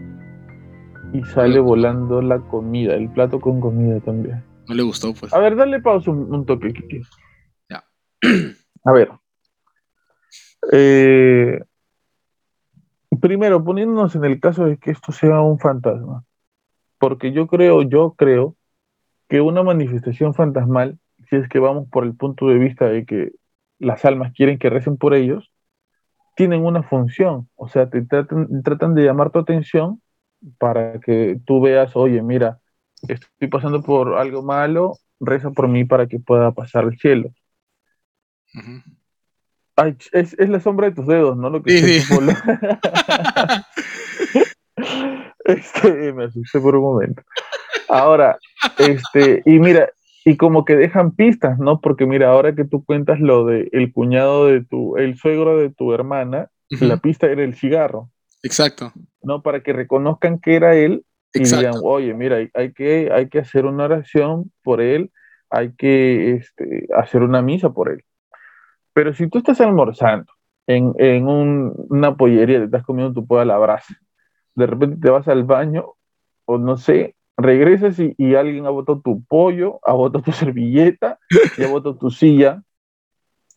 y 1.13 1.23
sale 1.35 1.61
volando 1.61 2.21
la 2.23 2.41
comida, 2.41 2.95
el 2.95 3.09
plato 3.13 3.39
con 3.39 3.61
comida 3.61 4.01
también. 4.01 4.43
No 4.67 4.75
le 4.75 4.83
gustó, 4.83 5.13
pues. 5.15 5.33
A 5.33 5.39
ver, 5.39 5.55
dale 5.57 5.81
pausa 5.81 6.11
un, 6.11 6.35
un 6.35 6.45
toque, 6.47 6.73
Kiki. 6.73 7.03
Ya. 7.71 7.85
A 8.85 8.93
ver. 8.93 9.11
Eh, 10.73 11.61
primero, 13.21 13.65
poniéndonos 13.65 14.15
en 14.17 14.25
el 14.25 14.41
caso 14.41 14.67
de 14.67 14.77
que 14.79 14.91
esto 14.91 15.13
sea 15.13 15.41
un 15.41 15.59
fantasma. 15.59 16.25
Porque 16.99 17.33
yo 17.33 17.47
creo, 17.47 17.83
yo 17.83 18.15
creo 18.17 18.57
que 19.29 19.41
una 19.41 19.63
manifestación 19.63 20.35
fantasmal, 20.35 20.99
si 21.29 21.37
es 21.37 21.49
que 21.49 21.59
vamos 21.59 21.89
por 21.91 22.05
el 22.05 22.15
punto 22.17 22.49
de 22.49 22.59
vista 22.59 22.89
de 22.89 23.05
que 23.07 23.33
las 23.79 24.05
almas 24.05 24.33
quieren 24.33 24.59
que 24.59 24.71
recen 24.71 24.97
por 24.97 25.15
ellos, 25.15 25.51
tienen 26.37 26.65
una 26.65 26.83
función. 26.83 27.49
O 27.57 27.69
sea, 27.69 27.91
te 27.91 28.03
tratan, 28.03 28.63
tratan 28.63 28.95
de 28.95 29.05
llamar 29.05 29.31
tu 29.31 29.39
atención 29.39 30.03
para 30.59 31.01
que 31.01 31.39
tú 31.47 31.61
veas, 31.61 31.97
oye, 31.97 32.23
mira, 32.23 32.61
estoy 33.09 33.49
pasando 33.49 33.83
por 33.83 34.15
algo 34.19 34.43
malo, 34.43 34.95
reza 35.21 35.51
por 35.51 35.69
mí 35.69 35.85
para 35.85 36.07
que 36.07 36.19
pueda 36.21 36.53
pasar 36.53 36.85
al 36.85 36.99
cielo. 36.99 37.31
Ay, 39.77 39.97
es, 40.13 40.35
es 40.39 40.49
la 40.49 40.61
sombra 40.61 40.89
de 40.89 40.95
tus 40.95 41.07
dedos, 41.07 41.37
¿no? 41.37 41.51
Lo 41.51 41.63
que 41.63 41.79
Sí, 41.79 42.01
sí. 42.01 42.15
Este, 45.45 46.13
me 46.15 46.25
asusté 46.25 46.59
por 46.59 46.75
un 46.75 46.83
momento. 46.83 47.23
Ahora, 47.89 48.39
este, 48.79 49.43
y 49.45 49.59
mira, 49.59 49.91
y 50.25 50.37
como 50.37 50.65
que 50.65 50.75
dejan 50.75 51.15
pistas, 51.15 51.59
¿no? 51.59 51.81
Porque 51.81 52.07
mira, 52.07 52.31
ahora 52.31 52.55
que 52.55 52.65
tú 52.65 52.83
cuentas 52.83 53.21
lo 53.21 53.45
de 53.45 53.69
el 53.73 53.93
cuñado 53.93 54.47
de 54.47 54.65
tu, 54.65 54.97
el 54.97 55.17
suegro 55.19 55.59
de 55.59 55.71
tu 55.71 55.93
hermana, 55.93 56.49
la 56.81 56.97
pista 56.97 57.27
era 57.27 57.45
el 57.45 57.55
cigarro, 57.55 58.11
Exacto. 58.43 58.93
¿no? 59.23 59.43
Para 59.43 59.63
que 59.63 59.73
reconozcan 59.73 60.41
que 60.41 60.57
era 60.57 60.75
él 60.75 61.05
y 61.35 61.45
digan, 61.45 61.75
oye, 61.83 62.15
mira, 62.15 62.37
hay, 62.37 62.49
hay 62.55 62.73
que, 62.73 63.11
hay 63.13 63.29
que 63.29 63.41
hacer 63.41 63.67
una 63.67 63.85
oración 63.85 64.51
por 64.63 64.81
él, 64.81 65.13
hay 65.51 65.75
que 65.75 66.37
este, 66.37 66.89
hacer 66.97 67.23
una 67.23 67.43
misa 67.43 67.71
por 67.71 67.91
él. 67.91 68.03
Pero 68.95 69.13
si 69.13 69.29
tú 69.29 69.39
estás 69.39 69.61
almorzando 69.61 70.33
en, 70.67 70.95
en 70.99 71.27
una 71.29 72.17
pollería, 72.17 72.61
te 72.61 72.65
estás 72.65 72.85
comiendo 72.85 73.13
tu 73.13 73.27
pollo 73.27 73.43
a 73.43 73.45
la 73.45 73.59
brasa. 73.59 73.95
De 74.55 74.67
repente 74.67 74.97
te 75.03 75.11
vas 75.11 75.29
al 75.29 75.45
baño, 75.45 75.95
o 76.47 76.59
no 76.59 76.77
sé, 76.77 77.17
regresas 77.37 77.99
y, 77.99 78.15
y 78.17 78.37
alguien 78.37 78.65
ha 78.67 78.71
botado 78.71 79.01
tu 79.01 79.23
pollo, 79.25 79.81
ha 79.83 79.93
botado 79.93 80.25
tu 80.25 80.33
servilleta 80.33 81.19
y 81.59 81.65
ha 81.65 81.69
botado 81.69 81.97
tu 81.97 82.11
silla. 82.11 82.63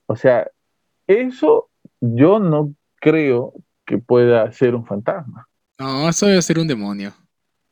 O 0.07 0.15
sea, 0.15 0.49
eso 1.05 1.69
yo 2.01 2.39
no 2.39 2.73
creo 2.99 3.53
que 3.85 3.99
pueda 3.99 4.51
ser 4.51 4.75
un 4.75 4.85
fantasma. 4.85 5.47
No, 5.79 6.09
eso 6.09 6.25
debe 6.25 6.41
ser 6.41 6.57
un 6.57 6.67
demonio. 6.67 7.13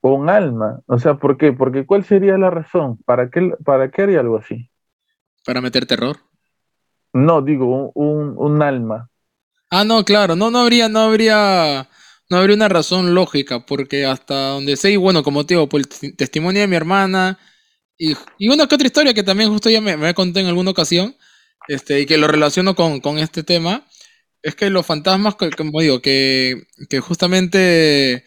O 0.02 0.14
un 0.14 0.30
alma. 0.30 0.82
O 0.86 1.00
sea, 1.00 1.16
¿por 1.16 1.38
qué? 1.38 1.52
Porque 1.52 1.86
¿cuál 1.86 2.04
sería 2.04 2.38
la 2.38 2.52
razón? 2.52 3.00
¿Para 3.06 3.32
qué, 3.32 3.54
para 3.66 3.90
qué 3.90 4.04
haría 4.04 4.20
algo 4.20 4.38
así? 4.38 4.70
¿Para 5.44 5.62
meter 5.62 5.88
terror? 5.88 6.18
No, 7.22 7.42
digo, 7.42 7.92
un, 7.96 8.36
un 8.38 8.62
alma. 8.62 9.10
Ah, 9.70 9.84
no, 9.84 10.06
claro, 10.06 10.36
no, 10.36 10.52
no 10.52 10.60
habría, 10.60 10.88
no 10.90 11.00
habría, 11.00 11.90
no 12.30 12.38
habría 12.38 12.56
una 12.56 12.70
razón 12.70 13.14
lógica, 13.16 13.66
porque 13.66 14.06
hasta 14.06 14.50
donde 14.52 14.78
sé, 14.78 14.92
y 14.92 14.96
bueno, 14.96 15.24
como 15.24 15.46
te 15.46 15.56
digo, 15.56 15.68
por 15.68 15.82
el 15.82 15.88
testimonio 16.16 16.62
de 16.62 16.68
mi 16.68 16.76
hermana, 16.76 17.38
y, 17.98 18.16
y 18.38 18.50
una 18.50 18.68
que 18.68 18.76
otra 18.76 18.88
historia 18.88 19.14
que 19.14 19.24
también 19.24 19.50
justo 19.52 19.70
ya 19.70 19.82
me, 19.82 19.98
me 19.98 20.14
conté 20.14 20.42
en 20.42 20.48
alguna 20.48 20.72
ocasión, 20.72 21.16
este, 21.68 22.02
y 22.02 22.06
que 22.06 22.18
lo 22.18 22.28
relaciono 22.28 22.76
con, 22.76 23.02
con 23.02 23.18
este 23.20 23.44
tema, 23.44 23.86
es 24.44 24.56
que 24.56 24.70
los 24.70 24.86
fantasmas, 24.86 25.36
como 25.36 25.82
digo, 25.82 26.02
que, 26.02 26.68
que 26.90 27.00
justamente 27.02 28.24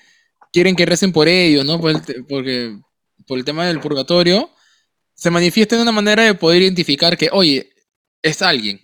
quieren 0.53 0.76
que 0.76 0.86
recen 0.86 1.12
por 1.12 1.28
ellos, 1.28 1.64
¿no? 1.64 1.80
Por 1.80 1.91
el, 1.93 2.03
porque, 2.28 2.78
por 3.26 3.39
el 3.39 3.45
tema 3.45 3.66
del 3.66 3.80
purgatorio, 3.80 4.51
se 5.14 5.30
manifiesta 5.30 5.76
de 5.76 5.82
una 5.82 5.93
manera 5.93 6.24
de 6.24 6.34
poder 6.34 6.62
identificar 6.62 7.16
que, 7.16 7.28
oye, 7.32 7.70
es 8.22 8.42
alguien, 8.42 8.80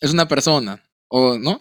es 0.00 0.12
una 0.12 0.28
persona, 0.28 0.82
o 1.08 1.38
no. 1.38 1.60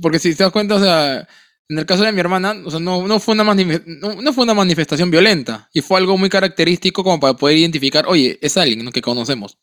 Porque 0.00 0.18
si 0.18 0.34
te 0.34 0.44
das 0.44 0.52
cuenta, 0.52 0.76
o 0.76 0.80
sea, 0.80 1.26
en 1.68 1.78
el 1.78 1.86
caso 1.86 2.04
de 2.04 2.12
mi 2.12 2.20
hermana, 2.20 2.54
o 2.64 2.70
sea, 2.70 2.80
no, 2.80 3.06
no, 3.06 3.18
fue 3.20 3.34
una 3.34 3.44
no, 3.44 4.32
fue 4.32 4.44
una 4.44 4.54
manifestación 4.54 5.10
violenta, 5.10 5.68
y 5.72 5.80
fue 5.80 5.98
algo 5.98 6.16
muy 6.16 6.28
característico 6.28 7.02
como 7.02 7.20
para 7.20 7.34
poder 7.34 7.58
identificar, 7.58 8.06
oye, 8.06 8.38
es 8.40 8.56
alguien 8.56 8.90
que 8.90 9.02
conocemos. 9.02 9.58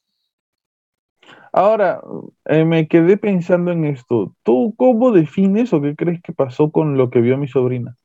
Ahora, 1.51 2.01
eh, 2.45 2.63
me 2.63 2.87
quedé 2.87 3.17
pensando 3.17 3.71
en 3.71 3.85
esto. 3.85 4.35
¿Tú 4.43 4.75
cómo 4.77 5.11
defines 5.11 5.73
o 5.73 5.81
qué 5.81 5.95
crees 5.95 6.21
que 6.21 6.31
pasó 6.31 6.71
con 6.71 6.95
lo 6.95 7.09
que 7.09 7.21
vio 7.21 7.37
mi 7.37 7.47
sobrina? 7.47 7.97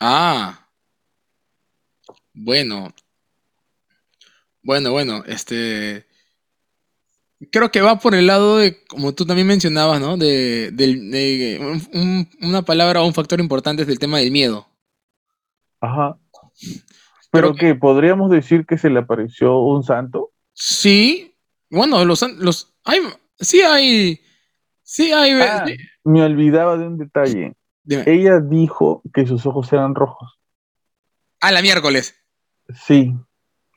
Ah, 0.00 0.68
bueno, 2.34 2.88
bueno, 4.62 4.92
bueno, 4.92 5.24
este, 5.26 6.06
creo 7.50 7.70
que 7.70 7.80
va 7.80 7.98
por 7.98 8.14
el 8.14 8.26
lado 8.26 8.58
de, 8.58 8.84
como 8.86 9.14
tú 9.14 9.24
también 9.24 9.46
mencionabas, 9.46 10.00
¿no? 10.00 10.16
De, 10.16 11.58
una 12.40 12.62
palabra 12.62 13.02
o 13.02 13.06
un 13.06 13.14
factor 13.14 13.40
importante 13.40 13.82
es 13.82 13.88
el 13.88 13.98
tema 13.98 14.18
del 14.18 14.30
miedo. 14.30 14.66
Ajá. 15.80 16.18
¿Pero 17.30 17.54
qué? 17.54 17.74
¿Podríamos 17.74 18.30
decir 18.30 18.66
que 18.66 18.78
se 18.78 18.90
le 18.90 19.00
apareció 19.00 19.58
un 19.58 19.82
santo? 19.82 20.32
Sí. 20.52 21.34
Bueno, 21.70 22.04
los, 22.04 22.22
los 22.38 22.74
hay, 22.84 23.00
sí 23.38 23.60
hay, 23.60 24.20
sí 24.82 25.12
hay. 25.12 25.32
Ah, 25.32 25.66
me 26.04 26.22
olvidaba 26.22 26.76
de 26.78 26.86
un 26.86 26.98
detalle. 26.98 27.54
Ella 27.84 28.40
dijo 28.40 29.02
que 29.14 29.26
sus 29.26 29.46
ojos 29.46 29.72
eran 29.72 29.94
rojos. 29.94 30.38
Ah, 31.40 31.52
la 31.52 31.62
miércoles. 31.62 32.14
Sí, 32.86 33.14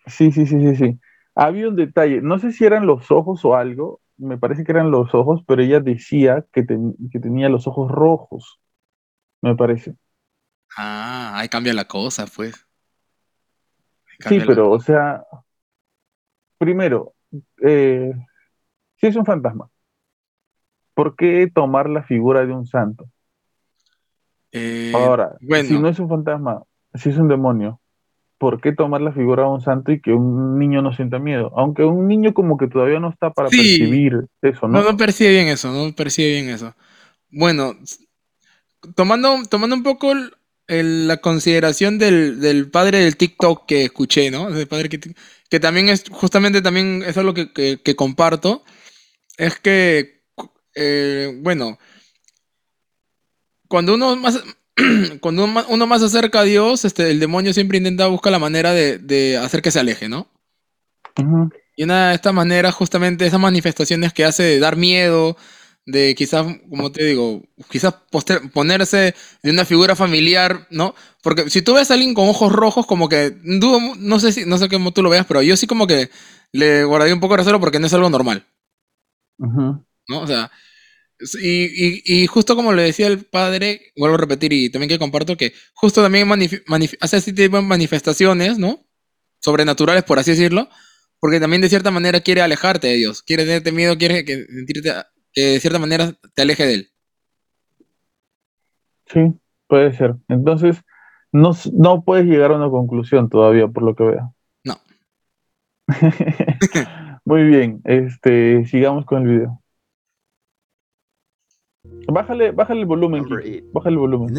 sí, 0.07 0.31
sí, 0.31 0.45
sí, 0.45 0.59
sí, 0.59 0.75
sí. 0.75 0.99
Había 1.35 1.69
un 1.69 1.75
detalle, 1.75 2.21
no 2.21 2.39
sé 2.39 2.51
si 2.51 2.65
eran 2.65 2.85
los 2.85 3.09
ojos 3.11 3.43
o 3.45 3.55
algo, 3.55 4.01
me 4.17 4.37
parece 4.37 4.63
que 4.63 4.71
eran 4.71 4.91
los 4.91 5.13
ojos, 5.15 5.41
pero 5.47 5.61
ella 5.61 5.79
decía 5.79 6.45
que, 6.51 6.63
tenía 6.63 7.49
los 7.49 7.67
ojos 7.67 7.89
rojos, 7.89 8.59
me 9.41 9.55
parece. 9.55 9.95
Ah, 10.77 11.33
ahí 11.35 11.49
cambia 11.49 11.73
la 11.73 11.85
cosa, 11.85 12.25
pues. 12.27 12.67
Sí, 14.19 14.39
pero, 14.45 14.69
o 14.69 14.79
sea, 14.79 15.23
primero, 16.57 17.13
eh, 17.63 18.11
si 18.97 19.07
es 19.07 19.15
un 19.15 19.25
fantasma, 19.25 19.69
¿por 20.93 21.15
qué 21.15 21.49
tomar 21.53 21.89
la 21.89 22.03
figura 22.03 22.45
de 22.45 22.53
un 22.53 22.65
santo? 22.65 23.09
Eh, 24.51 24.91
Ahora, 24.93 25.37
si 25.39 25.79
no 25.79 25.87
es 25.87 25.97
un 25.99 26.09
fantasma, 26.09 26.63
si 26.93 27.09
es 27.09 27.17
un 27.17 27.27
demonio, 27.27 27.81
¿por 28.41 28.59
qué 28.59 28.71
tomar 28.71 29.01
la 29.01 29.11
figura 29.11 29.43
de 29.43 29.49
un 29.49 29.61
santo 29.61 29.91
y 29.91 30.01
que 30.01 30.11
un 30.11 30.57
niño 30.57 30.81
no 30.81 30.95
sienta 30.95 31.19
miedo? 31.19 31.53
Aunque 31.55 31.83
un 31.83 32.07
niño 32.07 32.33
como 32.33 32.57
que 32.57 32.67
todavía 32.67 32.99
no 32.99 33.11
está 33.11 33.29
para 33.29 33.49
percibir 33.49 34.13
eso, 34.41 34.67
¿no? 34.67 34.81
No, 34.81 34.97
percibe 34.97 35.29
bien 35.29 35.47
eso, 35.47 35.71
no 35.71 35.95
percibe 35.95 36.31
bien 36.31 36.49
eso. 36.49 36.73
Bueno, 37.29 37.77
tomando, 38.95 39.43
tomando 39.47 39.75
un 39.75 39.83
poco 39.83 40.15
la 40.67 41.17
consideración 41.17 41.99
del, 41.99 42.67
padre 42.71 43.01
del 43.01 43.15
TikTok 43.15 43.67
que 43.67 43.83
escuché, 43.83 44.31
¿no? 44.31 44.49
El 44.49 44.67
padre 44.67 44.89
que, 44.89 45.59
también 45.59 45.89
es, 45.89 46.05
justamente 46.09 46.63
también 46.63 47.03
es 47.05 47.15
algo 47.17 47.35
que, 47.35 47.53
que, 47.53 47.95
comparto, 47.95 48.63
es 49.37 49.59
que, 49.59 50.23
eh, 50.73 51.31
bueno, 51.43 51.77
cuando 53.67 53.93
uno 53.93 54.15
más, 54.15 54.43
cuando 55.19 55.43
uno 55.43 55.87
más 55.87 56.01
se 56.01 56.07
acerca 56.07 56.41
a 56.41 56.43
Dios, 56.43 56.85
este, 56.85 57.11
el 57.11 57.19
demonio 57.19 57.53
siempre 57.53 57.77
intenta 57.77 58.07
buscar 58.07 58.31
la 58.31 58.39
manera 58.39 58.73
de, 58.73 59.37
hacer 59.37 59.61
que 59.61 59.71
se 59.71 59.79
aleje, 59.79 60.09
¿no? 60.09 60.27
Y 61.75 61.83
una 61.83 62.09
de 62.09 62.15
estas 62.15 62.33
maneras, 62.33 62.73
justamente, 62.75 63.25
esas 63.25 63.39
manifestaciones 63.39 64.13
que 64.13 64.25
hace 64.25 64.43
de 64.43 64.59
dar 64.59 64.75
miedo, 64.75 65.35
de 65.85 66.15
quizás, 66.15 66.45
como 66.69 66.91
te 66.91 67.05
digo, 67.05 67.43
quizás 67.69 67.95
ponerse 68.53 69.15
de 69.41 69.51
una 69.51 69.65
figura 69.65 69.95
familiar, 69.95 70.67
¿no? 70.69 70.95
Porque 71.21 71.49
si 71.49 71.61
tú 71.61 71.73
ves 71.73 71.91
a 71.91 71.95
alguien 71.95 72.13
con 72.13 72.29
ojos 72.29 72.51
rojos, 72.51 72.85
como 72.85 73.09
que, 73.09 73.37
no 73.43 74.19
sé 74.19 74.31
si, 74.31 74.45
no 74.45 74.57
sé 74.57 74.69
cómo 74.69 74.91
tú 74.91 75.01
lo 75.01 75.09
veas, 75.09 75.25
pero 75.25 75.41
yo 75.41 75.55
sí 75.57 75.67
como 75.67 75.87
que 75.87 76.09
le 76.51 76.83
guardaría 76.83 77.13
un 77.13 77.19
poco 77.19 77.33
de 77.33 77.39
recelo 77.39 77.59
porque 77.59 77.79
no 77.79 77.87
es 77.87 77.93
algo 77.93 78.09
normal. 78.09 78.45
¿No? 80.07 80.19
O 80.21 80.27
sea, 80.27 80.51
y, 81.41 82.27
justo 82.27 82.55
como 82.55 82.73
le 82.73 82.83
decía 82.83 83.07
el 83.07 83.25
padre, 83.25 83.93
vuelvo 83.95 84.15
a 84.15 84.19
repetir 84.19 84.53
y 84.53 84.69
también 84.69 84.89
que 84.89 84.99
comparto 84.99 85.37
que 85.37 85.53
justo 85.73 86.01
también 86.01 86.27
hace 86.99 87.17
este 87.17 87.33
tipo 87.33 87.57
de 87.57 87.63
manifestaciones, 87.63 88.57
¿no? 88.57 88.79
Sobrenaturales, 89.39 90.03
por 90.03 90.19
así 90.19 90.31
decirlo, 90.31 90.69
porque 91.19 91.39
también 91.39 91.61
de 91.61 91.69
cierta 91.69 91.91
manera 91.91 92.21
quiere 92.21 92.41
alejarte 92.41 92.87
de 92.87 92.95
Dios, 92.95 93.21
quiere 93.21 93.45
tenerte 93.45 93.71
miedo, 93.71 93.97
quiere 93.97 94.25
que, 94.25 94.45
sentirte, 94.45 94.91
que 95.33 95.41
de 95.41 95.59
cierta 95.59 95.79
manera 95.79 96.13
te 96.33 96.41
aleje 96.41 96.65
de 96.65 96.73
Él. 96.73 96.87
Sí, 99.07 99.33
puede 99.67 99.93
ser. 99.93 100.15
Entonces, 100.29 100.81
no, 101.31 101.51
no 101.73 102.03
puedes 102.03 102.25
llegar 102.25 102.51
a 102.51 102.57
una 102.57 102.69
conclusión 102.69 103.29
todavía, 103.29 103.67
por 103.67 103.83
lo 103.83 103.95
que 103.95 104.03
veo. 104.03 104.35
No. 104.63 104.75
Muy 107.25 107.43
bien, 107.43 107.81
este, 107.85 108.65
sigamos 108.65 109.05
con 109.05 109.23
el 109.23 109.27
video. 109.27 109.60
Bájale, 112.13 112.51
bájale 112.51 112.81
el 112.81 112.85
volumen. 112.85 113.25
Bájale 113.73 113.93
el 113.93 113.99
volumen. 113.99 114.33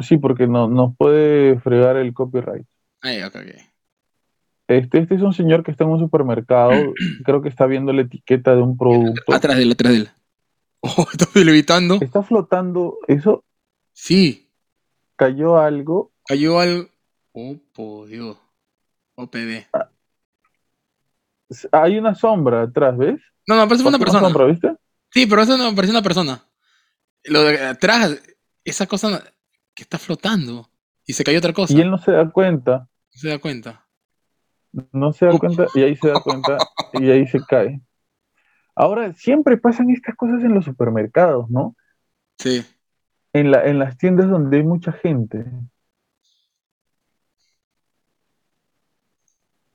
Sí, 0.00 0.16
porque 0.16 0.46
no, 0.46 0.68
nos 0.68 0.96
puede 0.96 1.60
fregar 1.60 1.96
el 1.96 2.14
copyright. 2.14 2.66
Este, 4.68 4.98
este 4.98 5.14
es 5.14 5.22
un 5.22 5.32
señor 5.32 5.64
que 5.64 5.70
está 5.70 5.84
en 5.84 5.90
un 5.90 5.98
supermercado. 5.98 6.70
creo 7.24 7.42
que 7.42 7.48
está 7.48 7.66
viendo 7.66 7.92
la 7.92 8.02
etiqueta 8.02 8.54
de 8.54 8.62
un 8.62 8.76
producto. 8.76 9.32
Atrás 9.32 9.56
de 9.56 9.62
él, 9.62 9.72
atrás 9.72 9.92
de 9.92 9.98
él. 9.98 10.10
Oh, 10.82 11.06
está 11.12 11.26
levitando. 11.38 11.98
Está 12.00 12.22
flotando. 12.22 13.00
Eso. 13.06 13.44
Sí. 13.92 14.48
Cayó 15.14 15.58
algo. 15.58 16.10
Cayó 16.24 16.58
algo. 16.58 16.88
Oh, 17.32 17.54
por 17.74 18.08
Dios. 18.08 18.38
OPD. 19.14 19.66
Ah. 19.74 19.90
Hay 21.72 21.98
una 21.98 22.14
sombra 22.14 22.62
atrás, 22.62 22.96
¿ves? 22.96 23.20
No, 23.46 23.56
no, 23.56 23.68
parece 23.68 23.86
una 23.86 23.98
persona. 23.98 24.20
Una 24.20 24.28
sombra, 24.28 24.46
¿viste? 24.46 24.74
Sí, 25.10 25.26
pero 25.26 25.42
eso 25.42 25.56
no 25.56 25.74
parece 25.74 25.92
una 25.92 26.02
persona. 26.02 26.44
Lo 27.24 27.44
de 27.44 27.60
atrás, 27.66 28.22
esa 28.64 28.86
cosa 28.86 29.22
que 29.74 29.82
está 29.82 29.98
flotando. 29.98 30.70
Y 31.06 31.12
se 31.12 31.24
cayó 31.24 31.38
otra 31.38 31.52
cosa. 31.52 31.74
Y 31.74 31.80
él 31.80 31.90
no 31.90 31.98
se 31.98 32.12
da 32.12 32.30
cuenta. 32.30 32.88
No 33.12 33.20
se 33.20 33.28
da 33.28 33.38
cuenta. 33.38 33.86
No 34.92 35.12
se 35.12 35.26
da 35.26 35.38
cuenta 35.38 35.66
y 35.74 35.82
ahí 35.82 35.96
se 35.96 36.08
da 36.08 36.20
cuenta 36.20 36.56
y 36.92 37.10
ahí 37.10 37.26
se 37.26 37.40
cae. 37.44 37.80
Ahora, 38.76 39.12
siempre 39.14 39.56
pasan 39.56 39.90
estas 39.90 40.14
cosas 40.14 40.44
en 40.44 40.54
los 40.54 40.64
supermercados, 40.64 41.50
¿no? 41.50 41.76
Sí. 42.38 42.64
En, 43.32 43.50
la, 43.50 43.64
en 43.66 43.80
las 43.80 43.98
tiendas 43.98 44.30
donde 44.30 44.58
hay 44.58 44.62
mucha 44.62 44.92
gente. 44.92 45.44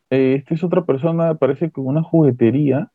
Eh, 0.09 0.35
esta 0.35 0.53
es 0.53 0.63
otra 0.63 0.85
persona, 0.85 1.35
parece 1.35 1.69
que 1.71 1.81
una 1.81 2.01
juguetería 2.01 2.91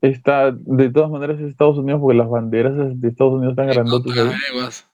está, 0.00 0.52
de 0.52 0.90
todas 0.90 1.10
maneras, 1.10 1.40
es 1.40 1.48
Estados 1.48 1.78
Unidos 1.78 2.00
porque 2.00 2.18
las 2.18 2.28
banderas 2.28 2.74
de 3.00 3.08
Estados 3.08 3.34
Unidos 3.34 3.52
están 3.52 3.68
grandotas 3.68 4.86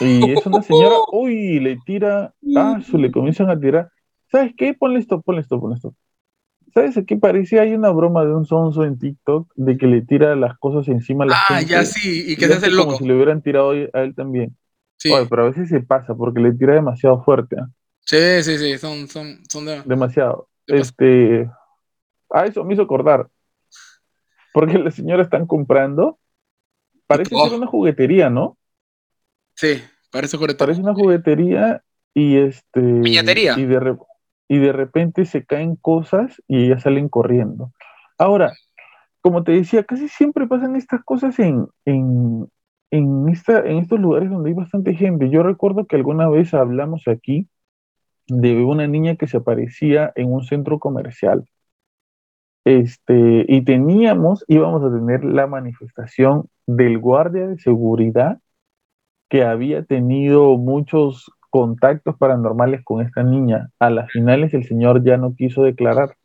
Y 0.00 0.30
es 0.30 0.46
una 0.46 0.62
señora, 0.62 0.96
uy, 1.12 1.60
le 1.60 1.78
tira, 1.84 2.34
ah, 2.56 2.80
le 2.92 3.10
comienzan 3.10 3.50
a 3.50 3.58
tirar. 3.58 3.90
¿Sabes 4.30 4.52
qué? 4.56 4.74
Ponle 4.74 4.98
esto, 4.98 5.20
ponle 5.22 5.40
esto, 5.40 5.60
ponle 5.60 5.76
esto. 5.76 5.94
¿Sabes 6.72 6.96
a 6.96 7.04
qué 7.04 7.16
parecía? 7.16 7.62
Hay 7.62 7.72
una 7.72 7.90
broma 7.90 8.24
de 8.24 8.34
un 8.34 8.46
sonso 8.46 8.84
en 8.84 8.98
TikTok 8.98 9.52
de 9.54 9.76
que 9.78 9.86
le 9.86 10.02
tira 10.02 10.34
las 10.34 10.58
cosas 10.58 10.88
encima 10.88 11.22
a 11.22 11.28
la 11.28 11.36
Ah, 11.48 11.62
ya 11.62 11.84
sí, 11.84 12.24
y 12.32 12.36
que 12.36 12.48
se 12.48 12.54
hace 12.54 12.70
loco. 12.70 12.86
Como 12.86 12.98
si 12.98 13.06
le 13.06 13.14
hubieran 13.14 13.42
tirado 13.42 13.70
a 13.70 14.00
él 14.02 14.14
también. 14.16 14.56
Sí. 14.96 15.12
pero 15.28 15.42
a 15.42 15.48
veces 15.50 15.68
se 15.68 15.80
pasa 15.80 16.14
porque 16.14 16.40
le 16.40 16.52
tira 16.52 16.74
demasiado 16.74 17.22
fuerte. 17.22 17.56
¿ah? 17.60 17.68
Sí, 18.00 18.42
sí, 18.42 18.58
sí, 18.58 18.78
son, 18.78 19.06
son, 19.06 19.38
son 19.48 19.66
demasiado. 19.84 20.48
Este, 20.66 21.48
ah, 22.30 22.46
eso 22.46 22.64
me 22.64 22.74
hizo 22.74 22.82
acordar. 22.82 23.28
Porque 24.54 24.78
la 24.78 24.92
señora 24.92 25.24
están 25.24 25.48
comprando. 25.48 26.20
Parece 27.08 27.34
ser 27.34 27.58
una 27.58 27.66
juguetería, 27.66 28.30
¿no? 28.30 28.56
Sí, 29.56 29.82
parece 30.12 30.36
juguetería. 30.36 30.66
Parece 30.66 30.80
una 30.80 30.94
juguetería 30.94 31.82
y 32.14 32.36
este. 32.36 32.80
Piñatería. 33.02 33.58
Y 33.58 33.64
de, 33.64 33.96
y 34.46 34.58
de 34.58 34.72
repente 34.72 35.24
se 35.24 35.44
caen 35.44 35.74
cosas 35.74 36.40
y 36.46 36.66
ellas 36.66 36.82
salen 36.82 37.08
corriendo. 37.08 37.72
Ahora, 38.16 38.52
como 39.20 39.42
te 39.42 39.50
decía, 39.50 39.82
casi 39.82 40.08
siempre 40.08 40.46
pasan 40.46 40.76
estas 40.76 41.02
cosas 41.02 41.36
en, 41.40 41.66
en, 41.84 42.46
en, 42.92 43.28
esta, 43.30 43.58
en 43.58 43.78
estos 43.78 43.98
lugares 43.98 44.30
donde 44.30 44.50
hay 44.50 44.54
bastante 44.54 44.94
gente. 44.94 45.30
Yo 45.30 45.42
recuerdo 45.42 45.86
que 45.86 45.96
alguna 45.96 46.28
vez 46.28 46.54
hablamos 46.54 47.08
aquí 47.08 47.48
de 48.28 48.62
una 48.62 48.86
niña 48.86 49.16
que 49.16 49.26
se 49.26 49.38
aparecía 49.38 50.12
en 50.14 50.32
un 50.32 50.44
centro 50.44 50.78
comercial. 50.78 51.44
Este, 52.64 53.44
y 53.46 53.62
teníamos, 53.62 54.44
íbamos 54.48 54.82
a 54.82 54.94
tener 54.94 55.24
la 55.24 55.46
manifestación 55.46 56.48
del 56.66 56.98
guardia 56.98 57.46
de 57.46 57.58
seguridad 57.58 58.38
que 59.28 59.44
había 59.44 59.84
tenido 59.84 60.56
muchos 60.56 61.30
contactos 61.50 62.16
paranormales 62.16 62.82
con 62.82 63.04
esta 63.04 63.22
niña. 63.22 63.70
A 63.78 63.90
las 63.90 64.10
finales 64.10 64.54
el 64.54 64.64
señor 64.64 65.04
ya 65.04 65.16
no 65.18 65.34
quiso 65.34 65.62
declarar. 65.62 66.16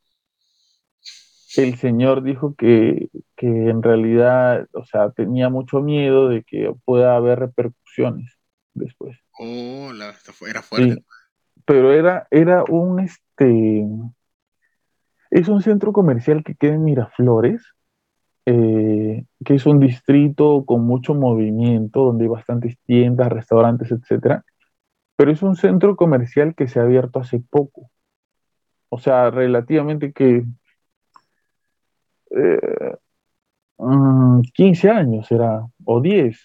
El 1.57 1.75
señor 1.77 2.23
dijo 2.23 2.55
que, 2.55 3.09
en 3.37 3.83
realidad, 3.83 4.67
o 4.73 4.85
sea, 4.85 5.11
tenía 5.11 5.49
mucho 5.49 5.81
miedo 5.81 6.29
de 6.29 6.43
que 6.43 6.73
pueda 6.85 7.15
haber 7.15 7.39
repercusiones 7.39 8.37
después. 8.73 9.17
Oh, 9.39 9.91
la, 9.93 10.13
era 10.47 10.61
fuerte. 10.61 11.03
pero 11.65 11.91
era, 11.91 12.27
era 12.29 12.63
un, 12.63 12.99
este, 12.99 13.85
es 15.29 15.47
un 15.47 15.61
centro 15.61 15.93
comercial 15.93 16.43
que 16.43 16.55
queda 16.55 16.75
en 16.75 16.83
Miraflores, 16.83 17.61
eh, 18.45 19.25
que 19.45 19.55
es 19.55 19.65
un 19.65 19.79
distrito 19.79 20.65
con 20.65 20.85
mucho 20.85 21.13
movimiento, 21.13 22.05
donde 22.05 22.25
hay 22.25 22.29
bastantes 22.29 22.77
tiendas, 22.85 23.31
restaurantes, 23.31 23.91
etcétera 23.91 24.43
pero 25.19 25.33
es 25.33 25.43
un 25.43 25.57
centro 25.57 25.97
comercial 25.97 26.55
que 26.55 26.69
se 26.69 26.79
ha 26.79 26.83
abierto 26.83 27.19
hace 27.19 27.41
poco. 27.41 27.91
O 28.87 28.99
sea, 28.99 29.29
relativamente 29.29 30.13
que 30.13 30.45
15 34.53 34.87
eh, 34.87 34.91
mm, 34.93 34.97
años 34.97 35.27
será, 35.27 35.67
o 35.83 35.99
10. 35.99 36.39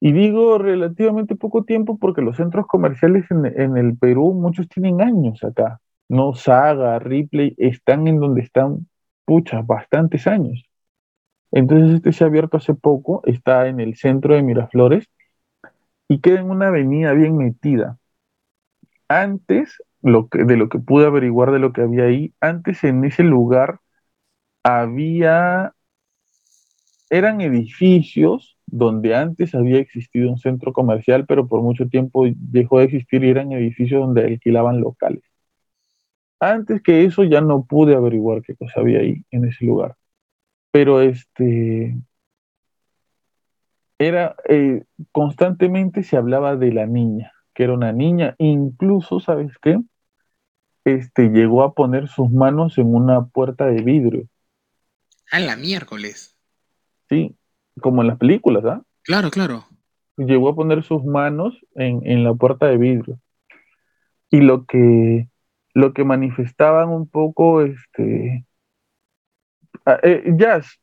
Y 0.00 0.10
digo 0.10 0.58
relativamente 0.58 1.36
poco 1.36 1.62
tiempo 1.62 1.96
porque 1.96 2.20
los 2.20 2.36
centros 2.36 2.66
comerciales 2.66 3.30
en, 3.30 3.76
el 3.76 3.96
Perú, 3.96 4.34
muchos 4.34 4.68
tienen 4.68 5.00
años 5.00 5.44
acá. 5.44 5.80
No 6.08 6.34
Saga, 6.34 6.98
Ripley, 6.98 7.54
están 7.58 8.08
en 8.08 8.20
donde 8.20 8.42
están, 8.42 8.86
puchas, 9.24 9.66
bastantes 9.66 10.26
años. 10.26 10.64
Entonces 11.52 11.96
este 11.96 12.12
se 12.12 12.24
ha 12.24 12.26
abierto 12.26 12.56
hace 12.56 12.74
poco, 12.74 13.22
está 13.26 13.68
en 13.68 13.80
el 13.80 13.96
centro 13.96 14.34
de 14.34 14.42
Miraflores 14.42 15.08
y 16.08 16.20
queda 16.20 16.40
en 16.40 16.50
una 16.50 16.68
avenida 16.68 17.12
bien 17.12 17.36
metida. 17.36 17.98
Antes, 19.08 19.82
lo 20.02 20.28
que, 20.28 20.44
de 20.44 20.56
lo 20.56 20.68
que 20.68 20.78
pude 20.78 21.06
averiguar 21.06 21.52
de 21.52 21.58
lo 21.60 21.72
que 21.72 21.82
había 21.82 22.04
ahí, 22.04 22.34
antes 22.40 22.84
en 22.84 23.04
ese 23.04 23.22
lugar 23.22 23.80
había, 24.64 25.74
eran 27.10 27.40
edificios 27.40 28.58
donde 28.66 29.14
antes 29.14 29.54
había 29.54 29.78
existido 29.78 30.30
un 30.30 30.38
centro 30.38 30.72
comercial, 30.72 31.26
pero 31.26 31.46
por 31.48 31.62
mucho 31.62 31.88
tiempo 31.88 32.24
dejó 32.34 32.78
de 32.78 32.86
existir 32.86 33.24
y 33.24 33.30
eran 33.30 33.52
edificios 33.52 34.00
donde 34.00 34.24
alquilaban 34.24 34.80
locales. 34.80 35.22
Antes 36.40 36.82
que 36.82 37.04
eso 37.04 37.24
ya 37.24 37.40
no 37.40 37.64
pude 37.64 37.94
averiguar 37.94 38.42
qué 38.42 38.54
cosa 38.54 38.80
había 38.80 39.00
ahí 39.00 39.24
en 39.30 39.46
ese 39.46 39.64
lugar. 39.64 39.96
Pero 40.70 41.00
este, 41.00 41.96
era 43.98 44.36
eh, 44.48 44.84
constantemente 45.12 46.02
se 46.02 46.16
hablaba 46.16 46.56
de 46.56 46.72
la 46.72 46.86
niña, 46.86 47.32
que 47.54 47.64
era 47.64 47.74
una 47.74 47.92
niña, 47.92 48.34
incluso, 48.38 49.20
¿sabes 49.20 49.52
qué? 49.62 49.78
Este 50.84 51.28
llegó 51.28 51.62
a 51.62 51.72
poner 51.72 52.08
sus 52.08 52.30
manos 52.30 52.76
en 52.78 52.94
una 52.94 53.24
puerta 53.24 53.66
de 53.66 53.82
vidrio. 53.82 54.28
A 55.30 55.40
la 55.40 55.56
miércoles. 55.56 56.36
Sí, 57.08 57.36
como 57.80 58.02
en 58.02 58.08
las 58.08 58.18
películas, 58.18 58.64
¿ah? 58.64 58.82
Claro, 59.02 59.30
claro. 59.30 59.64
Llegó 60.16 60.48
a 60.48 60.54
poner 60.54 60.82
sus 60.82 61.04
manos 61.04 61.58
en, 61.74 62.22
la 62.22 62.34
puerta 62.34 62.66
de 62.66 62.76
vidrio. 62.76 63.18
Y 64.30 64.40
lo 64.40 64.64
que, 64.64 65.28
lo 65.74 65.92
que 65.92 66.04
manifestaban 66.04 66.88
un 66.88 67.08
poco, 67.08 67.62
este, 67.62 68.46
ah, 69.84 69.98
eh, 70.02 70.32
Jazz, 70.36 70.80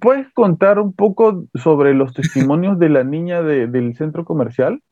¿Puedes 0.00 0.30
contar 0.32 0.78
un 0.78 0.92
poco 0.92 1.46
sobre 1.54 1.94
los 1.94 2.12
testimonios 2.14 2.78
de 2.78 2.88
la 2.88 3.04
niña 3.04 3.42
del 3.42 3.96
centro 3.96 4.24
comercial? 4.24 4.82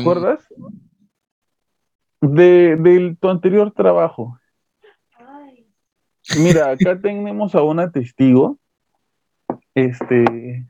¿Te 0.00 0.02
acuerdas? 0.02 0.46
De, 2.20 3.16
tu 3.20 3.28
anterior 3.28 3.72
trabajo. 3.72 4.38
Mira, 6.38 6.70
acá 6.70 6.98
tenemos 7.02 7.54
a 7.54 7.62
una 7.62 7.90
testigo. 7.90 8.58
Este. 9.74 10.66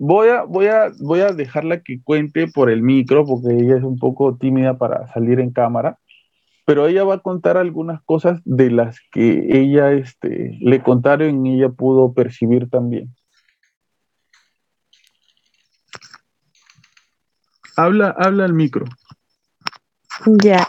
Voy 0.00 0.28
a, 0.28 0.44
voy, 0.44 0.66
a, 0.66 0.92
voy 1.00 1.20
a 1.20 1.32
dejarla 1.32 1.82
que 1.82 2.00
cuente 2.02 2.46
por 2.46 2.70
el 2.70 2.82
micro, 2.82 3.24
porque 3.26 3.54
ella 3.54 3.76
es 3.76 3.82
un 3.82 3.98
poco 3.98 4.36
tímida 4.36 4.78
para 4.78 5.06
salir 5.08 5.40
en 5.40 5.52
cámara 5.52 5.98
pero 6.68 6.86
ella 6.86 7.02
va 7.02 7.14
a 7.14 7.20
contar 7.20 7.56
algunas 7.56 8.02
cosas 8.02 8.42
de 8.44 8.70
las 8.70 9.00
que 9.10 9.58
ella 9.58 9.92
este, 9.92 10.58
le 10.60 10.82
contaron 10.82 11.46
y 11.46 11.54
ella 11.54 11.70
pudo 11.70 12.12
percibir 12.12 12.68
también. 12.68 13.16
Habla, 17.74 18.14
habla 18.18 18.44
al 18.44 18.52
micro. 18.52 18.84
Ya. 20.26 20.68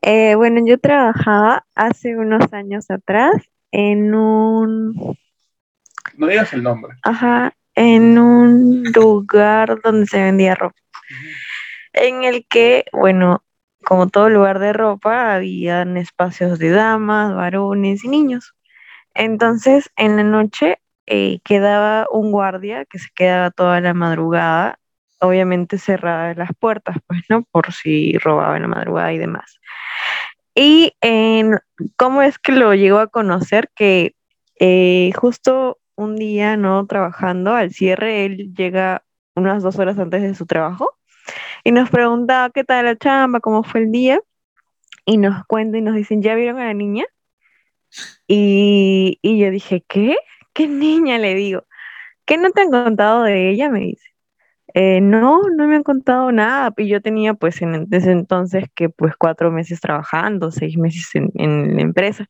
Eh, 0.00 0.36
bueno, 0.36 0.62
yo 0.66 0.78
trabajaba 0.78 1.66
hace 1.74 2.16
unos 2.16 2.50
años 2.54 2.90
atrás 2.90 3.34
en 3.72 4.14
un... 4.14 5.18
No 6.16 6.26
digas 6.28 6.50
el 6.54 6.62
nombre. 6.62 6.96
Ajá, 7.02 7.52
en 7.80 8.18
un 8.18 8.84
lugar 8.94 9.80
donde 9.82 10.06
se 10.06 10.22
vendía 10.22 10.54
ropa. 10.54 10.76
En 11.94 12.24
el 12.24 12.46
que, 12.46 12.84
bueno, 12.92 13.42
como 13.82 14.08
todo 14.08 14.28
lugar 14.28 14.58
de 14.58 14.74
ropa, 14.74 15.34
habían 15.34 15.96
espacios 15.96 16.58
de 16.58 16.68
damas, 16.68 17.34
varones 17.34 18.04
y 18.04 18.08
niños. 18.08 18.54
Entonces, 19.14 19.90
en 19.96 20.18
la 20.18 20.24
noche 20.24 20.78
eh, 21.06 21.40
quedaba 21.42 22.06
un 22.10 22.30
guardia 22.32 22.84
que 22.84 22.98
se 22.98 23.08
quedaba 23.14 23.50
toda 23.50 23.80
la 23.80 23.94
madrugada, 23.94 24.78
obviamente 25.18 25.78
cerrada 25.78 26.34
las 26.34 26.50
puertas, 26.58 26.98
pues, 27.06 27.22
¿no? 27.30 27.44
Por 27.50 27.72
si 27.72 28.18
robaba 28.18 28.56
en 28.56 28.62
la 28.62 28.68
madrugada 28.68 29.10
y 29.14 29.18
demás. 29.18 29.58
Y 30.54 30.92
en, 31.00 31.58
cómo 31.96 32.20
es 32.20 32.38
que 32.38 32.52
lo 32.52 32.74
llegó 32.74 32.98
a 32.98 33.06
conocer, 33.06 33.70
que 33.74 34.14
eh, 34.58 35.12
justo 35.16 35.78
un 36.02 36.16
día, 36.16 36.56
¿no? 36.56 36.86
Trabajando 36.86 37.54
al 37.54 37.72
cierre, 37.72 38.24
él 38.26 38.54
llega 38.54 39.04
unas 39.34 39.62
dos 39.62 39.78
horas 39.78 39.98
antes 39.98 40.22
de 40.22 40.34
su 40.34 40.46
trabajo 40.46 40.96
y 41.64 41.72
nos 41.72 41.90
preguntaba 41.90 42.50
qué 42.50 42.64
tal 42.64 42.86
la 42.86 42.96
chamba, 42.96 43.40
cómo 43.40 43.62
fue 43.62 43.82
el 43.82 43.92
día, 43.92 44.20
y 45.06 45.16
nos 45.18 45.44
cuenta 45.46 45.78
y 45.78 45.82
nos 45.82 45.94
dicen, 45.94 46.22
¿ya 46.22 46.34
vieron 46.34 46.58
a 46.58 46.66
la 46.66 46.74
niña? 46.74 47.04
Y, 48.26 49.18
yo 49.22 49.50
dije, 49.50 49.84
¿qué? 49.88 50.16
¿Qué 50.52 50.68
niña? 50.68 51.18
Le 51.18 51.34
digo, 51.34 51.64
¿qué 52.24 52.38
no 52.38 52.50
te 52.52 52.62
han 52.62 52.70
contado 52.70 53.24
de 53.24 53.50
ella? 53.50 53.70
Me 53.70 53.80
dice. 53.80 54.08
Eh, 54.74 55.00
no, 55.00 55.42
no 55.56 55.66
me 55.66 55.76
han 55.76 55.82
contado 55.82 56.30
nada. 56.30 56.72
Y 56.76 56.88
yo 56.88 57.02
tenía 57.02 57.34
pues 57.34 57.56
ese 57.56 58.12
entonces 58.12 58.66
que 58.74 58.88
pues 58.88 59.16
cuatro 59.16 59.50
meses 59.50 59.80
trabajando, 59.80 60.52
seis 60.52 60.76
meses 60.78 61.08
en, 61.14 61.30
en 61.34 61.76
la 61.76 61.82
empresa. 61.82 62.26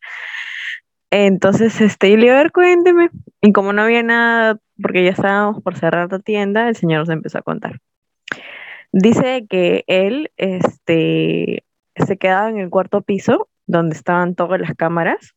Entonces, 1.10 1.80
este, 1.80 2.10
yo 2.10 2.16
le 2.16 2.22
digo, 2.22 2.34
a 2.34 2.38
ver, 2.38 2.52
cuénteme. 2.52 3.10
Y 3.40 3.52
como 3.52 3.72
no 3.72 3.82
había 3.82 4.02
nada, 4.02 4.58
porque 4.80 5.04
ya 5.04 5.10
estábamos 5.10 5.62
por 5.62 5.76
cerrar 5.76 6.10
la 6.10 6.18
tienda, 6.20 6.68
el 6.68 6.76
señor 6.76 7.00
nos 7.00 7.08
empezó 7.10 7.38
a 7.38 7.42
contar. 7.42 7.80
Dice 8.92 9.46
que 9.48 9.84
él 9.86 10.30
este, 10.36 11.64
se 11.94 12.16
quedaba 12.16 12.48
en 12.48 12.58
el 12.58 12.70
cuarto 12.70 13.02
piso, 13.02 13.48
donde 13.66 13.96
estaban 13.96 14.34
todas 14.34 14.60
las 14.60 14.74
cámaras, 14.74 15.34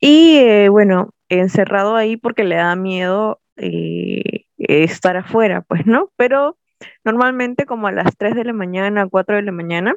y 0.00 0.38
eh, 0.38 0.68
bueno, 0.68 1.10
encerrado 1.28 1.96
ahí 1.96 2.16
porque 2.16 2.44
le 2.44 2.56
da 2.56 2.76
miedo 2.76 3.40
eh, 3.56 4.46
estar 4.58 5.16
afuera, 5.16 5.62
pues, 5.62 5.86
¿no? 5.86 6.10
Pero 6.16 6.56
normalmente 7.04 7.66
como 7.66 7.88
a 7.88 7.92
las 7.92 8.16
3 8.16 8.34
de 8.34 8.44
la 8.44 8.52
mañana, 8.52 9.08
4 9.08 9.36
de 9.36 9.42
la 9.42 9.52
mañana, 9.52 9.96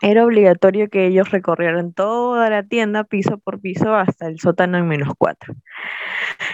era 0.00 0.24
obligatorio 0.24 0.88
que 0.88 1.06
ellos 1.06 1.30
recorrieran 1.30 1.92
toda 1.92 2.48
la 2.50 2.62
tienda 2.62 3.04
piso 3.04 3.38
por 3.38 3.60
piso 3.60 3.94
hasta 3.94 4.26
el 4.26 4.38
sótano 4.38 4.78
en 4.78 4.88
menos 4.88 5.12
cuatro. 5.18 5.54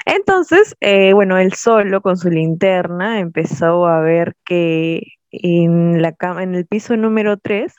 Entonces, 0.04 0.76
eh, 0.80 1.12
bueno, 1.12 1.38
él 1.38 1.52
solo 1.52 2.00
con 2.00 2.16
su 2.16 2.30
linterna 2.30 3.20
empezó 3.20 3.86
a 3.86 4.00
ver 4.00 4.34
que 4.44 5.02
en, 5.30 6.02
la 6.02 6.12
cama, 6.12 6.42
en 6.42 6.54
el 6.54 6.66
piso 6.66 6.96
número 6.96 7.36
3 7.36 7.74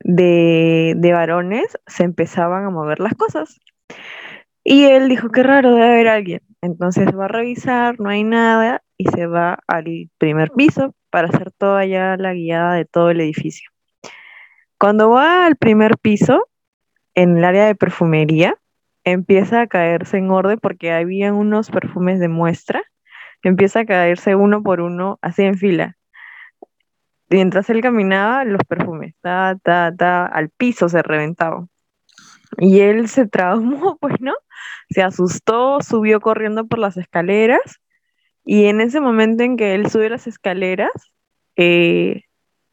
de, 0.00 0.94
de 0.96 1.12
varones 1.12 1.78
se 1.86 2.04
empezaban 2.04 2.64
a 2.64 2.70
mover 2.70 3.00
las 3.00 3.14
cosas. 3.14 3.58
Y 4.64 4.84
él 4.84 5.08
dijo, 5.08 5.30
qué 5.30 5.42
raro, 5.42 5.74
debe 5.74 5.86
haber 5.86 6.08
alguien. 6.08 6.40
Entonces 6.60 7.08
va 7.16 7.26
a 7.26 7.28
revisar, 7.28 7.98
no 8.00 8.10
hay 8.10 8.24
nada, 8.24 8.82
y 8.98 9.06
se 9.06 9.26
va 9.26 9.60
al 9.66 10.10
primer 10.18 10.50
piso 10.50 10.94
para 11.10 11.28
hacer 11.28 11.52
toda 11.52 11.86
ya 11.86 12.16
la 12.18 12.34
guiada 12.34 12.74
de 12.74 12.84
todo 12.84 13.10
el 13.10 13.20
edificio. 13.20 13.70
Cuando 14.78 15.10
va 15.10 15.46
al 15.46 15.56
primer 15.56 15.98
piso, 15.98 16.48
en 17.14 17.38
el 17.38 17.44
área 17.44 17.66
de 17.66 17.74
perfumería, 17.74 18.56
empieza 19.02 19.62
a 19.62 19.66
caerse 19.66 20.18
en 20.18 20.30
orden 20.30 20.58
porque 20.60 20.92
había 20.92 21.32
unos 21.32 21.70
perfumes 21.70 22.20
de 22.20 22.28
muestra, 22.28 22.82
empieza 23.42 23.80
a 23.80 23.86
caerse 23.86 24.36
uno 24.36 24.62
por 24.62 24.80
uno, 24.80 25.18
así 25.20 25.42
en 25.42 25.56
fila. 25.56 25.96
Mientras 27.28 27.68
él 27.70 27.80
caminaba, 27.80 28.44
los 28.44 28.62
perfumes, 28.68 29.14
ta, 29.20 29.58
ta, 29.62 29.92
ta, 29.96 30.26
al 30.26 30.50
piso 30.50 30.88
se 30.88 31.02
reventaban. 31.02 31.68
Y 32.56 32.80
él 32.80 33.08
se 33.08 33.26
traumó, 33.26 33.96
pues, 34.00 34.14
¿no? 34.20 34.34
Se 34.90 35.02
asustó, 35.02 35.80
subió 35.80 36.20
corriendo 36.20 36.66
por 36.66 36.78
las 36.78 36.96
escaleras 36.96 37.80
y 38.44 38.66
en 38.66 38.80
ese 38.80 39.00
momento 39.00 39.42
en 39.42 39.56
que 39.56 39.74
él 39.74 39.90
sube 39.90 40.08
las 40.08 40.26
escaleras, 40.26 40.90
eh, 41.56 42.22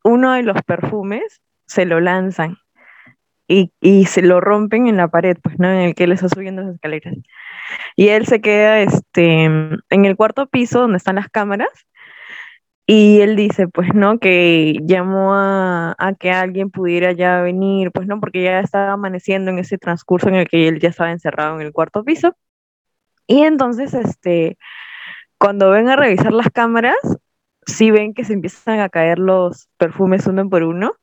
uno 0.04 0.34
de 0.34 0.44
los 0.44 0.62
perfumes 0.62 1.42
se 1.68 1.86
lo 1.86 2.00
lanzan 2.00 2.58
y, 3.48 3.72
se 4.06 4.22
lo 4.22 4.42
rompen 4.42 4.88
en 4.88 4.98
la 4.98 5.08
pared, 5.08 5.38
pues, 5.42 5.60
¿no? 5.60 5.70
En 5.70 5.80
el 5.80 5.96
que 5.96 6.06
él 6.06 6.12
está 6.12 6.30
subiendo 6.30 6.64
las 6.64 6.76
escaleras. 6.76 7.16
Y 7.96 8.10
él 8.10 8.26
se 8.26 8.42
queda 8.42 8.80
este, 8.82 9.44
en 9.46 10.06
el 10.06 10.16
cuarto 10.16 10.48
piso 10.48 10.82
donde 10.82 10.98
están 10.98 11.16
las 11.16 11.30
cámaras 11.30 11.70
y 12.88 13.22
él 13.22 13.36
dice, 13.36 13.68
pues, 13.68 13.94
¿no? 13.96 14.20
Que 14.20 14.78
llamó 14.84 15.34
a, 15.34 15.96
a, 15.98 16.14
que 16.14 16.32
alguien 16.32 16.70
pudiera 16.70 17.14
ya 17.14 17.42
venir, 17.42 17.92
pues, 17.92 18.08
¿no? 18.08 18.20
Porque 18.20 18.44
ya 18.44 18.60
estaba 18.60 18.92
amaneciendo 18.94 19.52
en 19.52 19.60
ese 19.60 19.78
transcurso 19.80 20.30
en 20.30 20.36
el 20.36 20.48
que 20.48 20.68
él 20.68 20.80
ya 20.80 20.90
estaba 20.90 21.12
encerrado 21.12 21.60
en 21.60 21.66
el 21.66 21.74
cuarto 21.74 22.04
piso. 22.04 22.36
Y 23.28 23.42
entonces, 23.44 23.94
este, 23.96 24.58
cuando 25.40 25.72
ven 25.72 25.90
a 25.90 25.96
revisar 25.96 26.34
las 26.34 26.50
cámaras, 26.52 26.96
sí 27.66 27.92
ven 27.92 28.14
que 28.14 28.24
se 28.24 28.34
empiezan 28.34 28.80
a 28.80 28.90
caer 28.90 29.20
los 29.20 29.68
perfumes 29.78 30.28
uno 30.28 30.48
por 30.50 30.64
uno. 30.64 30.94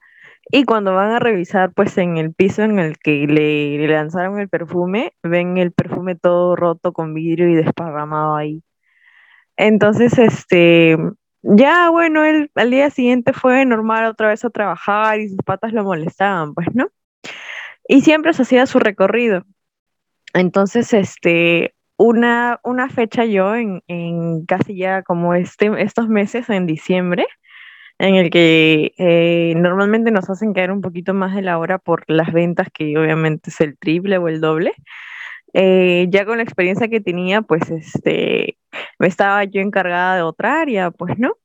Y 0.51 0.65
cuando 0.65 0.95
van 0.95 1.13
a 1.13 1.19
revisar, 1.19 1.73
pues 1.73 1.97
en 1.99 2.19
el 2.19 2.35
piso 2.35 2.63
en 2.63 2.79
el 2.79 2.99
que 2.99 3.27
le, 3.27 3.87
lanzaron 3.89 4.39
el 4.39 4.49
perfume, 4.49 5.15
ven 5.23 5.57
el 5.59 5.73
perfume 5.73 6.17
todo 6.17 6.57
roto 6.57 6.93
con 6.93 7.15
vidrio 7.15 7.49
y 7.49 7.55
desparramado 7.55 8.37
ahí. 8.37 8.63
Entonces, 9.57 10.19
este, 10.19 10.97
ya 11.43 11.91
bueno, 11.91 12.25
él 12.25 12.51
al 12.55 12.71
día 12.71 12.91
siguiente 12.91 13.33
fue 13.33 13.65
normal 13.65 14.07
otra 14.07 14.29
vez 14.29 14.45
a 14.45 14.51
trabajar 14.51 15.21
y 15.21 15.29
sus 15.29 15.39
patas 15.45 15.73
lo 15.73 15.85
molestaban, 15.85 16.55
pues, 16.55 16.69
¿no? 16.75 16.89
Y 17.89 18.03
siempre 18.03 18.33
se 18.35 18.43
hacía 18.43 18.67
su 18.67 18.79
recorrido. 18.79 19.45
Entonces, 20.35 20.93
este, 20.95 21.75
una, 21.97 22.61
una 22.65 22.89
fecha 22.89 23.25
yo 23.25 23.55
en, 23.55 23.83
en 23.87 24.47
casi 24.47 24.77
ya 24.77 25.03
como 25.03 25.35
este, 25.35 25.71
estos 25.83 26.09
meses, 26.09 26.49
en 26.51 26.67
diciembre, 26.67 27.27
en 28.03 28.17
el 28.17 28.31
que 28.31 28.95
eh, 28.99 29.55
normalmente 29.57 30.11
nos 30.11 30.29
hacen 30.29 30.53
caer 30.55 30.73
un 30.73 30.81
poquito 30.81 31.15
más 31.15 31.37
de 31.37 31.43
la 31.43 31.59
hora 31.59 31.79
por 31.79 32.05
las 32.09 32.33
ventas, 32.33 32.69
que 32.75 32.99
obviamente 32.99 33.51
es 33.51 33.61
el 33.61 33.79
triple 33.79 34.19
o 34.19 34.29
el 34.29 34.41
doble. 34.41 34.75
Eh, 35.55 36.09
ya 36.11 36.25
con 36.27 36.39
la 36.39 36.43
experiencia 36.43 36.89
que 36.89 37.01
tenía, 37.01 37.43
pues 37.43 37.71
este, 37.71 38.59
me 38.99 39.07
estaba 39.07 39.45
yo 39.45 39.61
encargada 39.61 40.17
de 40.17 40.23
otra 40.23 40.61
área, 40.61 40.91
pues, 40.91 41.17
¿no? 41.19 41.37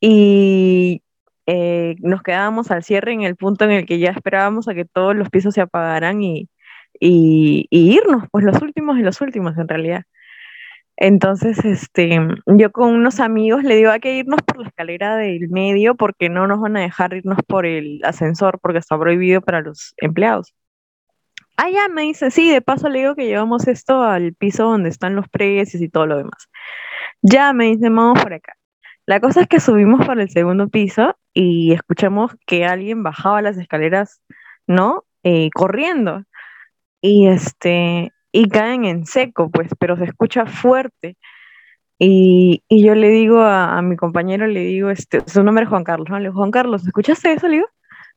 Y 0.00 1.02
eh, 1.46 1.96
nos 2.00 2.22
quedábamos 2.22 2.70
al 2.70 2.84
cierre 2.84 3.12
en 3.12 3.22
el 3.22 3.36
punto 3.36 3.64
en 3.64 3.72
el 3.72 3.86
que 3.86 3.98
ya 3.98 4.10
esperábamos 4.10 4.68
a 4.68 4.74
que 4.74 4.84
todos 4.84 5.16
los 5.16 5.30
pisos 5.30 5.54
se 5.54 5.62
apagaran 5.62 6.22
y, 6.22 6.48
y, 7.00 7.68
irnos, 7.70 8.24
pues 8.30 8.44
los 8.44 8.62
últimos 8.62 8.98
y 8.98 9.02
los 9.02 9.20
últimos 9.20 9.58
en 9.58 9.68
realidad. 9.68 10.04
Entonces, 11.04 11.64
este, 11.64 12.16
yo 12.46 12.70
con 12.70 12.94
unos 12.94 13.18
amigos 13.18 13.64
le 13.64 13.74
digo, 13.74 13.90
hay 13.90 13.98
que 13.98 14.14
irnos 14.14 14.40
por 14.42 14.60
la 14.60 14.68
escalera 14.68 15.16
del 15.16 15.48
medio 15.48 15.96
porque 15.96 16.28
no 16.28 16.46
nos 16.46 16.60
van 16.60 16.76
a 16.76 16.80
dejar 16.80 17.12
irnos 17.12 17.38
por 17.48 17.66
el 17.66 18.00
ascensor 18.04 18.60
porque 18.60 18.78
está 18.78 18.96
prohibido 18.96 19.40
para 19.40 19.62
los 19.62 19.94
empleados. 19.96 20.54
Ah, 21.56 21.68
ya, 21.70 21.88
me 21.88 22.02
dice, 22.02 22.30
sí, 22.30 22.48
de 22.52 22.62
paso 22.62 22.88
le 22.88 23.00
digo 23.00 23.16
que 23.16 23.26
llevamos 23.26 23.66
esto 23.66 24.04
al 24.04 24.34
piso 24.34 24.62
donde 24.62 24.90
están 24.90 25.16
los 25.16 25.28
precios 25.28 25.82
y 25.82 25.88
todo 25.88 26.06
lo 26.06 26.18
demás. 26.18 26.48
Ya, 27.20 27.52
me 27.52 27.64
dice, 27.66 27.88
vamos 27.88 28.22
por 28.22 28.34
acá. 28.34 28.52
La 29.04 29.18
cosa 29.18 29.40
es 29.40 29.48
que 29.48 29.58
subimos 29.58 30.06
para 30.06 30.22
el 30.22 30.30
segundo 30.30 30.68
piso 30.68 31.16
y 31.34 31.72
escuchamos 31.72 32.30
que 32.46 32.64
alguien 32.64 33.02
bajaba 33.02 33.42
las 33.42 33.58
escaleras, 33.58 34.22
¿no? 34.68 35.04
Eh, 35.24 35.50
corriendo 35.52 36.22
y 37.00 37.26
este, 37.26 38.12
y 38.32 38.48
caen 38.48 38.84
en 38.86 39.06
seco, 39.06 39.50
pues, 39.50 39.68
pero 39.78 39.96
se 39.96 40.04
escucha 40.04 40.46
fuerte. 40.46 41.16
Y, 41.98 42.64
y 42.68 42.84
yo 42.84 42.94
le 42.94 43.10
digo 43.10 43.40
a, 43.42 43.78
a, 43.78 43.82
mi 43.82 43.96
compañero, 43.96 44.46
le 44.46 44.60
digo, 44.60 44.90
este, 44.90 45.20
su 45.28 45.44
nombre 45.44 45.64
es 45.64 45.70
Juan 45.70 45.84
Carlos, 45.84 46.08
¿no? 46.10 46.18
Le 46.18 46.24
digo, 46.24 46.34
Juan 46.34 46.50
Carlos, 46.50 46.86
¿escuchaste 46.86 47.32
eso? 47.32 47.46
Le 47.48 47.56
digo, 47.56 47.68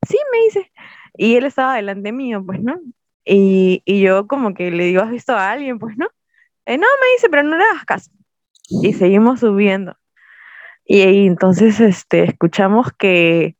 sí, 0.07 0.17
me 0.31 0.39
dice. 0.45 0.71
Y 1.17 1.35
él 1.35 1.45
estaba 1.45 1.75
delante 1.75 2.11
mío, 2.11 2.43
pues, 2.45 2.61
¿no? 2.61 2.79
Y, 3.25 3.83
y 3.85 4.01
yo 4.01 4.27
como 4.27 4.53
que 4.53 4.71
le 4.71 4.85
digo, 4.85 5.01
¿has 5.01 5.11
visto 5.11 5.33
a 5.33 5.51
alguien? 5.51 5.79
Pues, 5.79 5.97
¿no? 5.97 6.07
Eh, 6.65 6.77
no, 6.77 6.87
me 7.01 7.11
dice, 7.15 7.29
pero 7.29 7.43
no 7.43 7.57
le 7.57 7.63
hagas 7.63 7.85
caso. 7.85 8.11
Y 8.69 8.93
seguimos 8.93 9.41
subiendo. 9.41 9.95
Y, 10.85 11.03
y 11.03 11.27
entonces, 11.27 11.79
este, 11.79 12.23
escuchamos 12.23 12.91
que 12.93 13.55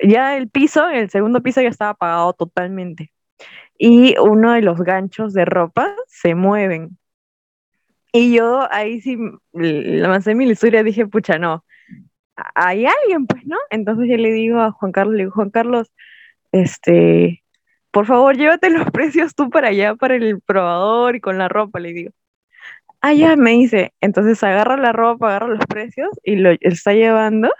ya 0.00 0.36
el 0.36 0.48
piso, 0.50 0.88
el 0.88 1.10
segundo 1.10 1.42
piso 1.42 1.60
ya 1.60 1.68
estaba 1.68 1.92
apagado 1.92 2.32
totalmente 2.34 3.12
y 3.78 4.16
uno 4.18 4.52
de 4.52 4.62
los 4.62 4.80
ganchos 4.80 5.32
de 5.32 5.44
ropa 5.44 5.94
se 6.08 6.34
mueven. 6.34 6.98
Y 8.12 8.34
yo 8.34 8.66
ahí 8.72 9.00
sí 9.00 9.16
lancé 9.52 10.34
mi 10.34 10.46
historia, 10.48 10.82
dije, 10.82 11.06
pucha, 11.06 11.38
no, 11.38 11.64
hay 12.54 12.86
alguien, 12.86 13.26
pues, 13.26 13.46
¿no? 13.46 13.56
Entonces 13.70 14.08
yo 14.08 14.16
le 14.16 14.32
digo 14.32 14.60
a 14.60 14.72
Juan 14.72 14.92
Carlos, 14.92 15.14
le 15.14 15.24
digo, 15.24 15.32
Juan 15.32 15.50
Carlos, 15.50 15.92
este, 16.52 17.44
por 17.90 18.06
favor, 18.06 18.36
llévate 18.36 18.70
los 18.70 18.90
precios 18.92 19.34
tú 19.34 19.50
para 19.50 19.68
allá, 19.68 19.94
para 19.96 20.16
el 20.16 20.40
probador 20.40 21.16
y 21.16 21.20
con 21.20 21.38
la 21.38 21.48
ropa, 21.48 21.80
le 21.80 21.92
digo. 21.92 22.12
Ah, 23.00 23.12
ya, 23.14 23.36
me 23.36 23.52
dice, 23.52 23.92
entonces 24.00 24.42
agarra 24.42 24.76
la 24.76 24.92
ropa, 24.92 25.28
agarra 25.28 25.48
los 25.48 25.66
precios 25.66 26.10
y 26.24 26.36
lo 26.36 26.50
está 26.60 26.94
llevando 26.94 27.52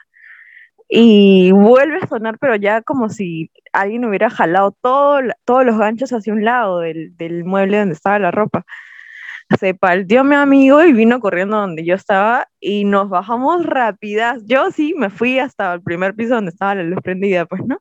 y 0.89 1.53
vuelve 1.53 1.99
a 2.03 2.07
sonar, 2.07 2.39
pero 2.39 2.57
ya 2.57 2.83
como 2.83 3.11
si 3.11 3.51
alguien 3.73 4.05
hubiera 4.05 4.31
jalado 4.31 4.73
todo, 4.81 5.21
todos 5.45 5.65
los 5.65 5.79
ganchos 5.79 6.13
hacia 6.13 6.33
un 6.33 6.45
lado 6.45 6.81
del, 6.81 7.17
del 7.17 7.45
mueble 7.45 7.79
donde 7.79 7.95
estaba 7.95 8.19
la 8.19 8.31
ropa. 8.31 8.65
Se 9.59 9.75
partió 9.75 10.25
mi 10.25 10.35
amigo 10.35 10.83
y 10.85 10.93
vino 10.93 11.21
corriendo 11.21 11.57
donde 11.57 11.85
yo 11.85 11.95
estaba 11.95 12.49
y 12.61 12.85
nos 12.85 13.09
bajamos 13.09 13.65
rápidas. 13.65 14.43
Yo 14.47 14.71
sí 14.71 14.95
me 14.97 15.11
fui 15.11 15.39
hasta 15.39 15.75
el 15.75 15.83
primer 15.83 16.15
piso 16.15 16.35
donde 16.35 16.51
estaba 16.51 16.75
la 16.75 16.83
luz 16.83 17.01
prendida, 17.03 17.47
pues, 17.47 17.63
¿no? 17.67 17.79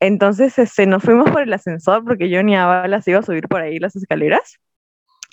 Entonces 0.00 0.58
este, 0.58 0.86
nos 0.86 1.02
fuimos 1.02 1.30
por 1.30 1.42
el 1.42 1.52
ascensor 1.52 2.04
porque 2.04 2.28
yo 2.28 2.42
ni 2.42 2.56
a 2.56 2.66
balas 2.66 3.06
iba 3.08 3.18
a 3.18 3.22
subir 3.22 3.48
por 3.48 3.60
ahí 3.60 3.78
las 3.78 3.96
escaleras 3.96 4.58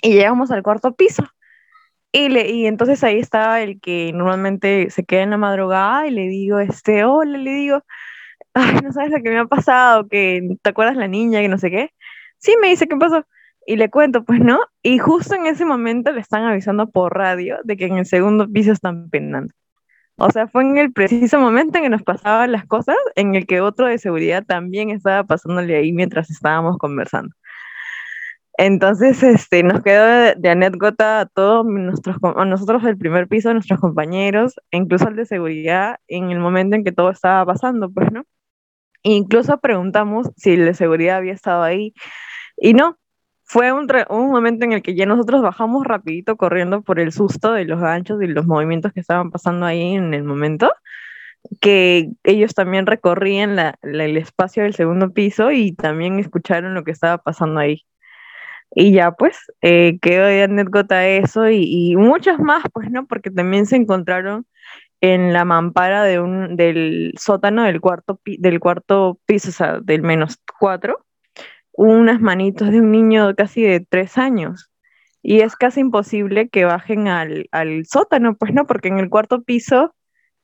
y 0.02 0.12
llegamos 0.14 0.50
al 0.50 0.62
cuarto 0.62 0.94
piso. 0.94 1.24
Y, 2.12 2.28
le, 2.28 2.50
y 2.50 2.66
entonces 2.66 3.04
ahí 3.04 3.18
estaba 3.18 3.60
el 3.60 3.80
que 3.80 4.12
normalmente 4.14 4.90
se 4.90 5.04
queda 5.04 5.22
en 5.22 5.30
la 5.30 5.36
madrugada 5.36 6.06
y 6.06 6.10
le 6.10 6.28
digo, 6.28 6.58
este, 6.60 7.04
hola, 7.04 7.38
le 7.38 7.50
digo, 7.50 7.82
ay, 8.54 8.76
no 8.82 8.92
sabes 8.92 9.10
lo 9.10 9.22
que 9.22 9.30
me 9.30 9.38
ha 9.38 9.46
pasado, 9.46 10.08
que 10.08 10.56
te 10.62 10.70
acuerdas 10.70 10.96
la 10.96 11.08
niña, 11.08 11.40
que 11.40 11.48
no 11.48 11.58
sé 11.58 11.70
qué. 11.70 11.90
Sí, 12.38 12.54
me 12.60 12.68
dice, 12.68 12.88
¿qué 12.88 12.96
pasó? 12.96 13.26
Y 13.66 13.76
le 13.76 13.90
cuento, 13.90 14.24
pues 14.24 14.40
no, 14.40 14.60
y 14.82 14.98
justo 14.98 15.34
en 15.34 15.46
ese 15.46 15.64
momento 15.64 16.12
le 16.12 16.20
están 16.20 16.44
avisando 16.44 16.90
por 16.90 17.16
radio 17.16 17.58
de 17.64 17.76
que 17.76 17.86
en 17.86 17.98
el 17.98 18.06
segundo 18.06 18.48
piso 18.50 18.72
están 18.72 19.10
penando. 19.10 19.52
O 20.18 20.30
sea, 20.30 20.48
fue 20.48 20.62
en 20.62 20.78
el 20.78 20.92
preciso 20.92 21.38
momento 21.40 21.76
en 21.78 21.84
que 21.84 21.90
nos 21.90 22.02
pasaban 22.02 22.52
las 22.52 22.66
cosas, 22.66 22.96
en 23.16 23.34
el 23.34 23.46
que 23.46 23.60
otro 23.60 23.86
de 23.86 23.98
seguridad 23.98 24.44
también 24.46 24.90
estaba 24.90 25.24
pasándole 25.24 25.76
ahí 25.76 25.92
mientras 25.92 26.30
estábamos 26.30 26.78
conversando. 26.78 27.34
Entonces, 28.58 29.22
este, 29.22 29.62
nos 29.62 29.82
quedó 29.82 30.34
de, 30.36 30.48
anécdota 30.48 31.20
a 31.20 31.26
todos 31.26 31.66
nuestros, 31.66 32.16
a 32.22 32.44
nosotros 32.46 32.82
del 32.82 32.96
primer 32.96 33.28
piso, 33.28 33.50
a 33.50 33.52
nuestros 33.54 33.80
compañeros, 33.80 34.54
e 34.70 34.78
incluso 34.78 35.06
al 35.08 35.16
de 35.16 35.26
seguridad, 35.26 35.98
en 36.08 36.30
el 36.30 36.38
momento 36.38 36.76
en 36.76 36.84
que 36.84 36.92
todo 36.92 37.10
estaba 37.10 37.44
pasando, 37.44 37.90
pues, 37.90 38.10
¿no? 38.12 38.24
Incluso 39.02 39.58
preguntamos 39.60 40.28
si 40.36 40.52
el 40.52 40.66
de 40.66 40.74
seguridad 40.74 41.18
había 41.18 41.34
estado 41.34 41.62
ahí, 41.62 41.94
y 42.58 42.74
no, 42.74 42.98
fue 43.44 43.72
un, 43.72 43.88
un, 44.10 44.30
momento 44.30 44.64
en 44.64 44.72
el 44.72 44.82
que 44.82 44.94
ya 44.96 45.06
nosotros 45.06 45.42
bajamos 45.42 45.84
rapidito 45.86 46.36
corriendo 46.36 46.82
por 46.82 47.00
el 47.00 47.12
susto 47.12 47.52
de 47.52 47.64
los 47.66 47.80
ganchos 47.80 48.22
y 48.22 48.26
los 48.26 48.46
movimientos 48.46 48.92
que 48.92 49.00
estaban 49.00 49.30
pasando 49.30 49.66
ahí 49.66 49.94
en 49.94 50.14
el 50.14 50.24
momento, 50.24 50.72
que 51.60 52.10
ellos 52.24 52.54
también 52.54 52.86
recorrían 52.86 53.58
el 53.82 54.16
espacio 54.16 54.62
del 54.64 54.74
segundo 54.74 55.12
piso 55.12 55.52
y 55.52 55.72
también 55.72 56.18
escucharon 56.18 56.74
lo 56.74 56.84
que 56.84 56.90
estaba 56.92 57.18
pasando 57.18 57.60
ahí. 57.60 57.84
Y 58.78 58.92
ya 58.92 59.12
pues 59.12 59.38
eh, 59.62 59.98
quedó 60.02 60.26
de 60.26 60.42
anécdota 60.42 61.08
eso 61.08 61.48
y, 61.48 61.62
y, 61.64 61.96
muchas 61.96 62.38
más, 62.38 62.62
pues, 62.74 62.90
¿no? 62.90 63.06
Porque 63.06 63.30
también 63.30 63.64
se 63.64 63.76
encontraron 63.76 64.46
en 65.00 65.32
la 65.32 65.46
mampara 65.46 66.04
de 66.04 66.20
un, 66.20 66.56
del 66.56 67.14
sótano 67.18 67.64
del 67.64 67.80
cuarto, 67.80 68.20
del 68.26 68.60
cuarto 68.60 69.18
piso, 69.24 69.48
o 69.48 69.52
sea, 69.52 69.80
del 69.80 70.02
menos 70.02 70.38
cuatro, 70.58 71.06
unas 71.72 72.20
manitos 72.20 72.70
de 72.70 72.80
un 72.80 72.90
niño 72.92 73.34
casi 73.34 73.62
de 73.62 73.80
tres 73.80 74.18
años. 74.18 74.70
Y 75.22 75.40
es 75.40 75.56
casi 75.56 75.80
imposible 75.80 76.50
que 76.50 76.66
bajen 76.66 77.08
al, 77.08 77.48
al 77.52 77.86
sótano, 77.86 78.36
pues 78.36 78.52
no, 78.52 78.66
porque 78.66 78.88
en 78.88 78.98
el 78.98 79.08
cuarto 79.08 79.42
piso 79.42 79.94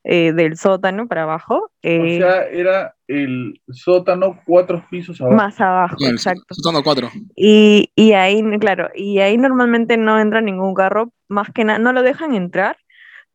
eh, 0.05 0.33
del 0.33 0.57
sótano 0.57 1.07
para 1.07 1.23
abajo. 1.23 1.71
Eh, 1.83 2.17
o 2.17 2.21
sea, 2.21 2.45
era 2.49 2.95
el 3.07 3.61
sótano 3.71 4.41
cuatro 4.45 4.85
pisos 4.91 5.21
abajo. 5.21 5.37
Más 5.37 5.61
abajo, 5.61 5.97
exacto. 6.07 6.55
Sótano 6.55 6.83
cuatro. 6.83 7.09
Y, 7.37 7.91
y, 7.95 8.13
ahí, 8.13 8.43
claro, 8.59 8.89
y 8.95 9.21
ahí 9.21 9.39
normalmente 9.39 9.97
no 9.97 10.19
entra 10.19 10.41
ningún 10.41 10.75
carro, 10.75 11.13
más 11.29 11.51
que 11.51 11.65
nada, 11.65 11.79
no 11.79 11.93
lo 11.93 12.03
dejan 12.03 12.35
entrar 12.35 12.77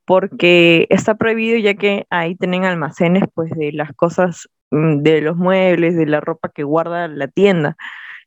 porque 0.08 0.88
está 0.90 1.16
prohibido 1.16 1.58
ya 1.58 1.74
que 1.74 2.06
ahí 2.10 2.36
tienen 2.36 2.64
almacenes 2.64 3.24
pues 3.34 3.52
de 3.52 3.74
las 3.74 3.94
cosas, 3.94 4.48
mm, 4.72 5.00
de 5.02 5.20
los 5.20 5.36
muebles, 5.36 5.98
de 5.98 6.06
la 6.06 6.22
ropa 6.22 6.50
que 6.50 6.64
guarda 6.64 7.10
la 7.10 7.28
tienda. 7.28 7.76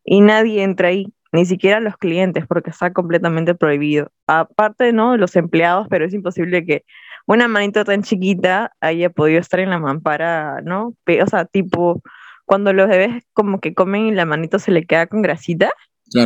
Y 0.05 0.21
nadie 0.21 0.63
entra 0.63 0.89
ahí, 0.89 1.07
ni 1.33 1.47
siquiera 1.47 1.81
los 1.81 1.97
clientes, 1.97 2.47
porque 2.47 2.71
está 2.71 2.93
completamente 2.93 3.55
prohibido. 3.55 4.13
Aparte, 4.27 4.93
¿no? 4.93 5.17
Los 5.17 5.37
empleados, 5.37 5.87
pero 5.89 6.05
es 6.05 6.13
imposible 6.13 6.67
que 6.67 6.85
una 7.27 7.49
manito 7.49 7.85
tan 7.85 8.03
chiquita 8.03 8.73
haya 8.81 9.11
podido 9.11 9.41
estar 9.41 9.61
en 9.61 9.71
la 9.71 9.79
mampara, 9.79 10.61
¿no? 10.63 10.95
O 11.07 11.27
sea, 11.27 11.45
tipo, 11.45 12.03
cuando 12.45 12.73
los 12.73 12.89
bebés 12.89 13.25
como 13.33 13.61
que 13.61 13.75
comen 13.75 14.07
y 14.07 14.13
la 14.13 14.27
manito 14.27 14.59
se 14.59 14.73
le 14.73 14.87
queda 14.87 15.07
con 15.07 15.23
grasita, 15.23 15.73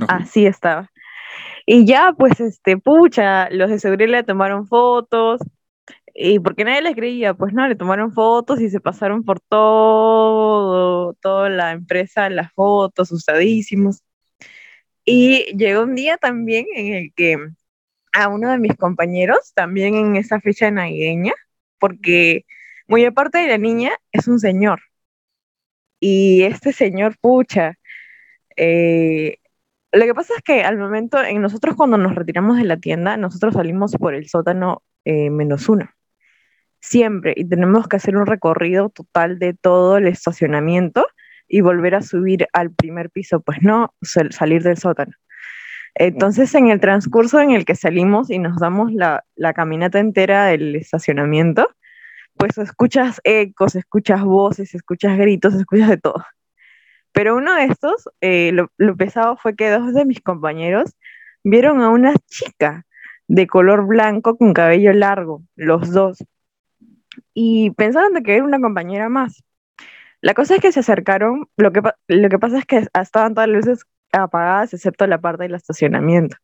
así 0.08 0.46
estaba. 0.46 0.90
Y 1.66 1.86
ya, 1.86 2.14
pues, 2.16 2.40
este, 2.40 2.76
pucha, 2.76 3.50
los 3.50 3.70
de 3.70 3.78
seguridad 3.78 4.10
le 4.10 4.22
tomaron 4.22 4.66
fotos, 4.66 5.40
y 6.14 6.38
porque 6.38 6.64
nadie 6.64 6.82
les 6.82 6.94
creía, 6.94 7.34
pues 7.34 7.52
no, 7.52 7.66
le 7.66 7.74
tomaron 7.74 8.12
fotos 8.12 8.60
y 8.60 8.70
se 8.70 8.80
pasaron 8.80 9.24
por 9.24 9.40
todo, 9.40 11.14
toda 11.14 11.48
la 11.48 11.72
empresa, 11.72 12.30
las 12.30 12.52
fotos, 12.52 13.10
usadísimos. 13.10 14.02
Y 15.04 15.44
llegó 15.56 15.82
un 15.82 15.94
día 15.96 16.16
también 16.16 16.66
en 16.74 16.94
el 16.94 17.12
que 17.14 17.36
a 18.14 18.28
uno 18.28 18.50
de 18.50 18.58
mis 18.58 18.76
compañeros, 18.76 19.52
también 19.54 19.94
en 19.96 20.16
esa 20.16 20.40
fecha 20.40 20.70
navideña, 20.70 21.34
porque 21.78 22.46
muy 22.88 23.04
aparte 23.04 23.38
de 23.38 23.48
la 23.48 23.58
niña, 23.58 23.92
es 24.12 24.28
un 24.28 24.38
señor. 24.40 24.80
Y 26.00 26.42
este 26.44 26.72
señor, 26.72 27.16
pucha, 27.20 27.78
eh, 28.56 29.38
lo 29.92 30.04
que 30.06 30.14
pasa 30.14 30.34
es 30.36 30.42
que 30.42 30.62
al 30.64 30.78
momento, 30.78 31.22
en 31.22 31.40
nosotros 31.42 31.76
cuando 31.76 31.98
nos 31.98 32.14
retiramos 32.14 32.58
de 32.58 32.64
la 32.64 32.76
tienda, 32.78 33.16
nosotros 33.16 33.54
salimos 33.54 33.92
por 33.96 34.14
el 34.14 34.28
sótano 34.28 34.82
eh, 35.04 35.30
menos 35.30 35.68
uno. 35.68 35.90
Siempre. 36.80 37.34
Y 37.36 37.46
tenemos 37.48 37.88
que 37.88 37.96
hacer 37.96 38.16
un 38.16 38.26
recorrido 38.26 38.90
total 38.90 39.38
de 39.38 39.54
todo 39.54 39.96
el 39.96 40.06
estacionamiento 40.08 41.06
y 41.48 41.60
volver 41.62 41.94
a 41.94 42.02
subir 42.02 42.48
al 42.52 42.72
primer 42.72 43.10
piso, 43.10 43.40
pues 43.40 43.62
no 43.62 43.94
salir 44.02 44.62
del 44.62 44.78
sótano. 44.78 45.12
Entonces, 45.94 46.54
en 46.54 46.68
el 46.68 46.80
transcurso 46.80 47.40
en 47.40 47.52
el 47.52 47.64
que 47.64 47.76
salimos 47.76 48.30
y 48.30 48.38
nos 48.38 48.58
damos 48.58 48.92
la, 48.92 49.24
caminata 49.54 50.00
entera 50.00 50.46
del 50.46 50.74
estacionamiento, 50.76 51.70
pues 52.36 52.58
escuchas 52.58 53.20
ecos, 53.24 53.76
escuchas 53.76 54.22
voces, 54.24 54.74
escuchas 54.74 55.16
gritos, 55.18 55.54
escuchas 55.54 55.88
de 55.90 55.98
todo. 55.98 56.24
Pero 57.12 57.36
uno 57.36 57.54
de 57.54 57.66
estos, 57.66 58.08
eh, 58.20 58.52
lo, 58.52 58.96
pesado 58.96 59.36
fue 59.36 59.54
que 59.56 59.70
dos 59.70 59.94
de 59.94 60.04
mis 60.04 60.20
compañeros 60.20 60.96
vieron 61.44 61.80
a 61.80 61.90
una 61.90 62.14
chica 62.26 62.84
de 63.28 63.46
color 63.46 63.86
blanco 63.86 64.36
con 64.36 64.52
cabello 64.54 64.92
largo, 64.92 65.42
los 65.56 65.92
dos, 65.92 66.24
y 67.34 67.70
pensaron 67.72 68.14
de 68.14 68.22
que 68.22 68.36
era 68.36 68.44
una 68.44 68.60
compañera 68.60 69.08
más. 69.08 69.44
La 70.20 70.34
cosa 70.34 70.56
es 70.56 70.60
que 70.62 70.72
se 70.72 70.80
acercaron, 70.80 71.48
lo 71.56 71.72
que, 71.72 71.82
lo 72.08 72.28
que 72.28 72.38
pasa 72.38 72.58
es 72.58 72.66
que 72.66 72.86
estaban 73.00 73.34
todas 73.34 73.48
las 73.48 73.66
luces 73.66 73.86
apagadas 74.14 74.74
excepto 74.74 75.06
la 75.06 75.20
parte 75.20 75.44
del 75.44 75.54
estacionamiento. 75.54 76.36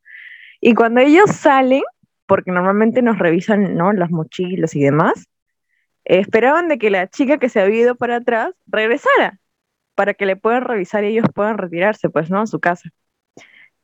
Y 0.61 0.75
cuando 0.75 1.01
ellos 1.01 1.31
salen, 1.31 1.83
porque 2.27 2.51
normalmente 2.53 3.03
nos 3.03 3.19
revisan 3.19 3.77
¿no? 3.77 3.93
las 3.93 4.11
mochilas 4.11 4.75
y 4.77 4.81
demás, 4.83 5.27
esperaban 6.05 6.69
de 6.69 6.79
que 6.79 6.91
la 6.91 7.09
chica 7.09 7.39
que 7.39 7.49
se 7.49 7.61
había 7.61 7.83
ido 7.83 7.95
para 7.95 8.17
atrás 8.17 8.55
regresara 8.67 9.41
para 10.01 10.15
que 10.15 10.25
le 10.25 10.35
puedan 10.35 10.63
revisar 10.63 11.05
y 11.05 11.09
ellos 11.09 11.27
puedan 11.35 11.59
retirarse, 11.59 12.09
pues, 12.09 12.31
¿no? 12.31 12.41
A 12.41 12.47
su 12.47 12.59
casa. 12.59 12.89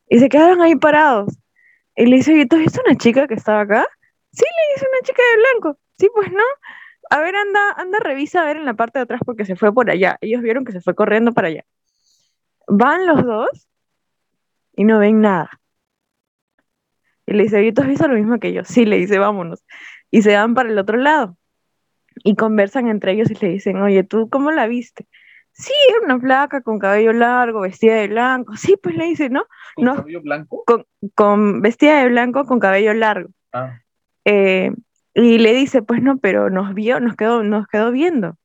Y 0.08 0.18
se 0.18 0.30
quedaron 0.30 0.62
ahí 0.62 0.74
parados. 0.74 1.36
Y 1.94 2.06
le 2.06 2.16
dice, 2.16 2.32
oye, 2.32 2.46
¿tú 2.46 2.56
has 2.56 2.78
una 2.86 2.96
chica 2.96 3.26
que 3.28 3.34
estaba 3.34 3.60
acá? 3.60 3.86
Sí, 4.32 4.44
le 4.44 4.74
dice 4.74 4.86
una 4.90 5.06
chica 5.06 5.22
de 5.30 5.36
blanco. 5.36 5.78
Sí, 5.98 6.08
pues, 6.14 6.32
¿no? 6.32 6.42
A 7.10 7.20
ver, 7.20 7.36
anda, 7.36 7.72
anda, 7.76 7.98
revisa 7.98 8.40
a 8.40 8.46
ver 8.46 8.56
en 8.56 8.64
la 8.64 8.72
parte 8.72 8.98
de 8.98 9.02
atrás 9.02 9.20
porque 9.26 9.44
se 9.44 9.56
fue 9.56 9.74
por 9.74 9.90
allá. 9.90 10.16
Ellos 10.22 10.40
vieron 10.40 10.64
que 10.64 10.72
se 10.72 10.80
fue 10.80 10.94
corriendo 10.94 11.32
para 11.32 11.48
allá. 11.48 11.64
Van 12.66 13.06
los 13.06 13.22
dos 13.22 13.68
y 14.77 14.85
no 14.85 14.98
ven 14.98 15.20
nada. 15.20 15.61
Y 17.27 17.32
le 17.32 17.44
dice, 17.44 17.73
¿tú 17.73 17.82
has 17.82 17.89
visto 17.89 18.07
lo 18.07 18.15
mismo 18.15 18.39
que 18.39 18.53
yo? 18.53 18.65
Sí, 18.65 18.85
le 18.86 18.98
dice, 18.98 19.19
vámonos. 19.19 19.65
Y 20.11 20.23
se 20.23 20.36
van 20.36 20.55
para 20.55 20.69
el 20.69 20.78
otro 20.78 20.97
lado. 20.97 21.36
Y 22.23 22.36
conversan 22.36 22.86
entre 22.86 23.12
ellos 23.12 23.31
y 23.31 23.35
le 23.35 23.48
dicen, 23.48 23.78
oye, 23.82 24.05
¿tú 24.05 24.28
cómo 24.31 24.53
la 24.53 24.66
viste? 24.69 25.07
Sí, 25.53 25.73
era 25.89 26.05
una 26.05 26.20
flaca 26.20 26.61
con 26.61 26.78
cabello 26.78 27.12
largo, 27.12 27.62
vestida 27.62 27.97
de 27.97 28.09
blanco. 28.09 28.57
Sí, 28.57 28.77
pues 28.81 28.94
le 28.94 29.07
dice, 29.07 29.31
¿no? 29.31 29.47
¿Con 29.74 29.97
cabello 29.97 30.23
blanco? 30.23 30.65
Con, 31.15 31.62
vestida 31.62 32.03
de 32.03 32.09
blanco 32.09 32.44
con 32.44 32.61
cabello 32.61 32.94
largo. 32.94 33.31
Ah. 33.53 33.81
Eh, 34.24 34.70
y 35.15 35.39
le 35.39 35.55
dice, 35.55 35.82
pues 35.82 36.03
no, 36.03 36.19
pero 36.19 36.51
nos 36.51 36.74
vio, 36.74 37.01
nos 37.01 37.16
quedó, 37.16 37.43
nos 37.43 37.66
quedó 37.66 37.90
viendo. 37.90 38.36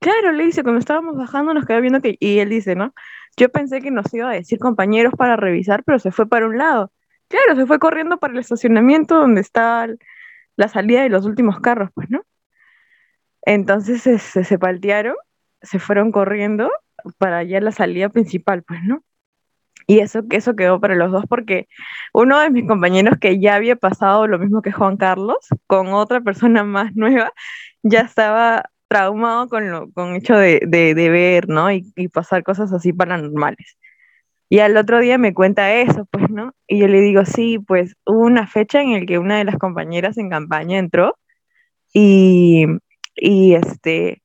Claro, 0.00 0.32
le 0.32 0.44
dice, 0.44 0.62
cuando 0.62 0.78
estábamos 0.78 1.16
bajando 1.16 1.54
nos 1.54 1.66
quedó 1.66 1.80
viendo 1.80 2.00
que, 2.00 2.16
y 2.20 2.38
él 2.38 2.50
dice, 2.50 2.76
¿no? 2.76 2.94
Yo 3.36 3.48
pensé 3.50 3.80
que 3.80 3.90
nos 3.90 4.12
iba 4.14 4.30
a 4.30 4.34
decir 4.34 4.58
compañeros 4.58 5.12
para 5.16 5.36
revisar, 5.36 5.82
pero 5.84 5.98
se 5.98 6.12
fue 6.12 6.28
para 6.28 6.46
un 6.46 6.58
lado. 6.58 6.92
Claro, 7.28 7.56
se 7.56 7.66
fue 7.66 7.78
corriendo 7.78 8.18
para 8.18 8.32
el 8.32 8.38
estacionamiento 8.40 9.16
donde 9.16 9.40
está 9.40 9.88
la 10.56 10.68
salida 10.68 11.02
de 11.02 11.08
los 11.08 11.26
últimos 11.26 11.60
carros, 11.60 11.90
pues, 11.94 12.10
¿no? 12.10 12.22
Entonces 13.42 14.02
se, 14.02 14.18
se, 14.18 14.58
paltearon, 14.58 15.14
se 15.62 15.78
fueron 15.78 16.12
corriendo 16.12 16.70
para 17.18 17.38
allá 17.38 17.60
la 17.60 17.72
salida 17.72 18.08
principal, 18.08 18.62
pues, 18.62 18.82
¿no? 18.84 19.02
Y 19.86 20.00
eso, 20.00 20.22
eso 20.30 20.54
quedó 20.56 20.80
para 20.80 20.94
los 20.96 21.10
dos 21.12 21.24
porque 21.28 21.68
uno 22.12 22.38
de 22.40 22.50
mis 22.50 22.68
compañeros 22.68 23.18
que 23.20 23.40
ya 23.40 23.54
había 23.54 23.76
pasado 23.76 24.26
lo 24.26 24.38
mismo 24.38 24.62
que 24.62 24.72
Juan 24.72 24.96
Carlos, 24.98 25.38
con 25.66 25.88
otra 25.88 26.20
persona 26.20 26.62
más 26.64 26.94
nueva, 26.94 27.32
ya 27.82 28.00
estaba 28.00 28.70
traumado 28.88 29.48
con 29.48 29.70
lo 29.70 29.90
con 29.92 30.16
hecho 30.16 30.36
de, 30.36 30.60
de, 30.66 31.10
ver, 31.10 31.48
¿no? 31.48 31.70
Y, 31.72 31.82
pasar 32.12 32.42
cosas 32.44 32.72
así 32.72 32.92
paranormales. 32.92 33.78
Y 34.50 34.60
al 34.60 34.76
otro 34.76 35.00
día 35.00 35.18
me 35.18 35.34
cuenta 35.34 35.74
eso, 35.74 36.06
pues, 36.10 36.30
¿no? 36.30 36.54
Y 36.66 36.78
yo 36.80 36.88
le 36.88 37.00
digo, 37.00 37.24
sí, 37.26 37.58
pues 37.58 37.96
hubo 38.06 38.20
una 38.20 38.46
fecha 38.46 38.80
en 38.82 38.92
la 38.94 39.06
que 39.06 39.18
una 39.18 39.38
de 39.38 39.44
las 39.44 39.58
compañeras 39.58 40.18
en 40.18 40.30
campaña 40.30 40.78
entró 40.78 41.16
y, 41.92 42.66
y 43.16 43.54
este, 43.54 44.22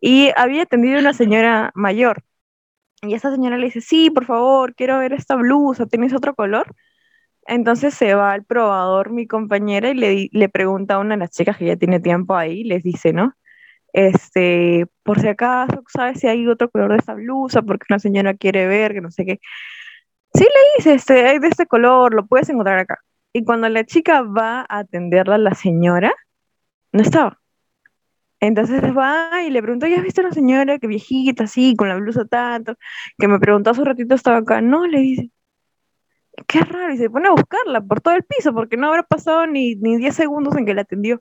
y 0.00 0.30
había 0.36 0.62
atendido 0.64 1.00
una 1.00 1.14
señora 1.14 1.72
mayor. 1.74 2.24
Y 3.02 3.14
esa 3.14 3.32
señora 3.32 3.58
le 3.58 3.66
dice, 3.66 3.80
sí, 3.80 4.10
por 4.10 4.26
favor, 4.26 4.74
quiero 4.74 4.98
ver 4.98 5.12
esta 5.12 5.36
blusa, 5.36 5.86
¿tienes 5.86 6.14
otro 6.14 6.34
color? 6.34 6.74
Entonces 7.46 7.94
se 7.94 8.14
va 8.14 8.32
al 8.32 8.44
probador 8.44 9.10
mi 9.12 9.26
compañera 9.26 9.90
y 9.90 9.94
le, 9.94 10.28
le 10.32 10.48
pregunta 10.50 10.96
a 10.96 10.98
una 11.00 11.16
de 11.16 11.20
las 11.20 11.30
chicas 11.30 11.56
que 11.58 11.66
ya 11.66 11.76
tiene 11.76 12.00
tiempo 12.00 12.36
ahí, 12.36 12.64
les 12.64 12.82
dice, 12.82 13.12
¿no? 13.12 13.34
Este, 13.92 14.86
por 15.02 15.20
si 15.20 15.28
acaso, 15.28 15.82
¿sabes 15.88 16.20
si 16.20 16.28
hay 16.28 16.46
otro 16.46 16.70
color 16.70 16.92
de 16.92 16.98
esta 16.98 17.14
blusa? 17.14 17.62
Porque 17.62 17.86
una 17.90 17.98
señora 17.98 18.34
quiere 18.34 18.66
ver, 18.66 18.92
que 18.94 19.00
no 19.00 19.10
sé 19.10 19.24
qué. 19.26 19.40
Sí, 20.34 20.44
le 20.44 20.50
dice, 20.78 20.94
este, 20.94 21.26
hay 21.26 21.38
de 21.38 21.48
este 21.48 21.66
color, 21.66 22.14
lo 22.14 22.26
puedes 22.26 22.48
encontrar 22.50 22.78
acá. 22.78 23.00
Y 23.32 23.44
cuando 23.44 23.68
la 23.68 23.84
chica 23.84 24.22
va 24.22 24.60
a 24.68 24.78
atenderla, 24.80 25.38
la 25.38 25.54
señora, 25.54 26.12
no 26.92 27.02
estaba. 27.02 27.40
Entonces 28.40 28.82
va 28.96 29.42
y 29.44 29.50
le 29.50 29.62
pregunta, 29.62 29.88
¿ya 29.88 29.96
has 29.96 30.02
visto 30.02 30.20
a 30.20 30.24
una 30.26 30.34
señora 30.34 30.78
que 30.78 30.86
viejita 30.86 31.44
así, 31.44 31.74
con 31.76 31.88
la 31.88 31.96
blusa 31.96 32.24
tanto? 32.26 32.76
Que 33.18 33.28
me 33.28 33.38
preguntó 33.40 33.70
hace 33.70 33.80
un 33.80 33.86
ratito, 33.86 34.14
estaba 34.14 34.38
acá. 34.38 34.60
No, 34.60 34.86
le 34.86 35.00
dice. 35.00 35.30
Qué 36.46 36.60
raro. 36.60 36.92
Y 36.94 36.98
se 36.98 37.10
pone 37.10 37.28
a 37.28 37.32
buscarla 37.32 37.80
por 37.80 38.00
todo 38.00 38.14
el 38.14 38.24
piso, 38.24 38.52
porque 38.54 38.76
no 38.76 38.88
habrá 38.88 39.02
pasado 39.02 39.46
ni, 39.46 39.74
ni 39.76 39.96
10 39.96 40.14
segundos 40.14 40.56
en 40.56 40.66
que 40.66 40.74
la 40.74 40.82
atendió. 40.82 41.20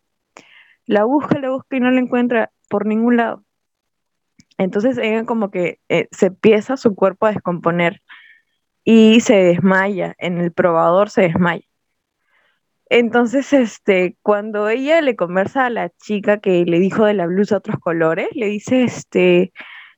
La 0.85 1.05
busca, 1.05 1.39
la 1.39 1.51
busca 1.51 1.77
y 1.77 1.79
no 1.81 1.91
la 1.91 1.99
encuentra 1.99 2.51
por 2.69 2.85
ningún 2.85 3.17
lado. 3.17 3.43
Entonces 4.57 4.97
ella 4.97 5.25
como 5.25 5.51
que 5.51 5.79
eh, 5.89 6.07
se 6.11 6.27
empieza 6.27 6.77
su 6.77 6.95
cuerpo 6.95 7.27
a 7.27 7.31
descomponer 7.31 8.01
y 8.83 9.21
se 9.21 9.35
desmaya, 9.35 10.15
en 10.17 10.39
el 10.39 10.51
probador 10.53 11.09
se 11.09 11.23
desmaya. 11.23 11.65
Entonces, 12.89 13.51
este, 13.53 14.17
cuando 14.21 14.69
ella 14.69 15.01
le 15.01 15.15
conversa 15.15 15.65
a 15.65 15.69
la 15.69 15.89
chica 15.89 16.39
que 16.39 16.63
le 16.65 16.79
dijo 16.79 17.05
de 17.05 17.13
la 17.13 17.25
blusa 17.27 17.57
otros 17.57 17.77
colores, 17.79 18.29
le 18.33 18.47
dice, 18.47 18.83
este, 18.83 19.51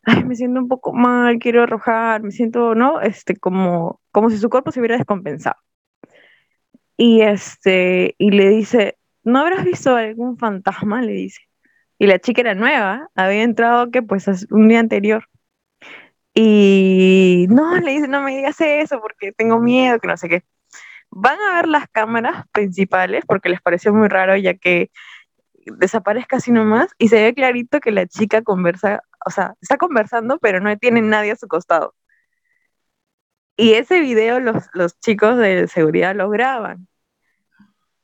ay, 0.04 0.24
me 0.26 0.36
siento 0.36 0.60
un 0.60 0.68
poco 0.68 0.94
mal, 0.94 1.40
quiero 1.40 1.64
arrojar, 1.64 2.24
me 2.24 2.32
siento, 2.32 2.76
¿no? 2.76 3.02
Este, 3.02 3.36
como, 3.38 4.02
como 4.12 4.30
si 4.30 4.38
su 4.38 4.50
cuerpo 4.50 4.72
se 4.72 4.80
hubiera 4.80 4.98
descompensado. 4.98 5.58
Y 6.98 7.22
este, 7.22 8.16
y 8.18 8.32
le 8.32 8.50
dice, 8.50 8.98
¿no 9.24 9.40
habrás 9.40 9.64
visto 9.66 9.96
algún 9.96 10.38
fantasma? 10.38 11.02
Le 11.02 11.14
dice. 11.14 11.49
Y 12.00 12.08
la 12.08 12.20
chica 12.20 12.42
era 12.42 12.56
nueva, 12.56 13.10
había 13.16 13.44
entrado 13.44 13.92
que 13.92 14.02
pues 14.02 14.28
un 14.52 14.70
día 14.70 14.80
anterior. 14.80 15.26
Y 16.34 17.48
no, 17.50 17.76
le 17.78 17.92
dice, 17.94 18.08
no 18.08 18.22
me 18.22 18.36
digas 18.36 18.60
eso 18.62 19.02
porque 19.02 19.32
tengo 19.34 19.60
miedo, 19.60 20.00
que 20.00 20.08
no 20.08 20.18
sé 20.18 20.30
qué. 20.30 20.44
Van 21.12 21.40
a 21.42 21.56
ver 21.56 21.68
las 21.68 21.88
cámaras 21.90 22.46
principales 22.54 23.26
porque 23.28 23.50
les 23.50 23.62
pareció 23.62 23.94
muy 23.94 24.10
raro 24.10 24.38
ya 24.38 24.56
que 24.56 24.92
desaparezca 25.66 26.38
así 26.38 26.52
nomás 26.52 26.92
y 27.00 27.10
se 27.10 27.22
ve 27.24 27.34
clarito 27.36 27.80
que 27.82 27.92
la 27.92 28.08
chica 28.08 28.42
conversa, 28.44 29.04
o 29.26 29.32
sea, 29.32 29.56
está 29.62 29.78
conversando 29.78 30.40
pero 30.40 30.60
no 30.62 30.78
tiene 30.78 31.02
nadie 31.02 31.32
a 31.34 31.36
su 31.38 31.48
costado. 31.48 31.96
Y 33.58 33.74
ese 33.74 34.00
video 34.00 34.40
los, 34.40 34.66
los 34.74 35.00
chicos 35.00 35.38
de 35.38 35.68
seguridad 35.68 36.16
lo 36.16 36.30
graban. 36.30 36.88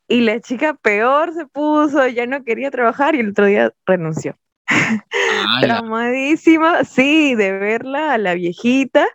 Y 0.07 0.22
la 0.22 0.40
chica 0.40 0.76
peor 0.76 1.34
se 1.34 1.48
puso, 1.48 2.07
ya 2.07 2.27
no 2.27 2.44
quería 2.44 2.69
trabajar 2.72 3.15
y 3.15 3.19
el 3.19 3.30
otro 3.30 3.45
día 3.45 3.73
renunció. 3.86 4.38
Traumadísima, 5.61 6.84
sí, 6.84 7.36
de 7.36 7.52
verla 7.57 8.14
a 8.14 8.18
la 8.18 8.34
viejita. 8.36 9.07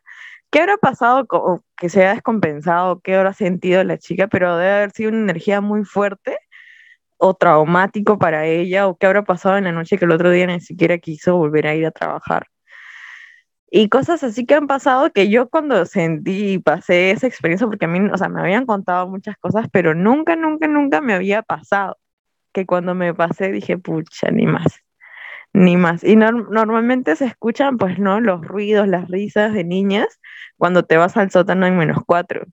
¿Qué 0.51 0.61
habrá 0.61 0.77
pasado? 0.79 1.27
Que 1.77 1.89
se 1.89 2.05
ha 2.05 2.15
descompensado, 2.15 3.01
¿qué 3.01 3.15
habrá 3.15 3.33
sentido 3.33 3.85
la 3.85 3.99
chica? 3.99 4.27
Pero 4.27 4.57
debe 4.57 4.73
haber 4.73 4.91
sido 4.91 5.11
una 5.11 5.21
energía 5.21 5.61
muy 5.61 5.85
fuerte 5.85 6.39
o 7.19 7.35
traumático 7.35 8.19
para 8.19 8.47
ella, 8.47 8.89
o 8.89 8.97
qué 8.97 9.07
habrá 9.07 9.23
pasado 9.25 9.59
en 9.59 9.65
la 9.65 9.73
noche 9.73 9.99
que 9.99 10.07
el 10.07 10.11
otro 10.11 10.31
día 10.31 10.47
ni 10.47 10.61
siquiera 10.61 10.99
quiso 10.99 11.37
volver 11.37 11.67
a 11.67 11.75
ir 11.75 11.87
a 11.87 11.91
trabajar. 11.91 12.47
Y 13.71 13.89
cosas 13.89 14.23
así 14.25 14.47
que 14.47 14.55
han 14.55 14.67
pasado 14.67 15.13
que 15.13 15.29
yo 15.31 15.49
cuando 15.49 15.87
sentí 15.87 16.55
y 16.55 16.59
pasé 16.59 17.13
esa 17.13 17.27
experiencia, 17.29 17.67
porque 17.69 17.85
a 17.85 17.89
mí, 17.89 18.01
o 18.13 18.17
sea, 18.19 18.29
me 18.29 18.41
habían 18.41 18.67
contado 18.67 19.09
muchas 19.09 19.37
cosas, 19.39 19.69
pero 19.73 19.95
nunca, 19.95 20.35
nunca, 20.37 20.67
nunca 20.67 21.01
me 21.01 21.15
había 21.15 21.43
pasado. 21.43 21.97
Que 22.53 22.67
cuando 22.67 22.95
me 22.97 23.15
pasé 23.15 23.53
dije, 23.53 23.79
pucha, 23.79 24.31
ni 24.33 24.47
más, 24.47 24.81
ni 25.53 25.77
más. 25.77 26.05
Y 26.05 26.17
normalmente 26.17 27.17
se 27.17 27.27
escuchan, 27.27 27.79
pues, 27.79 27.99
¿no? 28.01 28.21
Los 28.21 28.43
ruidos, 28.47 28.89
las 28.89 29.09
risas 29.09 29.55
de 29.55 29.65
niñas 29.65 30.21
cuando 30.59 30.85
te 30.85 30.97
vas 30.97 31.17
al 31.17 31.31
sótano 31.31 31.67
en 31.67 31.77
menos 31.79 31.99
cuatro. 32.07 32.45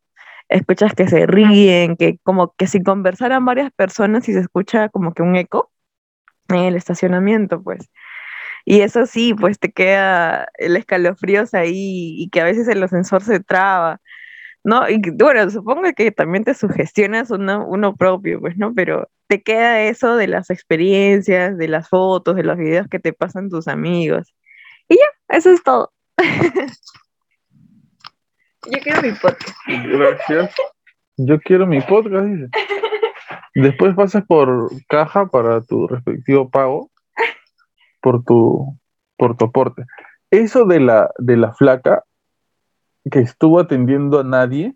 Escuchas 0.50 0.94
que 0.96 1.08
se 1.08 1.28
ríen, 1.28 1.98
que 1.98 2.20
como 2.24 2.54
que 2.58 2.68
si 2.68 2.84
conversaran 2.84 3.46
varias 3.46 3.72
personas 3.74 4.30
y 4.30 4.34
se 4.34 4.40
escucha 4.40 4.90
como 4.90 5.14
que 5.14 5.24
un 5.24 5.36
eco 5.36 5.72
en 6.50 6.58
el 6.58 6.76
estacionamiento, 6.76 7.62
pues. 7.64 7.90
Y 8.70 8.82
eso 8.82 9.06
sí, 9.06 9.34
pues 9.34 9.60
te 9.60 9.72
queda 9.72 10.50
el 10.56 10.76
escalofríos 10.76 11.54
ahí 11.54 12.16
y 12.18 12.30
que 12.30 12.42
a 12.42 12.44
veces 12.44 12.68
el 12.68 12.84
ascensor 12.84 13.24
se 13.24 13.40
traba, 13.40 14.02
¿no? 14.62 14.90
Y 14.90 15.00
bueno, 15.18 15.50
supongo 15.50 15.84
que 15.96 16.12
también 16.12 16.44
te 16.44 16.54
sugestionas 16.54 17.32
uno, 17.32 17.66
uno 17.66 17.96
propio, 17.96 18.42
pues, 18.42 18.58
¿no? 18.58 18.74
Pero 18.74 19.10
te 19.28 19.42
queda 19.42 19.84
eso 19.84 20.18
de 20.18 20.28
las 20.28 20.50
experiencias, 20.50 21.58
de 21.58 21.70
las 21.70 21.88
fotos, 21.88 22.36
de 22.36 22.44
los 22.44 22.58
videos 22.58 22.90
que 22.90 23.00
te 23.00 23.14
pasan 23.14 23.50
tus 23.50 23.70
amigos. 23.70 24.36
Y 24.90 24.98
ya, 24.98 25.38
eso 25.38 25.50
es 25.50 25.64
todo. 25.64 25.94
Yo 28.70 28.80
quiero 28.84 29.02
mi 29.02 29.12
podcast. 29.14 29.58
Gracias. 29.66 30.54
Yo 31.16 31.40
quiero 31.40 31.68
mi 31.68 31.80
podcast, 31.80 32.26
dice. 32.26 32.50
Después 33.56 33.96
pasas 33.96 34.26
por 34.26 34.70
caja 34.90 35.28
para 35.28 35.62
tu 35.62 35.88
respectivo 35.88 36.50
pago 36.50 36.92
por 38.08 38.24
tu, 38.24 38.80
por 39.18 39.36
tu 39.36 39.44
aporte. 39.44 39.84
Eso 40.32 40.66
de 40.66 40.80
la, 40.80 41.12
de 41.18 41.36
la 41.36 41.52
flaca 41.52 42.06
que 43.12 43.20
estuvo 43.20 43.60
atendiendo 43.60 44.22
a 44.22 44.24
nadie, 44.24 44.76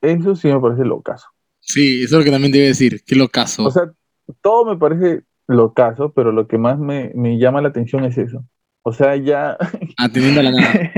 eso 0.00 0.34
sí 0.36 0.48
me 0.48 0.58
parece 0.58 0.86
locazo. 0.86 1.28
Sí, 1.60 2.02
eso 2.02 2.16
es 2.16 2.20
lo 2.20 2.24
que 2.24 2.30
también 2.30 2.50
debe 2.50 2.68
decir, 2.68 3.04
que 3.04 3.14
locazo. 3.14 3.66
O 3.66 3.70
sea, 3.70 3.92
todo 4.40 4.64
me 4.64 4.78
parece 4.78 5.24
locazo, 5.48 6.14
pero 6.14 6.32
lo 6.32 6.48
que 6.48 6.56
más 6.56 6.78
me, 6.78 7.12
llama 7.38 7.60
la 7.60 7.68
atención 7.68 8.06
es 8.06 8.16
eso. 8.16 8.42
O 8.80 8.94
sea, 8.94 9.16
ya... 9.16 9.58
Atendiendo 9.98 10.40
a 10.40 10.44
la 10.44 10.52
nada. 10.52 10.72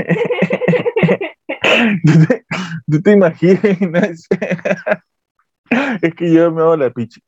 ¿Tú, 2.88 3.02
te, 3.02 3.10
imaginas? 3.10 4.28
es 6.02 6.14
que 6.14 6.32
yo 6.32 6.52
me 6.52 6.62
hago 6.62 6.76
la 6.76 6.90
pichi. 6.90 7.20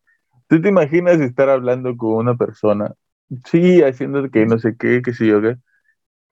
¿Tú 0.46 0.62
te 0.62 0.68
imaginas 0.68 1.20
estar 1.20 1.48
hablando 1.48 1.96
con 1.96 2.12
una 2.12 2.36
persona 2.36 2.94
Sí, 3.50 3.82
haciendo 3.82 4.30
que 4.30 4.46
no 4.46 4.58
sé 4.58 4.76
qué, 4.78 5.02
qué 5.04 5.12
sé 5.12 5.26
yo 5.26 5.40
qué. 5.40 5.56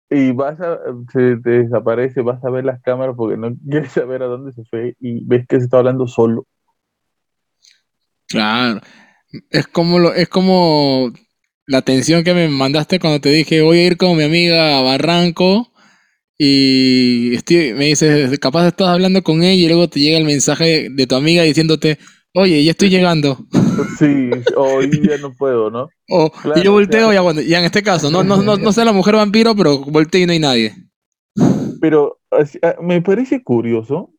Y 0.09 0.33
vas 0.33 0.61
a, 0.61 0.79
se 1.13 1.37
te 1.39 1.51
desaparece, 1.51 2.23
vas 2.23 2.43
a 2.45 2.51
ver 2.51 2.65
las 2.65 2.81
cámaras 2.83 3.17
porque 3.17 3.37
no 3.37 3.55
quieres 3.71 3.93
saber 3.93 4.23
a 4.23 4.27
dónde 4.27 4.53
se 4.53 4.65
fue 4.65 4.95
y 5.01 5.25
ves 5.25 5.47
que 5.49 5.59
se 5.59 5.65
está 5.65 5.79
hablando 5.79 6.07
solo. 6.07 6.47
Claro. 8.29 8.81
Es 9.51 9.67
como 9.67 9.99
lo, 9.99 10.15
es 10.15 10.29
como 10.29 11.13
la 11.67 11.79
atención 11.79 12.23
que 12.23 12.35
me 12.35 12.49
mandaste 12.49 13.01
cuando 13.01 13.21
te 13.21 13.31
dije 13.31 13.61
voy 13.63 13.79
a 13.79 13.87
ir 13.87 13.97
con 13.97 14.17
mi 14.17 14.23
amiga 14.23 14.79
a 14.79 14.83
Barranco 14.83 15.73
y 16.39 17.35
estoy, 17.35 17.73
me 17.75 17.87
dices, 17.87 18.39
capaz 18.39 18.69
estás 18.69 18.89
hablando 18.89 19.23
con 19.23 19.43
ella 19.43 19.65
y 19.65 19.69
luego 19.69 19.89
te 19.89 20.01
llega 20.01 20.19
el 20.19 20.25
mensaje 20.25 20.89
de 20.91 21.07
tu 21.07 21.15
amiga 21.17 21.43
diciéndote, 21.43 21.99
oye, 22.35 22.63
ya 22.63 22.73
estoy 22.73 22.91
llegando. 22.91 23.47
Sí, 23.99 24.31
hoy 24.57 24.91
ya 25.03 25.19
no 25.19 25.35
puedo, 25.35 25.71
¿no? 25.71 25.89
y 26.57 26.63
yo 26.63 26.73
volteo, 26.73 27.13
ya, 27.13 27.21
bueno, 27.21 27.41
ya 27.41 27.59
en 27.59 27.65
este 27.65 27.83
caso, 27.83 28.11
no, 28.11 28.23
no, 28.25 28.43
no, 28.43 28.57
no 28.57 28.73
sé 28.73 28.85
la 28.85 28.93
mujer 28.93 29.17
vampiro, 29.17 29.55
pero 29.55 29.79
volteo 29.79 30.23
y 30.23 30.27
no 30.27 30.33
hay 30.33 30.39
nadie. 30.39 30.75
Pero 31.81 32.21
ah, 32.31 32.77
me 32.81 33.03
parece 33.03 33.43
curioso 33.43 34.11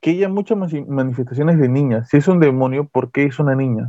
que 0.00 0.10
haya 0.10 0.28
muchas 0.28 0.58
manifestaciones 0.58 1.58
de 1.58 1.68
niñas. 1.68 2.08
Si 2.10 2.18
es 2.18 2.28
un 2.28 2.40
demonio, 2.40 2.86
¿por 2.88 3.10
qué 3.10 3.24
es 3.24 3.38
una 3.38 3.54
niña? 3.54 3.88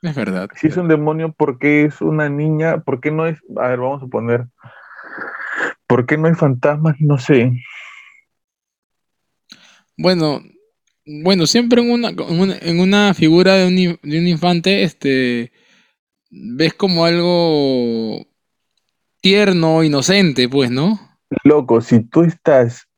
Es 0.00 0.14
verdad. 0.14 0.48
Si 0.56 0.68
es 0.68 0.76
un 0.76 0.88
demonio, 0.88 1.32
¿por 1.32 1.58
qué 1.58 1.84
es 1.84 2.00
una 2.00 2.28
niña? 2.28 2.80
¿Por 2.80 3.00
qué 3.00 3.10
no 3.10 3.26
es.? 3.26 3.38
A 3.56 3.68
ver, 3.68 3.80
vamos 3.80 4.02
a 4.02 4.06
poner. 4.06 4.46
¿Por 5.86 6.06
qué 6.06 6.16
no 6.16 6.28
hay 6.28 6.34
fantasmas? 6.34 6.96
No 7.00 7.18
sé. 7.18 7.52
Bueno, 9.96 10.40
bueno, 11.06 11.46
siempre 11.46 11.82
en 11.82 11.90
una, 11.90 12.10
en 12.10 12.80
una, 12.80 13.14
figura 13.14 13.54
de 13.54 13.66
un, 13.66 13.76
de 13.76 14.18
un 14.18 14.26
infante, 14.26 14.82
este, 14.82 15.52
ves 16.30 16.74
como 16.74 17.04
algo 17.04 18.26
tierno, 19.20 19.82
inocente, 19.82 20.48
pues, 20.48 20.70
¿no? 20.70 20.98
Loco, 21.44 21.80
si 21.80 22.00
tú 22.00 22.22
estás 22.22 22.88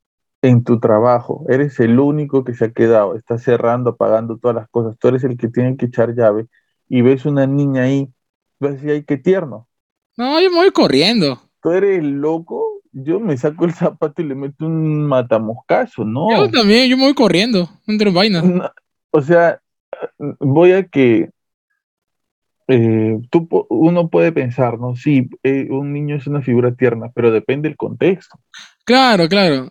en 0.42 0.64
tu 0.64 0.78
trabajo, 0.78 1.44
eres 1.48 1.80
el 1.80 1.98
único 1.98 2.44
que 2.44 2.54
se 2.54 2.66
ha 2.66 2.72
quedado, 2.72 3.16
estás 3.16 3.42
cerrando, 3.42 3.90
apagando 3.90 4.38
todas 4.38 4.56
las 4.56 4.68
cosas, 4.68 4.96
tú 4.98 5.08
eres 5.08 5.24
el 5.24 5.36
que 5.36 5.48
tiene 5.48 5.76
que 5.76 5.86
echar 5.86 6.14
llave 6.14 6.46
y 6.88 7.02
ves 7.02 7.26
una 7.26 7.46
niña 7.46 7.84
ahí, 7.84 8.08
vas 8.60 8.72
a 8.72 8.74
decir, 8.74 8.90
ay, 8.90 9.04
qué 9.04 9.16
tierno. 9.16 9.68
No, 10.16 10.40
yo 10.40 10.50
me 10.50 10.56
voy 10.56 10.70
corriendo. 10.70 11.40
Tú 11.62 11.70
eres 11.72 12.02
loco 12.02 12.75
yo 12.98 13.20
me 13.20 13.36
saco 13.36 13.66
el 13.66 13.74
zapato 13.74 14.22
y 14.22 14.24
le 14.24 14.34
meto 14.34 14.64
un 14.64 15.06
matamoscazo, 15.06 16.04
¿no? 16.04 16.30
Yo 16.30 16.50
también, 16.50 16.88
yo 16.88 16.96
me 16.96 17.04
voy 17.04 17.14
corriendo, 17.14 17.68
entre 17.86 18.10
vainas. 18.10 18.42
o 19.10 19.20
sea, 19.20 19.60
voy 20.40 20.72
a 20.72 20.84
que 20.84 21.28
eh, 22.68 23.20
tú, 23.30 23.48
uno 23.68 24.08
puede 24.08 24.32
pensar, 24.32 24.78
¿no? 24.78 24.96
Sí, 24.96 25.28
eh, 25.42 25.68
un 25.70 25.92
niño 25.92 26.16
es 26.16 26.26
una 26.26 26.40
figura 26.40 26.74
tierna, 26.74 27.10
pero 27.14 27.30
depende 27.30 27.68
del 27.68 27.76
contexto. 27.76 28.38
Claro, 28.86 29.28
claro. 29.28 29.70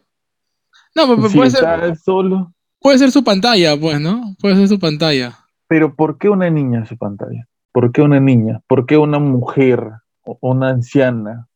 No, 0.93 1.15
pues, 1.15 1.33
puede 1.33 1.49
ser. 1.49 1.97
solo. 1.97 2.53
Puede 2.79 2.99
ser 2.99 3.11
su 3.11 3.23
pantalla, 3.23 3.75
pues, 3.75 3.99
¿no? 3.99 4.35
Puede 4.39 4.55
ser 4.55 4.67
su 4.67 4.79
pantalla. 4.79 5.35
Pero 5.67 5.95
¿por 5.95 6.19
qué 6.19 6.29
una 6.29 6.49
niña 6.51 6.85
su 6.85 6.95
pantalla? 6.95 7.47
¿Por 7.71 7.91
qué 7.91 8.03
una 8.03 8.19
niña? 8.19 8.61
¿Por 8.67 8.85
qué 8.85 8.97
una 8.97 9.17
mujer 9.17 9.83
o 10.21 10.37
una 10.41 10.69
anciana? 10.69 11.47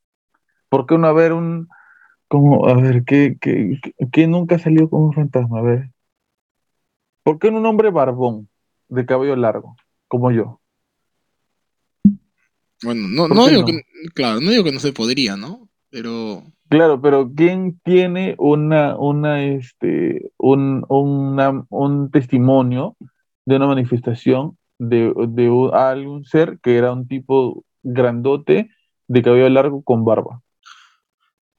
¿Por 0.69 0.85
qué 0.85 0.97
no 0.97 1.07
haber 1.07 1.33
un, 1.33 1.67
como, 2.27 2.67
a 2.67 2.75
ver, 2.75 3.03
¿qué, 3.03 3.37
qué, 3.39 4.27
nunca 4.27 4.59
salió 4.59 4.89
como 4.89 5.07
un 5.07 5.13
fantasma? 5.13 5.59
A 5.59 5.63
ver. 5.63 5.89
¿Por 7.23 7.39
qué 7.39 7.51
no 7.51 7.57
un 7.57 7.65
hombre 7.65 7.89
barbón, 7.89 8.47
de 8.87 9.05
cabello 9.05 9.35
largo, 9.35 9.75
como 10.07 10.31
yo? 10.31 10.61
Bueno, 12.83 13.07
no, 13.09 13.27
no 13.27 13.47
digo 13.47 13.65
que, 13.65 13.81
claro, 14.13 14.39
no 14.39 14.51
digo 14.51 14.63
que 14.63 14.71
no 14.71 14.79
se 14.79 14.93
podría, 14.93 15.35
¿no? 15.35 15.67
Pero... 15.89 16.43
Claro, 16.69 17.01
pero 17.01 17.31
¿quién 17.35 17.79
tiene 17.83 18.35
una, 18.37 18.95
una, 18.95 19.43
este, 19.43 20.31
un, 20.37 20.85
un 20.87 22.11
testimonio 22.11 22.95
de 23.45 23.55
una 23.55 23.65
manifestación 23.65 24.55
de, 24.77 25.11
de 25.29 25.69
algún 25.73 26.25
ser 26.25 26.59
que 26.61 26.77
era 26.77 26.93
un 26.93 27.07
tipo 27.07 27.65
grandote 27.81 28.69
de 29.07 29.21
cabello 29.23 29.49
largo 29.49 29.81
con 29.81 30.05
barba? 30.05 30.43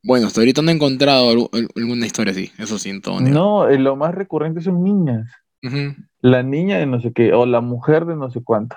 Bueno, 0.03 0.27
hasta 0.27 0.41
ahorita 0.41 0.63
no 0.63 0.71
he 0.71 0.75
encontrado 0.75 1.51
alguna 1.77 2.07
historia 2.07 2.33
así, 2.33 2.51
eso 2.59 2.79
siento. 2.79 3.21
No, 3.21 3.69
eh, 3.69 3.79
lo 3.79 3.97
más 3.97 4.15
recurrente 4.15 4.61
son 4.61 4.83
niñas. 4.83 5.27
la 6.23 6.43
niña 6.43 6.79
de 6.79 6.87
no 6.87 7.01
sé 7.01 7.13
qué, 7.13 7.33
o 7.33 7.47
la 7.47 7.61
mujer 7.61 8.07
de 8.07 8.17
no 8.17 8.31
sé 8.31 8.41
cuánto. 8.43 8.77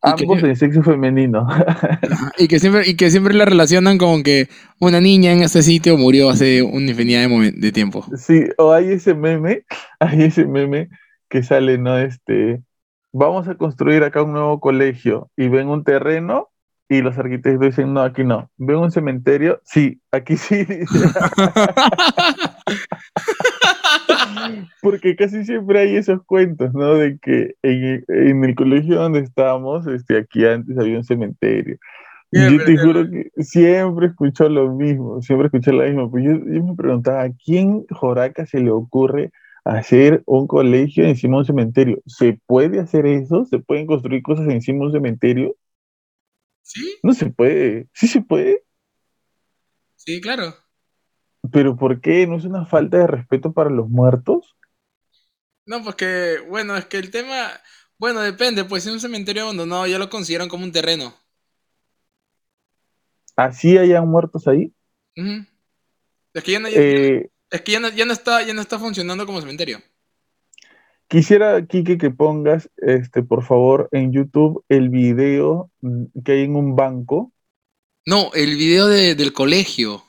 Ambos 0.00 0.42
en 0.44 0.54
sexo 0.54 0.82
femenino. 0.82 1.46
y, 2.38 2.46
que 2.46 2.60
siempre, 2.60 2.88
y 2.88 2.94
que 2.96 3.10
siempre 3.10 3.34
la 3.34 3.44
relacionan 3.44 3.98
con 3.98 4.22
que 4.22 4.48
una 4.78 5.00
niña 5.00 5.32
en 5.32 5.42
ese 5.42 5.62
sitio 5.62 5.96
murió 5.96 6.30
hace 6.30 6.62
una 6.62 6.90
infinidad 6.90 7.28
de, 7.28 7.52
de 7.52 7.72
tiempo. 7.72 8.04
Sí, 8.16 8.44
o 8.58 8.72
hay 8.72 8.92
ese 8.92 9.14
meme, 9.14 9.64
hay 10.00 10.22
ese 10.22 10.44
meme 10.44 10.88
que 11.28 11.42
sale, 11.42 11.78
¿no? 11.78 11.98
Este, 11.98 12.62
vamos 13.12 13.48
a 13.48 13.56
construir 13.56 14.04
acá 14.04 14.22
un 14.22 14.32
nuevo 14.32 14.60
colegio 14.60 15.30
y 15.36 15.48
ven 15.48 15.68
un 15.68 15.82
terreno 15.82 16.48
y 16.88 17.02
los 17.02 17.18
arquitectos 17.18 17.60
dicen, 17.60 17.92
no, 17.92 18.00
aquí 18.00 18.24
no. 18.24 18.50
¿Ven 18.56 18.76
un 18.76 18.90
cementerio? 18.90 19.60
Sí, 19.64 20.00
aquí 20.10 20.38
sí. 20.38 20.66
Porque 24.80 25.14
casi 25.14 25.44
siempre 25.44 25.80
hay 25.80 25.96
esos 25.96 26.22
cuentos, 26.24 26.72
¿no? 26.72 26.94
De 26.94 27.18
que 27.18 27.56
en, 27.62 28.44
el 28.44 28.54
colegio 28.54 28.96
donde 28.96 29.20
estábamos, 29.20 29.86
este, 29.86 30.16
aquí 30.16 30.46
antes 30.46 30.78
había 30.78 30.96
un 30.96 31.04
cementerio. 31.04 31.76
yo 32.32 32.64
te 32.64 32.78
juro 32.78 33.06
que 33.10 33.30
siempre 33.42 34.06
escucho 34.06 34.48
lo 34.48 34.74
mismo, 34.74 35.20
siempre 35.20 35.48
escuché 35.48 35.72
lo 35.72 35.84
mismo. 35.84 36.10
Pues 36.10 36.24
yo, 36.24 36.32
yo 36.32 36.64
me 36.64 36.74
preguntaba, 36.74 37.24
¿a 37.24 37.30
quién 37.44 37.84
Joraca 37.90 38.46
se 38.46 38.60
le 38.60 38.70
ocurre 38.70 39.30
hacer 39.64 40.22
un 40.24 40.46
colegio 40.46 41.04
encima 41.04 41.36
de 41.36 41.40
un 41.40 41.44
cementerio? 41.44 41.98
¿Se 42.06 42.40
puede 42.46 42.80
hacer 42.80 43.04
eso? 43.04 43.44
¿Se 43.44 43.58
pueden 43.58 43.86
construir 43.86 44.22
cosas 44.22 44.48
encima 44.48 44.78
de 44.78 44.86
un 44.86 44.92
cementerio? 44.92 45.54
¿Sí? 46.68 46.98
No 47.02 47.14
se 47.14 47.30
puede. 47.30 47.88
¿Sí 47.94 48.06
se 48.06 48.20
puede? 48.20 48.62
Sí, 49.96 50.20
claro. 50.20 50.54
¿Pero 51.50 51.76
por 51.76 52.02
qué? 52.02 52.26
¿No 52.26 52.36
es 52.36 52.44
una 52.44 52.66
falta 52.66 52.98
de 52.98 53.06
respeto 53.06 53.54
para 53.54 53.70
los 53.70 53.88
muertos? 53.88 54.54
No, 55.64 55.82
porque, 55.82 56.36
bueno, 56.46 56.76
es 56.76 56.84
que 56.84 56.98
el 56.98 57.10
tema, 57.10 57.48
bueno, 57.96 58.20
depende, 58.20 58.64
pues 58.64 58.86
es 58.86 58.92
un 58.92 59.00
cementerio 59.00 59.44
abandonado 59.44 59.86
ya 59.86 59.98
lo 59.98 60.10
consideran 60.10 60.50
como 60.50 60.64
un 60.64 60.72
terreno. 60.72 61.14
¿Así 63.34 63.78
hayan 63.78 64.06
muertos 64.06 64.46
ahí? 64.46 64.74
Es 66.34 66.44
que 66.44 66.52
ya 66.52 66.60
no, 66.60 66.68
eh, 66.68 67.30
es 67.50 67.62
que 67.62 67.72
ya 67.72 67.80
no, 67.80 68.12
está, 68.12 68.42
ya 68.42 68.52
no 68.52 68.60
está 68.60 68.78
funcionando 68.78 69.24
como 69.24 69.40
cementerio. 69.40 69.80
Quisiera, 71.08 71.64
Kike, 71.64 71.96
que 71.96 72.10
pongas, 72.10 72.70
este, 72.76 73.22
por 73.22 73.42
favor, 73.42 73.88
en 73.92 74.12
YouTube 74.12 74.62
el 74.68 74.90
video 74.90 75.70
mm, 75.80 76.04
que 76.22 76.32
hay 76.32 76.42
en 76.42 76.54
un 76.54 76.76
banco. 76.76 77.32
No, 78.04 78.30
el 78.34 78.56
video 78.56 78.86
del 78.86 79.32
colegio. 79.32 80.02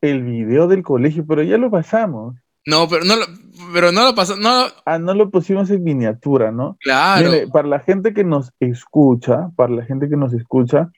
El 0.00 0.22
video 0.22 0.66
del 0.66 0.82
colegio, 0.82 1.26
pero 1.26 1.42
ya 1.42 1.58
lo 1.58 1.70
pasamos. 1.70 2.36
No, 2.66 2.88
pero 2.88 3.04
no 3.04 3.16
lo, 3.16 3.26
pero 3.74 3.92
no 3.92 4.02
lo 4.02 4.14
pasamos. 4.14 4.42
No... 4.42 4.66
Ah, 4.86 4.98
no 4.98 5.12
lo 5.12 5.30
pusimos 5.30 5.70
en 5.70 5.84
miniatura, 5.84 6.50
¿no? 6.50 6.78
Claro. 6.80 7.30
para 7.52 7.68
la 7.68 7.80
gente 7.80 8.14
que 8.14 8.24
nos 8.24 8.50
escucha, 8.60 9.50
para 9.56 9.74
la 9.74 9.84
gente 9.84 10.08
que 10.08 10.16
nos 10.16 10.32
escucha, 10.32 10.90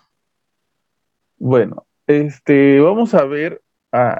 Bueno, 1.37 1.87
este, 2.07 2.79
vamos 2.81 3.13
a 3.13 3.23
ver 3.23 3.61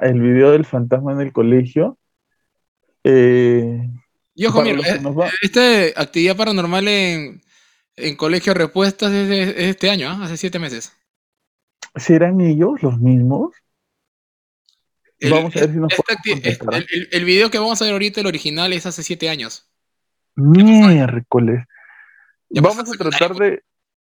el 0.02 0.20
video 0.20 0.52
del 0.52 0.64
fantasma 0.64 1.12
en 1.12 1.20
el 1.20 1.32
colegio. 1.32 1.98
Eh, 3.04 3.86
y 4.34 4.46
ojo, 4.46 4.62
mira, 4.62 4.80
esta 5.42 6.00
actividad 6.00 6.36
paranormal 6.36 6.88
en, 6.88 7.42
en 7.96 8.16
colegio 8.16 8.54
respuestas 8.54 9.12
es, 9.12 9.54
este 9.56 9.90
año, 9.90 10.08
¿ah? 10.10 10.24
hace 10.24 10.36
siete 10.36 10.58
meses. 10.58 10.92
¿Serán 11.94 12.40
ellos 12.40 12.82
los 12.82 12.98
mismos? 12.98 13.52
El, 15.18 15.32
vamos 15.32 15.56
a 15.56 15.60
ver 15.60 15.70
si 15.72 15.78
nos 15.78 15.92
el, 16.90 17.08
el, 17.10 17.24
video 17.24 17.50
que 17.50 17.58
vamos 17.58 17.80
a 17.80 17.86
ver 17.86 17.94
ahorita, 17.94 18.20
el 18.20 18.26
original, 18.26 18.72
es 18.72 18.84
hace 18.84 19.02
siete 19.02 19.30
años. 19.30 19.70
Miércoles. 20.36 21.64
Vamos 22.50 22.92
a 22.92 22.96
tratar 22.96 23.34
de. 23.34 23.62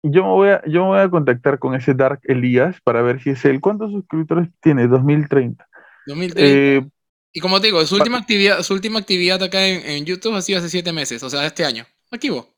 Yo 0.02 0.22
me, 0.22 0.28
voy 0.28 0.48
a, 0.48 0.62
yo 0.66 0.84
voy 0.84 1.00
a 1.00 1.10
contactar 1.10 1.58
con 1.58 1.74
ese 1.74 1.94
Dark 1.94 2.20
Elías 2.24 2.80
para 2.82 3.02
ver 3.02 3.22
si 3.22 3.30
es 3.30 3.44
él. 3.44 3.60
¿Cuántos 3.60 3.92
suscriptores 3.92 4.48
tiene? 4.60 4.86
2030. 4.88 5.66
2030. 6.06 6.40
Eh, 6.42 6.86
y 7.32 7.40
como 7.40 7.60
te 7.60 7.68
digo, 7.68 7.84
su 7.84 7.96
última 7.96 8.18
actividad, 8.18 8.62
su 8.62 8.74
última 8.74 8.98
actividad 8.98 9.42
acá 9.42 9.66
en, 9.66 10.04
YouTube 10.04 10.34
ha 10.34 10.42
sido 10.42 10.58
hace 10.58 10.68
siete 10.68 10.92
meses, 10.92 11.22
o 11.22 11.30
sea, 11.30 11.46
este 11.46 11.64
año. 11.64 11.84
Activo. 12.10 12.48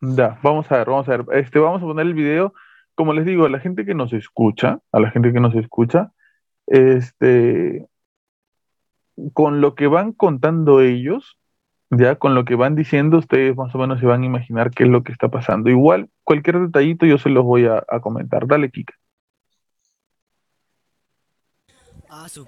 Ya, 0.00 0.38
vamos 0.42 0.70
a 0.70 0.78
ver, 0.78 0.86
vamos 0.86 1.08
a 1.08 1.16
ver. 1.16 1.24
Este, 1.42 1.58
vamos 1.58 1.82
a 1.82 1.86
poner 1.86 2.06
el 2.06 2.14
video. 2.14 2.54
Como 2.94 3.12
les 3.14 3.24
digo, 3.24 3.46
a 3.46 3.50
la 3.50 3.60
gente 3.60 3.84
que 3.84 3.94
nos 3.94 4.12
escucha, 4.12 4.80
a 4.92 5.00
la 5.00 5.10
gente 5.10 5.32
que 5.32 5.40
nos 5.40 5.54
escucha, 5.54 6.12
este, 6.70 7.88
con 9.34 9.60
lo 9.60 9.74
que 9.74 9.88
van 9.88 10.12
contando 10.12 10.80
ellos, 10.80 11.36
ya 11.90 12.14
con 12.16 12.34
lo 12.34 12.44
que 12.44 12.54
van 12.54 12.76
diciendo, 12.76 13.18
ustedes 13.18 13.56
más 13.56 13.74
o 13.74 13.78
menos 13.78 13.98
se 13.98 14.06
van 14.06 14.22
a 14.22 14.26
imaginar 14.26 14.70
qué 14.70 14.84
es 14.84 14.88
lo 14.88 15.02
que 15.02 15.12
está 15.12 15.28
pasando. 15.28 15.68
Igual, 15.68 16.08
cualquier 16.22 16.60
detallito 16.60 17.04
yo 17.04 17.18
se 17.18 17.28
los 17.28 17.44
voy 17.44 17.66
a, 17.66 17.84
comentar. 18.00 18.46
Dale, 18.46 18.70
Kika. 18.70 18.94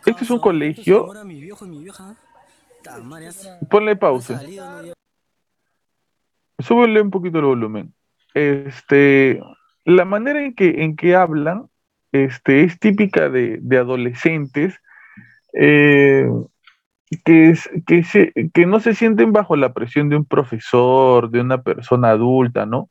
Este 0.06 0.24
es 0.24 0.30
un 0.30 0.38
colegio. 0.38 1.08
Ponle 3.68 3.96
pausa. 3.96 4.40
Súbele 6.60 7.00
un 7.00 7.10
poquito 7.10 7.38
el 7.38 7.44
volumen. 7.44 7.94
Este, 8.34 9.40
la 9.84 10.04
manera 10.04 10.44
en 10.44 10.54
que, 10.54 10.84
en 10.84 10.94
que 10.94 11.16
hablan 11.16 11.68
este, 12.12 12.64
es 12.64 12.78
típica 12.78 13.28
de, 13.28 13.60
adolescentes 13.76 14.78
eh, 15.54 16.28
que, 17.24 17.54
que, 17.86 18.04
se, 18.04 18.32
que 18.52 18.66
no 18.66 18.80
se 18.80 18.94
sienten 18.94 19.32
bajo 19.32 19.56
la 19.56 19.72
presión 19.72 20.08
de 20.08 20.16
un 20.16 20.24
profesor, 20.24 21.30
de 21.30 21.40
una 21.40 21.62
persona 21.62 22.10
adulta, 22.10 22.66
¿no? 22.66 22.90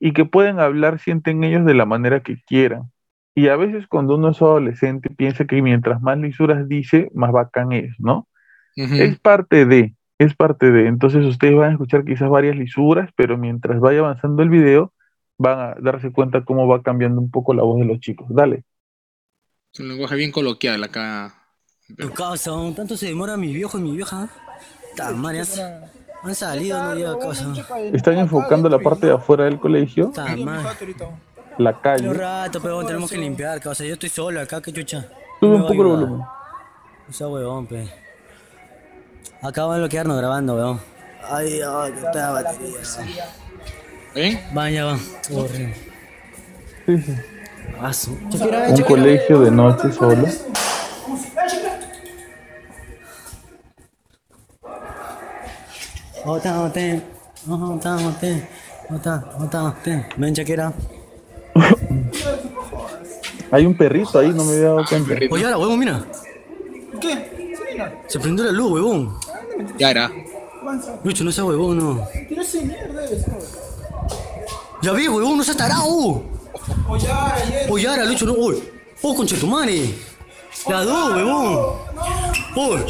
Y 0.00 0.12
que 0.12 0.24
pueden 0.24 0.60
hablar, 0.60 0.98
sienten 0.98 1.42
ellos 1.44 1.64
de 1.64 1.74
la 1.74 1.86
manera 1.86 2.20
que 2.20 2.36
quieran. 2.46 2.90
Y 3.34 3.48
a 3.48 3.56
veces 3.56 3.86
cuando 3.86 4.16
uno 4.16 4.30
es 4.30 4.42
adolescente 4.42 5.10
piensa 5.10 5.44
que 5.44 5.62
mientras 5.62 6.02
más 6.02 6.18
lisuras 6.18 6.68
dice, 6.68 7.08
más 7.14 7.32
bacán 7.32 7.72
es, 7.72 7.94
¿no? 7.98 8.28
Es 8.76 9.18
parte 9.18 9.64
de, 9.64 9.94
es 10.18 10.34
parte 10.34 10.70
de. 10.70 10.86
Entonces 10.86 11.24
ustedes 11.24 11.56
van 11.56 11.70
a 11.70 11.72
escuchar 11.72 12.04
quizás 12.04 12.28
varias 12.28 12.56
lisuras, 12.56 13.10
pero 13.16 13.36
mientras 13.36 13.80
vaya 13.80 14.00
avanzando 14.00 14.42
el 14.42 14.50
video, 14.50 14.92
van 15.38 15.60
a 15.60 15.74
darse 15.80 16.12
cuenta 16.12 16.44
cómo 16.44 16.66
va 16.66 16.82
cambiando 16.82 17.20
un 17.20 17.30
poco 17.30 17.54
la 17.54 17.62
voz 17.62 17.78
de 17.78 17.86
los 17.86 18.00
chicos. 18.00 18.26
Dale. 18.28 18.64
Es 19.72 19.80
un 19.80 19.88
lenguaje 19.88 20.16
bien 20.16 20.32
coloquial 20.32 20.82
acá. 20.84 21.34
Tu 21.96 22.10
casa, 22.10 22.50
tanto 22.76 22.96
se 22.96 23.06
demora 23.06 23.36
mi 23.36 23.52
viejo 23.52 23.78
y 23.78 23.82
mi 23.82 23.96
vieja. 23.96 24.28
Tamarias. 24.96 25.62
Han 26.22 26.34
salido, 26.34 26.82
no 26.82 26.94
llega 26.94 27.12
a 27.12 27.18
casa. 27.18 27.54
Están 27.92 28.18
enfocando 28.18 28.68
la 28.68 28.78
parte 28.78 29.06
de 29.06 29.12
afuera 29.12 29.44
del 29.44 29.58
colegio, 29.60 30.12
la 31.58 31.80
calle. 31.80 32.08
Un 32.08 32.16
rato, 32.16 32.60
pero 32.60 32.84
tenemos 32.84 33.10
que 33.10 33.16
limpiar, 33.16 33.60
casa. 33.60 33.84
Yo 33.84 33.94
estoy 33.94 34.08
solo 34.08 34.40
acá, 34.40 34.60
qué 34.60 34.72
chucha. 34.72 35.08
Sube 35.40 35.54
un 35.54 35.62
poco 35.62 35.82
el 35.82 35.88
volumen. 35.88 36.22
Esa 37.08 37.28
huevón, 37.28 37.66
pe. 37.66 37.88
Acá 39.40 39.64
van 39.64 39.76
a 39.76 39.78
bloquearnos 39.78 40.18
grabando, 40.18 40.56
weón. 40.56 40.80
Ay, 41.30 41.60
ay, 41.60 41.92
que 41.92 41.98
está 42.00 42.32
batería. 42.32 42.80
¿Bien? 44.14 44.40
Van, 44.52 44.72
ya 44.72 44.84
van. 44.84 45.00
Horrible. 45.34 45.74
Sí, 46.86 46.98
sí. 46.98 47.14
Ah, 47.80 47.92
su- 47.92 48.12
Un 48.12 48.82
colegio 48.82 49.40
de 49.40 49.50
noche 49.50 49.92
solo. 49.92 50.26
Ota, 56.24 56.62
oten. 56.64 57.02
Ota, 57.48 57.96
oten. 57.96 58.48
Ota, 58.90 59.24
ota, 59.38 59.64
oten. 59.64 60.06
Ven, 60.16 60.34
Shakira. 60.34 60.72
Hay 63.50 63.64
un 63.64 63.74
perrito 63.76 64.18
ahí, 64.18 64.28
no 64.30 64.44
me 64.44 64.52
había 64.52 64.64
dado 64.68 64.84
cuenta. 64.88 65.14
Oye, 65.30 65.44
ahora, 65.44 65.58
huevón, 65.58 65.78
mira. 65.78 66.04
¿Qué? 67.00 67.54
Se 68.08 68.18
prendió 68.18 68.44
la 68.44 68.52
luz, 68.52 68.72
huevón. 68.72 69.14
Ya 69.78 69.90
era. 69.90 70.10
Lucho, 71.04 71.24
no 71.24 71.32
seas 71.32 71.46
huevón, 71.46 71.78
no. 71.78 72.06
Pero 72.28 72.42
ese 72.42 72.62
mierda. 72.62 73.02
Ya 74.82 74.92
vi, 74.92 75.08
huevón, 75.08 75.36
no 75.38 75.44
seas 75.44 75.56
tarado. 75.56 76.22
Oye, 77.68 77.88
ahora, 77.88 78.04
Lucho, 78.04 78.26
no. 78.26 78.32
Uy. 78.34 78.62
Oh, 79.02 79.14
concha 79.14 79.36
tu 79.36 79.46
madre. 79.46 79.94
La 80.68 80.82
dos, 80.84 81.14
huevón. 81.14 81.58
Uy. 82.56 82.80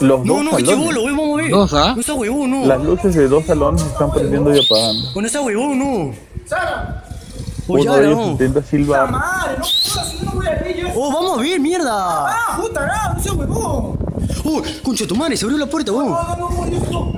Los 0.00 0.24
No, 0.24 0.34
dos 0.34 0.44
no, 0.44 0.50
salones. 0.52 0.78
bolo, 0.78 1.02
huevón, 1.02 1.16
vamos 1.18 1.38
a 1.38 1.42
ver. 1.42 1.50
Dos, 1.50 1.74
¿ah? 1.74 1.96
No 2.06 2.14
huevón, 2.14 2.50
no. 2.50 2.66
Las 2.66 2.82
luces 2.82 3.14
de 3.14 3.28
dos 3.28 3.44
salones 3.46 3.82
se 3.82 3.88
están 3.88 4.10
prendiendo 4.10 4.54
y 4.54 4.64
apagando. 4.64 5.12
Con 5.12 5.26
esa 5.26 5.40
huevón, 5.40 5.78
no. 5.78 6.14
Uno 7.68 7.82
de 7.82 7.88
ahora, 7.90 8.06
ellos 8.06 8.16
no. 8.18 8.26
intenta 8.28 8.62
silbar. 8.62 9.10
Madre, 9.10 9.58
no 9.58 9.64
jodas, 9.64 10.12
yo 10.18 10.24
no 10.24 10.32
voy 10.32 10.46
a 10.46 10.66
ellos. 10.66 10.90
Oh, 10.96 11.12
vamos 11.12 11.38
a 11.38 11.42
ver, 11.42 11.60
mierda. 11.60 11.92
Ah, 11.94 12.56
puta, 12.58 12.86
no, 12.86 13.14
no 13.14 13.22
seas 13.22 13.34
huevón. 13.34 13.98
Oh, 14.44 14.62
concha 14.82 15.06
tu 15.06 15.16
madre, 15.16 15.36
se 15.36 15.44
abrió 15.44 15.58
la 15.58 15.66
puerta, 15.66 15.90
no, 15.92 16.04
no. 16.08 17.16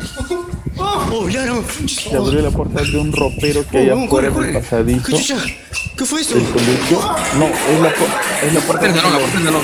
Oh, 1.12 1.28
ya 1.28 1.44
no. 1.47 1.62
Se 1.86 2.16
abrió 2.16 2.40
la 2.40 2.51
puerta 2.51 2.82
de 2.82 2.98
un 2.98 3.12
ropero 3.12 3.64
que 3.68 3.76
Oh, 3.78 3.80
hay 3.80 3.88
huevón, 3.88 4.05
afuera 4.06 4.30
corre, 4.30 4.47
del 4.47 4.52
corre. 4.52 4.52
pasadizo 4.60 5.36
¿Qué 5.97 6.05
fue 6.06 6.20
eso? 6.22 6.34
No, 6.36 6.40
es 7.47 7.80
la, 7.80 7.90
pu- 7.90 8.47
es 8.47 8.55
la 8.55 8.60
puerta 8.60 8.86
salón, 8.94 9.12
la 9.12 9.18
puerta 9.18 9.36
del 9.38 9.44
salón. 9.47 9.62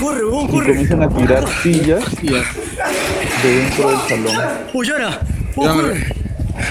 Corre, 0.00 0.22
y 0.44 0.46
corre. 0.48 0.66
comienzan 0.68 1.02
a 1.02 1.08
tirar 1.08 1.44
sillas 1.62 2.04
de 3.42 3.48
dentro 3.60 3.90
del 3.90 3.98
salón. 4.08 4.42
Oh, 4.72 4.82
Yara. 4.84 5.20
Oh, 5.56 5.62
corre. 5.66 6.06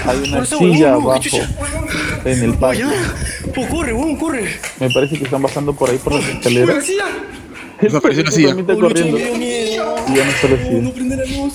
Hay 0.06 0.32
una 0.32 0.46
silla 0.46 0.94
abajo 0.94 1.20
en 2.24 2.42
el 2.42 2.50
Oh, 2.50 2.58
patio. 2.58 2.88
Oh, 3.56 3.66
corre, 3.68 3.92
huevón, 3.92 4.16
corre. 4.16 4.58
Me 4.80 4.88
parece 4.90 5.18
que 5.18 5.24
están 5.24 5.42
bajando 5.42 5.74
por 5.74 5.90
ahí 5.90 5.98
por 5.98 6.14
las 6.14 6.24
escaleras. 6.24 6.84
Desapareció 7.84 8.24
la 8.24 8.30
perrito 8.30 8.32
silla. 8.32 8.54
Oh, 8.54 8.80
Lucho, 8.80 9.04
me 9.04 9.18
dio 9.18 9.34
miedo. 9.36 9.94
Y 10.08 10.14
ya 10.16 10.24
no 10.24 10.30
está 10.30 10.48
la 10.48 10.54
Oh, 10.54 10.58
silla. 10.68 10.80
no 10.82 10.90
prende 10.92 11.16
la 11.16 11.24
luz. 11.24 11.54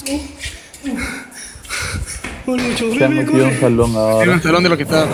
Oh, 2.45 2.51
oh 2.51 2.57
Lucho, 2.57 2.93
Se 2.97 3.03
han 3.03 3.15
ven, 3.15 3.25
metido 3.25 3.43
en 3.47 3.53
un 3.53 3.59
salón 3.59 3.95
ahora. 3.95 4.33
el 4.33 4.41
salón 4.41 4.63
de 4.63 4.69
lo 4.69 4.77
que 4.77 4.83
está. 4.83 5.07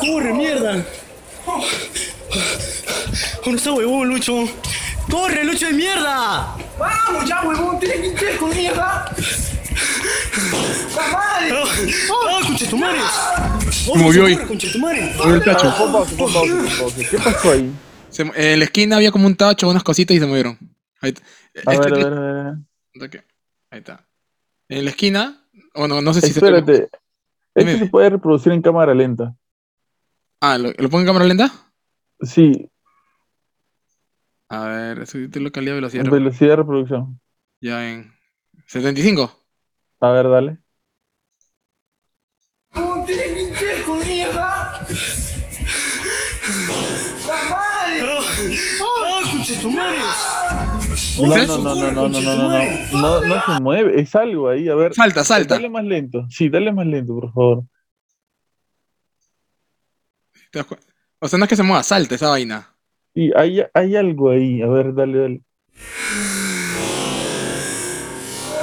Corre, 0.00 0.32
mierda. 0.34 0.84
Oh, 1.46 1.62
no 3.50 3.56
está 3.56 3.72
huevón, 3.72 4.08
Lucho. 4.08 4.44
Corre, 5.10 5.44
Lucho 5.44 5.66
de 5.66 5.72
mierda. 5.74 6.56
Vamos 6.78 7.28
ya, 7.28 7.42
huevón, 7.42 7.78
tienes 7.80 8.18
que 8.18 8.32
ir 8.32 8.36
con 8.38 8.50
mierda. 8.50 9.14
¡La 10.96 11.12
madre! 11.12 11.52
¡Ah, 11.52 12.40
concha 12.46 12.66
tu 12.68 12.76
madre! 12.78 12.98
Oh, 13.88 13.96
Movió 13.96 14.26
ahí. 14.26 14.34
corre, 14.36 14.46
concha 14.48 14.72
tu 14.72 14.78
madre. 14.78 15.12
Movió 15.16 15.34
el 15.34 15.44
tacho. 15.44 15.74
¿Qué 17.10 17.18
pasó 17.18 17.50
ahí? 17.52 17.70
Se- 18.14 18.52
en 18.52 18.58
la 18.60 18.64
esquina 18.64 18.96
había 18.96 19.10
como 19.10 19.26
un 19.26 19.34
tacho, 19.36 19.68
unas 19.68 19.82
cositas 19.82 20.16
y 20.16 20.20
se 20.20 20.26
movieron. 20.26 20.56
Ahí, 21.00 21.12
A 21.66 21.72
este- 21.74 21.90
ver, 21.90 22.04
a 22.04 22.20
ver, 22.20 22.36
a 22.36 22.42
ver. 23.00 23.24
Ahí 23.70 23.78
está. 23.80 24.06
En 24.68 24.84
la 24.84 24.90
esquina. 24.90 25.46
O 25.74 25.88
no, 25.88 26.00
no 26.00 26.14
sé 26.14 26.20
si 26.20 26.28
se 26.32 26.38
Espérate. 26.38 26.88
Este 27.54 27.78
se 27.78 27.86
puede 27.86 28.10
reproducir 28.10 28.52
en 28.52 28.62
cámara 28.62 28.94
lenta. 28.94 29.34
Ah, 30.40 30.58
¿lo, 30.58 30.70
¿lo 30.70 30.88
pongo 30.88 31.00
en 31.00 31.06
cámara 31.06 31.24
lenta? 31.24 31.50
Sí, 32.20 32.70
A 34.48 34.66
ver, 34.68 35.06
subirte 35.06 35.40
localidad, 35.40 35.74
velocidad. 35.74 36.04
velocidad 36.04 36.50
de 36.50 36.56
reproducción. 36.56 37.20
Ya 37.60 37.90
en 37.90 38.12
75. 38.66 39.44
A 40.00 40.10
ver, 40.10 40.28
dale. 40.28 40.58
¡Ah, 49.78 50.78
concha 51.16 51.46
tu 51.46 51.62
madre! 51.62 51.86
No, 51.86 51.96
no, 51.96 52.08
no, 52.08 52.08
no, 52.08 52.08
no, 52.08 52.08
no, 52.08 52.20
no, 52.20 52.36
no, 52.36 52.48
no, 52.92 53.20
no, 53.20 53.20
no 53.26 53.42
se 53.54 53.60
mueve, 53.60 54.00
es 54.00 54.14
algo 54.14 54.48
ahí, 54.48 54.68
a 54.68 54.74
ver. 54.74 54.94
Salta, 54.94 55.24
salta. 55.24 55.54
Dale 55.54 55.70
más 55.70 55.84
lento, 55.84 56.26
sí, 56.30 56.48
dale 56.48 56.72
más 56.72 56.86
lento, 56.86 57.14
por 57.14 57.32
favor. 57.32 57.64
¿Te 60.50 60.58
das 60.58 60.66
cu- 60.66 60.76
O 61.20 61.28
sea, 61.28 61.38
no 61.38 61.44
es 61.44 61.48
que 61.48 61.56
se 61.56 61.62
mueva, 61.62 61.82
salta 61.82 62.14
esa 62.14 62.28
vaina. 62.30 62.68
Sí, 63.14 63.30
hay, 63.36 63.62
hay 63.72 63.96
algo 63.96 64.30
ahí, 64.30 64.60
a 64.62 64.66
ver, 64.66 64.94
dale, 64.94 65.18
dale. 65.18 65.40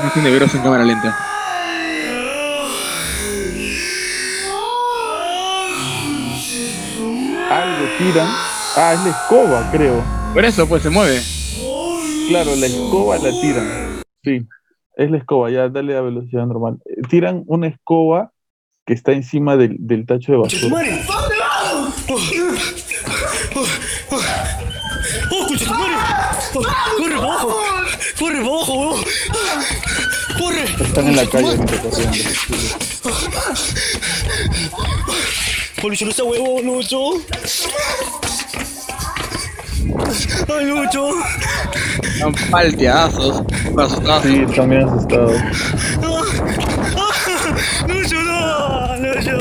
No 0.04 0.10
tiene 0.14 0.32
veros 0.32 0.54
en 0.56 0.62
cámara 0.62 0.84
lenta. 0.84 1.18
Algo 7.50 7.86
tiran. 7.98 8.28
Ah, 8.78 8.94
es 8.94 9.04
la 9.04 9.10
escoba, 9.10 9.70
creo. 9.72 10.21
Por 10.34 10.46
eso, 10.46 10.68
pues 10.68 10.82
se 10.84 10.90
mueve. 10.90 11.22
Claro, 12.30 12.56
la 12.56 12.66
escoba 12.66 13.18
la 13.18 13.32
tiran. 13.42 14.02
Sí, 14.24 14.48
es 14.96 15.12
la 15.12 15.18
escoba, 15.18 15.50
ya 15.52 15.68
dale 15.68 15.98
a 15.98 16.02
velocidad 16.02 16.46
normal. 16.46 16.78
Eh, 16.86 17.02
Tiran 17.10 17.44
una 17.48 17.68
escoba 17.68 18.32
que 18.86 18.94
está 18.94 19.12
encima 19.12 19.58
del, 19.58 19.76
del 19.80 20.06
tacho 20.06 20.32
de 20.32 20.38
¡Concha 20.38 20.60
tu 20.62 20.70
basura. 20.70 20.98
¡Oh, 22.10 22.18
oh, 25.32 25.48
concha 25.48 25.66
tu 25.66 25.72
madre! 25.72 25.96
Oh, 26.54 26.64
¡Corre 26.98 27.16
para 27.16 27.24
abajo! 27.24 27.56
¡Corre 28.20 28.36
para 28.36 28.48
abajo, 28.48 28.74
huevón! 28.74 29.04
¡Corre! 30.40 30.64
Están 30.86 31.08
en 31.08 31.16
la 31.18 31.26
calle 31.26 31.58
madre. 31.58 31.76
recorriendo. 31.76 32.18
Oh, 35.84 35.90
Lucho, 35.90 36.06
no 36.06 36.12
sea 36.12 36.26
huevón, 36.26 36.66
Lucho. 36.66 37.00
Ay, 40.48 40.66
Lucho. 40.66 41.10
Están 42.04 42.34
palteazos. 42.52 43.44
Asustados. 43.78 44.24
Sí, 44.24 44.44
están 44.48 44.70
bien 44.70 44.88
asustados. 44.88 45.42
Ah, 46.04 46.22
ah, 46.98 47.12
Lucho, 47.88 48.22
no. 48.22 48.96
Lucho. 48.98 49.36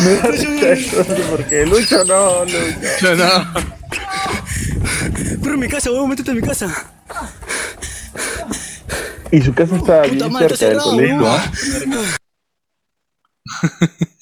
Me 0.00 0.10
da 0.14 0.28
risa 0.28 0.68
eso, 0.70 1.04
porque 1.30 1.66
Lucho 1.66 2.04
no, 2.04 2.44
Lucho. 2.44 2.66
No, 3.02 3.14
no. 3.16 3.68
Corre 5.40 5.54
a 5.54 5.56
mi 5.56 5.68
casa, 5.68 5.90
huevón, 5.90 6.10
métete 6.10 6.30
a 6.30 6.34
mi 6.34 6.42
casa. 6.42 6.66
Y 9.30 9.40
su 9.42 9.52
casa 9.54 9.76
está 9.76 10.02
Puta 10.02 10.14
bien 10.14 10.32
madre, 10.32 10.56
cerca 10.56 10.68
del 10.74 10.78
colegio. 10.78 11.26
¿ah? 11.26 11.52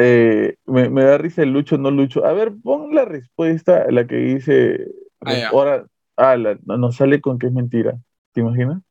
Eh, 0.00 0.56
me, 0.66 0.88
me 0.90 1.02
da 1.04 1.18
risa 1.18 1.42
el 1.42 1.52
Lucho, 1.52 1.76
no 1.78 1.90
Lucho. 1.90 2.24
A 2.24 2.32
ver, 2.32 2.52
pon 2.62 2.94
la 2.94 3.04
respuesta, 3.04 3.86
la 3.90 4.06
que 4.06 4.16
dice. 4.16 4.86
Ah, 5.24 5.34
ya. 5.34 5.50
ahora, 5.50 5.86
ah, 6.16 6.36
la- 6.36 6.58
nos 6.64 6.96
sale 6.96 7.20
con 7.20 7.38
que 7.38 7.46
es 7.48 7.52
mentira. 7.52 7.98
¿Te 8.32 8.40
imaginas? 8.40 8.82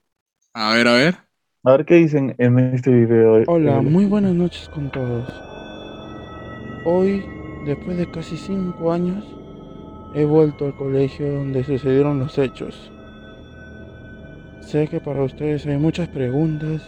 A 0.54 0.74
ver, 0.74 0.88
a 0.88 0.94
ver. 0.94 1.16
A 1.64 1.72
ver 1.72 1.86
qué 1.86 1.96
dicen 1.96 2.36
en 2.40 2.60
este 2.60 2.90
video. 2.92 3.38
Hola, 3.48 3.82
Eh, 3.82 3.82
muy 3.82 4.06
buenas 4.06 4.34
noches 4.36 4.70
con 4.70 4.92
todos. 4.92 5.28
Hoy, 6.86 7.24
después 7.66 7.98
de 7.98 8.10
casi 8.12 8.38
cinco 8.38 8.92
años, 8.92 9.24
he 10.16 10.26
vuelto 10.26 10.66
al 10.66 10.76
colegio 10.76 11.32
donde 11.32 11.64
sucedieron 11.64 12.20
los 12.20 12.38
hechos. 12.38 12.92
Sé 14.62 14.88
que 14.88 15.00
para 15.00 15.24
ustedes 15.24 15.66
hay 15.66 15.78
muchas 15.78 16.08
preguntas 16.10 16.82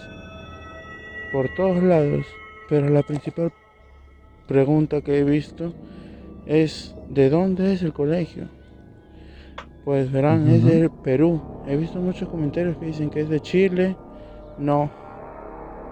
por 1.31 1.47
todos 1.55 1.81
lados, 1.83 2.25
pero 2.69 2.89
la 2.89 3.03
principal 3.03 3.51
pregunta 4.49 5.01
que 5.01 5.19
he 5.19 5.23
visto 5.23 5.71
es 6.47 6.95
¿de 7.07 7.29
dónde 7.29 7.71
es 7.73 7.83
el 7.83 7.93
colegio? 7.93 8.47
Pues 9.85 10.11
verán, 10.11 10.49
es 10.49 10.63
de 10.65 10.89
Perú. 10.89 11.39
He 11.67 11.77
visto 11.77 11.99
muchos 11.99 12.27
comentarios 12.27 12.75
que 12.77 12.87
dicen 12.87 13.09
que 13.09 13.21
es 13.21 13.29
de 13.29 13.39
Chile. 13.39 13.95
No. 14.57 14.89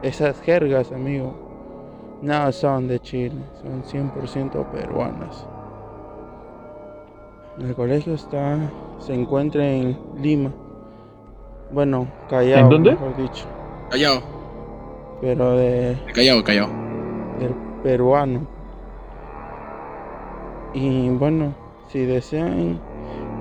Esas 0.01 0.39
jergas, 0.41 0.91
amigo, 0.91 2.19
no 2.21 2.51
son 2.51 2.87
de 2.87 2.99
Chile, 2.99 3.35
son 3.61 3.83
100% 3.83 4.71
peruanas. 4.71 5.47
El 7.59 7.73
colegio 7.73 8.13
está, 8.13 8.57
se 8.99 9.13
encuentra 9.13 9.67
en 9.67 9.97
Lima. 10.21 10.51
Bueno, 11.71 12.07
Callao, 12.29 12.59
¿En 12.59 12.69
dónde? 12.69 12.91
mejor 12.91 13.17
dicho. 13.17 13.45
Callao. 13.89 14.21
Pero 15.21 15.57
de 15.57 15.97
Callao, 16.13 16.43
Callao. 16.43 16.69
del 17.39 17.66
peruano. 17.83 18.41
Y 20.73 21.09
bueno, 21.09 21.53
si 21.87 22.05
desean 22.05 22.79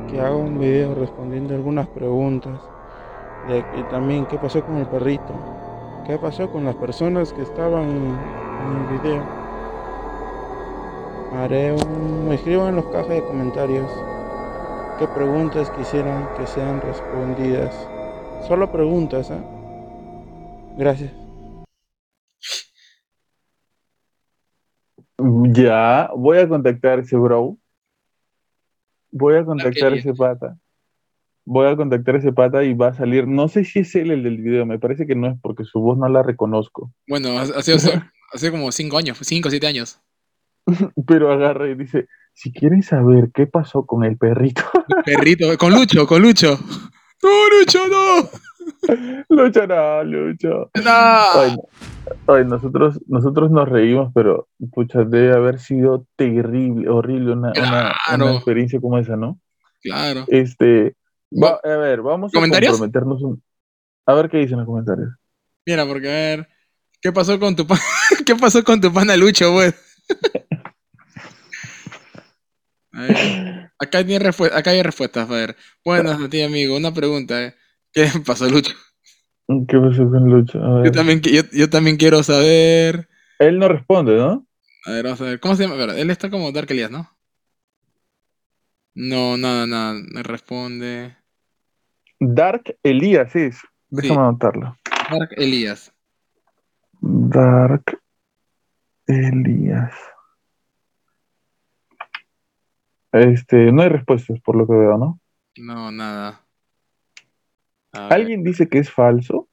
que 0.08 0.20
haga 0.20 0.36
un 0.36 0.58
video 0.58 0.94
respondiendo 0.94 1.54
algunas 1.54 1.86
preguntas, 1.88 2.58
de 3.48 3.64
que 3.74 3.82
también 3.90 4.26
qué 4.26 4.38
pasó 4.38 4.64
con 4.64 4.76
el 4.76 4.86
perrito, 4.86 5.32
qué 6.06 6.18
pasó 6.18 6.50
con 6.50 6.64
las 6.64 6.74
personas 6.76 7.32
que 7.32 7.42
estaban 7.42 7.88
en 7.88 8.94
el 8.94 8.98
video, 8.98 9.22
haré 11.36 11.72
un, 11.72 12.32
escriban 12.32 12.68
en 12.68 12.76
los 12.76 12.86
cajas 12.86 13.08
de 13.08 13.24
comentarios 13.24 13.90
qué 14.98 15.06
preguntas 15.08 15.70
quisieran 15.70 16.28
que 16.36 16.46
sean 16.46 16.80
respondidas. 16.80 17.88
Solo 18.48 18.70
preguntas, 18.70 19.30
¿eh? 19.30 19.40
Gracias. 20.76 21.15
Ya, 25.18 26.10
voy 26.14 26.38
a 26.38 26.48
contactar 26.48 26.98
a 26.98 27.02
ese 27.02 27.16
bro. 27.16 27.56
Voy 29.10 29.36
a 29.36 29.44
contactar 29.44 29.92
a 29.92 29.96
ese 29.96 30.12
pata. 30.14 30.58
Voy 31.44 31.68
a 31.68 31.76
contactar 31.76 32.16
a 32.16 32.18
ese 32.18 32.32
pata 32.32 32.64
y 32.64 32.74
va 32.74 32.88
a 32.88 32.94
salir. 32.94 33.26
No 33.26 33.48
sé 33.48 33.64
si 33.64 33.80
es 33.80 33.94
él 33.94 34.10
el 34.10 34.22
del 34.22 34.38
video, 34.38 34.66
me 34.66 34.78
parece 34.78 35.06
que 35.06 35.14
no 35.14 35.28
es 35.28 35.38
porque 35.40 35.64
su 35.64 35.80
voz 35.80 35.96
no 35.96 36.08
la 36.08 36.22
reconozco. 36.22 36.92
Bueno, 37.08 37.38
hace, 37.38 37.74
hace 38.32 38.50
como 38.50 38.70
5 38.70 38.98
años, 38.98 39.18
5 39.22 39.48
o 39.48 39.50
7 39.50 39.66
años. 39.66 40.00
Pero 41.06 41.32
agarra 41.32 41.68
y 41.68 41.74
dice: 41.74 42.08
Si 42.34 42.52
quieren 42.52 42.82
saber 42.82 43.30
qué 43.32 43.46
pasó 43.46 43.86
con 43.86 44.04
el 44.04 44.18
perrito, 44.18 44.62
Perrito, 45.04 45.56
con 45.56 45.72
Lucho, 45.72 46.06
con 46.06 46.22
Lucho. 46.22 46.58
No, 47.22 47.30
Lucho, 47.48 47.88
no. 47.88 48.28
Lucho, 49.28 49.66
no, 49.66 50.04
Lucho. 50.04 50.70
No. 50.84 51.40
Ay, 51.40 51.56
ay, 52.28 52.44
nosotros, 52.44 53.00
nosotros 53.06 53.50
nos 53.50 53.68
reímos, 53.68 54.12
pero 54.14 54.48
pucha, 54.70 55.04
debe 55.04 55.32
haber 55.34 55.58
sido 55.58 56.06
terrible, 56.16 56.88
horrible 56.88 57.32
una, 57.32 57.52
una- 57.52 57.62
una 57.68 57.94
Claro. 58.16 58.30
experiencia 58.36 58.80
como 58.80 58.98
esa, 58.98 59.16
¿no? 59.16 59.40
Claro. 59.82 60.24
Este, 60.28 60.94
va- 61.32 61.60
a 61.62 61.76
ver, 61.76 62.02
vamos 62.02 62.32
a 62.34 62.40
comprometernos 62.40 63.22
un... 63.22 63.42
A 64.06 64.14
ver 64.14 64.28
qué 64.30 64.38
dicen 64.38 64.58
los 64.58 64.66
comentarios. 64.66 65.10
Mira, 65.66 65.84
porque 65.86 66.08
a 66.08 66.12
ver, 66.12 66.48
¿qué 67.00 67.12
pasó 67.12 67.38
con 67.40 67.56
tu 67.56 67.66
pan? 67.66 67.78
¿Qué 68.26 68.36
pasó 68.36 68.62
con 68.62 68.80
tu 68.80 68.92
pana 68.92 69.16
Lucho, 69.16 69.52
güey? 69.52 69.72
A 72.92 73.02
ver, 73.02 73.70
acá, 73.78 74.04
tiene 74.06 74.24
respu- 74.24 74.50
acá 74.50 74.70
hay 74.70 74.82
respuestas, 74.82 75.28
a 75.28 75.32
ver. 75.34 75.56
Buenas 75.84 76.18
a 76.22 76.28
ti, 76.30 76.40
amigo. 76.40 76.76
Una 76.76 76.94
pregunta, 76.94 77.42
¿eh? 77.42 77.54
¿Qué 77.96 78.10
pasó, 78.26 78.46
Lucho? 78.46 78.74
¿Qué 79.48 79.78
pasó 79.78 80.10
con 80.10 80.28
Lucho? 80.28 80.62
A 80.62 80.84
Yo 80.84 80.92
también, 80.92 81.22
yo, 81.22 81.40
yo 81.50 81.70
también 81.70 81.96
quiero 81.96 82.22
saber. 82.22 83.08
Él 83.38 83.58
no 83.58 83.68
responde, 83.68 84.14
¿no? 84.18 84.46
A 84.84 84.90
ver, 84.90 85.04
vamos 85.04 85.20
a 85.22 85.24
ver. 85.24 85.40
¿Cómo 85.40 85.56
se 85.56 85.62
llama? 85.62 85.76
A 85.82 85.86
ver, 85.86 85.98
él 85.98 86.10
está 86.10 86.28
como 86.28 86.52
Dark 86.52 86.70
Elias, 86.70 86.90
¿no? 86.90 87.10
No, 88.92 89.38
nada, 89.38 89.66
nada. 89.66 89.94
Me 90.12 90.22
responde. 90.22 91.16
Dark 92.20 92.76
Elías 92.82 93.34
es. 93.34 93.60
Déjame 93.88 94.14
Sí. 94.14 94.20
anotarlo. 94.20 94.76
Dark 95.10 95.30
Elías. 95.38 95.90
Dark 97.00 97.98
Elías. 99.06 99.94
Este, 103.12 103.72
no 103.72 103.80
hay 103.80 103.88
respuestas 103.88 104.38
por 104.42 104.54
lo 104.56 104.66
que 104.66 104.74
veo, 104.74 104.98
¿no? 104.98 105.18
No, 105.56 105.90
nada. 105.90 106.45
A 107.96 108.10
ver, 108.12 108.20
¿Alguien 108.20 108.42
dice 108.44 108.68
que 108.68 108.78
es 108.78 108.90
falso? 108.90 109.48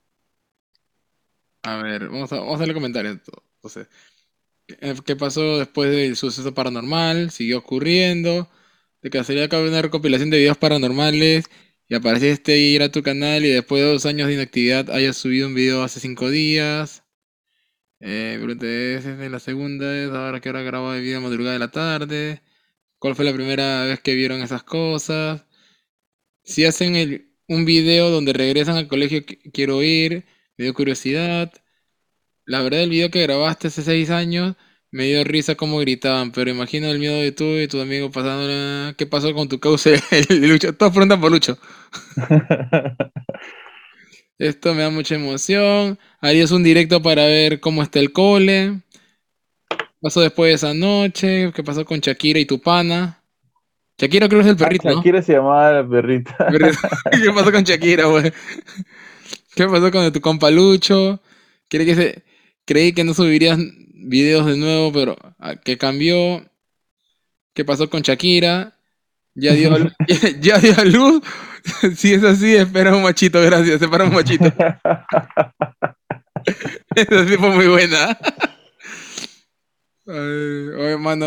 a 1.64 1.78
ver, 1.78 2.10
vamos 2.10 2.32
a, 2.34 2.38
vamos 2.40 2.60
a 2.62 2.64
leer 2.64 2.74
comentarios. 2.76 3.20
Entonces, 3.58 3.88
¿qué 4.68 4.96
qué 5.06 5.16
pasó 5.16 5.60
después 5.60 5.92
del 5.92 6.16
suceso 6.16 6.54
paranormal? 6.54 7.32
Siguió 7.32 7.60
ocurriendo. 7.60 8.50
De 9.02 9.10
casualidad 9.12 9.50
cabe 9.50 9.70
una 9.70 9.82
recopilación 9.84 10.30
de 10.32 10.40
videos 10.40 10.58
paranormales 10.58 11.46
y 11.90 11.96
apareciste 11.96 12.58
ir 12.60 12.84
a 12.84 12.92
tu 12.92 13.04
canal 13.04 13.46
y 13.46 13.50
después 13.50 13.84
de 13.84 13.90
dos 13.94 14.06
años 14.06 14.28
de 14.28 14.36
inactividad 14.36 14.92
hayas 14.92 15.18
subido 15.18 15.48
un 15.48 15.56
video 15.56 15.84
hace 15.84 16.00
cinco 16.02 16.30
días. 16.32 17.04
Eh, 18.00 18.40
¿es 18.98 19.06
es 19.06 19.32
la 19.32 19.40
segunda 19.40 19.90
vez? 19.90 20.10
Ahora 20.12 20.42
que 20.42 20.50
ahora 20.50 20.64
el 20.98 21.04
video 21.04 21.20
a 21.20 21.22
madrugada 21.22 21.54
de 21.54 21.60
la 21.60 21.72
tarde. 21.72 22.42
¿Cuál 23.00 23.16
fue 23.16 23.26
la 23.26 23.34
primera 23.34 23.86
vez 23.86 24.02
que 24.02 24.16
vieron 24.16 24.42
esas 24.42 24.64
cosas? 24.64 25.46
Si 26.44 26.66
hacen 26.66 26.96
el- 26.96 27.33
un 27.48 27.66
video 27.66 28.10
donde 28.10 28.34
regresan 28.34 28.78
al 28.78 28.88
colegio, 28.88 29.20
qu- 29.22 29.52
quiero 29.54 29.84
ir, 29.84 30.26
me 30.58 30.66
dio 30.66 30.74
curiosidad. 30.74 31.52
La 32.46 32.62
verdad, 32.62 32.82
el 32.84 32.90
video 32.92 33.12
que 33.12 33.24
grabaste 33.24 33.68
hace 33.70 33.84
seis 33.84 34.10
años 34.10 34.56
me 34.92 35.06
dio 35.06 35.24
risa 35.24 35.56
cómo 35.56 35.80
gritaban, 35.80 36.32
pero 36.32 36.52
imagino 36.52 36.88
el 36.90 37.00
miedo 37.00 37.16
de 37.22 37.32
tú 37.32 37.46
y 37.58 37.68
tu 37.68 37.82
amigo 37.82 38.12
pasando. 38.12 38.96
¿Qué 38.98 39.08
pasó 39.08 39.34
con 39.34 39.50
tu 39.50 39.60
causa, 39.60 39.92
el 40.30 40.50
Lucho? 40.50 40.76
Todos 40.76 40.92
preguntan 40.94 41.22
por 41.22 41.32
Lucho. 41.32 41.58
Esto 44.38 44.74
me 44.74 44.82
da 44.84 44.90
mucha 44.90 45.16
emoción. 45.16 45.98
Harías 46.22 46.52
un 46.52 46.64
directo 46.64 47.02
para 47.02 47.26
ver 47.26 47.60
cómo 47.60 47.82
está 47.84 48.00
el 48.00 48.12
cole. 48.14 48.82
Pasó 50.02 50.22
después 50.22 50.50
de 50.50 50.54
esa 50.56 50.74
noche. 50.76 51.52
¿Qué 51.54 51.64
pasó 51.64 51.86
con 51.86 52.00
Shakira 52.00 52.40
y 52.40 52.46
tu 52.46 52.60
pana? 52.62 53.23
Shakira 54.04 54.28
creo 54.28 54.42
que 54.42 54.50
es 54.50 54.52
el 54.52 54.58
perrito, 54.58 54.90
¿no? 54.90 54.96
Shakira 54.98 55.22
se 55.22 55.34
llamaba 55.34 55.72
la 55.72 55.88
perrita. 55.88 56.36
¿Qué 57.12 57.32
pasó 57.34 57.52
con 57.52 57.64
Shakira, 57.64 58.06
güey? 58.06 58.34
¿Qué 59.56 59.66
pasó 59.68 59.92
con 59.92 60.12
tu 60.12 60.20
compa 60.20 60.52
Lucho? 60.52 61.22
Creí 61.70 61.86
que, 61.86 61.96
se- 61.96 62.24
creí 62.66 62.92
que 62.94 63.04
no 63.04 63.14
subirías 63.14 63.58
videos 63.94 64.46
de 64.46 64.58
nuevo, 64.58 64.92
pero 64.92 65.16
ah, 65.40 65.56
¿qué 65.56 65.78
cambió? 65.78 66.44
¿Qué 67.54 67.64
pasó 67.64 67.90
con 67.90 68.02
Shakira? 68.02 68.74
¿Ya 69.36 69.54
dio, 69.54 69.76
ya 70.42 70.58
dio 70.60 70.78
a 70.78 70.84
luz? 70.84 71.24
Si 71.96 72.14
es 72.14 72.24
así, 72.24 72.56
espera 72.56 72.94
un 72.96 73.04
machito, 73.04 73.42
gracias. 73.42 73.82
Espera 73.82 74.04
un 74.04 74.14
machito. 74.14 74.46
Esa 76.94 77.28
sí 77.28 77.38
fue 77.38 77.50
muy 77.52 77.68
buena. 77.68 78.18
Oye, 80.06 80.98
mano, 80.98 81.26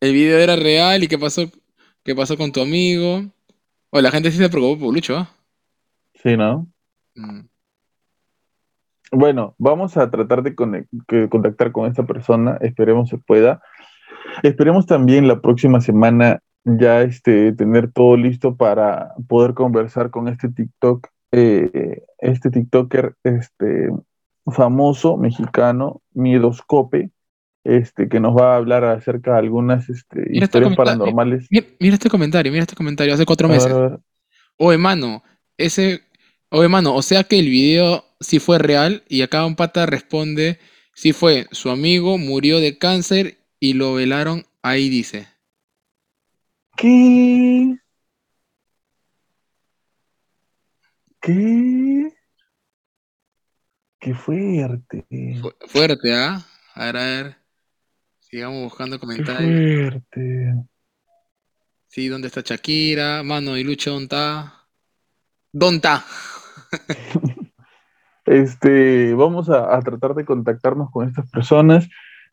el 0.00 0.12
video 0.12 0.38
era 0.38 0.56
real 0.56 1.04
y 1.04 1.08
qué 1.08 1.18
pasó, 1.18 1.50
qué 2.04 2.14
pasó 2.14 2.36
con 2.36 2.52
tu 2.52 2.60
amigo. 2.60 3.22
O 3.90 4.00
la 4.00 4.10
gente 4.10 4.30
sí 4.30 4.38
se 4.38 4.48
preocupó 4.48 4.86
por 4.86 4.94
Lucho, 4.94 5.16
¿ah? 5.16 5.30
Sí, 6.22 6.36
¿no? 6.36 6.66
Mm. 7.14 7.40
Bueno, 9.12 9.54
vamos 9.58 9.96
a 9.98 10.10
tratar 10.10 10.42
de 10.42 10.54
contactar 10.54 11.70
con 11.70 11.86
esta 11.86 12.06
persona, 12.06 12.56
esperemos 12.62 13.10
se 13.10 13.18
pueda. 13.18 13.60
Esperemos 14.42 14.86
también 14.86 15.28
la 15.28 15.40
próxima 15.42 15.82
semana 15.82 16.40
ya 16.64 17.02
este, 17.02 17.52
tener 17.52 17.92
todo 17.92 18.16
listo 18.16 18.56
para 18.56 19.14
poder 19.28 19.52
conversar 19.52 20.10
con 20.10 20.28
este 20.28 20.48
TikTok, 20.48 21.08
eh, 21.32 22.04
este 22.18 22.50
TikToker 22.50 23.16
este, 23.24 23.90
famoso 24.46 25.18
mexicano, 25.18 26.00
Miedoscope, 26.14 27.10
este, 27.64 28.08
que 28.08 28.20
nos 28.20 28.36
va 28.36 28.54
a 28.54 28.56
hablar 28.56 28.84
acerca 28.84 29.32
de 29.32 29.38
algunas 29.38 29.88
este, 29.88 30.18
Mira 30.18 30.44
este 30.44 30.58
historias 30.58 30.76
paranormales. 30.76 31.46
Mira, 31.50 31.66
mira 31.78 31.94
este 31.94 32.08
comentario, 32.10 32.52
mira 32.52 32.62
este 32.62 32.76
comentario, 32.76 33.14
hace 33.14 33.26
cuatro 33.26 33.48
meses. 33.48 33.72
Oye, 34.56 34.78
mano, 34.78 35.22
ese. 35.56 36.02
Oye, 36.50 36.68
mano, 36.68 36.94
o 36.94 37.02
sea 37.02 37.24
que 37.24 37.38
el 37.38 37.46
video 37.48 38.04
sí 38.20 38.38
fue 38.38 38.58
real 38.58 39.04
y 39.08 39.22
acá 39.22 39.46
un 39.46 39.56
pata 39.56 39.86
responde: 39.86 40.58
sí 40.94 41.12
fue, 41.12 41.46
su 41.50 41.70
amigo 41.70 42.18
murió 42.18 42.60
de 42.60 42.78
cáncer 42.78 43.38
y 43.58 43.74
lo 43.74 43.94
velaron, 43.94 44.44
ahí 44.62 44.88
dice. 44.88 45.28
¿Qué? 46.76 47.76
¿Qué? 51.20 52.12
Qué 54.00 54.14
fuerte. 54.14 55.06
Fu- 55.40 55.52
fuerte, 55.68 56.12
¿ah? 56.14 56.44
A 56.74 56.84
ver, 56.86 56.96
a 56.96 57.04
ver. 57.04 57.41
Sigamos 58.32 58.62
buscando 58.62 58.98
comentarios. 58.98 60.02
Sí, 61.88 62.08
¿dónde 62.08 62.28
está 62.28 62.40
Shakira? 62.40 63.22
Mano, 63.22 63.58
y 63.58 63.62
Lucho, 63.62 63.90
¿dónde 63.90 64.04
está? 64.04 64.54
¿Dónde 65.52 65.76
está? 65.76 66.04
Este, 68.24 69.12
vamos 69.14 69.50
a, 69.50 69.76
a 69.76 69.82
tratar 69.82 70.14
de 70.14 70.24
contactarnos 70.24 70.90
con 70.92 71.06
estas 71.06 71.28
personas, 71.28 71.88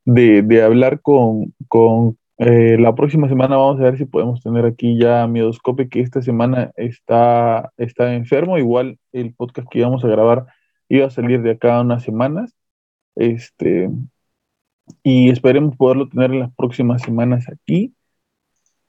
de, 0.05 0.43
de 0.43 0.61
hablar 0.63 1.01
con, 1.01 1.53
con 1.67 2.17
Eh, 2.37 2.77
la 2.79 2.95
próxima 2.95 3.27
semana 3.27 3.57
vamos 3.57 3.81
a 3.81 3.83
ver 3.83 3.97
si 3.97 4.05
podemos 4.05 4.41
tener 4.41 4.65
aquí 4.65 4.97
ya 4.97 5.23
a 5.23 5.27
Miedoscope, 5.27 5.89
que 5.89 5.99
esta 5.99 6.21
semana 6.21 6.71
está, 6.77 7.73
está 7.75 8.13
enfermo. 8.13 8.57
Igual 8.57 8.97
el 9.11 9.33
podcast 9.33 9.67
que 9.69 9.79
íbamos 9.79 10.05
a 10.05 10.07
grabar 10.07 10.45
iba 10.87 11.07
a 11.07 11.09
salir 11.09 11.41
de 11.41 11.51
acá 11.51 11.81
unas 11.81 12.03
semanas. 12.03 12.55
Este, 13.15 13.89
y 15.03 15.29
esperemos 15.29 15.75
poderlo 15.75 16.09
tener 16.09 16.31
en 16.31 16.39
las 16.41 16.53
próximas 16.55 17.01
semanas 17.01 17.45
aquí. 17.49 17.93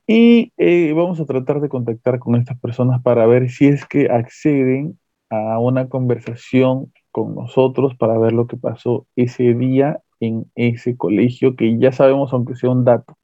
Y 0.06 0.52
eh, 0.56 0.92
vamos 0.92 1.20
a 1.20 1.26
tratar 1.26 1.60
de 1.60 1.68
contactar 1.68 2.18
con 2.18 2.34
estas 2.34 2.58
personas 2.58 3.00
para 3.02 3.26
ver 3.26 3.48
si 3.50 3.68
es 3.68 3.84
que 3.86 4.08
acceden 4.10 4.98
a 5.30 5.58
una 5.60 5.88
conversación 5.88 6.92
con 7.12 7.34
nosotros 7.34 7.94
para 7.96 8.18
ver 8.18 8.32
lo 8.32 8.46
que 8.46 8.56
pasó 8.56 9.06
ese 9.14 9.54
día 9.54 10.00
en 10.18 10.50
ese 10.54 10.96
colegio, 10.96 11.56
que 11.56 11.78
ya 11.78 11.92
sabemos, 11.92 12.32
aunque 12.32 12.56
sea 12.56 12.70
un 12.70 12.84
dato, 12.84 13.16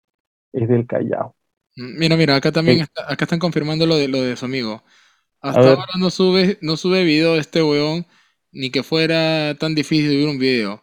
es 0.52 0.68
del 0.68 0.86
Callao. 0.86 1.34
Mm, 1.76 1.98
mira, 1.98 2.16
mira, 2.16 2.36
acá 2.36 2.52
también 2.52 2.86
acá 3.08 3.24
están 3.24 3.38
confirmando 3.38 3.86
lo 3.86 3.96
de 3.96 4.08
lo 4.08 4.22
de 4.22 4.36
su 4.36 4.44
amigo. 4.44 4.82
Hasta 5.40 5.60
ahora 5.60 5.92
no 5.98 6.10
sube, 6.10 6.58
no 6.62 6.76
sube 6.76 7.04
video 7.04 7.34
de 7.34 7.40
este 7.40 7.62
weón, 7.62 8.06
ni 8.52 8.70
que 8.70 8.82
fuera 8.82 9.54
tan 9.58 9.74
difícil 9.74 10.10
subir 10.10 10.28
un 10.28 10.38
video. 10.38 10.82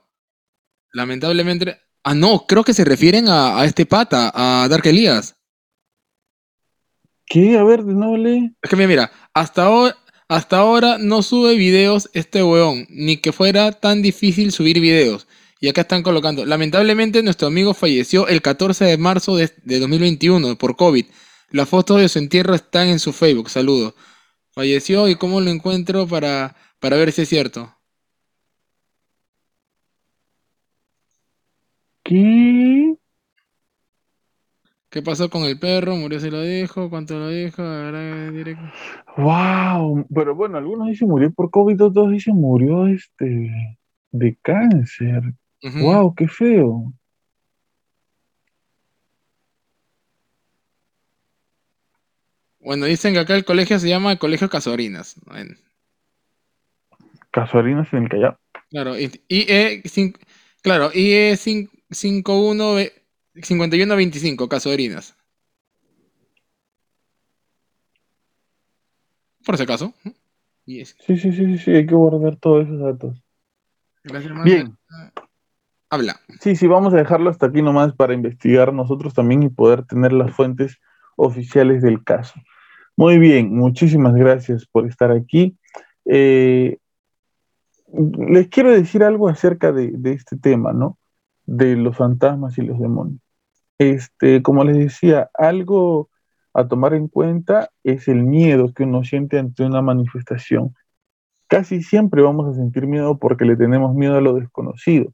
Lamentablemente. 0.92 1.83
Ah, 2.04 2.14
no, 2.14 2.46
creo 2.48 2.64
que 2.64 2.74
se 2.74 2.84
refieren 2.84 3.28
a, 3.30 3.64
este 3.64 3.86
pata, 3.86 4.32
a 4.34 4.68
Dark 4.68 4.86
Elías. 4.86 5.36
¿Qué? 7.26 7.58
A 7.58 7.64
ver, 7.64 7.84
de 7.84 7.94
nuevo 7.94 8.18
Es 8.62 8.70
que 8.70 8.76
mira, 8.76 8.88
mira, 8.88 9.12
hasta 9.34 9.64
ahora, 9.64 9.96
hasta 10.28 10.58
ahora 10.58 10.98
no 10.98 11.22
sube 11.24 11.56
videos 11.56 12.10
este 12.14 12.44
weón, 12.44 12.86
ni 12.90 13.18
que 13.18 13.32
fuera 13.32 13.72
tan 13.72 14.02
difícil 14.02 14.52
subir 14.52 14.82
videos. 14.82 15.28
Y 15.62 15.70
acá 15.70 15.82
están 15.82 16.04
colocando, 16.04 16.46
lamentablemente 16.46 17.24
nuestro 17.24 17.48
amigo 17.48 17.74
falleció 17.74 18.28
el 18.28 18.42
14 18.42 18.84
de 18.84 18.98
marzo 18.98 19.38
de, 19.38 19.50
2021 19.64 20.58
por 20.58 20.76
COVID. 20.76 21.06
Las 21.52 21.70
fotos 21.70 22.02
de 22.02 22.10
su 22.10 22.20
entierro 22.20 22.54
están 22.54 22.90
en 22.90 23.00
su 23.00 23.14
Facebook, 23.14 23.50
saludos. 23.50 23.94
Falleció 24.52 25.08
y 25.08 25.16
cómo 25.16 25.40
lo 25.40 25.50
encuentro 25.50 26.06
para, 26.06 26.58
para 26.82 26.98
ver 26.98 27.14
si 27.14 27.22
es 27.22 27.30
cierto. 27.30 27.74
¿Qué? 32.04 32.96
¿Qué 34.94 35.02
pasó 35.02 35.28
con 35.28 35.44
el 35.44 35.58
perro? 35.58 35.96
¿Murió 35.96 36.20
se 36.20 36.30
lo 36.30 36.44
dijo? 36.44 36.88
¿Cuánto 36.90 37.18
lo 37.18 37.30
dijo? 37.30 37.64
Wow, 39.18 40.06
pero 40.14 40.36
bueno, 40.36 40.60
algunos 40.60 40.90
dicen 40.90 41.08
murió 41.10 41.32
por 41.32 41.50
COVID, 41.50 41.82
otros 41.82 42.12
dicen 42.12 42.36
murió 42.36 42.86
este 42.86 43.80
de 44.12 44.38
cáncer. 44.44 45.34
Wow, 45.82 46.14
qué 46.14 46.28
feo. 46.28 46.94
Bueno, 52.60 52.86
dicen 52.86 53.14
que 53.14 53.20
acá 53.20 53.36
el 53.36 53.46
colegio 53.46 53.80
se 53.80 53.90
llama 53.90 54.18
Colegio 54.18 54.48
Casuarinas. 54.48 55.20
Casuarinas 57.32 57.92
en 57.94 58.04
el 58.04 58.10
Callao. 58.10 58.40
Claro, 58.70 59.00
y, 59.00 59.10
e, 59.28 59.82
claro, 60.62 60.92
IE 60.94 61.36
51 61.36 61.73
5125, 61.94 64.50
Casuarinas. 64.50 65.16
Por 69.46 69.56
ese 69.56 69.66
caso. 69.66 69.94
Sí, 70.66 70.86
sí, 70.86 71.18
sí, 71.18 71.34
sí, 71.34 71.58
sí, 71.58 71.72
hay 71.72 71.86
que 71.86 71.96
guardar 71.96 72.38
todos 72.38 72.66
esos 72.66 72.80
datos. 72.80 73.22
Bien. 74.44 74.78
Habla. 75.90 76.20
Sí, 76.40 76.56
sí, 76.56 76.68
vamos 76.68 76.94
a 76.94 76.98
dejarlo 76.98 77.30
hasta 77.30 77.48
aquí 77.48 77.62
nomás 77.62 77.94
para 77.94 78.14
investigar 78.14 78.74
nosotros 78.74 79.14
también 79.14 79.44
y 79.44 79.50
poder 79.50 79.86
tener 79.86 80.14
las 80.14 80.34
fuentes 80.34 80.80
oficiales 81.16 81.82
del 81.82 82.04
caso. 82.04 82.34
Muy 82.96 83.20
bien, 83.20 83.56
muchísimas 83.56 84.16
gracias 84.16 84.66
por 84.66 84.88
estar 84.88 85.12
aquí. 85.12 85.58
Eh, 86.06 86.78
les 88.28 88.48
quiero 88.50 88.72
decir 88.72 89.04
algo 89.04 89.28
acerca 89.28 89.72
de, 89.72 89.94
este 90.06 90.38
tema, 90.38 90.74
¿no? 90.74 90.98
De 91.46 91.76
los 91.76 91.98
fantasmas 91.98 92.58
y 92.58 92.62
los 92.62 92.80
demonios. 92.80 93.20
Este, 93.78 94.42
como 94.42 94.64
les 94.64 94.78
decía, 94.78 95.30
algo 95.34 96.10
a 96.54 96.68
tomar 96.68 96.94
en 96.94 97.08
cuenta 97.08 97.70
es 97.84 98.08
el 98.08 98.24
miedo 98.24 98.74
que 98.74 98.84
uno 98.84 99.04
siente 99.04 99.40
ante 99.40 99.64
una 99.64 99.82
manifestación. 99.82 100.76
Casi 101.48 101.82
siempre 101.84 102.22
vamos 102.22 102.50
a 102.50 102.54
sentir 102.54 102.88
miedo 102.88 103.18
porque 103.18 103.46
le 103.46 103.58
tenemos 103.58 103.94
miedo 103.96 104.16
a 104.16 104.22
lo 104.22 104.34
desconocido. 104.36 105.12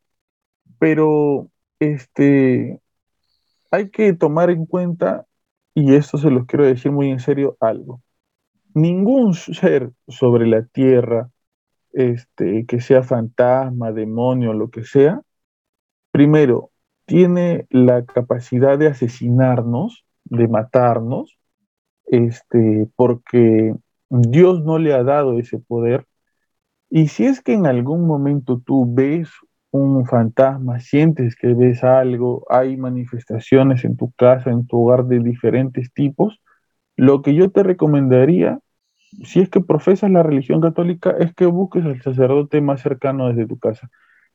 Pero 0.80 1.50
este, 1.80 2.80
hay 3.72 3.90
que 3.90 4.14
tomar 4.14 4.50
en 4.50 4.66
cuenta, 4.66 5.26
y 5.74 5.96
esto 5.96 6.18
se 6.18 6.32
los 6.32 6.46
quiero 6.46 6.66
decir 6.66 6.92
muy 6.92 7.10
en 7.10 7.20
serio, 7.20 7.58
algo. 7.60 8.02
Ningún 8.74 9.34
ser 9.34 9.92
sobre 10.08 10.48
la 10.48 10.64
tierra, 10.66 11.30
este, 11.94 12.66
que 12.66 12.82
sea 12.82 13.04
fantasma, 13.04 13.92
demonio, 13.92 14.54
lo 14.54 14.70
que 14.70 14.84
sea, 14.84 15.22
primero, 16.20 16.72
tiene 17.06 17.66
la 17.70 18.04
capacidad 18.04 18.78
de 18.78 18.88
asesinarnos, 18.88 20.04
de 20.26 20.50
matarnos, 20.50 21.40
este, 22.08 22.90
porque 22.98 23.74
Dios 24.10 24.62
no 24.66 24.80
le 24.80 24.94
ha 24.94 25.02
dado 25.04 25.40
ese 25.40 25.60
poder. 25.60 26.06
Y 26.90 27.08
si 27.08 27.26
es 27.26 27.40
que 27.40 27.54
en 27.54 27.68
algún 27.68 28.06
momento 28.06 28.60
tú 28.60 28.86
ves 28.94 29.30
un 29.72 30.06
fantasma, 30.06 30.82
sientes 30.82 31.38
que 31.38 31.54
ves 31.54 31.86
algo, 31.86 32.46
hay 32.50 32.76
manifestaciones 32.76 33.86
en 33.86 33.96
tu 33.96 34.12
casa, 34.12 34.50
en 34.50 34.68
tu 34.68 34.84
hogar 34.84 35.06
de 35.06 35.20
diferentes 35.20 35.94
tipos, 35.94 36.42
lo 36.98 37.22
que 37.22 37.34
yo 37.34 37.50
te 37.50 37.64
recomendaría, 37.64 38.60
si 39.24 39.40
es 39.40 39.48
que 39.48 39.62
profesas 39.62 40.12
la 40.12 40.24
religión 40.24 40.60
católica, 40.60 41.12
es 41.12 41.34
que 41.34 41.46
busques 41.46 41.86
al 41.86 42.02
sacerdote 42.02 42.60
más 42.60 42.82
cercano 42.82 43.30
desde 43.30 43.48
tu 43.48 43.58
casa. 43.58 43.90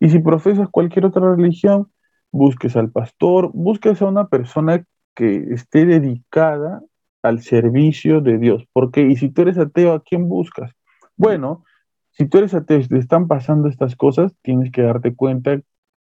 Y 0.04 0.10
si 0.10 0.18
profesas 0.18 0.68
cualquier 0.68 1.06
otra 1.06 1.34
religión, 1.34 1.90
busques 2.30 2.76
al 2.76 2.90
pastor, 2.90 3.50
busques 3.54 4.02
a 4.02 4.06
una 4.06 4.28
persona 4.28 4.84
que 5.14 5.54
esté 5.54 5.86
dedicada 5.86 6.82
al 7.22 7.40
servicio 7.40 8.20
de 8.20 8.36
Dios. 8.36 8.64
Porque, 8.74 9.00
y 9.00 9.16
si 9.16 9.30
tú 9.30 9.40
eres 9.40 9.56
ateo, 9.56 9.94
¿a 9.94 10.02
quién 10.02 10.28
buscas? 10.28 10.72
Bueno, 11.16 11.64
si 12.10 12.26
tú 12.28 12.36
eres 12.36 12.52
ateo 12.52 12.80
y 12.80 12.86
te 12.86 12.98
están 12.98 13.28
pasando 13.28 13.66
estas 13.66 13.96
cosas, 13.96 14.36
tienes 14.42 14.70
que 14.72 14.82
darte 14.82 15.14
cuenta 15.14 15.62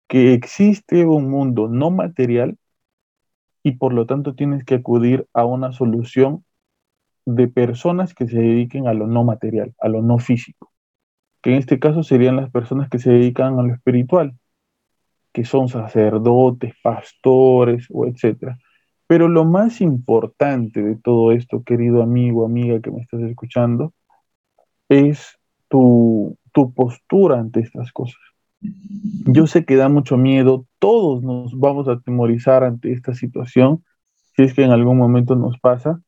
que 0.09 0.33
existe 0.33 1.05
un 1.05 1.29
mundo 1.29 1.69
no 1.69 1.91
material 1.91 2.57
y 3.63 3.73
por 3.73 3.93
lo 3.93 4.07
tanto 4.07 4.35
tienes 4.35 4.65
que 4.65 4.77
acudir 4.77 5.27
a 5.35 5.45
una 5.45 5.71
solución 5.73 6.47
de 7.27 7.47
personas 7.47 8.15
que 8.15 8.27
se 8.27 8.39
dediquen 8.39 8.89
a 8.89 8.95
lo 8.95 9.07
no 9.07 9.23
material, 9.23 9.75
a 9.79 9.91
lo 9.91 10.01
no 10.01 10.17
físico, 10.17 10.72
que 11.43 11.51
en 11.51 11.57
este 11.57 11.79
caso 11.79 12.03
serían 12.03 12.37
las 12.37 12.51
personas 12.51 12.89
que 12.89 12.99
se 12.99 13.11
dedican 13.11 13.59
a 13.59 13.63
lo 13.63 13.75
espiritual, 13.75 14.35
que 15.33 15.45
son 15.45 15.69
sacerdotes, 15.69 16.75
pastores 16.83 17.87
o 17.91 18.07
etcétera. 18.07 18.59
Pero 19.07 19.29
lo 19.29 19.45
más 19.45 19.81
importante 19.81 20.83
de 20.83 20.97
todo 20.97 21.33
esto, 21.33 21.65
querido 21.65 22.03
amigo, 22.03 22.47
amiga 22.47 22.81
que 22.81 22.91
me 22.91 23.01
estás 23.01 23.21
escuchando, 23.23 23.93
es 24.89 25.39
tu, 25.69 26.39
postura 26.75 27.41
ante 27.41 27.61
estas 27.61 27.93
cosas. 27.93 28.21
Yo 28.61 29.47
sé 29.47 29.65
que 29.65 29.77
da 29.77 29.89
mucho 29.89 30.17
miedo, 30.17 30.67
todos 30.79 31.23
nos 31.23 31.59
vamos 31.59 31.89
a 31.89 31.93
atemorizar 31.93 32.63
ante 32.63 32.93
esta 32.93 33.15
situación, 33.15 33.85
si 34.37 34.45
es 34.45 34.55
que 34.55 34.63
en 34.63 34.71
algún 34.71 34.99
momento 34.99 35.35
nos 35.35 35.59
pasa, 35.59 36.01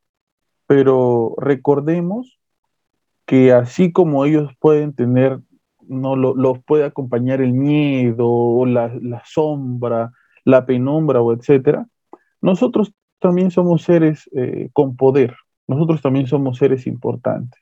pero 0.67 1.35
recordemos 1.39 2.39
que 3.27 3.53
así 3.53 3.93
como 3.93 4.25
ellos 4.25 4.53
pueden 4.59 4.95
tener, 4.95 5.41
no 5.87 6.17
los 6.17 6.63
puede 6.65 6.85
acompañar 6.85 7.41
el 7.41 7.53
miedo, 7.53 8.27
o 8.29 8.67
la, 8.67 9.23
sombra, 9.25 10.13
la 10.45 10.67
penumbra 10.67 11.21
o 11.21 11.33
etcétera, 11.33 11.87
nosotros 12.41 12.93
también 13.21 13.51
somos 13.51 13.83
seres 13.83 14.29
eh, 14.37 14.71
con 14.73 14.97
poder, 14.97 15.37
nosotros 15.67 16.03
también 16.03 16.27
somos 16.27 16.59
seres 16.59 16.87
importantes, 16.87 17.61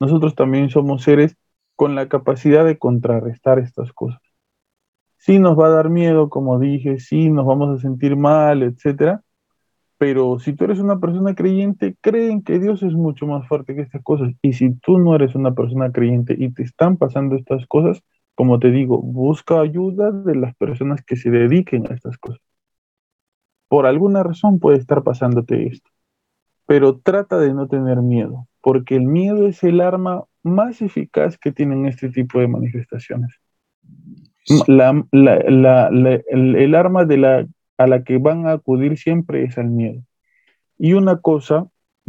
nosotros 0.00 0.34
también 0.34 0.70
somos 0.70 1.02
seres 1.02 1.36
con 1.76 1.94
la 1.94 2.08
capacidad 2.08 2.64
de 2.64 2.78
contrarrestar 2.78 3.58
estas 3.58 3.92
cosas. 3.92 4.20
Sí 5.18 5.38
nos 5.38 5.58
va 5.58 5.66
a 5.68 5.70
dar 5.70 5.88
miedo, 5.88 6.28
como 6.28 6.58
dije, 6.58 6.98
sí 6.98 7.30
nos 7.30 7.46
vamos 7.46 7.78
a 7.78 7.80
sentir 7.80 8.16
mal, 8.16 8.62
etcétera, 8.62 9.23
pero 9.98 10.38
si 10.38 10.52
tú 10.54 10.64
eres 10.64 10.80
una 10.80 10.98
persona 10.98 11.34
creyente, 11.34 11.96
creen 12.00 12.42
que 12.42 12.58
Dios 12.58 12.82
es 12.82 12.94
mucho 12.94 13.26
más 13.26 13.46
fuerte 13.46 13.74
que 13.74 13.82
estas 13.82 14.02
cosas. 14.02 14.32
Y 14.42 14.54
si 14.54 14.74
tú 14.74 14.98
no 14.98 15.14
eres 15.14 15.34
una 15.34 15.54
persona 15.54 15.92
creyente 15.92 16.34
y 16.38 16.52
te 16.52 16.62
están 16.62 16.96
pasando 16.96 17.36
estas 17.36 17.66
cosas, 17.66 18.02
como 18.34 18.58
te 18.58 18.70
digo, 18.70 19.00
busca 19.00 19.60
ayuda 19.60 20.10
de 20.10 20.34
las 20.34 20.54
personas 20.56 21.02
que 21.04 21.16
se 21.16 21.30
dediquen 21.30 21.86
a 21.90 21.94
estas 21.94 22.18
cosas. 22.18 22.40
Por 23.68 23.86
alguna 23.86 24.22
razón 24.22 24.58
puede 24.58 24.78
estar 24.78 25.02
pasándote 25.02 25.66
esto, 25.66 25.90
pero 26.66 26.98
trata 26.98 27.38
de 27.38 27.54
no 27.54 27.68
tener 27.68 28.02
miedo, 28.02 28.48
porque 28.60 28.96
el 28.96 29.02
miedo 29.02 29.46
es 29.46 29.62
el 29.64 29.80
arma 29.80 30.24
más 30.42 30.82
eficaz 30.82 31.38
que 31.38 31.52
tienen 31.52 31.86
este 31.86 32.10
tipo 32.10 32.40
de 32.40 32.48
manifestaciones. 32.48 33.40
el, 35.12 36.74
arma 36.74 37.04
de 37.04 37.16
la 37.16 37.46
a 37.78 37.86
la 37.86 38.04
que 38.04 38.18
van 38.18 38.46
a 38.46 38.52
acudir 38.52 38.98
siempre 38.98 39.44
es 39.44 39.58
al 39.58 39.70
miedo. 39.70 40.02
Y 40.78 40.92
una 40.94 41.20
cosa 41.20 41.68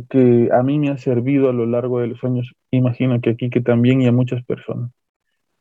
que 0.09 0.49
a 0.51 0.63
mí 0.63 0.79
me 0.79 0.89
ha 0.89 0.97
servido 0.97 1.49
a 1.49 1.53
lo 1.53 1.65
largo 1.65 1.99
de 1.99 2.07
los 2.07 2.23
años, 2.23 2.53
imagino 2.71 3.19
que 3.21 3.31
aquí 3.31 3.49
que 3.49 3.61
también 3.61 4.01
y 4.01 4.07
a 4.07 4.11
muchas 4.11 4.43
personas, 4.43 4.91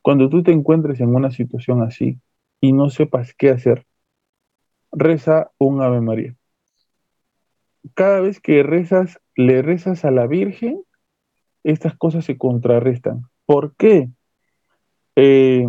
cuando 0.03 0.29
tú 0.29 0.43
te 0.43 0.53
encuentres 0.53 1.01
en 1.01 1.15
una 1.15 1.31
situación 1.31 1.83
así 1.83 2.19
y 2.61 2.73
no 2.73 2.91
sepas 2.91 3.35
qué 3.35 3.51
hacer, 3.51 3.87
reza 4.93 5.51
un 5.59 5.81
Ave 5.83 6.01
María. 6.01 6.35
Cada 7.95 8.21
vez 8.21 8.41
que 8.41 8.63
rezas, 8.63 9.21
le 9.37 9.63
rezas 9.63 10.05
a 10.05 10.11
la 10.11 10.27
Virgen, 10.27 10.83
estas 11.63 11.97
cosas 11.97 12.25
se 12.25 12.39
contrarrestan. 12.39 13.23
¿Por 13.47 13.75
qué? 13.77 14.11
Eh, 15.17 15.67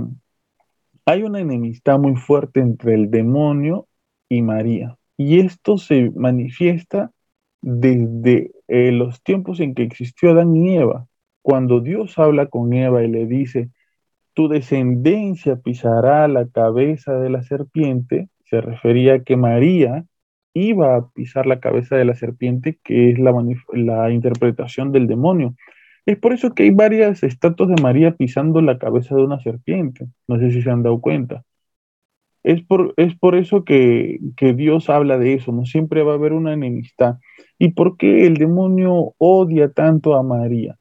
hay 1.05 1.23
una 1.23 1.39
enemistad 1.39 1.99
muy 1.99 2.15
fuerte 2.15 2.59
entre 2.59 2.95
el 2.95 3.11
demonio 3.11 3.84
y 4.29 4.41
María. 4.41 4.97
Y 5.17 5.39
esto 5.39 5.77
se 5.77 6.11
manifiesta 6.15 7.11
desde 7.61 8.51
eh, 8.67 8.91
los 8.91 9.23
tiempos 9.23 9.59
en 9.59 9.73
que 9.73 9.83
existió 9.83 10.31
Adán 10.31 10.55
y 10.55 10.77
Eva. 10.77 11.07
Cuando 11.41 11.79
Dios 11.79 12.17
habla 12.19 12.47
con 12.47 12.73
Eva 12.73 13.03
y 13.03 13.07
le 13.07 13.25
dice, 13.25 13.69
tu 14.33 14.47
descendencia 14.47 15.55
pisará 15.57 16.27
la 16.27 16.47
cabeza 16.47 17.19
de 17.19 17.29
la 17.29 17.43
serpiente, 17.43 18.29
se 18.45 18.61
refería 18.61 19.15
a 19.15 19.23
que 19.23 19.37
María 19.37 20.05
iba 20.53 20.95
a 20.95 21.09
pisar 21.09 21.45
la 21.45 21.59
cabeza 21.59 21.95
de 21.95 22.05
la 22.05 22.15
serpiente, 22.15 22.79
que 22.83 23.11
es 23.11 23.19
la, 23.19 23.33
la 23.73 24.11
interpretación 24.11 24.91
del 24.91 25.07
demonio. 25.07 25.55
Es 26.05 26.17
por 26.17 26.33
eso 26.33 26.53
que 26.53 26.63
hay 26.63 26.71
varias 26.71 27.23
estatuas 27.23 27.69
de 27.69 27.81
María 27.81 28.15
pisando 28.15 28.61
la 28.61 28.77
cabeza 28.77 29.15
de 29.15 29.23
una 29.23 29.39
serpiente. 29.39 30.07
No 30.27 30.37
sé 30.39 30.51
si 30.51 30.61
se 30.61 30.69
han 30.69 30.83
dado 30.83 31.01
cuenta. 31.01 31.43
Es 32.45 32.61
por, 32.63 32.93
es 32.97 33.17
por 33.17 33.35
eso 33.35 33.63
que, 33.63 34.19
que 34.37 34.53
Dios 34.53 34.91
habla 34.91 35.17
de 35.17 35.33
eso, 35.33 35.51
no 35.51 35.65
siempre 35.65 36.03
va 36.03 36.11
a 36.11 36.15
haber 36.15 36.31
una 36.31 36.53
enemistad. 36.53 37.15
¿Y 37.57 37.69
por 37.69 37.97
qué 37.97 38.27
el 38.27 38.35
demonio 38.35 39.15
odia 39.17 39.71
tanto 39.71 40.13
a 40.13 40.21
María? 40.21 40.77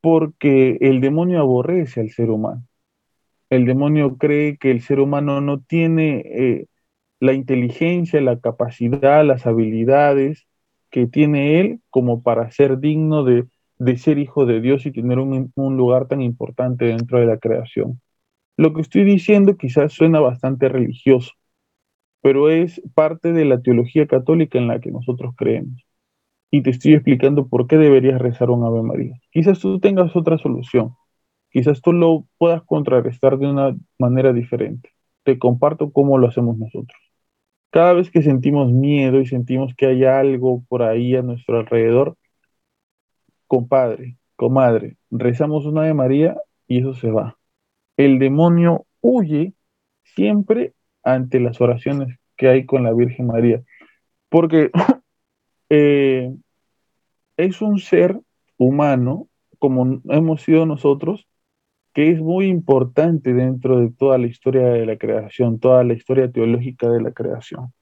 Porque 0.00 0.76
el 0.80 1.00
demonio 1.00 1.38
aborrece 1.38 2.00
al 2.00 2.10
ser 2.10 2.30
humano. 2.30 2.66
El 3.48 3.64
demonio 3.64 4.16
cree 4.16 4.56
que 4.58 4.72
el 4.72 4.80
ser 4.80 4.98
humano 4.98 5.40
no 5.40 5.60
tiene 5.60 6.24
eh, 6.26 6.66
la 7.20 7.32
inteligencia, 7.32 8.20
la 8.20 8.40
capacidad, 8.40 9.24
las 9.24 9.46
habilidades 9.46 10.48
que 10.90 11.06
tiene 11.06 11.60
él 11.60 11.80
como 11.90 12.24
para 12.24 12.50
ser 12.50 12.80
digno 12.80 13.22
de, 13.22 13.44
de 13.78 13.98
ser 13.98 14.18
hijo 14.18 14.46
de 14.46 14.60
Dios 14.60 14.84
y 14.84 14.90
tener 14.90 15.20
un, 15.20 15.52
un, 15.54 15.76
lugar 15.76 16.08
tan 16.08 16.22
importante 16.22 16.86
dentro 16.86 17.20
de 17.20 17.26
la 17.26 17.38
creación. 17.38 18.00
Lo 18.56 18.72
que 18.72 18.80
estoy 18.82 19.04
diciendo 19.04 19.56
quizás 19.56 19.92
suena 19.92 20.20
bastante 20.20 20.68
religioso, 20.68 21.32
pero 22.22 22.50
es 22.50 22.82
parte 22.94 23.32
de 23.32 23.44
la 23.44 23.60
teología 23.62 24.06
católica 24.06 24.58
en 24.58 24.68
la 24.68 24.80
que 24.80 24.90
nosotros 24.90 25.34
creemos. 25.36 25.84
Y 26.50 26.62
te 26.62 26.70
estoy 26.70 26.94
explicando 26.94 27.48
por 27.48 27.66
qué 27.66 27.78
deberías 27.78 28.20
rezar 28.20 28.50
un 28.50 28.64
Ave 28.64 28.82
María. 28.82 29.20
Quizás 29.30 29.60
tú 29.60 29.80
tengas 29.80 30.16
otra 30.16 30.38
solución, 30.38 30.96
quizás 31.50 31.82
tú 31.82 31.92
lo 31.92 32.26
puedas 32.38 32.62
contrarrestar 32.64 33.38
de 33.38 33.48
una 33.48 33.76
manera 33.98 34.32
diferente. 34.32 34.90
Te 35.24 35.38
comparto 35.38 35.92
cómo 35.92 36.18
lo 36.18 36.28
hacemos 36.28 36.58
nosotros. 36.58 36.98
Cada 37.70 37.92
vez 37.94 38.10
que 38.10 38.22
sentimos 38.22 38.72
miedo 38.72 39.20
y 39.20 39.26
sentimos 39.26 39.74
que 39.76 39.86
hay 39.86 40.04
algo 40.04 40.64
por 40.68 40.82
ahí 40.82 41.16
a 41.16 41.22
nuestro 41.22 41.58
alrededor, 41.58 42.16
compadre, 43.46 44.18
comadre, 44.36 44.96
rezamos 45.10 45.66
una 45.66 45.82
de 45.84 45.94
María 45.94 46.36
y 46.68 46.80
eso 46.80 46.94
se 46.94 47.10
va. 47.10 47.38
El 47.96 48.18
demonio 48.18 48.86
huye 49.00 49.54
siempre 50.02 50.74
ante 51.02 51.40
las 51.40 51.60
oraciones 51.60 52.18
que 52.36 52.48
hay 52.48 52.66
con 52.66 52.82
la 52.82 52.92
Virgen 52.92 53.26
María, 53.28 53.62
porque 54.28 54.70
eh, 55.70 56.34
es 57.36 57.62
un 57.62 57.78
ser 57.78 58.20
humano, 58.58 59.28
como 59.58 60.00
hemos 60.08 60.42
sido 60.42 60.66
nosotros, 60.66 61.26
que 61.94 62.10
es 62.10 62.20
muy 62.20 62.48
importante 62.48 63.32
dentro 63.32 63.78
de 63.80 63.90
toda 63.90 64.18
la 64.18 64.26
historia 64.26 64.66
de 64.66 64.84
la 64.84 64.98
creación, 64.98 65.58
toda 65.58 65.82
la 65.82 65.94
historia 65.94 66.30
teológica 66.30 66.90
de 66.90 67.00
la 67.00 67.12
creación. 67.12 67.72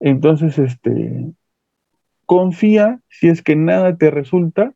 Entonces, 0.00 0.58
este, 0.58 1.32
confía, 2.26 3.00
si 3.08 3.28
es 3.28 3.42
que 3.42 3.54
nada 3.54 3.96
te 3.96 4.10
resulta, 4.10 4.74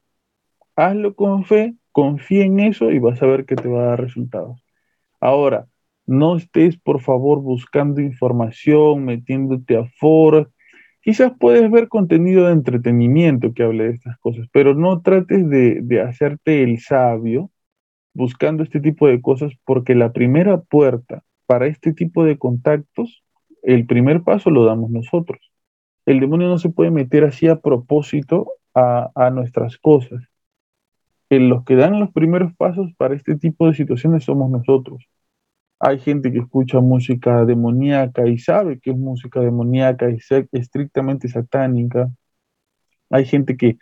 hazlo 0.76 1.14
con 1.14 1.44
fe, 1.44 1.74
confía 1.92 2.44
en 2.44 2.60
eso 2.60 2.90
y 2.90 2.98
vas 2.98 3.22
a 3.22 3.26
ver 3.26 3.44
que 3.44 3.56
te 3.56 3.68
va 3.68 3.82
a 3.82 3.86
dar 3.86 4.00
resultados. 4.00 4.62
Ahora, 5.20 5.66
no 6.06 6.36
estés, 6.36 6.78
por 6.78 7.00
favor, 7.00 7.40
buscando 7.40 8.00
información, 8.00 9.04
metiéndote 9.04 9.76
a 9.76 9.84
foros. 9.98 10.48
Quizás 11.02 11.32
puedes 11.38 11.70
ver 11.70 11.88
contenido 11.88 12.46
de 12.46 12.52
entretenimiento 12.52 13.54
que 13.54 13.62
hable 13.62 13.84
de 13.84 13.94
estas 13.94 14.18
cosas, 14.18 14.46
pero 14.52 14.74
no 14.74 15.00
trates 15.02 15.48
de, 15.48 15.80
de 15.82 16.00
hacerte 16.02 16.62
el 16.62 16.80
sabio 16.80 17.50
buscando 18.12 18.62
este 18.62 18.80
tipo 18.80 19.06
de 19.06 19.20
cosas 19.22 19.52
porque 19.64 19.94
la 19.94 20.12
primera 20.12 20.60
puerta 20.60 21.22
para 21.46 21.66
este 21.66 21.92
tipo 21.92 22.24
de 22.24 22.38
contactos, 22.38 23.22
el 23.62 23.86
primer 23.86 24.22
paso 24.22 24.50
lo 24.50 24.64
damos 24.64 24.90
nosotros. 24.90 25.52
El 26.06 26.20
demonio 26.20 26.48
no 26.48 26.58
se 26.58 26.70
puede 26.70 26.90
meter 26.90 27.24
así 27.24 27.46
a 27.48 27.60
propósito 27.60 28.52
a, 28.74 29.10
a 29.14 29.30
nuestras 29.30 29.78
cosas 29.78 30.29
los 31.38 31.64
que 31.64 31.76
dan 31.76 32.00
los 32.00 32.10
primeros 32.12 32.54
pasos 32.56 32.90
para 32.96 33.14
este 33.14 33.36
tipo 33.36 33.68
de 33.68 33.74
situaciones 33.74 34.24
somos 34.24 34.50
nosotros. 34.50 35.04
Hay 35.80 35.98
gente 36.00 36.32
que 36.32 36.40
escucha 36.40 36.80
música 36.80 37.44
demoníaca 37.46 38.26
y 38.26 38.38
sabe 38.38 38.80
que 38.80 38.90
es 38.90 38.98
música 38.98 39.40
demoníaca 39.40 40.10
y 40.10 40.18
estrictamente 40.52 41.28
satánica. 41.28 42.10
Hay 43.10 43.24
gente 43.26 43.56
que, 43.56 43.78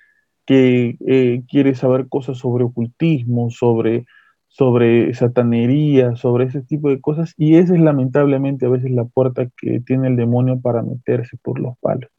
que 0.47 0.97
eh, 1.07 1.43
quiere 1.49 1.75
saber 1.75 2.09
cosas 2.09 2.39
sobre 2.39 2.65
ocultismo, 2.65 3.51
sobre, 3.51 4.07
sobre 4.49 5.15
satanería, 5.15 6.17
sobre 6.17 6.47
ese 6.47 6.63
tipo 6.63 6.91
de 6.91 7.01
cosas. 7.01 7.35
Y 7.37 7.57
esa 7.57 7.75
es 7.75 7.81
lamentablemente 7.81 8.67
a 8.67 8.71
veces 8.71 8.91
la 8.93 9.05
puerta 9.07 9.49
que 9.57 9.81
tiene 9.81 10.09
el 10.09 10.17
demonio 10.17 10.61
para 10.61 10.83
meterse 10.83 11.37
por 11.43 11.59
los 11.61 11.79
palos. 11.81 12.11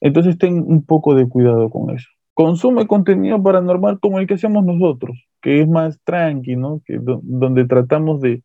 Entonces 0.00 0.38
ten 0.38 0.54
un 0.66 0.84
poco 0.84 1.14
de 1.14 1.28
cuidado 1.28 1.70
con 1.70 1.90
eso 1.90 2.08
consume 2.34 2.86
contenido 2.86 3.42
paranormal 3.42 4.00
como 4.00 4.18
el 4.18 4.26
que 4.26 4.34
hacemos 4.34 4.64
nosotros, 4.64 5.28
que 5.42 5.62
es 5.62 5.68
más 5.68 6.00
tranqui, 6.04 6.56
¿no? 6.56 6.82
Que 6.84 6.98
donde 7.00 7.66
tratamos 7.66 8.20
de, 8.20 8.42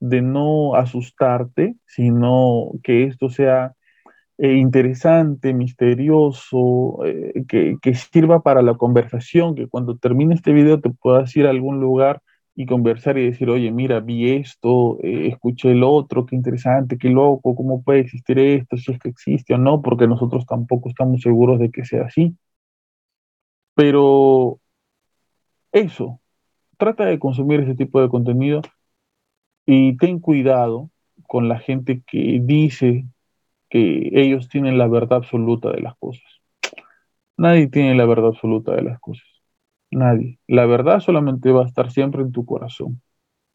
no 0.00 0.74
asustarte, 0.74 1.76
sino 1.86 2.72
que 2.82 3.04
esto 3.04 3.28
sea 3.28 3.74
eh, 4.38 4.54
interesante, 4.54 5.52
misterioso, 5.54 7.04
eh, 7.04 7.44
que, 7.46 7.94
sirva 7.94 8.42
para 8.42 8.62
la 8.62 8.74
conversación, 8.74 9.54
que 9.54 9.68
cuando 9.68 9.96
termine 9.98 10.34
este 10.34 10.52
video 10.52 10.80
te 10.80 10.90
puedas 10.90 11.36
ir 11.36 11.46
a 11.46 11.50
algún 11.50 11.80
lugar 11.80 12.22
y 12.54 12.66
conversar 12.66 13.18
y 13.18 13.26
decir, 13.26 13.50
oye, 13.50 13.70
mira, 13.70 14.00
vi 14.00 14.32
esto, 14.32 14.98
eh, 15.02 15.28
escuché 15.28 15.72
el 15.72 15.82
otro, 15.82 16.26
qué 16.26 16.36
interesante, 16.36 16.98
qué 16.98 17.10
loco, 17.10 17.54
cómo 17.54 17.82
puede 17.82 18.00
existir 18.00 18.38
esto, 18.38 18.76
si 18.76 18.92
es 18.92 18.98
que 18.98 19.10
existe 19.10 19.54
o 19.54 19.58
no, 19.58 19.82
porque 19.82 20.06
nosotros 20.06 20.46
tampoco 20.46 20.88
estamos 20.88 21.22
seguros 21.22 21.58
de 21.58 21.70
que 21.70 21.84
sea 21.84 22.04
así. 22.04 22.36
Pero 23.80 24.60
eso, 25.72 26.20
trata 26.76 27.06
de 27.06 27.18
consumir 27.18 27.60
ese 27.60 27.74
tipo 27.74 28.02
de 28.02 28.10
contenido 28.10 28.60
y 29.64 29.96
ten 29.96 30.18
cuidado 30.18 30.90
con 31.26 31.48
la 31.48 31.58
gente 31.60 32.02
que 32.06 32.40
dice 32.42 33.06
que 33.70 34.10
ellos 34.12 34.50
tienen 34.50 34.76
la 34.76 34.86
verdad 34.86 35.16
absoluta 35.16 35.70
de 35.72 35.80
las 35.80 35.96
cosas. 35.96 36.28
Nadie 37.38 37.68
tiene 37.68 37.94
la 37.94 38.04
verdad 38.04 38.26
absoluta 38.26 38.74
de 38.74 38.82
las 38.82 39.00
cosas. 39.00 39.24
Nadie. 39.90 40.38
La 40.46 40.66
verdad 40.66 41.00
solamente 41.00 41.50
va 41.50 41.62
a 41.62 41.66
estar 41.66 41.90
siempre 41.90 42.20
en 42.20 42.32
tu 42.32 42.44
corazón. 42.44 43.00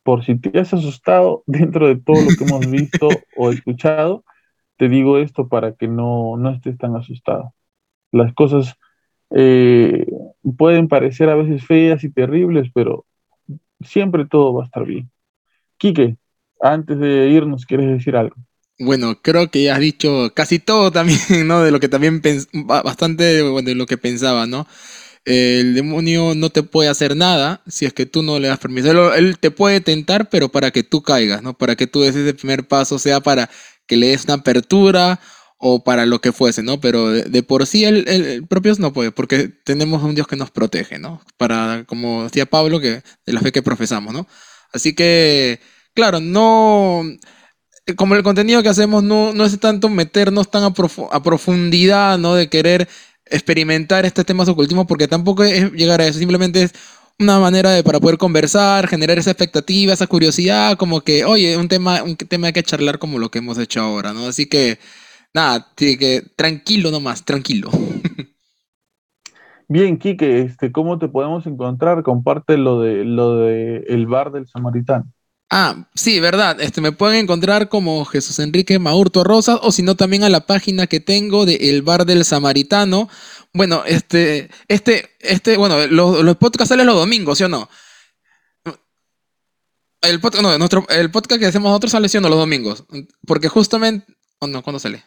Por 0.02 0.26
si 0.26 0.40
te 0.40 0.58
has 0.60 0.74
asustado 0.74 1.44
dentro 1.46 1.88
de 1.88 1.98
todo 1.98 2.20
lo 2.20 2.36
que 2.36 2.46
hemos 2.46 2.72
visto 2.72 3.10
o 3.38 3.52
escuchado, 3.52 4.24
te 4.78 4.90
digo 4.90 5.20
esto 5.20 5.48
para 5.50 5.74
que 5.74 5.88
no, 5.88 6.36
no 6.36 6.50
estés 6.50 6.80
tan 6.80 6.96
asustado. 6.96 7.54
Las 8.12 8.34
cosas 8.34 8.76
eh, 9.32 10.06
pueden 10.54 10.88
parecer 10.88 11.30
a 11.30 11.36
veces 11.36 11.66
feas 11.66 12.04
y 12.04 12.10
terribles, 12.10 12.70
pero 12.74 13.06
siempre 13.82 14.26
todo 14.26 14.54
va 14.54 14.64
a 14.64 14.66
estar 14.66 14.86
bien. 14.86 15.10
Quique, 15.78 16.18
antes 16.62 17.00
de 17.00 17.30
irnos, 17.30 17.66
¿quieres 17.66 17.88
decir 17.88 18.16
algo? 18.16 18.36
Bueno, 18.78 19.22
creo 19.22 19.50
que 19.50 19.64
ya 19.64 19.76
has 19.76 19.80
dicho 19.80 20.32
casi 20.34 20.60
todo 20.60 20.92
también, 20.92 21.20
¿no? 21.48 21.64
De 21.64 21.72
lo 21.72 21.80
que 21.80 21.90
también 21.90 22.22
bastante 22.66 23.24
de 23.24 23.76
lo 23.76 23.86
que 23.86 23.98
pensaba, 23.98 24.46
¿no? 24.46 24.68
El 25.26 25.74
demonio 25.74 26.36
no 26.36 26.52
te 26.52 26.62
puede 26.62 26.88
hacer 26.88 27.16
nada 27.16 27.64
si 27.66 27.86
es 27.86 27.94
que 27.94 28.06
tú 28.06 28.22
no 28.22 28.38
le 28.38 28.48
das 28.48 28.60
permiso. 28.60 29.14
Él, 29.16 29.40
te 29.40 29.50
puede 29.50 29.82
tentar, 29.82 30.30
pero 30.30 30.50
para 30.50 30.70
que 30.70 30.84
tú 30.84 31.02
caigas, 31.02 31.42
¿no? 31.42 31.58
Para 31.58 31.76
que 31.76 31.88
tú 31.88 32.02
des 32.02 32.16
ese 32.16 32.34
primer 32.36 32.68
paso, 32.68 33.00
sea 33.00 33.22
para 33.22 33.50
que 33.88 33.98
le 33.98 34.10
des 34.10 34.26
una 34.26 34.36
apertura 34.36 35.20
o 35.58 35.84
para 35.84 36.06
lo 36.06 36.20
que 36.22 36.32
fuese, 36.32 36.64
¿no? 36.64 36.80
Pero 36.82 37.10
de, 37.10 37.44
por 37.44 37.66
sí 37.66 37.86
el, 37.86 38.08
el, 38.08 38.48
propios 38.48 38.80
no 38.80 38.94
puede, 38.94 39.12
porque 39.12 39.50
tenemos 39.64 40.04
un 40.04 40.16
Dios 40.16 40.28
que 40.28 40.36
nos 40.36 40.52
protege, 40.52 41.00
¿no? 41.00 41.22
Para, 41.38 41.86
como 41.88 42.24
decía 42.26 42.46
Pablo, 42.46 42.80
que 42.80 43.04
de 43.26 43.34
la 43.34 43.42
fe 43.42 43.52
que 43.52 43.64
profesamos, 43.64 44.14
¿no? 44.14 44.28
Así 44.74 44.94
que, 44.96 45.60
claro, 45.94 46.20
no... 46.20 47.04
como 47.98 48.16
el 48.16 48.24
contenido 48.24 48.64
que 48.64 48.70
hacemos 48.70 49.04
no, 49.04 49.34
no 49.34 49.46
es 49.46 49.60
tanto 49.60 49.90
meternos 49.90 50.50
tan 50.52 50.64
a, 50.64 50.74
a 51.12 51.24
profundidad, 51.24 52.18
¿no? 52.18 52.36
De 52.36 52.50
querer 52.50 52.88
experimentar 53.26 54.06
este 54.06 54.24
tema 54.24 54.46
de 54.46 54.52
ocultismo, 54.52 54.86
porque 54.88 55.08
tampoco 55.08 55.44
es 55.44 55.72
llegar 55.72 56.02
a 56.02 56.08
eso, 56.08 56.20
simplemente 56.20 56.64
es 56.64 56.74
una 57.20 57.40
manera 57.40 57.72
de, 57.72 57.84
para 57.84 58.00
poder 58.00 58.18
conversar, 58.18 58.88
generar 58.88 59.18
esa 59.18 59.32
expectativa, 59.32 59.94
esa 59.94 60.08
curiosidad, 60.08 60.78
como 60.78 61.02
que, 61.02 61.24
oye, 61.26 61.58
un 61.58 61.68
tema, 61.70 62.04
un 62.04 62.18
tema 62.18 62.52
que 62.52 62.64
charlar 62.64 63.00
como 63.00 63.20
lo 63.20 63.32
que 63.32 63.40
hemos 63.40 63.58
hecho 63.58 63.82
ahora, 63.82 64.14
¿no? 64.14 64.28
Así 64.28 64.48
que, 64.48 64.80
nada, 65.36 65.72
que 65.76 66.24
tranquilo 66.36 66.90
nomás, 66.90 67.24
tranquilo. 67.24 67.70
Bien, 69.68 69.98
Quique, 69.98 70.42
este, 70.42 70.72
¿cómo 70.72 70.98
te 70.98 71.08
podemos 71.08 71.46
encontrar? 71.46 72.04
Comparte 72.04 72.58
lo 72.58 72.80
de 72.82 73.04
lo 73.04 73.38
de 73.38 73.84
el 73.88 74.08
bar 74.08 74.32
del 74.32 74.48
Samaritano. 74.48 75.12
Ah, 75.50 75.88
sí, 75.94 76.20
verdad. 76.20 76.60
Este, 76.60 76.82
me 76.82 76.92
pueden 76.92 77.20
encontrar 77.20 77.70
como 77.70 78.06
Jesús 78.06 78.40
Enrique 78.40 78.80
Maurto 78.80 79.24
Rosas 79.24 79.60
o 79.62 79.72
si 79.72 79.84
no 79.84 79.96
también 79.96 80.24
a 80.24 80.30
la 80.30 80.46
página 80.48 80.88
que 80.88 81.00
tengo 81.00 81.46
de 81.46 81.56
El 81.70 81.82
Bar 81.82 82.06
del 82.06 82.26
Samaritano. 82.26 83.10
Bueno, 83.54 83.84
este, 83.86 84.50
este, 84.68 85.12
este, 85.20 85.58
bueno, 85.58 85.86
los, 85.88 86.24
los 86.24 86.38
podcasts 86.38 86.70
salen 86.70 86.88
los 86.88 86.96
domingos, 86.96 87.38
¿sí 87.38 87.44
o 87.44 87.50
no? 87.50 87.70
El 90.02 90.20
podcast, 90.20 90.44
no, 90.44 90.58
nuestro, 90.58 90.86
el 90.90 91.12
podcast 91.12 91.40
que 91.40 91.48
hacemos 91.48 91.70
nosotros 91.70 91.92
sale 91.92 92.10
siendo 92.10 92.30
los 92.30 92.40
domingos. 92.40 92.86
Porque 93.26 93.48
justamente. 93.48 94.06
¿O 94.40 94.48
no? 94.48 94.62
¿Cuándo 94.62 94.80
sale? 94.80 95.04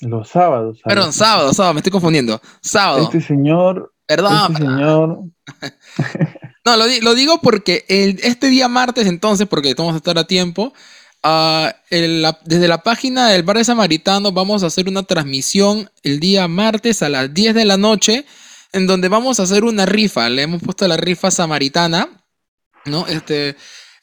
Los 0.00 0.28
sábados. 0.28 0.80
Perdón, 0.84 1.12
sábado, 1.12 1.52
sábado, 1.52 1.74
me 1.74 1.80
estoy 1.80 1.92
confundiendo. 1.92 2.40
Sábado. 2.60 3.04
Este 3.04 3.20
señor. 3.20 3.92
Perdón. 4.06 4.52
Este 4.52 4.64
señor. 4.64 5.18
No, 6.64 6.76
lo, 6.76 7.14
digo 7.14 7.40
porque 7.40 7.86
este 7.88 8.48
día 8.48 8.68
martes, 8.68 9.06
entonces, 9.06 9.46
porque 9.48 9.72
vamos 9.72 9.94
a 9.94 9.96
estar 9.96 10.18
a 10.18 10.26
tiempo, 10.26 10.74
ah, 11.22 11.74
desde 11.88 12.68
la 12.68 12.82
página 12.82 13.30
del 13.30 13.42
Bar 13.42 13.56
de 13.56 13.64
Samaritano 13.64 14.32
vamos 14.32 14.62
a 14.62 14.66
hacer 14.66 14.86
una 14.86 15.02
transmisión 15.02 15.90
el 16.02 16.20
día 16.20 16.46
martes 16.46 17.02
a 17.02 17.08
las 17.08 17.32
10 17.32 17.54
de 17.54 17.64
la 17.64 17.78
noche, 17.78 18.26
en 18.72 18.86
donde 18.86 19.08
vamos 19.08 19.40
a 19.40 19.44
hacer 19.44 19.64
una 19.64 19.86
rifa. 19.86 20.28
Le 20.28 20.42
hemos 20.42 20.62
puesto 20.62 20.86
la 20.86 20.98
rifa 20.98 21.30
samaritana, 21.30 22.10
¿no? 22.84 23.06
Este, 23.06 23.56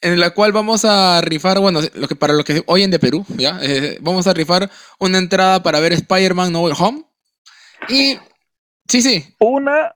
en 0.05 0.19
la 0.19 0.29
cual 0.29 0.51
vamos 0.51 0.85
a 0.85 1.19
rifar, 1.21 1.59
bueno, 1.59 1.79
lo 1.95 2.07
que 2.07 2.15
para 2.15 2.33
los 2.33 2.45
que 2.45 2.63
oyen 2.67 2.91
de 2.91 2.99
Perú, 2.99 3.25
¿ya? 3.29 3.59
Eh, 3.61 3.97
vamos 4.01 4.27
a 4.27 4.33
rifar 4.33 4.69
una 4.99 5.17
entrada 5.17 5.63
para 5.63 5.79
ver 5.79 5.93
Spider-Man 5.93 6.51
No 6.51 6.61
Way 6.61 6.73
Home. 6.77 7.03
Y. 7.89 8.19
Sí, 8.87 9.01
sí. 9.01 9.35
Una. 9.39 9.93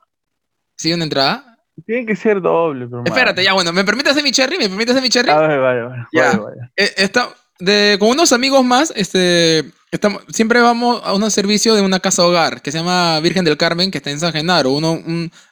Sí, 0.75 0.91
una 0.91 1.03
entrada. 1.03 1.57
Tiene 1.85 2.05
que 2.07 2.15
ser 2.15 2.41
doble, 2.41 2.87
pero 2.87 3.03
Espérate, 3.05 3.43
ya, 3.43 3.53
bueno, 3.53 3.71
¿me 3.71 3.83
permite 3.83 4.09
hacer 4.09 4.23
mi 4.23 4.31
cherry? 4.31 4.57
¿Me 4.57 4.67
permite 4.67 4.91
hacer 4.91 5.03
mi 5.03 5.09
cherry? 5.09 5.29
A 5.29 5.39
ver, 5.39 5.59
vaya, 5.59 5.83
vaya. 5.83 6.07
Ya. 6.11 6.31
eh, 6.75 6.91
está, 6.97 7.29
de, 7.59 7.97
con 7.99 8.09
unos 8.09 8.33
amigos 8.33 8.65
más, 8.65 8.91
este, 8.95 9.63
estamos, 9.91 10.23
siempre 10.31 10.61
vamos 10.61 11.01
a 11.03 11.13
un 11.13 11.31
servicio 11.31 11.75
de 11.75 11.81
una 11.81 11.99
casa 11.99 12.25
hogar 12.25 12.61
que 12.61 12.71
se 12.71 12.79
llama 12.79 13.19
Virgen 13.19 13.45
del 13.45 13.57
Carmen, 13.57 13.91
que 13.91 13.97
está 13.97 14.11
en 14.11 14.19
San 14.19 14.33
Genaro, 14.33 14.71
uno, 14.71 15.01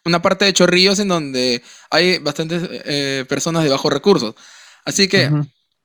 una 0.06 0.22
parte 0.22 0.46
de 0.46 0.54
Chorrillos 0.54 1.00
en 1.00 1.08
donde 1.08 1.62
hay 1.90 2.20
bastantes 2.20 2.64
eh, 2.86 3.26
personas 3.28 3.64
de 3.64 3.70
bajos 3.70 3.92
recursos. 3.92 4.36
Así 4.86 5.08
que, 5.08 5.30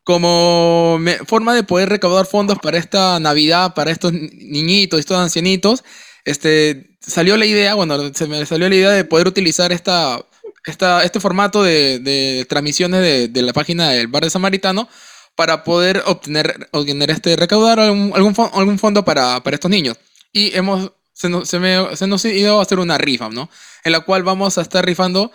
como 0.05 0.99
forma 1.27 1.55
de 1.55 1.65
poder 1.65 1.89
recaudar 1.89 2.27
fondos 2.27 2.59
para 2.59 2.79
esta 2.79 3.19
Navidad, 3.21 3.75
para 3.75 3.91
estos 3.91 4.13
niñitos, 4.13 5.01
estos 5.01 5.19
ancianitos, 5.19 5.83
este, 6.25 6.97
salió 7.01 7.37
la 7.37 7.47
idea, 7.47 7.75
bueno, 7.75 8.13
se 8.15 8.27
me 8.27 8.47
salió 8.47 8.69
la 8.69 8.77
idea 8.77 8.91
de 8.91 9.05
poder 9.05 9.27
utilizar 9.27 9.73
esta 9.73 10.25
este 10.65 11.21
formato 11.21 11.63
de, 11.63 12.47
transmisiones 12.49 13.33
de, 13.33 13.43
la 13.43 13.53
página 13.53 13.91
del 13.91 14.07
Bar 14.07 14.25
de 14.25 14.31
Samaritano 14.31 14.89
para 15.35 15.65
poder 15.65 16.03
obtener, 16.07 16.69
obtener 16.73 17.11
este, 17.11 17.37
recaudar 17.37 17.81
algún, 17.81 18.13
algún, 18.15 18.79
fondo 18.79 19.05
para, 19.05 19.43
estos 19.51 19.71
niños. 19.71 19.97
Y 20.33 20.57
hemos, 20.57 20.93
se 21.13 21.29
nos, 21.29 21.49
se, 21.49 22.07
nos 22.07 22.25
ha 22.25 22.29
ido 22.29 22.59
a 22.59 22.63
hacer 22.63 22.79
una 22.79 22.99
rifa, 22.99 23.29
¿no? 23.29 23.49
En 23.85 23.93
la 23.93 24.01
cual 24.01 24.23
vamos 24.23 24.59
a 24.59 24.63
estar 24.63 24.85
rifando, 24.85 25.33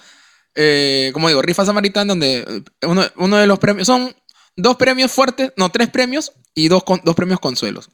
eh, 0.56 1.11
como 1.14 1.28
digo, 1.28 1.41
rifa 1.41 1.65
samaritana, 1.65 2.10
donde 2.10 2.64
uno, 2.84 3.03
uno, 3.15 3.38
de 3.38 3.48
los 3.48 3.60
premios, 3.60 3.88
son 3.88 4.15
dos 4.56 4.76
premios 4.78 5.11
fuertes, 5.11 5.53
no, 5.56 5.69
tres 5.69 5.90
premios 5.90 6.34
y 6.53 6.68
dos, 6.68 6.84
dos 7.03 7.15
premios 7.15 7.40
consuelos. 7.40 7.90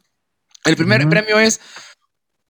El 0.65 0.77
primer 0.77 1.07
premio 1.09 1.39
es 1.39 1.59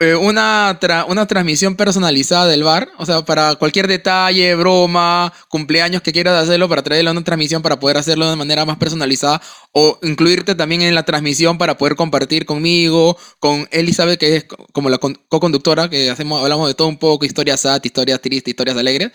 eh, 0.03 0.15
una, 0.15 0.77
una 1.07 1.27
transmisión 1.27 1.75
personalizada 1.75 2.47
del 2.47 2.63
bar, 2.63 2.89
o 2.97 3.05
sea, 3.05 3.23
para 3.23 3.55
cualquier 3.55 3.87
detalle, 3.87 4.53
broma, 4.55 5.31
cumpleaños 5.47 6.01
que 6.01 6.11
quieras 6.11 6.43
hacerlo, 6.43 6.67
para 6.67 6.83
traerle 6.83 7.11
una 7.11 7.23
transmisión 7.23 7.61
para 7.61 7.79
poder 7.79 7.97
hacerlo 7.97 8.29
de 8.29 8.35
manera 8.35 8.65
más 8.65 8.77
personalizada 8.77 9.41
o 9.71 9.99
incluirte 10.03 10.55
también 10.55 10.81
en 10.81 10.93
la 10.93 11.03
transmisión 11.03 11.57
para 11.57 11.77
poder 11.77 11.95
compartir 11.95 12.45
conmigo, 12.45 13.17
con 13.39 13.67
Elizabeth, 13.71 14.19
que 14.19 14.35
es 14.35 14.45
como 14.73 14.89
la 14.89 14.97
co-conductora, 14.97 15.89
que 15.89 16.09
hacemos, 16.09 16.41
hablamos 16.41 16.67
de 16.67 16.73
todo 16.73 16.89
un 16.89 16.97
poco, 16.97 17.25
historias 17.25 17.61
sad, 17.61 17.81
historias 17.83 18.19
tristes, 18.19 18.51
historias 18.51 18.77
alegres. 18.77 19.11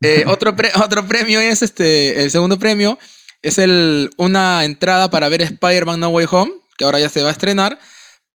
Eh, 0.00 0.24
otro, 0.26 0.54
otro 0.82 1.06
premio 1.06 1.40
es 1.40 1.60
este, 1.60 2.22
el 2.22 2.30
segundo 2.30 2.58
premio, 2.58 2.98
es 3.42 3.58
el, 3.58 4.10
una 4.16 4.64
entrada 4.64 5.10
para 5.10 5.28
ver 5.28 5.42
Spider-Man 5.42 6.00
No 6.00 6.08
Way 6.08 6.26
Home, 6.30 6.52
que 6.78 6.84
ahora 6.84 7.00
ya 7.00 7.08
se 7.08 7.22
va 7.22 7.28
a 7.28 7.32
estrenar. 7.32 7.78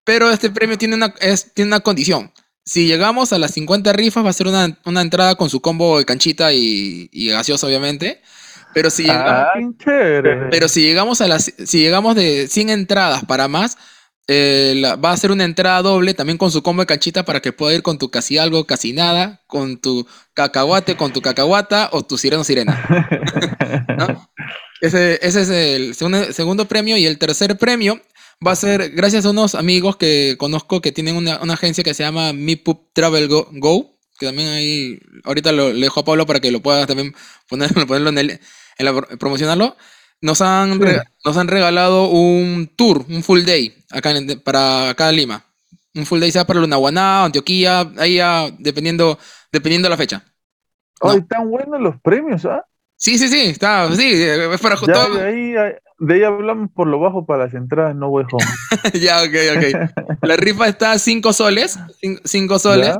Pero 0.04 0.30
este 0.30 0.50
premio 0.50 0.78
tiene 0.78 0.94
una, 0.94 1.14
es, 1.20 1.52
tiene 1.54 1.68
una 1.68 1.80
condición. 1.80 2.32
Si 2.64 2.86
llegamos 2.86 3.32
a 3.32 3.38
las 3.38 3.52
50 3.52 3.92
rifas, 3.92 4.24
va 4.24 4.30
a 4.30 4.34
ser 4.34 4.46
una, 4.46 4.78
una 4.84 5.00
entrada 5.00 5.34
con 5.34 5.50
su 5.50 5.60
combo 5.60 5.98
de 5.98 6.04
canchita 6.04 6.52
y, 6.52 7.08
y 7.12 7.28
gaseosa, 7.30 7.66
obviamente. 7.66 8.22
Pero 8.74 8.90
si, 8.90 9.08
ah, 9.08 9.52
llegamos, 9.54 9.74
pero 10.50 10.68
si 10.68 10.82
llegamos 10.82 11.20
a 11.20 11.28
las 11.28 11.44
si 11.44 11.80
llegamos 11.80 12.14
de 12.14 12.48
100 12.48 12.70
entradas 12.70 13.24
para 13.24 13.48
más, 13.48 13.76
eh, 14.28 14.82
va 15.04 15.10
a 15.10 15.16
ser 15.16 15.30
una 15.30 15.44
entrada 15.44 15.82
doble 15.82 16.14
también 16.14 16.38
con 16.38 16.50
su 16.50 16.62
combo 16.62 16.82
de 16.82 16.86
canchita 16.86 17.24
para 17.24 17.40
que 17.40 17.52
pueda 17.52 17.74
ir 17.74 17.82
con 17.82 17.98
tu 17.98 18.10
casi 18.10 18.38
algo, 18.38 18.66
casi 18.66 18.92
nada, 18.92 19.42
con 19.46 19.78
tu 19.78 20.06
cacahuate, 20.32 20.96
con 20.96 21.12
tu 21.12 21.20
cacahuata 21.20 21.90
o 21.92 22.02
tu 22.02 22.16
sireno 22.16 22.44
sirena. 22.44 22.82
ese, 24.80 25.18
ese, 25.26 25.42
es 25.42 25.50
el 25.50 25.94
segundo, 25.94 26.32
segundo 26.32 26.66
premio 26.66 26.96
y 26.96 27.04
el 27.04 27.18
tercer 27.18 27.58
premio 27.58 28.00
va 28.44 28.52
a 28.52 28.56
ser 28.56 28.90
gracias 28.90 29.24
a 29.24 29.30
unos 29.30 29.54
amigos 29.54 29.96
que 29.96 30.36
conozco 30.38 30.80
que 30.80 30.92
tienen 30.92 31.16
una, 31.16 31.34
agencia 31.34 31.84
que 31.84 31.94
se 31.94 32.02
llama 32.02 32.32
MePup 32.32 32.92
Travel 32.92 33.28
Go, 33.28 33.90
que 34.18 34.26
también 34.26 34.48
ahí, 34.48 35.00
ahorita 35.24 35.52
lo, 35.52 35.72
le 35.72 35.80
dejo 35.80 36.00
a 36.00 36.04
Pablo 36.04 36.26
para 36.26 36.40
que 36.40 36.50
lo 36.50 36.60
pueda 36.60 36.86
también 36.86 37.14
poner, 37.48 37.72
ponerlo 37.86 38.10
en, 38.10 38.18
el, 38.18 38.40
en 38.78 39.18
promocionarlo. 39.18 39.76
Nos 40.20 40.40
han, 40.40 40.80
nos 41.24 41.36
han 41.36 41.48
regalado 41.48 42.08
un 42.08 42.70
tour, 42.76 43.04
un 43.08 43.24
full 43.24 43.42
day, 43.42 43.74
acá 43.90 44.14
para 44.44 44.90
acá 44.90 45.10
en 45.10 45.16
Lima. 45.16 45.44
Un 45.94 46.06
full 46.06 46.20
day 46.20 46.30
sea 46.30 46.46
para 46.46 46.60
Lunahuaná, 46.60 47.24
Antioquía, 47.24 47.90
ahí 47.98 48.16
ya, 48.16 48.48
dependiendo, 48.58 49.18
dependiendo 49.50 49.86
de 49.86 49.90
la 49.90 49.96
fecha. 49.96 50.24
Oh, 51.00 51.12
están 51.12 51.50
buenos 51.50 51.80
los 51.80 52.00
premios, 52.00 52.44
¿ah? 52.44 52.64
Sí, 53.02 53.18
sí, 53.18 53.26
sí, 53.26 53.46
está, 53.46 53.92
sí, 53.96 54.12
es 54.12 54.60
para 54.60 54.76
ya, 54.86 55.08
de 55.08 55.26
ahí, 55.26 55.72
de 55.98 56.14
ahí 56.14 56.22
hablamos 56.22 56.70
por 56.70 56.86
lo 56.86 57.00
bajo 57.00 57.26
para 57.26 57.46
las 57.46 57.54
entradas 57.54 57.96
No 57.96 58.06
Way 58.06 58.26
Home. 58.30 58.44
ya, 59.00 59.20
ok, 59.24 59.34
ok. 59.56 60.22
La 60.22 60.36
rifa 60.36 60.68
está 60.68 60.92
a 60.92 61.00
5 61.00 61.32
soles, 61.32 61.80
5 62.22 62.58
soles. 62.60 62.96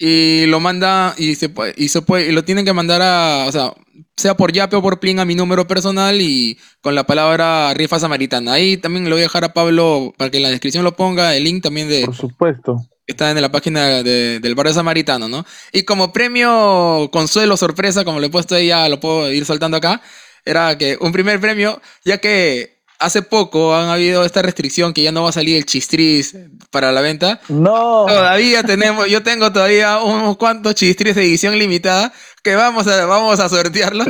Y 0.00 0.46
lo 0.46 0.58
manda 0.58 1.14
y 1.16 1.36
se 1.36 1.48
puede, 1.48 1.74
y 1.76 1.90
se 1.90 2.02
puede, 2.02 2.26
y 2.26 2.32
lo 2.32 2.42
tienen 2.42 2.64
que 2.64 2.72
mandar 2.72 3.02
a, 3.02 3.44
o 3.46 3.52
sea, 3.52 3.72
sea 4.16 4.36
por 4.36 4.50
Yape 4.50 4.74
o 4.74 4.82
por 4.82 4.98
Plin 4.98 5.20
a 5.20 5.24
mi 5.24 5.36
número 5.36 5.64
personal 5.68 6.20
y 6.20 6.58
con 6.80 6.96
la 6.96 7.04
palabra 7.04 7.72
rifa 7.74 8.00
samaritana. 8.00 8.54
Ahí 8.54 8.78
también 8.78 9.04
lo 9.04 9.10
voy 9.10 9.20
a 9.20 9.26
dejar 9.26 9.44
a 9.44 9.52
Pablo 9.52 10.12
para 10.16 10.32
que 10.32 10.38
en 10.38 10.42
la 10.42 10.50
descripción 10.50 10.82
lo 10.82 10.96
ponga, 10.96 11.36
el 11.36 11.44
link 11.44 11.62
también 11.62 11.88
de. 11.88 12.04
Por 12.04 12.16
supuesto. 12.16 12.78
Está 13.10 13.30
en 13.30 13.40
la 13.40 13.50
página 13.50 14.02
del 14.02 14.54
barrio 14.54 14.72
samaritano, 14.72 15.28
¿no? 15.28 15.44
Y 15.72 15.82
como 15.82 16.12
premio 16.12 17.08
consuelo 17.12 17.56
sorpresa, 17.56 18.04
como 18.04 18.20
le 18.20 18.26
he 18.26 18.30
puesto 18.30 18.54
ahí, 18.54 18.68
ya 18.68 18.88
lo 18.88 19.00
puedo 19.00 19.30
ir 19.32 19.44
soltando 19.44 19.76
acá 19.76 20.00
era 20.44 20.76
que 20.78 20.96
un 21.00 21.12
primer 21.12 21.40
premio, 21.40 21.80
ya 22.04 22.18
que 22.18 22.80
hace 22.98 23.22
poco 23.22 23.74
han 23.74 23.88
habido 23.88 24.24
esta 24.24 24.42
restricción 24.42 24.92
que 24.92 25.02
ya 25.02 25.12
no 25.12 25.22
va 25.22 25.30
a 25.30 25.32
salir 25.32 25.56
el 25.56 25.64
chistris 25.64 26.36
para 26.70 26.92
la 26.92 27.00
venta. 27.00 27.40
No. 27.48 28.06
Todavía 28.06 28.62
tenemos, 28.62 29.08
yo 29.08 29.22
tengo 29.22 29.52
todavía 29.52 29.98
unos 30.02 30.36
cuantos 30.36 30.74
chistris 30.74 31.14
de 31.14 31.22
edición 31.22 31.58
limitada 31.58 32.12
que 32.42 32.54
vamos 32.54 32.86
a, 32.86 33.06
vamos 33.06 33.40
a 33.40 33.48
sortearlo 33.48 34.04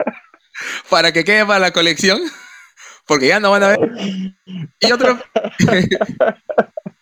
para 0.90 1.12
que 1.12 1.24
quede 1.24 1.44
para 1.44 1.58
la 1.58 1.72
colección. 1.72 2.20
Porque 3.06 3.28
ya 3.28 3.38
no 3.38 3.52
van 3.52 3.62
a 3.62 3.68
ver. 3.68 3.78
Y 4.80 4.92
otro. 4.92 5.16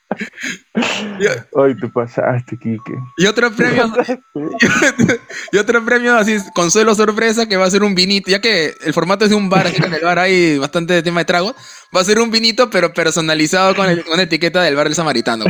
Hoy 1.53 1.77
te 1.79 1.89
pasaste, 1.89 2.57
Kike. 2.57 2.93
Y 3.17 3.27
otro 3.27 3.51
premio. 3.53 3.93
y 5.53 5.59
otro 5.59 5.85
premio 5.85 6.17
así, 6.17 6.37
consuelo 6.55 6.95
sorpresa, 6.95 7.47
que 7.47 7.57
va 7.57 7.67
a 7.67 7.71
ser 7.71 7.83
un 7.83 7.95
vinito, 7.95 8.31
ya 8.31 8.41
que 8.41 8.75
el 8.83 8.93
formato 8.93 9.25
es 9.25 9.31
de 9.31 9.37
un 9.37 9.49
bar, 9.49 9.67
aquí 9.67 9.83
en 9.83 9.95
el 9.95 10.03
bar 10.03 10.19
hay 10.19 10.59
bastante 10.59 11.03
tema 11.03 11.21
de 11.21 11.25
trago. 11.25 11.55
Va 11.95 12.01
a 12.01 12.05
ser 12.05 12.19
un 12.19 12.31
vinito, 12.31 12.71
pero 12.71 12.93
personalizado 12.93 13.75
con, 13.75 13.87
una 14.13 14.23
etiqueta 14.23 14.63
del 14.63 14.77
bar 14.77 14.87
del 14.87 14.95
samaritano. 14.95 15.45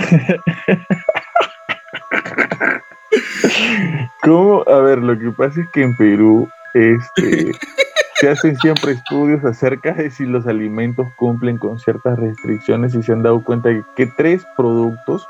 ¿Cómo? 4.23 4.65
A 4.67 4.81
ver, 4.81 4.99
lo 4.99 5.19
que 5.19 5.31
pasa 5.31 5.61
es 5.61 5.69
que 5.73 5.83
en 5.83 5.97
Perú, 5.97 6.49
este. 6.75 7.53
se 8.25 8.31
hacen 8.31 8.57
siempre 8.57 8.93
estudios 8.93 9.45
acerca 9.45 9.93
de 9.93 10.11
si 10.11 10.25
los 10.25 10.47
alimentos 10.47 11.07
cumplen 11.17 11.59
con 11.59 11.79
ciertas 11.79 12.19
restricciones 12.19 12.95
y 12.95 13.03
se 13.03 13.13
han 13.13 13.23
dado 13.23 13.45
cuenta 13.45 13.69
de 13.69 13.85
que 13.97 14.07
tres 14.17 14.43
productos, 14.57 15.29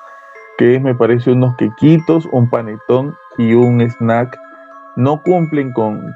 que 0.59 0.77
es 0.77 0.81
me 0.81 0.95
parece 0.95 1.33
unos 1.33 1.57
quequitos, 1.57 2.25
un 2.31 2.49
panetón 2.49 3.17
y 3.37 3.55
un 3.55 3.81
snack, 3.81 4.39
no 4.95 5.21
cumplen 5.25 5.73
con, 5.73 6.15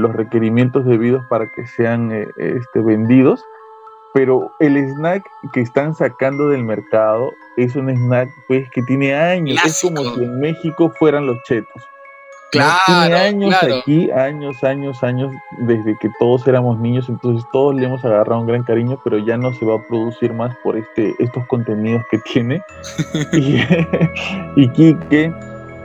los 0.00 0.12
requerimientos 0.12 0.86
debidos 0.86 1.26
para 1.26 1.50
que 1.50 1.66
sean 1.66 2.12
eh, 2.12 2.28
este, 2.36 2.80
vendidos. 2.80 3.44
Pero 4.14 4.52
el 4.60 4.76
snack 4.76 5.24
que 5.52 5.62
están 5.62 5.96
sacando 5.96 6.48
del 6.50 6.62
mercado 6.62 7.32
es 7.56 7.74
un 7.74 7.90
snack 7.90 8.28
pues 8.46 8.70
que 8.70 8.82
tiene 8.82 9.16
años, 9.16 9.58
es 9.64 9.80
como 9.82 10.14
si 10.14 10.22
en 10.22 10.38
México 10.38 10.92
fueran 10.96 11.26
los 11.26 11.42
chetos. 11.42 11.82
Claro, 12.52 12.78
tiene 12.86 13.14
años 13.16 13.54
aquí, 13.62 14.10
años, 14.10 14.62
años, 14.62 15.02
años, 15.02 15.32
desde 15.58 15.96
que 15.98 16.10
todos 16.18 16.46
éramos 16.46 16.78
niños, 16.78 17.08
entonces 17.08 17.44
todos 17.52 17.74
le 17.74 17.86
hemos 17.86 18.04
agarrado 18.04 18.40
un 18.40 18.46
gran 18.46 18.62
cariño, 18.62 19.00
pero 19.02 19.18
ya 19.18 19.36
no 19.36 19.52
se 19.54 19.64
va 19.64 19.76
a 19.76 19.88
producir 19.88 20.32
más 20.34 20.54
por 20.62 20.76
este, 20.76 21.14
estos 21.18 21.46
contenidos 21.46 22.04
que 22.10 22.18
tiene. 22.18 22.62
y, 23.32 23.58
y 24.56 24.68
Kike 24.68 25.32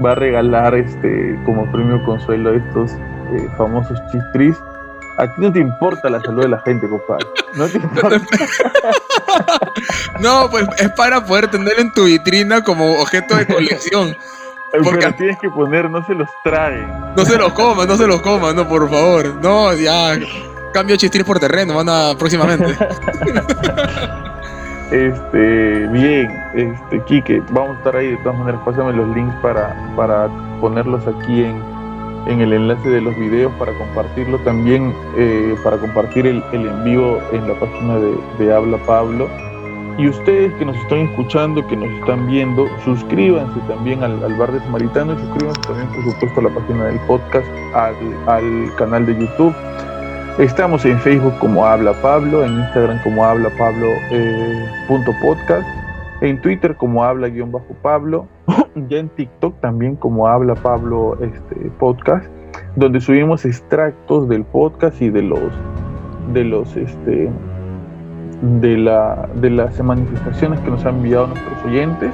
va 0.04 0.12
a 0.12 0.16
regalar 0.16 0.76
este 0.76 1.40
como 1.46 1.72
premio 1.72 2.04
consuelo 2.04 2.54
estos 2.54 2.92
eh, 2.92 3.50
famosos 3.58 4.00
chistris 4.12 4.58
a 5.18 5.26
ti 5.26 5.42
no 5.42 5.52
te 5.52 5.60
importa 5.60 6.10
la 6.10 6.22
salud 6.22 6.44
de 6.44 6.50
la 6.50 6.62
gente, 6.62 6.88
compadre. 6.88 7.26
No 7.56 7.68
te 7.68 7.78
importa. 7.78 8.22
no, 10.20 10.48
pues 10.52 10.68
es 10.78 10.92
para 10.92 11.26
poder 11.26 11.50
tenerlo 11.50 11.82
en 11.82 11.92
tu 11.92 12.06
vitrina 12.06 12.64
como 12.64 13.02
objeto 13.02 13.36
de 13.36 13.48
colección. 13.48 14.16
Porque 14.72 15.00
Pero 15.00 15.16
tienes 15.16 15.40
que 15.40 15.50
poner, 15.50 15.90
no 15.90 16.06
se 16.06 16.14
los 16.14 16.30
trae. 16.44 16.86
No 17.16 17.26
se 17.26 17.38
los 17.38 17.54
coman, 17.54 17.88
no 17.88 17.96
se 17.98 18.06
los 18.08 18.22
coman, 18.22 18.56
no, 18.56 18.68
por 18.68 18.90
favor. 18.90 19.36
No, 19.42 19.74
ya. 19.74 20.18
Cambio 20.74 20.96
chistir 20.98 21.24
por 21.26 21.40
terreno, 21.40 21.76
van 21.76 21.90
a 21.90 22.16
próximamente. 22.18 22.66
este, 24.92 25.88
bien, 25.88 26.44
este, 26.54 27.04
Kike, 27.06 27.42
vamos 27.52 27.76
a 27.76 27.78
estar 27.80 27.96
ahí 27.96 28.12
de 28.12 28.18
todas 28.18 28.38
maneras. 28.38 28.62
Pásame 28.66 28.94
los 28.94 29.08
links 29.16 29.36
para, 29.42 29.74
para 29.96 30.28
ponerlos 30.60 31.08
aquí 31.08 31.44
en, 31.44 31.62
en 32.28 32.42
el 32.42 32.54
enlace 32.54 32.90
de 32.90 33.02
los 33.02 33.16
videos 33.18 33.52
para 33.54 33.72
compartirlo 33.78 34.38
también, 34.40 34.94
eh, 35.16 35.56
para 35.64 35.78
compartir 35.78 36.28
el, 36.28 36.44
el, 36.52 36.68
en 36.68 36.84
vivo 36.84 37.22
en 37.32 37.48
la 37.48 37.54
página 37.56 37.98
de, 38.38 38.54
Habla 38.54 38.78
Pablo. 38.86 39.30
Y 39.98 40.08
ustedes 40.08 40.54
que 40.56 40.66
nos 40.66 40.78
están 40.78 41.00
escuchando, 41.00 41.66
que 41.66 41.76
nos 41.76 41.90
están 42.00 42.28
viendo, 42.28 42.68
suscríbanse 42.86 43.60
también 43.68 44.04
al, 44.04 44.20
Bar 44.36 44.52
de 44.52 44.60
Samaritano 44.60 45.14
y 45.14 45.18
suscríbanse 45.18 45.62
también, 45.62 45.88
por 45.88 46.14
supuesto, 46.14 46.40
a 46.40 46.44
la 46.44 46.50
página 46.50 46.86
del 46.86 47.00
podcast, 47.08 47.48
al, 47.74 47.96
al 48.28 48.76
canal 48.76 49.06
de 49.06 49.20
YouTube. 49.20 49.56
Estamos 50.38 50.86
en 50.86 51.00
Facebook 51.00 51.34
como 51.40 51.66
Habla 51.66 51.94
Pablo, 52.02 52.46
en 52.46 52.60
Instagram 52.60 53.02
como 53.02 53.26
Habla 53.26 53.50
Pablo 53.58 53.88
eh, 54.12 54.66
punto 54.88 55.12
podcast 55.20 55.68
en 56.22 56.42
Twitter 56.42 56.76
como 56.76 57.04
habla-pablo, 57.04 58.28
ya 58.90 58.98
en 58.98 59.10
TikTok 59.10 59.60
también 59.60 59.96
como 59.96 60.28
habla 60.28 60.56
Pablo 60.56 61.18
este, 61.22 61.56
podcast, 61.80 62.28
donde 62.76 63.02
subimos 63.02 63.46
extractos 63.46 64.28
del 64.28 64.44
podcast 64.44 65.02
y 65.02 65.10
de 65.10 65.22
los 65.22 65.52
de 66.34 66.44
los 66.44 66.76
este 66.76 67.30
de 68.42 68.78
la 68.78 69.28
de 69.36 69.50
las 69.50 69.82
manifestaciones 69.82 70.60
que 70.62 70.70
nos 70.70 70.86
han 70.86 70.98
enviado 70.98 71.28
nuestros 71.28 71.64
oyentes. 71.66 72.14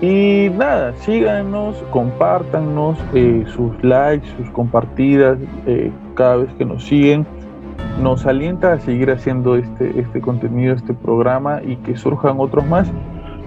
Y 0.00 0.48
nada, 0.56 0.94
síganos, 1.00 1.76
compártanos 1.90 2.98
eh, 3.12 3.44
sus 3.54 3.72
likes, 3.84 4.26
sus 4.38 4.48
compartidas 4.50 5.38
eh, 5.66 5.90
cada 6.14 6.36
vez 6.36 6.52
que 6.54 6.64
nos 6.64 6.84
siguen 6.84 7.26
nos 8.00 8.26
alienta 8.26 8.72
a 8.72 8.80
seguir 8.80 9.10
haciendo 9.10 9.56
este, 9.56 9.98
este 10.00 10.20
contenido, 10.20 10.74
este 10.74 10.94
programa 10.94 11.60
y 11.62 11.76
que 11.76 11.96
surjan 11.96 12.36
otros 12.38 12.66
más, 12.66 12.90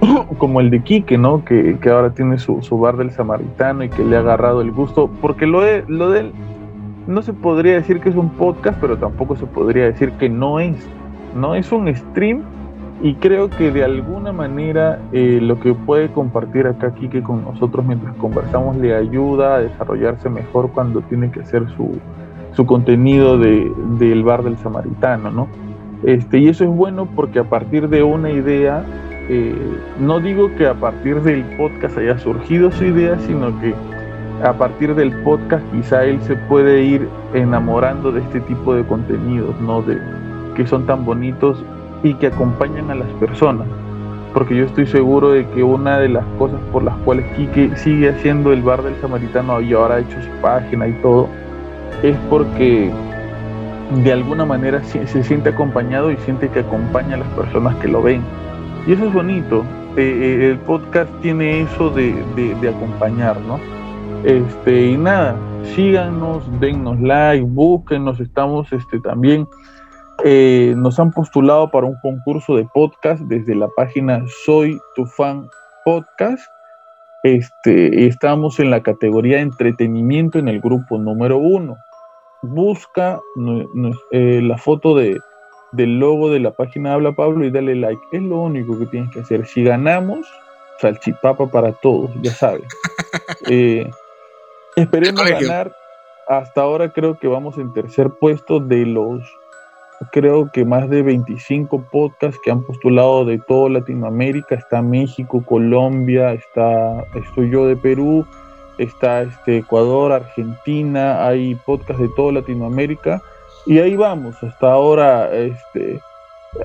como 0.38 0.60
el 0.60 0.70
de 0.70 0.84
Quique, 0.84 1.18
¿no? 1.18 1.44
Que, 1.44 1.78
ahora 1.90 2.12
tiene 2.12 2.38
su, 2.38 2.62
bar 2.78 2.98
del 2.98 3.12
samaritano 3.12 3.84
y 3.84 3.90
que 3.90 4.04
le 4.04 4.16
ha 4.16 4.20
agarrado 4.20 4.62
el 4.62 4.72
gusto, 4.72 5.10
porque 5.22 5.48
lo 5.48 5.62
de, 5.62 5.84
lo 5.88 6.10
de 6.12 6.22
él 6.22 6.32
no 7.08 7.22
se 7.22 7.34
podría 7.34 7.74
decir 7.74 8.00
que 8.00 8.10
es 8.10 8.16
un 8.16 8.30
podcast, 8.30 8.78
pero 8.80 8.98
tampoco 8.98 9.36
se 9.36 9.46
podría 9.46 9.86
decir 9.86 10.12
que 10.14 10.30
no 10.30 10.60
es, 10.60 10.76
¿no? 11.36 11.56
Es 11.56 11.72
un 11.72 11.94
stream 11.94 12.44
y 13.02 13.16
creo 13.16 13.50
que 13.50 13.72
de 13.72 13.84
alguna 13.84 14.32
manera 14.32 15.00
eh, 15.12 15.40
lo 15.42 15.60
que 15.60 15.74
puede 15.74 16.10
compartir 16.10 16.68
acá 16.68 16.94
Quique 16.94 17.22
con 17.22 17.44
nosotros 17.44 17.86
mientras 17.86 18.16
conversamos 18.16 18.78
le 18.78 18.96
ayuda 18.96 19.56
a 19.56 19.60
desarrollarse 19.60 20.30
mejor 20.30 20.72
cuando 20.72 21.02
tiene 21.02 21.30
que 21.30 21.42
hacer 21.42 21.68
su, 21.76 22.00
su 22.54 22.66
contenido 22.66 23.38
de, 23.38 23.70
del 24.00 24.24
bar 24.24 24.44
del 24.44 24.58
samaritano, 24.58 25.32
¿no? 25.32 25.48
Este, 26.04 26.40
y 26.40 26.48
eso 26.48 26.64
es 26.64 26.70
bueno 26.70 27.08
porque 27.14 27.40
a 27.40 27.44
partir 27.46 27.90
de 27.90 28.04
una 28.04 28.32
idea, 28.32 28.86
eh, 29.30 29.56
no 30.00 30.20
digo 30.20 30.54
que 30.56 30.68
a 30.68 30.74
partir 30.74 31.22
del 31.22 31.44
podcast 31.58 31.98
haya 31.98 32.18
surgido 32.20 32.72
su 32.72 32.86
idea, 32.86 33.18
sino 33.20 33.60
que 33.60 33.74
a 34.44 34.54
partir 34.54 34.96
del 34.96 35.12
podcast 35.24 35.64
quizá 35.72 36.04
él 36.04 36.22
se 36.22 36.36
puede 36.36 36.84
ir 36.84 37.08
enamorando 37.34 38.12
de 38.12 38.22
este 38.22 38.42
tipo 38.42 38.74
de 38.74 38.84
contenidos, 38.84 39.60
¿no? 39.62 39.82
De, 39.82 39.98
que 40.56 40.68
son 40.68 40.86
tan 40.86 41.06
bonitos 41.06 41.64
y 42.04 42.14
que 42.16 42.28
acompañan 42.28 42.92
a 42.92 42.96
las 42.96 43.10
personas. 43.20 43.68
Porque 44.34 44.56
yo 44.56 44.66
estoy 44.66 44.88
seguro 44.88 45.32
de 45.32 45.48
que 45.50 45.64
una 45.64 46.00
de 46.00 46.10
las 46.10 46.26
cosas 46.40 46.60
por 46.72 46.84
las 46.84 46.96
cuales 47.00 47.26
Quique 47.36 47.76
sigue 47.78 48.10
haciendo 48.10 48.52
el 48.52 48.62
bar 48.64 48.82
del 48.82 48.96
samaritano 49.00 49.62
y 49.62 49.74
ahora 49.74 49.96
ha 49.96 50.00
hecho 50.00 50.22
su 50.22 50.42
página 50.42 50.88
y 50.88 50.94
todo, 51.02 51.28
es 52.02 52.18
porque 52.30 52.92
de 54.04 54.12
alguna 54.12 54.44
manera 54.46 54.84
se, 54.84 55.24
siente 55.24 55.50
acompañado 55.50 56.12
y 56.12 56.18
siente 56.18 56.50
que 56.50 56.60
acompaña 56.60 57.16
a 57.16 57.20
las 57.20 57.28
personas 57.30 57.76
que 57.76 57.88
lo 57.88 58.02
ven. 58.02 58.22
Y 58.88 58.94
eso 58.94 59.06
es 59.06 59.14
bonito. 59.14 59.64
Eh, 59.96 60.02
eh, 60.02 60.50
el 60.50 60.58
podcast 60.60 61.12
tiene 61.22 61.62
eso 61.62 61.92
de, 61.92 62.14
acompañar, 62.68 63.40
¿no? 63.42 63.60
Este, 64.24 64.88
y 64.88 64.98
nada, 64.98 65.36
síganos, 65.76 66.44
dennos 66.60 67.00
like, 67.00 67.46
búsquenos, 67.46 68.20
estamos 68.20 68.72
este, 68.74 69.00
también, 69.00 69.48
eh, 70.24 70.74
nos 70.78 71.00
han 71.00 71.12
postulado 71.12 71.70
para 71.70 71.88
un 71.88 71.98
concurso 72.02 72.56
de 72.56 72.66
podcast 72.74 73.22
desde 73.24 73.56
la 73.56 73.68
página 73.76 74.24
Soy 74.46 74.80
tu 74.96 75.06
fan 75.06 75.48
podcast. 75.86 76.44
Este, 77.24 78.08
estamos 78.08 78.60
en 78.60 78.70
la 78.70 78.84
categoría 78.84 79.40
entretenimiento 79.40 80.40
en 80.40 80.50
el 80.50 80.60
grupo 80.60 80.98
número 80.98 81.38
uno 81.38 81.78
busca 82.44 83.22
eh, 84.12 84.42
la 84.44 84.58
foto 84.58 84.96
de, 84.96 85.20
del 85.72 85.98
logo 85.98 86.30
de 86.30 86.40
la 86.40 86.52
página 86.52 86.94
Habla 86.94 87.14
Pablo 87.14 87.46
y 87.46 87.52
dale 87.52 87.76
like. 87.76 88.02
Es 88.12 88.22
lo 88.22 88.42
único 88.42 88.78
que 88.78 88.86
tienes 88.86 89.10
que 89.12 89.22
hacer. 89.22 89.46
Si 89.48 89.64
ganamos, 89.64 90.28
salchipapa 90.80 91.48
para 91.48 91.72
todos, 91.72 92.12
ya 92.22 92.32
sabes. 92.32 92.68
Eh, 93.48 93.90
esperemos 94.76 95.24
ganar. 95.24 95.72
Hasta 96.28 96.62
ahora 96.62 96.92
creo 96.92 97.20
que 97.20 97.28
vamos 97.28 97.58
en 97.60 97.72
tercer 97.74 98.10
puesto 98.20 98.60
de 98.60 98.88
los, 98.88 99.22
creo 100.12 100.52
que 100.52 100.66
más 100.66 100.90
de 100.90 101.02
25 101.02 101.84
podcasts 101.92 102.40
que 102.44 102.52
han 102.52 102.64
postulado 102.64 103.26
de 103.26 103.40
toda 103.40 103.70
Latinoamérica. 103.70 104.56
Está 104.56 104.82
México, 104.82 105.44
Colombia, 105.46 106.34
está, 106.34 107.04
estoy 107.16 107.50
yo 107.50 107.66
de 107.66 107.76
Perú, 107.76 108.26
está 108.78 109.22
este 109.22 109.58
Ecuador, 109.58 110.12
Argentina, 110.12 111.26
hay 111.26 111.56
podcast 111.56 112.00
de 112.00 112.10
toda 112.10 112.34
Latinoamérica. 112.34 113.22
Y 113.66 113.80
ahí 113.80 113.96
vamos, 113.96 114.42
hasta 114.44 114.72
ahora 114.72 115.34
este 115.34 116.02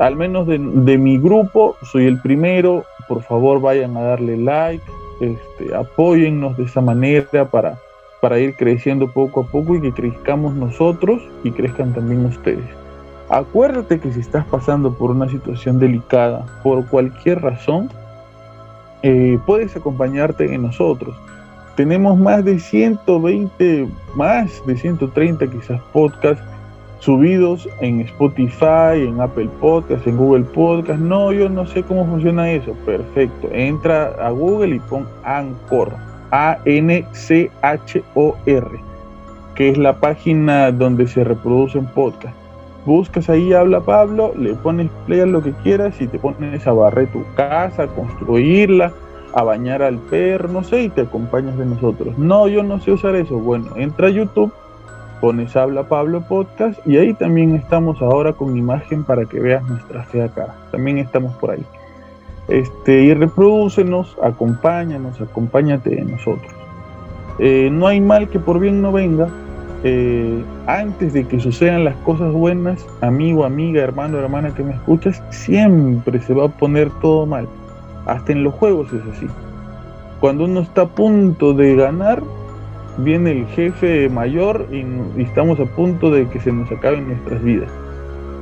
al 0.01 0.17
menos 0.17 0.47
de, 0.47 0.59
mi 0.59 1.19
grupo 1.19 1.77
soy 1.83 2.07
el 2.07 2.21
primero, 2.21 2.85
por 3.09 3.23
favor 3.23 3.61
vayan 3.61 3.97
a 3.97 4.03
darle 4.03 4.37
like, 4.37 4.85
este, 5.21 5.75
apóyennos 5.75 6.57
de 6.57 6.65
esa 6.65 6.81
manera 6.81 7.47
para, 7.47 7.79
para 8.21 8.39
ir 8.39 8.55
creciendo 8.55 9.11
poco 9.11 9.41
a 9.41 9.45
poco 9.45 9.77
y 9.77 9.81
que 9.81 9.93
crezcamos 9.93 10.55
nosotros 10.55 11.23
y 11.43 11.51
crezcan 11.53 11.95
también 11.95 12.27
ustedes. 12.27 12.88
Acuérdate 13.31 14.01
que 14.01 14.13
si 14.13 14.21
estás 14.21 14.45
pasando 14.47 14.95
por 14.95 15.11
una 15.11 15.29
situación 15.29 15.79
delicada, 15.79 16.47
por 16.63 16.87
cualquier 16.87 17.43
razón, 17.43 17.91
eh, 19.03 19.39
puedes 19.47 19.77
acompañarte 19.77 20.53
en 20.53 20.63
nosotros 20.63 21.15
tenemos 21.79 22.19
más 22.19 22.45
de 22.45 22.59
120, 22.59 23.89
más 24.17 24.61
de 24.67 24.77
130 24.77 25.47
quizás 25.47 25.81
podcasts 25.93 26.43
subidos 26.99 27.69
en 27.81 28.01
Spotify, 28.01 29.07
en 29.07 29.21
Apple 29.21 29.49
Podcasts, 29.61 30.05
en 30.09 30.17
Google 30.17 30.43
Podcasts. 30.43 31.01
No, 31.01 31.33
yo 31.33 31.49
no 31.49 31.69
sé 31.69 31.85
cómo 31.85 32.05
funciona 32.05 32.51
eso. 32.51 32.73
Perfecto. 32.85 33.49
Entra 33.53 34.07
a 34.21 34.31
Google 34.31 34.75
y 34.75 34.81
pon 34.81 35.07
Anchor. 35.23 35.93
A-N-C-H-O-R. 36.33 37.09
Que 39.55 39.69
es 39.69 39.79
la 39.79 40.01
página 40.01 40.73
donde 40.73 41.07
se 41.07 41.23
reproducen 41.23 41.87
podcasts. 41.87 42.38
Buscas 42.89 43.29
ahí, 43.29 43.53
habla 43.53 43.81
Pablo, 43.81 44.33
le 44.35 44.55
pones 44.55 44.91
play 45.07 45.21
a 45.21 45.27
lo 45.27 45.43
que 45.43 45.53
quieras 45.53 46.01
y 46.01 46.07
te 46.07 46.19
pones 46.19 46.67
a 46.67 46.73
barrer 46.73 47.13
tu 47.13 47.23
casa, 47.37 47.83
a 47.83 47.87
construirla 47.87 48.93
a 49.35 49.43
bañar 49.43 49.83
al 49.83 49.99
perro, 49.99 50.49
no 50.49 50.65
sé, 50.65 50.85
y 50.85 50.89
te 50.89 51.03
acompañas 51.03 51.59
de 51.59 51.67
nosotros. 51.67 52.17
No, 52.17 52.49
yo 52.49 52.63
no 52.63 52.81
sé 52.81 52.93
usar 52.93 53.15
eso. 53.15 53.39
Bueno, 53.39 53.67
entra 53.77 54.07
a 54.07 54.11
YouTube 54.11 54.51
pones 55.21 55.57
Habla 55.57 55.89
Pablo 55.89 56.23
Podcast 56.23 56.79
y 56.87 56.97
ahí 56.97 57.13
también 57.13 57.55
estamos 57.57 58.01
ahora 58.01 58.33
con 58.33 58.57
imagen 58.57 59.05
para 59.05 59.25
que 59.25 59.41
veas 59.41 59.63
nuestra 59.69 60.05
fea 60.05 60.29
cara. 60.29 60.55
También 60.71 60.99
estamos 60.99 61.35
por 61.37 61.51
ahí. 61.51 61.65
Este, 62.49 63.03
y 63.03 63.15
reprodúcenos, 63.15 64.17
acompáñanos, 64.23 65.21
acompáñate 65.21 65.91
de 65.91 66.05
nosotros. 66.05 66.51
Eh, 67.39 67.69
no 67.71 67.87
hay 67.87 68.01
mal 68.01 68.29
que 68.29 68.39
por 68.39 68.59
bien 68.59 68.81
no 68.81 68.93
venga. 68.93 69.29
Eh, 69.85 70.43
antes 70.67 71.13
de 71.13 71.25
que 71.25 71.39
sucedan 71.39 71.85
las 71.85 71.95
cosas 71.99 72.33
buenas, 72.33 72.85
amigo, 73.01 73.45
amiga, 73.45 73.83
hermano, 73.83 74.19
hermana 74.19 74.55
que 74.55 74.65
me 74.65 74.73
escuchas, 74.73 75.23
siempre 75.31 76.21
se 76.21 76.35
va 76.35 76.47
a 76.47 76.49
poner 76.49 76.91
todo 77.01 77.27
mal. 77.27 77.49
Hasta 78.07 78.33
en 78.33 78.43
los 78.43 78.55
juegos 78.55 78.93
es 78.93 79.03
así. 79.17 79.27
Cuando 80.21 80.45
uno 80.45 80.61
está 80.61 80.83
a 80.83 80.89
punto 80.89 81.55
de 81.55 81.77
ganar, 81.77 82.23
viene 82.99 83.31
el 83.31 83.47
jefe 83.49 84.09
mayor 84.09 84.67
y, 84.73 84.79
y 85.19 85.23
estamos 85.23 85.61
a 85.61 85.65
punto 85.65 86.11
de 86.11 86.29
que 86.29 86.41
se 86.41 86.51
nos 86.53 86.71
acaben 86.73 87.07
nuestras 87.07 87.43
vidas. 87.45 87.71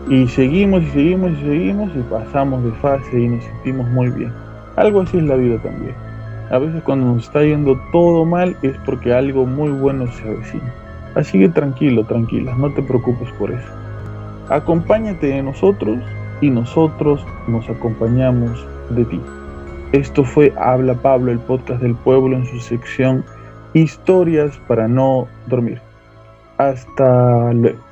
Y 0.08 0.28
seguimos 0.28 0.84
y 0.84 0.86
seguimos 0.86 1.32
y 1.32 1.42
seguimos 1.42 1.90
y 1.94 2.00
pasamos 2.10 2.64
de 2.64 2.70
fase 2.72 3.20
y 3.20 3.28
nos 3.28 3.44
sentimos 3.44 3.86
muy 3.88 4.08
bien. 4.08 4.32
Algo 4.76 5.02
así 5.02 5.18
es 5.18 5.24
la 5.24 5.34
vida 5.34 5.58
también. 5.58 5.94
A 6.50 6.58
veces 6.58 6.82
cuando 6.82 7.06
nos 7.06 7.24
está 7.24 7.42
yendo 7.42 7.78
todo 7.92 8.24
mal 8.24 8.56
es 8.62 8.76
porque 8.86 9.12
algo 9.12 9.44
muy 9.44 9.70
bueno 9.70 10.06
se 10.12 10.28
avecina. 10.28 10.85
Así 11.16 11.38
que 11.38 11.48
tranquilo, 11.48 12.04
tranquila, 12.04 12.54
no 12.56 12.70
te 12.70 12.82
preocupes 12.82 13.28
por 13.38 13.50
eso. 13.50 13.68
Acompáñate 14.50 15.28
de 15.28 15.42
nosotros 15.42 15.98
y 16.40 16.50
nosotros 16.50 17.26
nos 17.48 17.68
acompañamos 17.68 18.64
de 18.90 19.04
ti. 19.06 19.20
Esto 19.92 20.24
fue 20.24 20.52
Habla 20.58 20.94
Pablo, 20.94 21.32
el 21.32 21.38
podcast 21.38 21.80
del 21.80 21.94
pueblo 21.94 22.36
en 22.36 22.46
su 22.46 22.60
sección 22.60 23.24
Historias 23.72 24.58
para 24.68 24.88
no 24.88 25.26
dormir. 25.46 25.80
Hasta 26.58 27.52
luego. 27.52 27.85